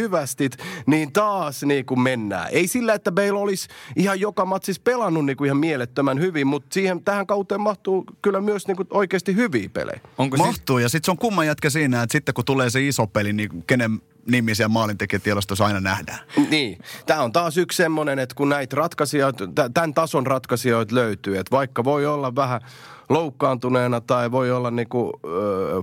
hyvästit, 0.55 0.87
niin 0.87 1.13
taas 1.13 1.63
niin 1.63 1.87
kuin 1.87 2.01
mennään. 2.01 2.49
Ei 2.51 2.69
sillä, 2.69 2.95
että 2.95 3.13
Bale 3.13 3.33
olisi 3.33 3.69
ihan 3.97 4.21
joka 4.21 4.45
matsis 4.45 4.81
pelannut 4.81 5.27
niin 5.27 5.37
kuin 5.37 5.47
ihan 5.47 5.57
mielettömän 5.57 6.21
hyvin, 6.21 6.47
mutta 6.47 6.75
siihen, 6.75 7.05
tähän 7.05 7.27
kauteen 7.27 7.61
mahtuu 7.61 8.05
kyllä 8.23 8.41
myös 8.41 8.67
niin 8.67 8.77
kuin 8.77 8.89
oikeasti 8.91 9.37
hyviä 9.37 9.69
pelejä. 9.73 10.01
Onko 10.19 10.37
mahtuu, 10.37 10.79
si- 10.79 10.83
ja 10.83 10.89
sitten 10.89 11.05
se 11.07 11.11
on 11.11 11.19
kumma 11.19 11.45
jätkä 11.45 11.71
siinä, 11.71 12.03
että 12.03 12.13
sitten 12.13 12.35
kun 12.35 12.45
tulee 12.45 12.71
se 12.71 12.87
iso 12.87 13.07
peli, 13.07 13.33
niin 13.33 13.65
kenen 13.67 14.01
nimisiä 14.31 14.69
maalintekijätiedostossa 14.69 15.67
aina 15.67 15.81
nähdään. 15.81 16.19
Niin. 16.51 16.79
Tämä 17.07 17.23
on 17.23 17.33
taas 17.33 17.57
yksi 17.57 17.77
semmoinen, 17.77 18.19
että 18.19 18.35
kun 18.35 18.49
näitä 18.49 18.77
ratkaisijoita, 18.77 19.49
tämän 19.75 19.95
tason 19.95 20.27
ratkaisijoita 20.27 20.95
löytyy, 20.95 21.39
että 21.39 21.51
vaikka 21.51 21.85
voi 21.85 22.07
olla 22.07 22.35
vähän 22.35 22.61
loukkaantuneena 23.09 24.01
tai 24.01 24.31
voi 24.31 24.51
olla 24.51 24.71
niinku, 24.71 25.21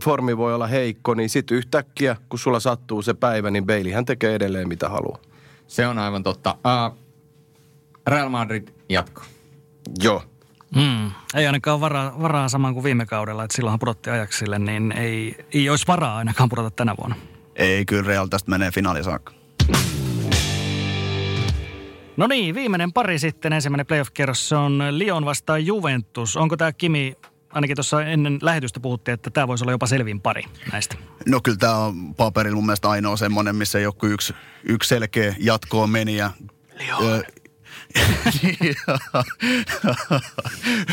formi 0.04 0.38
voi 0.38 0.54
olla 0.54 0.68
heikko, 0.68 1.14
niin 1.14 1.30
sitten 1.30 1.58
yhtäkkiä, 1.58 2.16
kun 2.30 2.40
sulla 2.40 2.60
sattuu 2.60 3.02
se 3.02 3.14
päivä, 3.14 3.52
niin 3.52 3.66
Baileyhän 3.66 4.06
tekee 4.06 4.36
edelleen 4.36 4.68
mitä 4.68 4.90
haluaa. 4.90 5.18
Se 5.68 5.88
on 5.88 6.00
aivan 6.00 6.24
totta. 6.24 6.56
Uh, 6.66 6.98
Real 8.08 8.30
Madrid 8.30 8.68
jatko. 8.90 9.22
Joo. 10.04 10.24
Mm. 10.76 11.12
Ei 11.36 11.46
ainakaan 11.46 11.82
varaa, 11.82 12.22
varaa 12.22 12.50
saman 12.50 12.74
kuin 12.74 12.84
viime 12.84 13.06
kaudella, 13.06 13.44
että 13.44 13.56
silloinhan 13.56 13.80
pudotti 13.80 14.10
ajaksille, 14.10 14.60
niin 14.60 14.92
ei, 14.92 15.46
ei 15.54 15.70
olisi 15.70 15.88
varaa 15.88 16.18
ainakaan 16.18 16.50
pudota 16.50 16.72
tänä 16.72 16.96
vuonna. 16.98 17.16
Ei, 17.56 17.86
kyllä 17.86 18.08
Real 18.08 18.28
tästä 18.28 18.52
menee 18.52 18.72
finaaliin 18.72 19.04
saakka. 19.04 19.34
No 22.18 22.28
niin, 22.28 22.56
viimeinen 22.56 22.94
pari 22.94 23.20
sitten, 23.20 23.54
ensimmäinen 23.54 23.86
playoff-kierros, 23.86 24.50
se 24.50 24.56
on 24.56 24.84
Lyon 24.92 25.26
vastaan 25.26 25.66
Juventus. 25.66 26.38
Onko 26.38 26.58
tämä 26.58 26.74
Kimi, 26.74 27.18
ainakin 27.50 27.76
tuossa 27.76 28.04
ennen 28.04 28.40
lähetystä 28.42 28.80
puhuttiin, 28.80 29.14
että 29.14 29.30
tämä 29.30 29.48
voisi 29.48 29.64
olla 29.64 29.72
jopa 29.72 29.88
selvin 29.88 30.22
pari 30.22 30.44
näistä? 30.72 30.96
No 31.28 31.42
kyllä 31.42 31.58
tämä 31.58 31.76
on 31.78 32.16
paperilla 32.16 32.56
mun 32.56 32.66
mielestä 32.66 32.90
ainoa 32.90 33.18
semmoinen, 33.18 33.56
missä 33.56 33.80
joku 33.80 34.06
yksi, 34.06 34.34
yksi 34.64 34.90
selkeä 34.90 35.36
jatkoon 35.40 35.90
meni 35.90 36.18
ja 36.18 36.32
Lyon. 36.80 37.24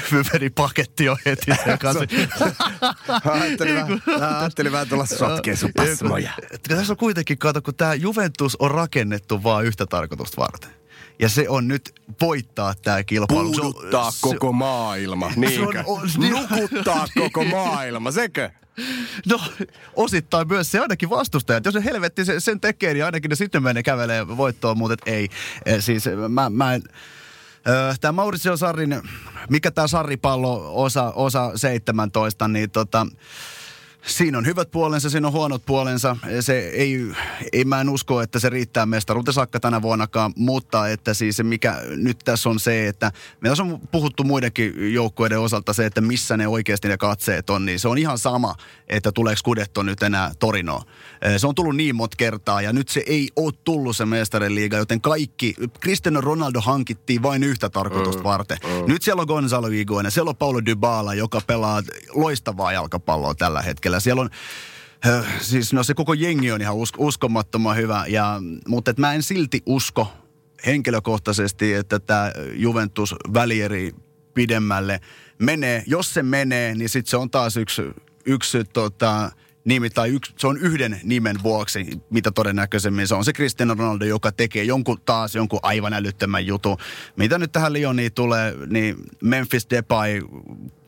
Fyveri 0.02 0.50
paketti 0.60 1.08
on 1.08 1.16
heti 1.26 1.52
sen 1.64 1.78
kanssa. 1.82 2.04
ajattelin, 4.40 4.72
vähän, 4.72 4.88
tulla 4.88 5.06
sotkeen 5.06 5.56
sun 5.56 5.70
pasmoja. 5.76 6.30
Tässä 6.68 6.92
on 6.92 6.96
kuitenkin, 6.96 7.38
kato, 7.38 7.62
kun 7.62 7.74
tämä 7.74 7.94
Juventus 7.94 8.56
on 8.56 8.70
rakennettu 8.70 9.42
vain 9.42 9.66
yhtä 9.66 9.86
tarkoitusta 9.86 10.40
varten. 10.40 10.79
Ja 11.20 11.28
se 11.28 11.48
on 11.48 11.68
nyt 11.68 11.94
voittaa 12.20 12.74
tämä 12.74 13.02
kilpailu. 13.02 13.52
Puuduttaa 13.52 14.10
se, 14.10 14.18
koko 14.20 14.52
maailma, 14.52 15.32
niinkö? 15.36 15.84
On, 15.86 16.02
on, 16.02 16.30
Nukuttaa 16.30 17.06
koko 17.18 17.44
maailma, 17.44 18.10
sekö? 18.10 18.50
No, 19.26 19.40
osittain 19.96 20.48
myös 20.48 20.70
se 20.70 20.78
ainakin 20.78 21.10
vastustajat. 21.10 21.64
Jos 21.64 21.74
se 21.74 21.84
helvetti 21.84 22.24
se, 22.24 22.40
sen 22.40 22.60
tekee, 22.60 22.94
niin 22.94 23.04
ainakin 23.04 23.28
ne 23.28 23.36
sitten 23.36 23.62
menee 23.62 23.82
kävelee 23.82 24.28
voittoon, 24.28 24.78
mutta 24.78 24.96
ei. 25.06 25.28
E, 25.66 25.80
siis 25.80 26.04
mä, 26.28 26.50
mä 26.50 26.74
en... 26.74 26.82
Tämä 28.00 28.12
Mauricio 28.12 28.56
Sarrin, 28.56 29.02
mikä 29.50 29.70
tämä 29.70 29.86
Sarripallo 29.86 30.82
osa, 30.84 31.12
osa 31.14 31.52
17, 31.56 32.48
niin 32.48 32.70
tota, 32.70 33.06
Siinä 34.06 34.38
on 34.38 34.46
hyvät 34.46 34.70
puolensa, 34.70 35.10
siinä 35.10 35.26
on 35.26 35.32
huonot 35.32 35.66
puolensa. 35.66 36.16
Se 36.40 36.58
ei, 36.58 37.00
ei 37.52 37.64
mä 37.64 37.80
en 37.80 37.88
usko, 37.88 38.22
että 38.22 38.38
se 38.38 38.50
riittää 38.50 38.86
mestaruuteen 38.86 39.34
saakka 39.34 39.60
tänä 39.60 39.82
vuonnakaan, 39.82 40.32
mutta 40.36 40.88
että 40.88 41.14
siis 41.14 41.36
se 41.36 41.42
mikä 41.42 41.76
nyt 41.96 42.18
tässä 42.24 42.48
on 42.48 42.60
se, 42.60 42.88
että 42.88 43.12
meillä 43.40 43.62
on 43.62 43.80
puhuttu 43.92 44.24
muidenkin 44.24 44.94
joukkueiden 44.94 45.40
osalta 45.40 45.72
se, 45.72 45.86
että 45.86 46.00
missä 46.00 46.36
ne 46.36 46.48
oikeasti 46.48 46.88
ne 46.88 46.96
katseet 46.96 47.50
on, 47.50 47.66
niin 47.66 47.78
se 47.78 47.88
on 47.88 47.98
ihan 47.98 48.18
sama, 48.18 48.54
että 48.88 49.12
tuleeko 49.12 49.38
Skudetto 49.38 49.82
nyt 49.82 50.02
enää 50.02 50.32
Torinoon. 50.38 50.82
Se 51.36 51.46
on 51.46 51.54
tullut 51.54 51.76
niin 51.76 51.96
monta 51.96 52.16
kertaa 52.16 52.62
ja 52.62 52.72
nyt 52.72 52.88
se 52.88 53.02
ei 53.06 53.28
ole 53.36 53.52
tullut 53.64 53.96
se 53.96 54.06
mestarien 54.06 54.54
liiga, 54.54 54.76
joten 54.76 55.00
kaikki, 55.00 55.54
Cristiano 55.80 56.20
Ronaldo 56.20 56.60
hankittiin 56.60 57.22
vain 57.22 57.42
yhtä 57.42 57.70
tarkoitusta 57.70 58.22
mm, 58.22 58.24
varten. 58.24 58.58
Mm. 58.64 58.92
Nyt 58.92 59.02
siellä 59.02 59.20
on 59.20 59.26
Gonzalo 59.26 59.66
Higuain, 59.66 60.10
siellä 60.10 60.28
on 60.28 60.36
Paulo 60.36 60.64
Dybala, 60.64 61.14
joka 61.14 61.40
pelaa 61.46 61.82
loistavaa 62.14 62.72
jalkapalloa 62.72 63.34
tällä 63.34 63.62
hetkellä. 63.62 64.00
Siellä 64.00 64.22
on 64.22 64.30
siis 65.40 65.72
no 65.72 65.82
se 65.82 65.94
koko 65.94 66.14
jengi 66.14 66.52
on 66.52 66.60
ihan 66.60 66.76
usk- 66.76 66.98
uskomattoman 66.98 67.76
hyvä, 67.76 68.04
ja, 68.08 68.42
mutta 68.68 68.90
et 68.90 68.98
mä 68.98 69.14
en 69.14 69.22
silti 69.22 69.62
usko 69.66 70.12
henkilökohtaisesti, 70.66 71.74
että 71.74 71.98
tämä 71.98 72.32
Juventus 72.52 73.14
välieri 73.34 73.94
pidemmälle 74.34 75.00
menee. 75.38 75.82
Jos 75.86 76.14
se 76.14 76.22
menee, 76.22 76.74
niin 76.74 76.88
sitten 76.88 77.10
se 77.10 77.16
on 77.16 77.30
taas 77.30 77.56
yksi, 77.56 77.82
yksi 78.26 78.64
tota, 78.64 79.32
nimi 79.64 79.90
tai 79.90 80.08
yksi, 80.08 80.32
se 80.36 80.46
on 80.46 80.58
yhden 80.58 81.00
nimen 81.04 81.36
vuoksi, 81.42 82.00
mitä 82.10 82.30
todennäköisemmin 82.30 83.08
se 83.08 83.14
on 83.14 83.24
se 83.24 83.32
Cristiano 83.32 83.74
Ronaldo, 83.74 84.04
joka 84.04 84.32
tekee 84.32 84.64
jonkun 84.64 85.00
taas 85.04 85.34
jonkun 85.34 85.60
aivan 85.62 85.92
älyttömän 85.92 86.46
jutun. 86.46 86.76
Mitä 87.16 87.38
nyt 87.38 87.52
tähän 87.52 87.72
Lioniin 87.72 88.12
tulee, 88.12 88.54
niin 88.66 88.96
Memphis 89.22 89.66
Depay 89.70 90.20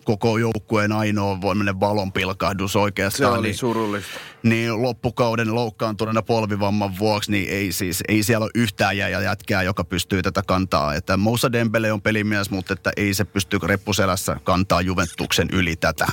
koko 0.04 0.38
joukkueen 0.38 0.92
ainoa 0.92 1.40
voiminen 1.40 1.80
valonpilkahdus 1.80 2.76
oikeastaan. 2.76 3.32
Se 3.32 3.38
oli 3.38 3.48
niin, 3.48 3.56
surullista. 3.56 4.10
Niin 4.42 4.82
loppukauden 4.82 5.54
loukkaantuneena 5.54 6.22
polvivamman 6.22 6.98
vuoksi, 6.98 7.30
niin 7.30 7.50
ei 7.50 7.72
siis, 7.72 8.02
ei 8.08 8.22
siellä 8.22 8.44
ole 8.44 8.50
yhtään 8.54 8.96
jää 8.96 9.08
jätkää, 9.08 9.62
joka 9.62 9.84
pystyy 9.84 10.22
tätä 10.22 10.42
kantaa. 10.46 10.94
Että 10.94 11.16
Moussa 11.16 11.52
Dembele 11.52 11.92
on 11.92 12.02
pelimies, 12.02 12.50
mutta 12.50 12.72
että 12.72 12.92
ei 12.96 13.14
se 13.14 13.24
pysty 13.24 13.58
reppuselässä 13.62 14.36
kantaa 14.44 14.80
Juventuksen 14.80 15.48
yli 15.52 15.76
tätä. 15.76 16.06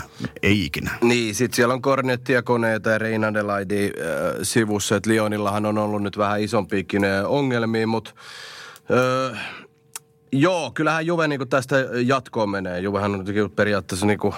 Ei 0.44 0.66
ikinä. 0.66 0.92
Niin, 1.02 1.36
sit 1.36 1.54
siellä 1.54 1.74
on 1.74 1.82
kornettia, 1.82 2.42
koneita 2.42 2.90
ja 2.90 2.98
Reina 2.98 3.28
äh, 3.28 3.34
sivussa, 4.44 4.96
että 4.96 5.10
Lionillahan 5.10 5.66
on 5.66 5.78
ollut 5.78 6.04
nyt 6.04 6.18
vähän 6.18 6.42
isompiakin 6.42 7.04
äh, 7.04 7.26
ongelmia, 7.26 7.88
mutta 7.88 8.12
äh, 9.32 9.59
joo, 10.32 10.72
kyllähän 10.72 11.06
Juve 11.06 11.28
niinku 11.28 11.46
tästä 11.46 11.76
jatkoon 12.06 12.50
menee. 12.50 12.80
Juvehan 12.80 13.16
on 13.16 13.26
periaatteessa 13.56 14.06
niinku, 14.06 14.34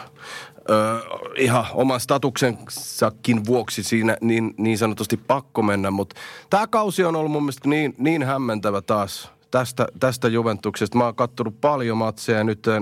ö, 0.69 0.99
ihan 1.37 1.65
oman 1.73 1.99
statuksensakin 1.99 3.45
vuoksi 3.45 3.83
siinä 3.83 4.17
niin, 4.21 4.53
niin 4.57 4.77
sanotusti 4.77 5.17
pakko 5.17 5.61
mennä, 5.61 5.91
mutta 5.91 6.15
tämä 6.49 6.67
kausi 6.67 7.03
on 7.03 7.15
ollut 7.15 7.31
mun 7.31 7.43
mielestä 7.43 7.69
niin, 7.69 7.95
niin 7.97 8.23
hämmentävä 8.23 8.81
taas 8.81 9.31
tästä, 9.51 9.87
tästä 9.99 10.27
Juventuksesta. 10.27 10.97
Mä 10.97 11.03
oon 11.03 11.15
kattonut 11.15 11.61
paljon 11.61 11.97
matseja 11.97 12.43
nyt 12.43 12.67
ö, 12.67 12.81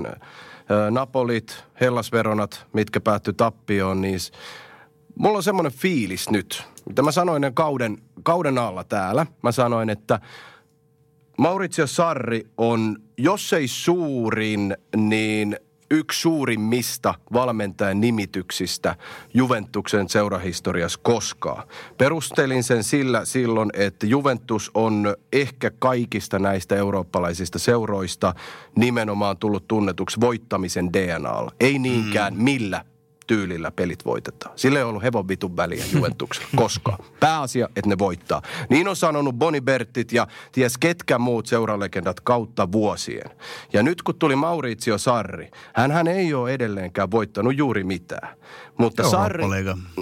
Napolit, 0.90 1.64
Hellasveronat, 1.80 2.66
mitkä 2.72 3.00
päättyi 3.00 3.34
tappioon, 3.34 4.00
niin 4.00 4.18
mulla 5.18 5.36
on 5.36 5.42
semmoinen 5.42 5.72
fiilis 5.72 6.30
nyt, 6.30 6.62
mitä 6.88 7.02
mä 7.02 7.12
sanoin 7.12 7.54
kauden, 7.54 7.98
kauden 8.22 8.58
alla 8.58 8.84
täällä. 8.84 9.26
Mä 9.42 9.52
sanoin, 9.52 9.90
että 9.90 10.20
Maurizio 11.40 11.86
Sarri 11.86 12.46
on, 12.56 12.96
jos 13.18 13.52
ei 13.52 13.68
suurin, 13.68 14.76
niin 14.96 15.56
yksi 15.90 16.20
suurimmista 16.20 17.14
valmentajan 17.32 18.00
nimityksistä 18.00 18.96
Juventuksen 19.34 20.08
seurahistoriassa 20.08 21.00
koskaan. 21.02 21.68
Perustelin 21.98 22.62
sen 22.64 22.84
sillä 22.84 23.24
silloin, 23.24 23.70
että 23.74 24.06
Juventus 24.06 24.70
on 24.74 25.16
ehkä 25.32 25.70
kaikista 25.78 26.38
näistä 26.38 26.76
eurooppalaisista 26.76 27.58
seuroista 27.58 28.34
nimenomaan 28.76 29.36
tullut 29.36 29.68
tunnetuksi 29.68 30.20
voittamisen 30.20 30.92
DNAlla. 30.92 31.52
Ei 31.60 31.78
niinkään 31.78 32.34
mm. 32.34 32.42
millä 32.42 32.84
tyylillä 33.30 33.70
pelit 33.70 34.04
voitetaan. 34.04 34.58
Sillä 34.58 34.78
ei 34.78 34.84
ollut 34.84 35.02
hevon 35.02 35.28
vitun 35.28 35.56
väliä 35.56 35.84
Juventuksella 35.92 36.48
koskaan. 36.56 36.98
Pääasia, 37.20 37.68
että 37.76 37.88
ne 37.88 37.98
voittaa. 37.98 38.42
Niin 38.70 38.88
on 38.88 38.96
sanonut 38.96 39.34
Boni 39.34 39.60
Bertit 39.60 40.12
ja 40.12 40.26
ties 40.52 40.78
ketkä 40.78 41.18
muut 41.18 41.46
seuralegendat 41.46 42.20
kautta 42.20 42.72
vuosien. 42.72 43.30
Ja 43.72 43.82
nyt 43.82 44.02
kun 44.02 44.14
tuli 44.14 44.36
Maurizio 44.36 44.98
Sarri, 44.98 45.50
hän 45.74 46.08
ei 46.08 46.34
ole 46.34 46.54
edelleenkään 46.54 47.10
voittanut 47.10 47.56
juuri 47.56 47.84
mitään. 47.84 48.36
Mutta 48.78 49.10
Sarri, 49.10 49.44
Eurooppa-liiga. 49.44 49.76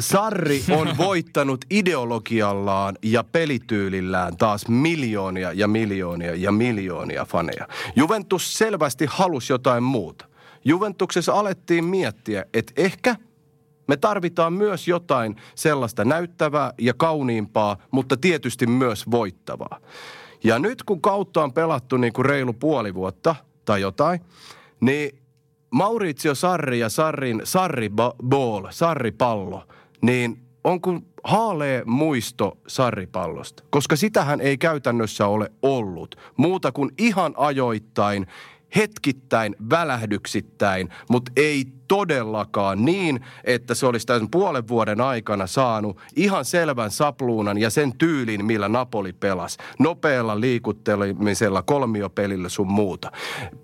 Sarri 0.00 0.64
on 0.70 0.98
voittanut 0.98 1.64
ideologiallaan 1.70 2.98
ja 3.02 3.24
pelityylillään 3.24 4.36
taas 4.36 4.68
miljoonia 4.68 5.52
ja 5.52 5.68
miljoonia 5.68 6.34
ja 6.34 6.52
miljoonia 6.52 7.24
faneja. 7.24 7.68
Juventus 7.96 8.58
selvästi 8.58 9.06
halusi 9.10 9.52
jotain 9.52 9.82
muuta. 9.82 10.35
Juventuksessa 10.66 11.32
alettiin 11.32 11.84
miettiä, 11.84 12.44
että 12.54 12.72
ehkä 12.76 13.16
me 13.88 13.96
tarvitaan 13.96 14.52
myös 14.52 14.88
jotain 14.88 15.36
sellaista 15.54 16.04
näyttävää 16.04 16.72
ja 16.78 16.94
kauniimpaa, 16.94 17.76
mutta 17.90 18.16
tietysti 18.16 18.66
myös 18.66 19.10
voittavaa. 19.10 19.80
Ja 20.44 20.58
nyt 20.58 20.82
kun 20.82 21.02
kautta 21.02 21.42
on 21.42 21.52
pelattu 21.52 21.96
niin 21.96 22.12
kuin 22.12 22.26
reilu 22.26 22.52
puoli 22.52 22.94
vuotta 22.94 23.34
tai 23.64 23.80
jotain, 23.80 24.20
niin 24.80 25.18
Maurizio 25.70 26.34
Sarri 26.34 26.78
ja 26.78 26.88
Sarrin 26.88 27.40
Sarri 27.44 27.88
ba- 27.88 28.26
Ball, 28.28 28.66
Sarri 28.70 29.12
pallo, 29.12 29.68
niin 30.02 30.38
on 30.64 30.80
kuin 30.80 31.06
haalee 31.24 31.82
muisto 31.84 32.58
Sarripallosta, 32.66 33.62
koska 33.70 33.96
sitähän 33.96 34.40
ei 34.40 34.58
käytännössä 34.58 35.26
ole 35.26 35.52
ollut. 35.62 36.16
Muuta 36.36 36.72
kuin 36.72 36.90
ihan 36.98 37.34
ajoittain, 37.36 38.26
hetkittäin, 38.76 39.56
välähdyksittäin, 39.70 40.88
mutta 41.10 41.32
ei 41.36 41.64
todellakaan 41.88 42.84
niin, 42.84 43.20
että 43.44 43.74
se 43.74 43.86
olisi 43.86 44.06
tämän 44.06 44.30
puolen 44.30 44.68
vuoden 44.68 45.00
aikana 45.00 45.46
saanut 45.46 46.00
ihan 46.16 46.44
selvän 46.44 46.90
sapluunan 46.90 47.58
ja 47.58 47.70
sen 47.70 47.98
tyylin, 47.98 48.44
millä 48.44 48.68
Napoli 48.68 49.12
pelasi. 49.12 49.58
Nopealla 49.78 50.40
liikuttelemisella, 50.40 51.62
kolmiopelillä 51.62 52.48
sun 52.48 52.72
muuta. 52.72 53.12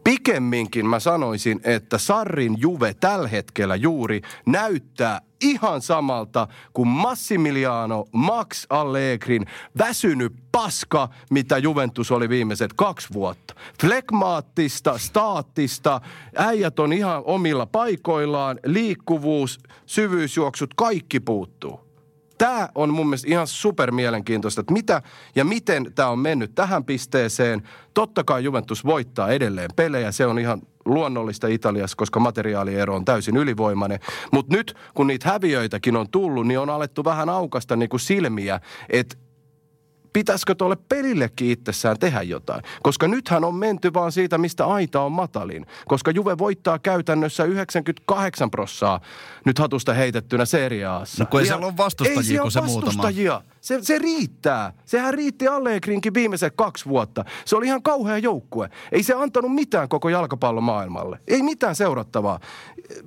Pikemminkin 0.05 0.87
mä 0.87 1.01
sanoisin, 1.01 1.61
että 1.65 1.99
Sarrin 1.99 2.55
Juve 2.61 2.95
tällä 2.95 3.29
hetkellä 3.29 3.77
juuri 3.77 4.21
näyttää 4.47 5.21
ihan 5.43 5.83
samalta 5.83 6.49
kuin 6.73 6.89
Massimiliano 6.89 8.07
Max 8.13 8.67
Allegrin 8.71 9.47
väsynyt 9.79 10.33
paska, 10.53 11.09
mitä 11.31 11.59
Juventus 11.59 12.11
oli 12.11 12.29
viimeiset 12.29 12.73
kaksi 12.73 13.09
vuotta. 13.13 13.55
Flegmaattista, 13.81 14.99
staattista, 14.99 16.01
äijät 16.37 16.79
on 16.79 16.93
ihan 16.93 17.23
omilla 17.25 17.67
paikoillaan, 18.13 18.61
liikkuvuus, 18.67 19.59
syvyysjuoksut, 19.87 20.75
kaikki 20.75 21.21
puuttuu. 21.21 21.81
Tämä 22.39 22.69
on 22.75 22.91
mun 22.91 23.07
mielestä 23.07 23.29
ihan 23.29 23.47
super 23.47 23.91
mielenkiintoista, 23.91 24.61
että 24.61 24.73
mitä 24.73 25.03
ja 25.35 25.45
miten 25.45 25.93
tämä 25.95 26.09
on 26.09 26.19
mennyt 26.19 26.55
tähän 26.55 26.85
pisteeseen. 26.85 27.63
Totta 27.95 28.25
kai 28.25 28.45
Juventus 28.45 28.85
voittaa 28.85 29.29
edelleen 29.29 29.71
pelejä, 29.77 30.13
se 30.13 30.27
on 30.27 30.39
ihan 30.39 30.63
luonnollista 30.85 31.47
Italiassa, 31.47 31.97
koska 31.97 32.21
materiaaliero 32.21 32.97
on 32.97 33.05
täysin 33.05 33.37
ylivoimainen. 33.37 34.01
Mutta 34.33 34.57
nyt, 34.57 34.75
kun 34.95 35.07
niitä 35.07 35.29
häviöitäkin 35.29 35.97
on 35.97 36.11
tullut, 36.11 36.47
niin 36.47 36.59
on 36.59 36.71
alettu 36.71 37.05
vähän 37.05 37.29
aukasta 37.29 37.77
niin 37.77 37.89
kuin 37.89 38.01
silmiä, 38.01 38.61
että 38.91 39.17
pitäisikö 40.13 40.55
tuolle 40.55 40.77
pelillekin 40.89 41.51
itsessään 41.51 41.99
tehdä 41.99 42.23
jotain. 42.23 42.63
Koska 42.83 43.09
nythän 43.09 43.45
on 43.45 43.55
menty 43.55 43.95
vaan 43.95 44.13
siitä, 44.13 44.39
mistä 44.39 44.67
aita 44.67 45.01
on 45.01 45.13
matalin. 45.13 45.67
Koska 45.87 46.11
Juve 46.11 46.39
voittaa 46.39 46.79
käytännössä 46.79 47.45
98 47.45 48.51
prossaa 48.51 49.01
nyt 49.45 49.59
hatusta 49.59 49.95
heitettynä 49.95 50.45
seriaassa. 50.45 51.25
No 51.25 51.29
kun 51.31 51.41
ei 51.41 51.47
siellä 51.47 51.67
ole 51.67 51.77
vastustajia, 51.77 52.33
ei 52.33 52.39
kun 52.39 52.51
se 52.51 52.61
muutama. 52.61 52.87
vastustajia. 52.87 53.43
Se, 53.63 53.79
se 53.83 53.99
riittää. 53.99 54.73
Sehän 54.85 55.15
riitti 55.15 55.49
Allegrinkin 55.49 56.15
viimeiset 56.15 56.55
kaksi 56.57 56.85
vuotta. 56.89 57.25
Se 57.45 57.57
oli 57.57 57.67
ihan 57.67 57.83
kauhea 57.83 58.19
joukkue. 58.19 58.71
Ei 58.93 59.03
se 59.03 59.15
antanut 59.15 59.55
mitään 59.55 59.89
koko 59.89 60.09
jalkapallomaailmalle. 60.09 61.19
Ei 61.29 61.43
mitään 61.43 61.75
seurattavaa. 61.75 62.41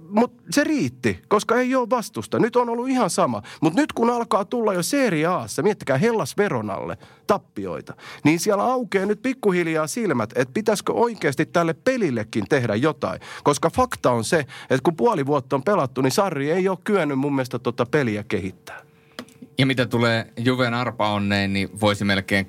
Mutta 0.10 0.44
se 0.50 0.64
riitti, 0.64 1.22
koska 1.28 1.56
ei 1.56 1.76
ole 1.76 1.90
vastusta. 1.90 2.40
Nyt 2.40 2.56
on 2.56 2.70
ollut 2.70 2.90
ihan 2.90 3.10
sama. 3.10 3.42
Mutta 3.62 3.82
nyt 3.82 3.94
kun 3.94 4.10
alkaa 4.10 4.46
tulla 4.46 4.74
jo 4.74 4.84
Serie 4.84 5.26
Aassa, 5.26 5.64
miettikää 5.64 5.98
Hellas 5.98 6.38
Veronalle 6.38 6.98
tappioita, 7.28 7.94
niin 8.24 8.40
siellä 8.40 8.64
aukeaa 8.64 9.06
nyt 9.06 9.22
pikkuhiljaa 9.22 9.88
silmät, 9.88 10.30
että 10.36 10.54
pitäisikö 10.54 10.94
oikeasti 10.94 11.46
tälle 11.46 11.74
pelillekin 11.74 12.46
tehdä 12.50 12.76
jotain. 12.76 13.20
Koska 13.44 13.70
fakta 13.70 14.12
on 14.12 14.24
se, 14.24 14.40
että 14.40 14.84
kun 14.84 14.96
puoli 14.96 15.26
vuotta 15.26 15.56
on 15.56 15.64
pelattu, 15.64 16.02
niin 16.02 16.12
Sarri 16.12 16.52
ei 16.52 16.70
ole 16.70 16.78
kyennyt 16.84 17.20
mun 17.20 17.36
mielestä 17.36 17.60
tota 17.60 17.86
peliä 17.86 18.24
kehittää. 18.24 18.85
Ja 19.58 19.66
mitä 19.66 19.86
tulee 19.86 20.28
Juven 20.38 20.74
arpaonneen, 20.74 21.54
niin 21.54 21.70
voisi 21.82 22.04
melkein 22.04 22.48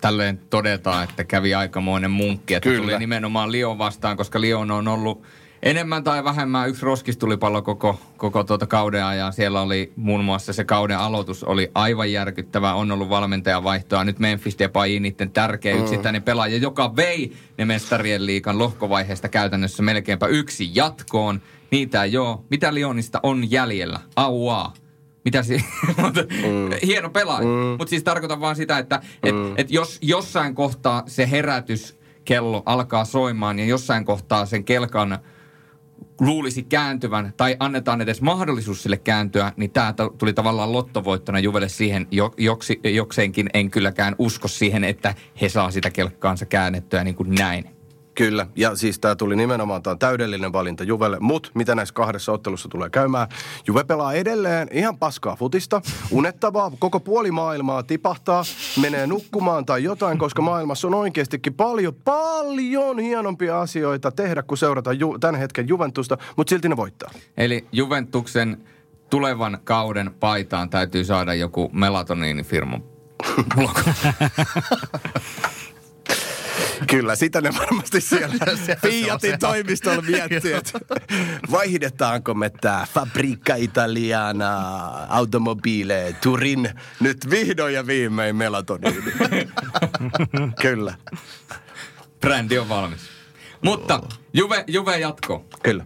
tälleen 0.00 0.40
todeta, 0.50 1.02
että 1.02 1.24
kävi 1.24 1.54
aikamoinen 1.54 2.10
munkki. 2.10 2.54
Että 2.54 2.68
Kyllä. 2.68 2.82
tuli 2.82 2.98
nimenomaan 2.98 3.52
Lion 3.52 3.78
vastaan, 3.78 4.16
koska 4.16 4.40
Lion 4.40 4.70
on 4.70 4.88
ollut 4.88 5.22
enemmän 5.62 6.04
tai 6.04 6.24
vähemmän 6.24 6.68
yksi 6.68 6.86
roskistulipallo 6.86 7.62
koko, 7.62 8.00
koko 8.16 8.44
tuota 8.44 8.66
kauden 8.66 9.04
ajan. 9.04 9.32
Siellä 9.32 9.60
oli 9.60 9.92
muun 9.96 10.24
muassa 10.24 10.52
se 10.52 10.64
kauden 10.64 10.98
aloitus 10.98 11.44
oli 11.44 11.70
aivan 11.74 12.12
järkyttävä. 12.12 12.74
On 12.74 12.92
ollut 12.92 13.08
valmentajan 13.08 13.64
vaihtoa. 13.64 14.04
Nyt 14.04 14.18
Memphis 14.18 14.58
Depay 14.58 15.00
niiden 15.00 15.30
tärkeä 15.30 15.74
yksittäinen 15.76 16.22
pelaaja, 16.22 16.56
joka 16.56 16.96
vei 16.96 17.32
ne 17.58 17.64
mestarien 17.64 18.26
liikan 18.26 18.58
lohkovaiheesta 18.58 19.28
käytännössä 19.28 19.82
melkeinpä 19.82 20.26
yksi 20.26 20.70
jatkoon. 20.74 21.40
Niitä 21.70 22.04
ei 22.04 22.16
ole. 22.16 22.38
Mitä 22.50 22.74
Lionista 22.74 23.20
on 23.22 23.50
jäljellä? 23.50 24.00
Aua. 24.16 24.72
Mitä 25.26 25.42
si- 25.42 25.64
mutta 26.02 26.20
Hieno 26.86 27.10
pelaaja. 27.10 27.46
Mutta 27.78 27.90
siis 27.90 28.04
tarkoitan 28.04 28.40
vaan 28.40 28.56
sitä, 28.56 28.78
että 28.78 29.00
et, 29.22 29.34
et 29.56 29.70
jos 29.70 29.98
jossain 30.02 30.54
kohtaa 30.54 31.02
se 31.06 31.30
herätyskello 31.30 32.62
alkaa 32.66 33.04
soimaan 33.04 33.58
ja 33.58 33.64
jossain 33.64 34.04
kohtaa 34.04 34.46
sen 34.46 34.64
kelkan 34.64 35.18
luulisi 36.20 36.62
kääntyvän 36.62 37.32
tai 37.36 37.56
annetaan 37.60 38.00
edes 38.00 38.22
mahdollisuus 38.22 38.82
sille 38.82 38.96
kääntyä, 38.96 39.52
niin 39.56 39.70
tämä 39.70 39.94
tuli 40.18 40.32
tavallaan 40.32 40.72
lottovoittona 40.72 41.38
Juvelle 41.38 41.68
siihen, 41.68 42.06
jo, 42.10 42.34
joksi, 42.36 42.80
jokseenkin 42.84 43.50
en 43.54 43.70
kylläkään 43.70 44.14
usko 44.18 44.48
siihen, 44.48 44.84
että 44.84 45.14
he 45.40 45.48
saa 45.48 45.70
sitä 45.70 45.90
kelkkaansa 45.90 46.46
käännettyä 46.46 47.04
niin 47.04 47.14
kuin 47.14 47.34
näin. 47.34 47.75
Kyllä, 48.16 48.46
ja 48.56 48.76
siis 48.76 48.98
tämä 48.98 49.16
tuli 49.16 49.36
nimenomaan, 49.36 49.82
tämä 49.82 49.92
on 49.92 49.98
täydellinen 49.98 50.52
valinta 50.52 50.84
Juvelle, 50.84 51.16
mutta 51.20 51.50
mitä 51.54 51.74
näissä 51.74 51.92
kahdessa 51.92 52.32
ottelussa 52.32 52.68
tulee 52.68 52.90
käymään? 52.90 53.28
Juve 53.66 53.84
pelaa 53.84 54.12
edelleen 54.12 54.68
ihan 54.72 54.98
paskaa 54.98 55.36
futista, 55.36 55.82
unettavaa, 56.10 56.72
koko 56.78 57.00
puoli 57.00 57.30
maailmaa 57.30 57.82
tipahtaa, 57.82 58.42
menee 58.80 59.06
nukkumaan 59.06 59.66
tai 59.66 59.82
jotain, 59.82 60.18
koska 60.18 60.42
maailmassa 60.42 60.88
on 60.88 60.94
oikeastikin 60.94 61.54
paljon, 61.54 61.94
paljon 61.94 62.98
hienompia 62.98 63.60
asioita 63.60 64.12
tehdä, 64.12 64.42
kun 64.42 64.58
seurata 64.58 64.92
ju- 64.92 65.18
tämän 65.18 65.40
hetken 65.40 65.68
Juventusta, 65.68 66.18
mutta 66.36 66.50
silti 66.50 66.68
ne 66.68 66.76
voittaa. 66.76 67.10
Eli 67.36 67.66
Juventuksen 67.72 68.64
tulevan 69.10 69.58
kauden 69.64 70.14
paitaan 70.20 70.70
täytyy 70.70 71.04
saada 71.04 71.34
joku 71.34 71.70
melatoniinifirma 71.72 72.80
Kyllä, 76.90 77.16
sitä 77.16 77.40
ne 77.40 77.50
varmasti 77.58 78.00
siellä 78.00 78.34
Fiatin 78.82 79.38
toimistolla 79.38 80.02
miettii, 80.02 80.52
että 80.52 80.80
vaihdetaanko 81.50 82.34
me 82.34 82.50
tämä 82.50 82.86
Fabrica 82.94 83.54
Italiana 83.54 84.58
Automobile 85.08 86.16
Turin 86.22 86.70
nyt 87.00 87.30
vihdoin 87.30 87.74
ja 87.74 87.86
viimein 87.86 88.36
melatoniini. 88.36 89.12
Kyllä. 90.62 90.94
Brändi 92.20 92.58
on 92.58 92.68
valmis. 92.68 93.00
Mutta 93.62 94.00
Juve, 94.32 94.64
Juve 94.66 94.98
jatko. 94.98 95.44
Kyllä. 95.62 95.84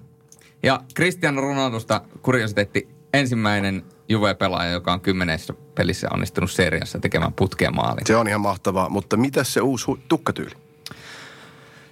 Ja 0.62 0.80
Cristiano 0.94 1.40
Ronaldosta 1.40 2.00
kuriositeetti 2.22 2.88
ensimmäinen 3.14 3.84
Juve-pelaaja, 4.08 4.70
joka 4.70 4.92
on 4.92 5.00
kymmenessä 5.00 5.54
pelissä 5.74 6.08
onnistunut 6.12 6.50
seriassa 6.50 6.98
tekemään 6.98 7.32
putkeen 7.32 7.74
maalin. 7.74 8.06
Se 8.06 8.16
on 8.16 8.28
ihan 8.28 8.40
mahtavaa, 8.40 8.88
mutta 8.88 9.16
mitä 9.16 9.44
se 9.44 9.60
uusi 9.60 9.86
hu- 9.86 9.98
tukkatyyli? 10.08 10.69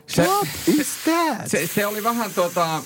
Se, 0.09 0.23
What 0.23 0.49
is 0.67 0.89
that? 1.05 1.47
se, 1.47 1.67
se 1.67 1.87
oli 1.87 2.05
vähän 2.05 2.31
tuota... 2.35 2.81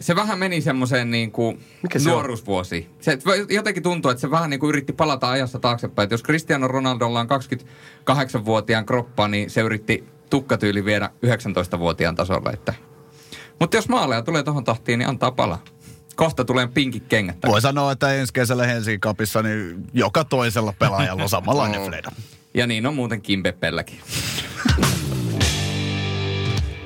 Se 0.00 0.16
vähän 0.16 0.38
meni 0.38 0.60
semmoiseen 0.60 1.10
niin 1.10 1.32
kuin 1.32 1.60
Mikä 1.82 1.98
se 1.98 2.08
on? 2.08 2.12
nuoruusvuosi. 2.14 2.88
Se 3.00 3.18
jotenkin 3.48 3.82
tuntuu, 3.82 4.10
että 4.10 4.20
se 4.20 4.30
vähän 4.30 4.50
niin 4.50 4.60
kuin 4.60 4.68
yritti 4.68 4.92
palata 4.92 5.30
ajassa 5.30 5.58
taaksepäin. 5.58 6.04
Että 6.04 6.14
jos 6.14 6.22
Cristiano 6.22 6.68
Ronaldolla 6.68 7.20
on 7.20 7.28
28-vuotiaan 7.30 8.86
kroppa, 8.86 9.28
niin 9.28 9.50
se 9.50 9.60
yritti 9.60 10.04
tukkatyyli 10.30 10.84
viedä 10.84 11.10
19-vuotiaan 11.26 12.14
tasolle. 12.14 12.50
Että. 12.50 12.74
Mutta 13.60 13.76
jos 13.76 13.88
maaleja 13.88 14.22
tulee 14.22 14.42
tuohon 14.42 14.64
tahtiin, 14.64 14.98
niin 14.98 15.08
antaa 15.08 15.32
palaa. 15.32 15.62
Kohta 16.16 16.44
tulee 16.44 16.66
pinkit 16.66 17.04
kengät. 17.08 17.36
Voi 17.46 17.60
sanoa, 17.60 17.92
että 17.92 18.14
ensi 18.14 18.32
kesällä 18.32 18.66
Helsingin 18.66 19.00
kapissa 19.00 19.42
niin 19.42 19.84
joka 19.92 20.24
toisella 20.24 20.74
pelaajalla 20.78 21.22
on 21.22 21.28
samanlainen 21.28 21.82
Fleda. 21.88 22.12
Ja 22.54 22.66
niin 22.66 22.86
on 22.86 22.94
muuten 22.94 23.22
Kimpepelläkin. 23.22 23.98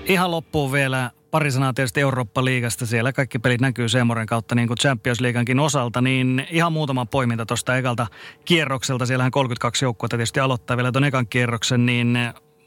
Ihan 0.09 0.31
loppuun 0.31 0.73
vielä 0.73 1.11
pari 1.31 1.51
sanaa 1.51 1.73
tietysti 1.73 2.01
Eurooppa-liigasta. 2.01 2.87
Siellä 2.87 3.13
kaikki 3.13 3.39
pelit 3.39 3.61
näkyy 3.61 3.89
Seemoren 3.89 4.27
kautta 4.27 4.55
niin 4.55 4.69
kuin 4.69 4.79
Champions 4.79 5.21
Leagueankin 5.21 5.61
osalta. 5.61 6.01
Niin 6.01 6.47
ihan 6.51 6.73
muutama 6.73 7.07
poiminta 7.07 7.47
tuosta 7.47 7.77
ekalta 7.77 8.07
kierrokselta. 8.45 9.07
Siellähän 9.07 9.31
32 9.31 9.85
joukkuetta 9.85 10.17
tietysti 10.17 10.41
aloittaa 10.41 10.77
vielä 10.77 10.93
tuon 10.93 11.05
ekan 11.05 11.27
kierroksen. 11.27 11.87
Niin 11.87 12.19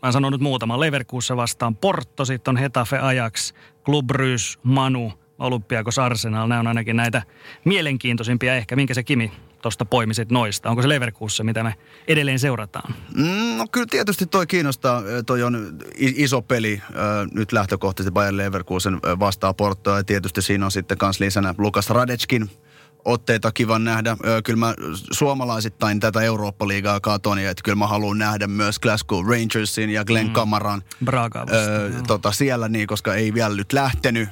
mä 0.02 0.12
sanon 0.12 0.32
nyt 0.32 0.42
muutama. 0.42 0.80
Leverkusen 0.80 1.38
vastaan 1.38 1.76
Porto, 1.76 2.26
sitten 2.26 2.52
on 2.52 2.58
Hetafe 2.58 3.00
Ajax, 3.00 3.54
Club 3.86 4.08
Brugge, 4.08 4.60
Manu, 4.64 5.14
Olympiakos 5.40 6.00
Arsenal. 6.00 6.48
Nämä 6.48 6.60
on 6.60 6.68
ainakin 6.68 6.96
näitä 6.96 7.22
mielenkiintoisimpia 7.66 8.56
ehkä. 8.56 8.76
Minkä 8.76 8.94
se 8.94 9.04
Kimi 9.04 9.32
tuosta 9.62 9.86
poimisit 9.86 10.32
noista? 10.32 10.70
Onko 10.70 10.82
se 10.82 10.90
Leverkusen, 10.90 11.46
mitä 11.46 11.64
me 11.64 11.76
edelleen 12.08 12.40
seurataan? 12.40 12.94
Mm, 13.16 13.58
no 13.58 13.66
kyllä 13.72 13.88
tietysti 13.90 14.26
toi 14.26 14.48
kiinnostaa. 14.48 15.04
Toi 15.26 15.44
on 15.44 15.80
iso 15.98 16.42
peli 16.42 16.82
nyt 17.34 17.52
lähtökohtaisesti 17.52 18.12
Bayern 18.14 18.38
Leverkusen 18.38 19.00
vastaa 19.20 19.54
Portoa. 19.54 19.98
Ja 19.98 20.04
tietysti 20.04 20.42
siinä 20.42 20.66
on 20.66 20.72
sitten 20.72 20.98
kans 20.98 21.20
lisänä 21.20 21.56
Lukas 21.58 21.90
Radetskin 21.90 22.50
otteita 23.06 23.52
kivan 23.52 23.84
nähdä. 23.84 24.18
Kyllä 24.44 24.60
mä 24.60 24.74
suomalaisittain 25.12 26.00
tätä 26.00 26.22
Eurooppa-liigaa 26.22 27.00
katon 27.00 27.40
ja 27.40 27.50
että 27.50 27.64
kyllä 27.64 27.76
mä 27.76 27.88
haluan 27.88 28.18
nähdä 28.18 28.48
myös 28.48 28.80
Glasgow 28.80 29.26
Rangersin 29.28 29.90
ja 29.90 30.06
Glenn 30.06 30.30
mm. 30.30 30.34
Kamaran 30.34 30.82
Bragaa 31.06 31.46
vastaan, 31.46 31.70
ö, 31.70 31.90
joo. 31.94 32.02
tota, 32.08 32.32
siellä, 32.32 32.70
niin, 32.70 32.88
koska 32.88 33.16
ei 33.16 33.34
vielä 33.34 33.56
nyt 33.56 33.74
lähtenyt 33.74 34.30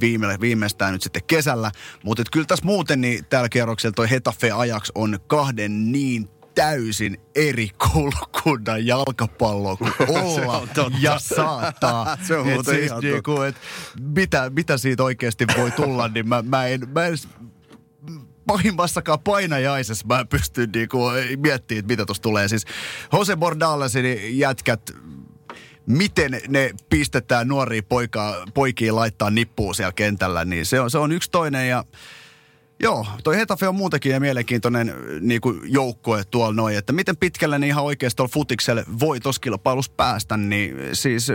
viime, 0.00 0.40
viimeistään 0.40 0.92
nyt 0.92 1.02
sitten 1.02 1.22
kesällä. 1.26 1.72
Mutta 2.04 2.22
kyllä 2.32 2.46
tässä 2.46 2.64
muuten 2.64 3.00
niin 3.00 3.24
tällä 3.24 3.48
kierroksella 3.48 3.94
toi 3.94 4.10
Hetafe 4.10 4.50
Ajax 4.50 4.90
on 4.94 5.18
kahden 5.26 5.92
niin 5.92 6.28
täysin 6.56 7.20
eri 7.34 7.70
kulkunnan 7.92 8.86
jalkapallo 8.86 9.76
kuin 9.76 9.92
olla 10.20 10.66
ja 11.00 11.18
saattaa. 11.18 12.16
Se 12.26 12.36
on 12.36 12.48
Et 12.48 12.66
siis 12.66 12.78
ihan 12.78 13.00
niinku, 13.00 13.40
et 13.40 13.56
mitä, 14.00 14.50
mitä 14.50 14.78
siitä 14.78 15.02
oikeasti 15.02 15.46
voi 15.56 15.70
tulla, 15.70 16.08
niin 16.08 16.28
mä, 16.28 16.42
mä 16.42 16.66
en, 16.66 16.80
mä 16.94 17.04
en 17.04 17.18
pahimmassakaan 18.46 19.20
painajaisessa 19.20 20.06
mä 20.06 20.20
en 20.20 20.28
pysty 20.28 20.68
niinku 20.74 20.98
miettimään, 21.38 21.86
mitä 21.86 22.06
tuossa 22.06 22.22
tulee. 22.22 22.48
Siis 22.48 22.64
Jose 23.12 23.36
Bordalesin 23.36 24.38
jätkät, 24.38 24.90
miten 25.86 26.40
ne 26.48 26.70
pistetään 26.88 27.48
nuoria 27.48 27.82
poika, 27.82 28.44
poikia 28.54 28.96
laittaa 28.96 29.30
nippuun 29.30 29.74
siellä 29.74 29.92
kentällä, 29.92 30.44
niin 30.44 30.66
se 30.66 30.80
on, 30.80 30.90
se 30.90 30.98
on 30.98 31.12
yksi 31.12 31.30
toinen 31.30 31.68
ja 31.68 31.84
Joo, 32.80 33.06
toi 33.24 33.36
Hetafe 33.36 33.68
on 33.68 33.74
muutenkin 33.74 34.12
ja 34.12 34.20
mielenkiintoinen 34.20 34.94
niin 35.20 35.40
kuin 35.40 35.60
joukkue 35.64 36.24
tuolla 36.24 36.54
noin, 36.54 36.76
että 36.76 36.92
miten 36.92 37.16
pitkälle 37.16 37.58
ne 37.58 37.66
ihan 37.66 37.84
oikeasti 37.84 38.16
tuolla 38.16 38.32
futikselle 38.32 38.84
voi 39.00 39.20
tuossa 39.20 39.40
kilpailussa 39.40 39.92
päästä, 39.96 40.36
niin 40.36 40.76
siis 40.92 41.28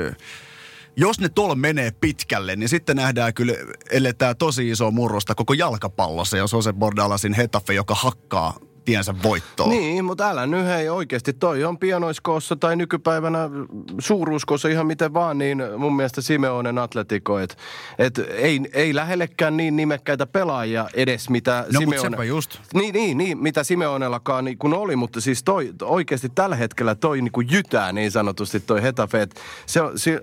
jos 0.96 1.20
ne 1.20 1.30
tuolla 1.30 1.56
menee 1.56 1.92
pitkälle, 1.92 2.56
niin 2.56 2.70
sitten 2.70 2.96
nähdään 2.96 3.34
kyllä, 3.34 3.54
eletään 3.92 4.38
tosi 4.38 4.70
iso 4.70 4.92
murrosta 4.92 5.36
koko 5.36 5.54
jalkapallossa, 5.54 6.38
jos 6.38 6.54
on 6.54 6.64
se 6.64 6.74
Bordalasin 6.74 7.34
Hetafe, 7.34 7.74
joka 7.74 7.96
hakkaa 7.96 8.58
tiensä 8.86 9.16
voittoon. 9.24 9.70
Niin, 9.70 10.06
mutta 10.06 10.30
älä 10.30 10.48
nyt 10.48 10.66
hei 10.66 10.90
oikeasti. 10.90 11.34
Toi 11.34 11.64
on 11.64 11.78
pianoiskoossa 11.78 12.56
tai 12.56 12.76
nykypäivänä 12.76 13.50
suuruuskoossa 14.00 14.68
ihan 14.68 14.88
miten 14.88 15.14
vaan, 15.14 15.38
niin 15.38 15.64
mun 15.78 15.96
mielestä 15.96 16.22
Simeonen 16.22 16.78
Atletico. 16.78 17.40
Et, 17.40 17.58
et 17.98 18.20
ei, 18.30 18.62
ei 18.74 18.96
lähellekään 18.96 19.58
niin 19.58 19.76
nimekkäitä 19.76 20.28
pelaajia 20.28 20.90
edes, 20.94 21.30
mitä 21.30 21.66
No, 21.74 21.80
Simeone... 21.80 22.10
sepä 22.10 22.24
just. 22.24 22.60
Niin, 22.74 22.94
niin, 22.94 23.18
niin, 23.18 23.38
mitä 23.38 23.64
Simeonellakaan 23.64 24.46
niin 24.46 24.58
kun 24.58 24.74
oli, 24.74 24.96
mutta 24.96 25.22
siis 25.22 25.44
toi, 25.44 25.74
oikeasti 25.82 26.30
tällä 26.30 26.56
hetkellä 26.56 26.96
toi 26.96 27.22
niin 27.22 27.32
kuin 27.32 27.48
jytää 27.52 27.92
niin 27.92 28.12
sanotusti 28.12 28.60
toi 28.60 28.84
Hetafe. 28.84 29.22
Et 29.22 29.42
Se 29.66 29.82
on, 29.82 30.00
se, 30.00 30.22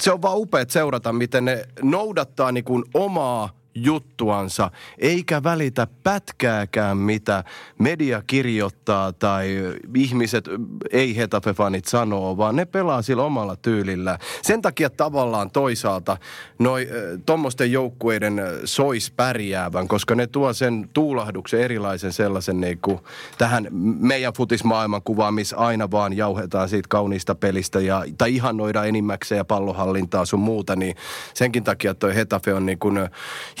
se 0.00 0.12
on 0.12 0.22
vaan 0.22 0.38
upeat 0.38 0.70
seurata, 0.70 1.12
miten 1.12 1.44
ne 1.44 1.64
noudattaa 1.82 2.52
niin 2.52 2.64
kuin 2.64 2.84
omaa 2.94 3.63
juttuansa, 3.74 4.70
eikä 4.98 5.42
välitä 5.42 5.86
pätkääkään, 6.02 6.96
mitä 6.96 7.44
media 7.78 8.22
kirjoittaa 8.26 9.12
tai 9.12 9.74
ihmiset, 9.94 10.44
ei 10.90 11.16
Hetafe-fanit 11.16 11.84
sanoo, 11.86 12.36
vaan 12.36 12.56
ne 12.56 12.64
pelaa 12.64 13.02
sillä 13.02 13.22
omalla 13.22 13.56
tyylillä. 13.56 14.18
Sen 14.42 14.62
takia 14.62 14.90
tavallaan 14.90 15.50
toisaalta 15.50 16.16
noi 16.58 16.88
tuommoisten 17.26 17.72
joukkueiden 17.72 18.42
sois 18.64 19.10
pärjäävän, 19.10 19.88
koska 19.88 20.14
ne 20.14 20.26
tuo 20.26 20.52
sen 20.52 20.90
tuulahduksen 20.92 21.60
erilaisen 21.60 22.12
sellaisen 22.12 22.60
niin 22.60 22.78
kuin 22.78 22.98
tähän 23.38 23.68
meidän 24.00 24.32
futismaailman 24.32 25.02
kuvaan, 25.02 25.34
missä 25.34 25.56
aina 25.56 25.90
vaan 25.90 26.16
jauhetaan 26.16 26.68
siitä 26.68 26.88
kauniista 26.88 27.34
pelistä 27.34 27.80
ja, 27.80 28.04
tai 28.18 28.34
ihannoidaan 28.34 28.88
enimmäkseen 28.88 29.36
ja 29.38 29.44
pallohallintaa 29.44 30.24
sun 30.24 30.40
muuta, 30.40 30.76
niin 30.76 30.96
senkin 31.34 31.64
takia 31.64 31.94
toi 31.94 32.14
Hetafe 32.14 32.54
on 32.54 32.66
niin 32.66 32.78
kuin 32.78 32.98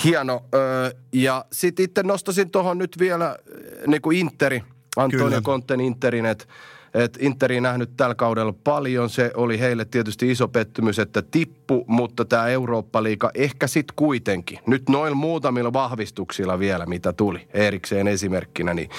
hieno. 0.04 0.44
Ja 1.12 1.44
sitten 1.52 1.84
itse 1.84 2.02
nostasin 2.02 2.50
tuohon 2.50 2.78
nyt 2.78 2.96
vielä 2.98 3.38
niin 3.86 4.02
kuin 4.02 4.18
Interi, 4.18 4.62
Antonio. 4.96 5.42
Conten 5.42 5.80
Interin, 5.80 6.26
että 6.26 6.44
et 6.94 7.18
Interi 7.20 7.60
nähnyt 7.60 7.90
tällä 7.96 8.14
kaudella 8.14 8.54
paljon. 8.64 9.10
Se 9.10 9.30
oli 9.34 9.60
heille 9.60 9.84
tietysti 9.84 10.30
iso 10.30 10.48
pettymys, 10.48 10.98
että 10.98 11.22
tippu, 11.22 11.84
mutta 11.86 12.24
tämä 12.24 12.48
Eurooppa-liiga 12.48 13.30
ehkä 13.34 13.66
sitten 13.66 13.94
kuitenkin. 13.96 14.58
Nyt 14.66 14.88
noilla 14.88 15.14
muutamilla 15.14 15.72
vahvistuksilla 15.72 16.58
vielä, 16.58 16.86
mitä 16.86 17.12
tuli. 17.12 17.48
Erikseen 17.54 18.08
esimerkkinä, 18.08 18.74
niin 18.74 18.90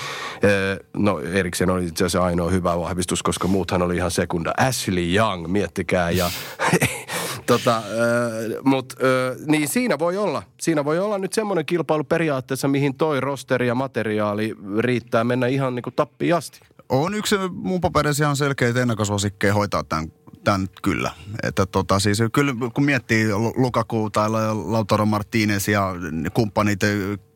no 0.97 1.19
Eriksen 1.19 1.69
oli 1.69 1.85
itse 1.85 2.05
asiassa 2.05 2.25
ainoa 2.25 2.49
hyvä 2.49 2.79
vahvistus, 2.79 3.23
koska 3.23 3.47
muuthan 3.47 3.81
oli 3.81 3.95
ihan 3.95 4.11
sekunda. 4.11 4.53
Ashley 4.57 5.15
Young, 5.15 5.47
miettikää. 5.47 6.11
Ja, 6.11 6.31
tota, 7.45 7.81
ö, 7.91 8.61
mut, 8.63 8.93
ö, 9.03 9.35
niin 9.47 9.67
siinä 9.67 9.99
voi 9.99 10.17
olla. 10.17 10.43
Siinä 10.61 10.85
voi 10.85 10.99
olla 10.99 11.17
nyt 11.17 11.33
semmoinen 11.33 11.65
kilpailu 11.65 12.03
periaatteessa, 12.03 12.67
mihin 12.67 12.95
toi 12.95 13.21
rosteri 13.21 13.67
ja 13.67 13.75
materiaali 13.75 14.55
riittää 14.79 15.23
mennä 15.23 15.47
ihan 15.47 15.75
niin 15.75 15.83
kuin 15.83 15.93
tappiin 15.95 16.35
asti. 16.35 16.59
On 16.89 17.13
yksi 17.13 17.35
mun 17.51 17.81
paperissa 17.81 18.23
ihan 18.23 18.35
selkeitä 18.35 18.81
ennakkosuosikkeja 18.81 19.53
hoitaa 19.53 19.83
tämän, 19.83 20.11
tämän 20.43 20.67
kyllä. 20.81 21.11
Että 21.43 21.65
tota, 21.65 21.99
siis 21.99 22.17
kyllä 22.33 22.53
kun 22.73 22.85
miettii 22.85 23.27
Lukaku 23.55 24.09
tai 24.09 24.29
Lautaro 24.53 25.05
Martinez 25.05 25.67
ja 25.67 25.95
kumppanit, 26.33 26.79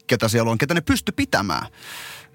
ketä 0.07 0.27
siellä 0.27 0.51
on, 0.51 0.57
ketä 0.57 0.73
ne 0.73 0.81
pysty 0.81 1.11
pitämään, 1.11 1.67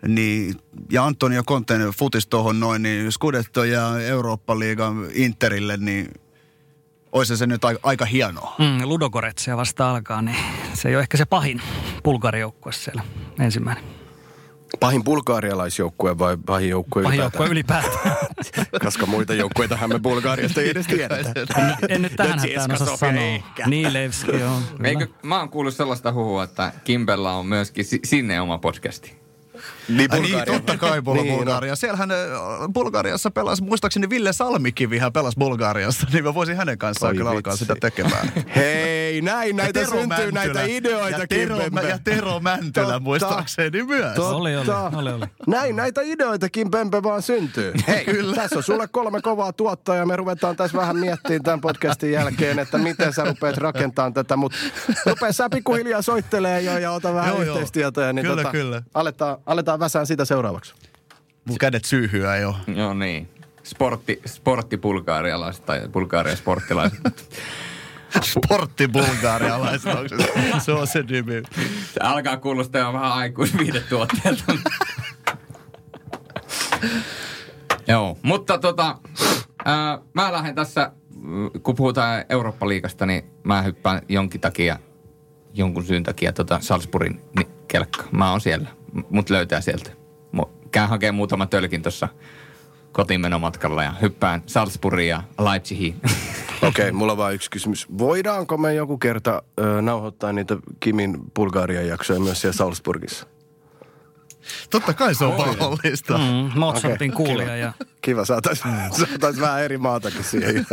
niin, 0.08 0.54
ja 0.90 1.04
Antonio 1.04 1.42
Conten 1.42 1.80
futis 1.80 2.26
tuohon 2.26 2.60
noin, 2.60 2.82
niin 2.82 3.12
Scudetto 3.12 3.64
ja 3.64 4.00
Eurooppa-liigan 4.00 5.08
Interille, 5.12 5.76
niin 5.76 6.08
olisi 7.12 7.36
se 7.36 7.46
nyt 7.46 7.64
aika, 7.64 7.80
aika 7.82 8.04
hienoa. 8.04 8.54
Mm, 8.58 8.88
Ludogoretsia 8.88 9.56
vasta 9.56 9.90
alkaa, 9.90 10.22
niin 10.22 10.36
se 10.74 10.88
ei 10.88 10.94
ole 10.94 11.02
ehkä 11.02 11.16
se 11.16 11.24
pahin 11.24 11.62
pulgarijoukkue 12.02 12.72
siellä 12.72 13.02
ensimmäinen. 13.40 13.84
Pahin 14.80 15.04
bulgaarialaisjoukkue 15.04 16.18
vai 16.18 16.36
pahin 16.46 16.68
joukkue 16.68 17.02
Pahin 17.02 17.20
ylipäätään? 17.20 17.40
joukkue 17.40 17.52
ylipäätään. 17.52 18.16
Koska 18.84 19.06
muita 19.06 19.34
joukkueitahan 19.34 19.88
me 19.90 19.98
Bulgaariasta 19.98 20.60
ei 20.60 20.70
edes 20.70 20.86
tiedetä. 20.86 21.32
en, 21.60 21.74
en 21.88 22.02
nyt 22.02 22.12
tähän 22.16 22.38
hätään 22.38 22.72
osaa 22.72 22.96
sanoa. 22.96 23.22
Niilevski 23.66 24.42
on. 24.42 24.62
kyllä. 24.76 24.88
Eikö, 24.88 25.06
mä 25.22 25.38
oon 25.38 25.48
kuullut 25.48 25.74
sellaista 25.74 26.12
huhua, 26.12 26.44
että 26.44 26.72
Kimbella 26.84 27.32
on 27.32 27.46
myöskin 27.46 27.84
si- 27.84 28.00
sinne 28.04 28.40
oma 28.40 28.58
podcasti. 28.58 29.16
Niin, 29.88 29.96
niin, 29.96 30.10
Bulgaria. 30.10 30.44
totta 30.54 30.76
kai 30.76 30.98
Bul- 31.00 31.12
Niin, 31.14 31.28
no. 31.30 31.36
Bulgaria. 31.36 31.76
Siellähän 31.76 32.10
äh, 32.10 32.16
Bulgariassa 32.74 33.30
pelasi, 33.30 33.62
muistaakseni 33.62 34.10
Ville 34.10 34.32
Salmikivihän 34.32 35.12
pelasi 35.12 35.38
Bulgariassa, 35.38 36.06
niin 36.12 36.24
mä 36.24 36.34
voisin 36.34 36.56
hänen 36.56 36.78
kanssaan 36.78 37.10
Oi 37.10 37.16
kyllä 37.16 37.30
alkaa 37.30 37.50
vitsi. 37.52 37.64
sitä 37.64 37.76
tekemään. 37.80 38.32
Hei, 38.56 39.20
näin 39.22 39.56
näitä 39.56 39.72
Tero 39.80 39.90
syntyy 39.90 40.06
Mäntylä. 40.06 40.32
näitä 40.54 40.62
ideoita, 40.62 41.18
ja 41.18 41.26
Tero, 41.26 41.56
Kimpempe. 41.58 41.88
ja 41.88 41.98
Tero 42.04 42.40
Mäntylä 42.40 42.84
Totta. 42.86 43.00
muistaakseni 43.00 43.82
myös. 43.82 44.14
Totta. 44.14 44.36
Oli, 44.36 44.56
oli, 44.56 44.66
oli, 44.96 45.12
oli. 45.12 45.24
Näin 45.46 45.76
näitä 45.76 46.00
ideoita 46.04 46.48
Kimpempe 46.48 47.02
vaan 47.02 47.22
syntyy. 47.22 47.72
Hei, 47.88 48.04
Kyllä. 48.04 48.36
tässä 48.36 48.56
on 48.56 48.62
sulle 48.62 48.88
kolme 48.88 49.20
kovaa 49.20 49.52
tuottajaa. 49.52 50.06
Me 50.06 50.16
ruvetaan 50.16 50.56
tässä 50.56 50.78
vähän 50.78 50.96
miettimään 50.96 51.42
tämän 51.42 51.60
podcastin 51.60 52.12
jälkeen, 52.12 52.58
että 52.58 52.78
miten 52.78 53.12
sä 53.12 53.24
rupeat 53.24 53.56
rakentamaan 53.56 54.14
tätä. 54.14 54.36
Mutta 54.36 54.58
rupea 55.06 55.32
sä 55.32 55.50
pikkuhiljaa 55.50 56.02
soittelee 56.02 56.60
jo 56.60 56.78
ja 56.78 56.92
ota 56.92 57.14
vähän 57.14 57.28
Joo, 57.34 57.42
joo. 57.42 57.54
yhteistietoja. 57.54 58.12
Niin 58.12 58.26
Kyllä, 58.26 58.36
tota, 58.36 58.50
kyllä. 58.52 58.82
Aletaan, 58.94 59.36
aletaan 59.46 59.73
väsään 59.80 60.06
sitä 60.06 60.24
seuraavaksi. 60.24 60.74
Mun 61.44 61.58
kädet 61.58 61.84
syyhyä 61.84 62.36
jo. 62.36 62.56
Joo 62.74 62.94
niin. 62.94 63.28
Sportti, 63.62 64.20
sporttibulgaarialaiset 64.26 65.66
tai 65.66 65.88
bulgaaria 65.88 66.36
sporttilaiset. 66.36 66.98
Sportti 68.22 68.88
bulgaarialaiset, 68.88 69.94
onko 69.94 70.08
se, 70.08 70.16
se 70.60 70.72
on 70.72 70.86
se 70.86 71.02
nimi. 71.02 71.42
Se 71.94 72.00
alkaa 72.02 72.36
kuulostaa 72.36 72.80
jo 72.80 72.92
vähän 72.92 73.12
aikuisviidetuotteelta. 73.12 74.44
Joo, 77.88 78.18
mutta 78.22 78.58
tota, 78.58 78.98
ää, 79.64 79.98
mä 80.14 80.32
lähden 80.32 80.54
tässä, 80.54 80.92
kun 81.62 81.74
puhutaan 81.74 82.24
Eurooppa-liigasta, 82.28 83.06
niin 83.06 83.24
mä 83.44 83.62
hyppään 83.62 84.02
jonkin 84.08 84.40
takia, 84.40 84.78
jonkun 85.54 85.84
syyn 85.84 86.02
takia 86.02 86.32
tota 86.32 86.58
Salzburgin 86.60 87.20
ni- 87.38 87.48
kelkka. 87.68 88.04
Mä 88.12 88.30
oon 88.30 88.40
siellä, 88.40 88.68
mut 89.10 89.30
löytää 89.30 89.60
sieltä. 89.60 89.90
Käyn 90.74 90.88
hakemaan 90.88 91.14
muutama 91.14 91.46
tölkin 91.46 91.82
tuossa 91.82 92.08
kotiinmenomatkalla 92.92 93.82
ja 93.82 93.94
hyppään 94.02 94.42
Salzburgiin 94.46 95.08
ja 95.08 95.22
Leipzigiin. 95.38 95.96
Okei, 96.62 96.68
okay, 96.68 96.92
mulla 96.92 97.12
on 97.12 97.18
vaan 97.18 97.34
yksi 97.34 97.50
kysymys. 97.50 97.86
Voidaanko 97.98 98.56
me 98.56 98.74
joku 98.74 98.98
kerta 98.98 99.42
ö, 99.60 99.82
nauhoittaa 99.82 100.32
niitä 100.32 100.56
Kimin 100.80 101.18
Bulgarian 101.34 101.86
jaksoja 101.86 102.20
myös 102.20 102.40
siellä 102.40 102.56
Salzburgissa? 102.56 103.26
Totta 104.70 104.92
kai 104.92 105.14
se 105.14 105.24
on 105.24 105.36
mahdollista. 105.36 106.18
Mm, 106.18 106.58
Mozartin 106.60 107.14
Okei, 107.14 107.26
kuulija 107.26 107.46
kiva. 107.46 107.56
ja 107.56 107.72
Kiva, 108.00 108.24
saatais, 108.24 108.62
saatais 108.90 109.40
vähän 109.40 109.62
eri 109.62 109.78
maatakin 109.78 110.24
siihen. 110.24 110.66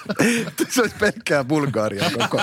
se 0.68 0.80
olisi 0.80 0.96
pelkkää 1.00 1.44
Bulgaria 1.44 2.10
koko 2.10 2.42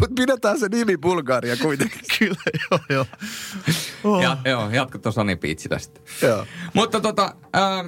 Mutta 0.00 0.14
pidetään 0.16 0.58
se 0.58 0.68
nimi 0.68 0.96
Bulgaria 0.96 1.56
kuitenkin. 1.56 2.00
Kyllä, 2.18 2.42
joo, 2.70 2.80
joo. 2.88 3.06
Oh. 4.04 4.22
ja, 4.22 4.36
joo, 4.44 4.70
jatko 4.70 4.98
tuon 4.98 5.12
Sony 5.12 5.36
Beach 5.36 5.68
tästä. 5.68 6.00
Joo. 6.22 6.46
Mutta 6.74 7.00
tota, 7.00 7.34
ää, 7.52 7.84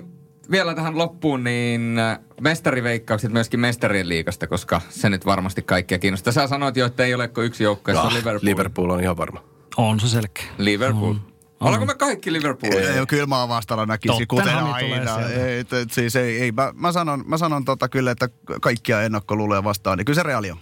vielä 0.50 0.74
tähän 0.74 0.98
loppuun, 0.98 1.44
niin 1.44 1.98
ää, 1.98 2.18
mestariveikkaukset 2.40 3.32
myöskin 3.32 3.60
mestarien 3.60 4.08
liigasta, 4.08 4.46
koska 4.46 4.80
se 4.88 5.10
nyt 5.10 5.26
varmasti 5.26 5.62
kaikkia 5.62 5.98
kiinnostaa. 5.98 6.32
Sä 6.32 6.46
sanoit 6.46 6.76
jo, 6.76 6.86
että 6.86 7.04
ei 7.04 7.14
ole 7.14 7.28
kuin 7.28 7.46
yksi 7.46 7.64
joukkue, 7.64 7.94
se 7.94 8.00
on 8.00 8.14
Liverpool. 8.14 8.40
Liverpool 8.42 8.90
on 8.90 9.00
ihan 9.00 9.16
varma. 9.16 9.44
on 9.76 10.00
se 10.00 10.08
selkeä. 10.08 10.44
Liverpool. 10.58 11.14
Ollaanko 11.60 11.86
me 11.86 11.94
kaikki 11.94 12.32
Liverpool? 12.32 12.72
Ei, 12.72 13.06
kyllä 13.08 13.26
mä 13.26 13.48
vastalla 13.48 13.86
näkisin, 13.86 14.28
kuten 14.28 14.54
aina. 14.54 15.20
Ei, 15.20 15.58
et, 15.58 15.72
et, 15.72 15.92
siis 15.92 16.16
ei, 16.16 16.40
ei, 16.40 16.52
mä, 16.52 16.72
mä, 16.74 16.92
sanon, 16.92 17.24
mä 17.26 17.38
sanon 17.38 17.64
tota 17.64 17.88
kyllä, 17.88 18.10
että 18.10 18.28
kaikkia 18.60 19.02
ennakkoluuloja 19.02 19.64
vastaan, 19.64 19.98
niin 19.98 20.04
kyllä 20.04 20.16
se 20.16 20.22
reaali 20.22 20.50
on. 20.50 20.58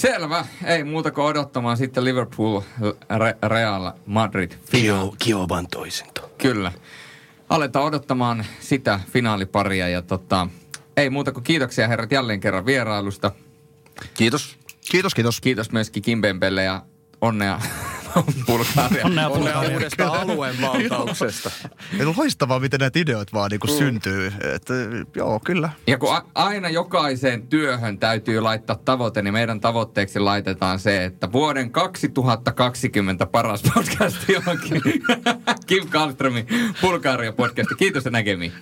Selvä. 0.00 0.46
Ei 0.64 0.84
muuta 0.84 1.10
kuin 1.10 1.24
odottamaan 1.24 1.76
sitten 1.76 2.04
Liverpool, 2.04 2.60
Re- 2.90 3.48
Real, 3.48 3.92
Madrid. 4.06 4.52
Kio, 4.70 5.14
Kiovan 5.18 5.66
toisinto. 5.68 6.30
Kyllä. 6.38 6.72
Aletaan 7.48 7.84
odottamaan 7.84 8.46
sitä 8.60 9.00
finaaliparia 9.12 9.88
ja 9.88 10.02
tota, 10.02 10.48
ei 10.96 11.10
muuta 11.10 11.32
kuin 11.32 11.44
kiitoksia 11.44 11.88
herrat 11.88 12.12
jälleen 12.12 12.40
kerran 12.40 12.66
vierailusta. 12.66 13.32
Kiitos. 14.14 14.58
Kiitos, 14.90 15.14
kiitos. 15.14 15.40
Kiitos 15.40 15.72
myöskin 15.72 16.02
Kimbembelle 16.02 16.64
ja 16.64 16.82
onnea 17.20 17.60
Bulgaria. 18.46 19.04
Onnea 19.04 19.28
Onnea 19.28 19.28
Bulgaria. 19.28 19.74
uudesta 19.74 20.06
alueen 20.08 20.60
valtauksesta. 20.60 21.50
On 22.06 22.14
loistavaa, 22.16 22.60
miten 22.60 22.80
näitä 22.80 22.98
ideoita 22.98 23.32
vaan 23.32 23.50
niinku 23.50 23.66
mm. 23.66 23.72
syntyy. 23.72 24.32
Et, 24.54 24.66
joo, 25.16 25.40
kyllä. 25.44 25.70
Ja 25.86 25.98
kun 25.98 26.14
a- 26.16 26.24
aina 26.34 26.68
jokaiseen 26.68 27.46
työhön 27.46 27.98
täytyy 27.98 28.40
laittaa 28.40 28.76
tavoite, 28.84 29.22
niin 29.22 29.32
meidän 29.32 29.60
tavoitteeksi 29.60 30.18
laitetaan 30.18 30.78
se, 30.78 31.04
että 31.04 31.32
vuoden 31.32 31.70
2020 31.72 33.26
paras 33.26 33.62
podcast 33.74 34.28
johonkin 34.28 34.82
Kim 35.66 35.88
Kallströmin 35.88 36.46
Bulgaria 36.82 37.32
podcasti. 37.32 37.74
Kiitos 37.74 38.04
ja 38.04 38.10
näkemiin. 38.10 38.52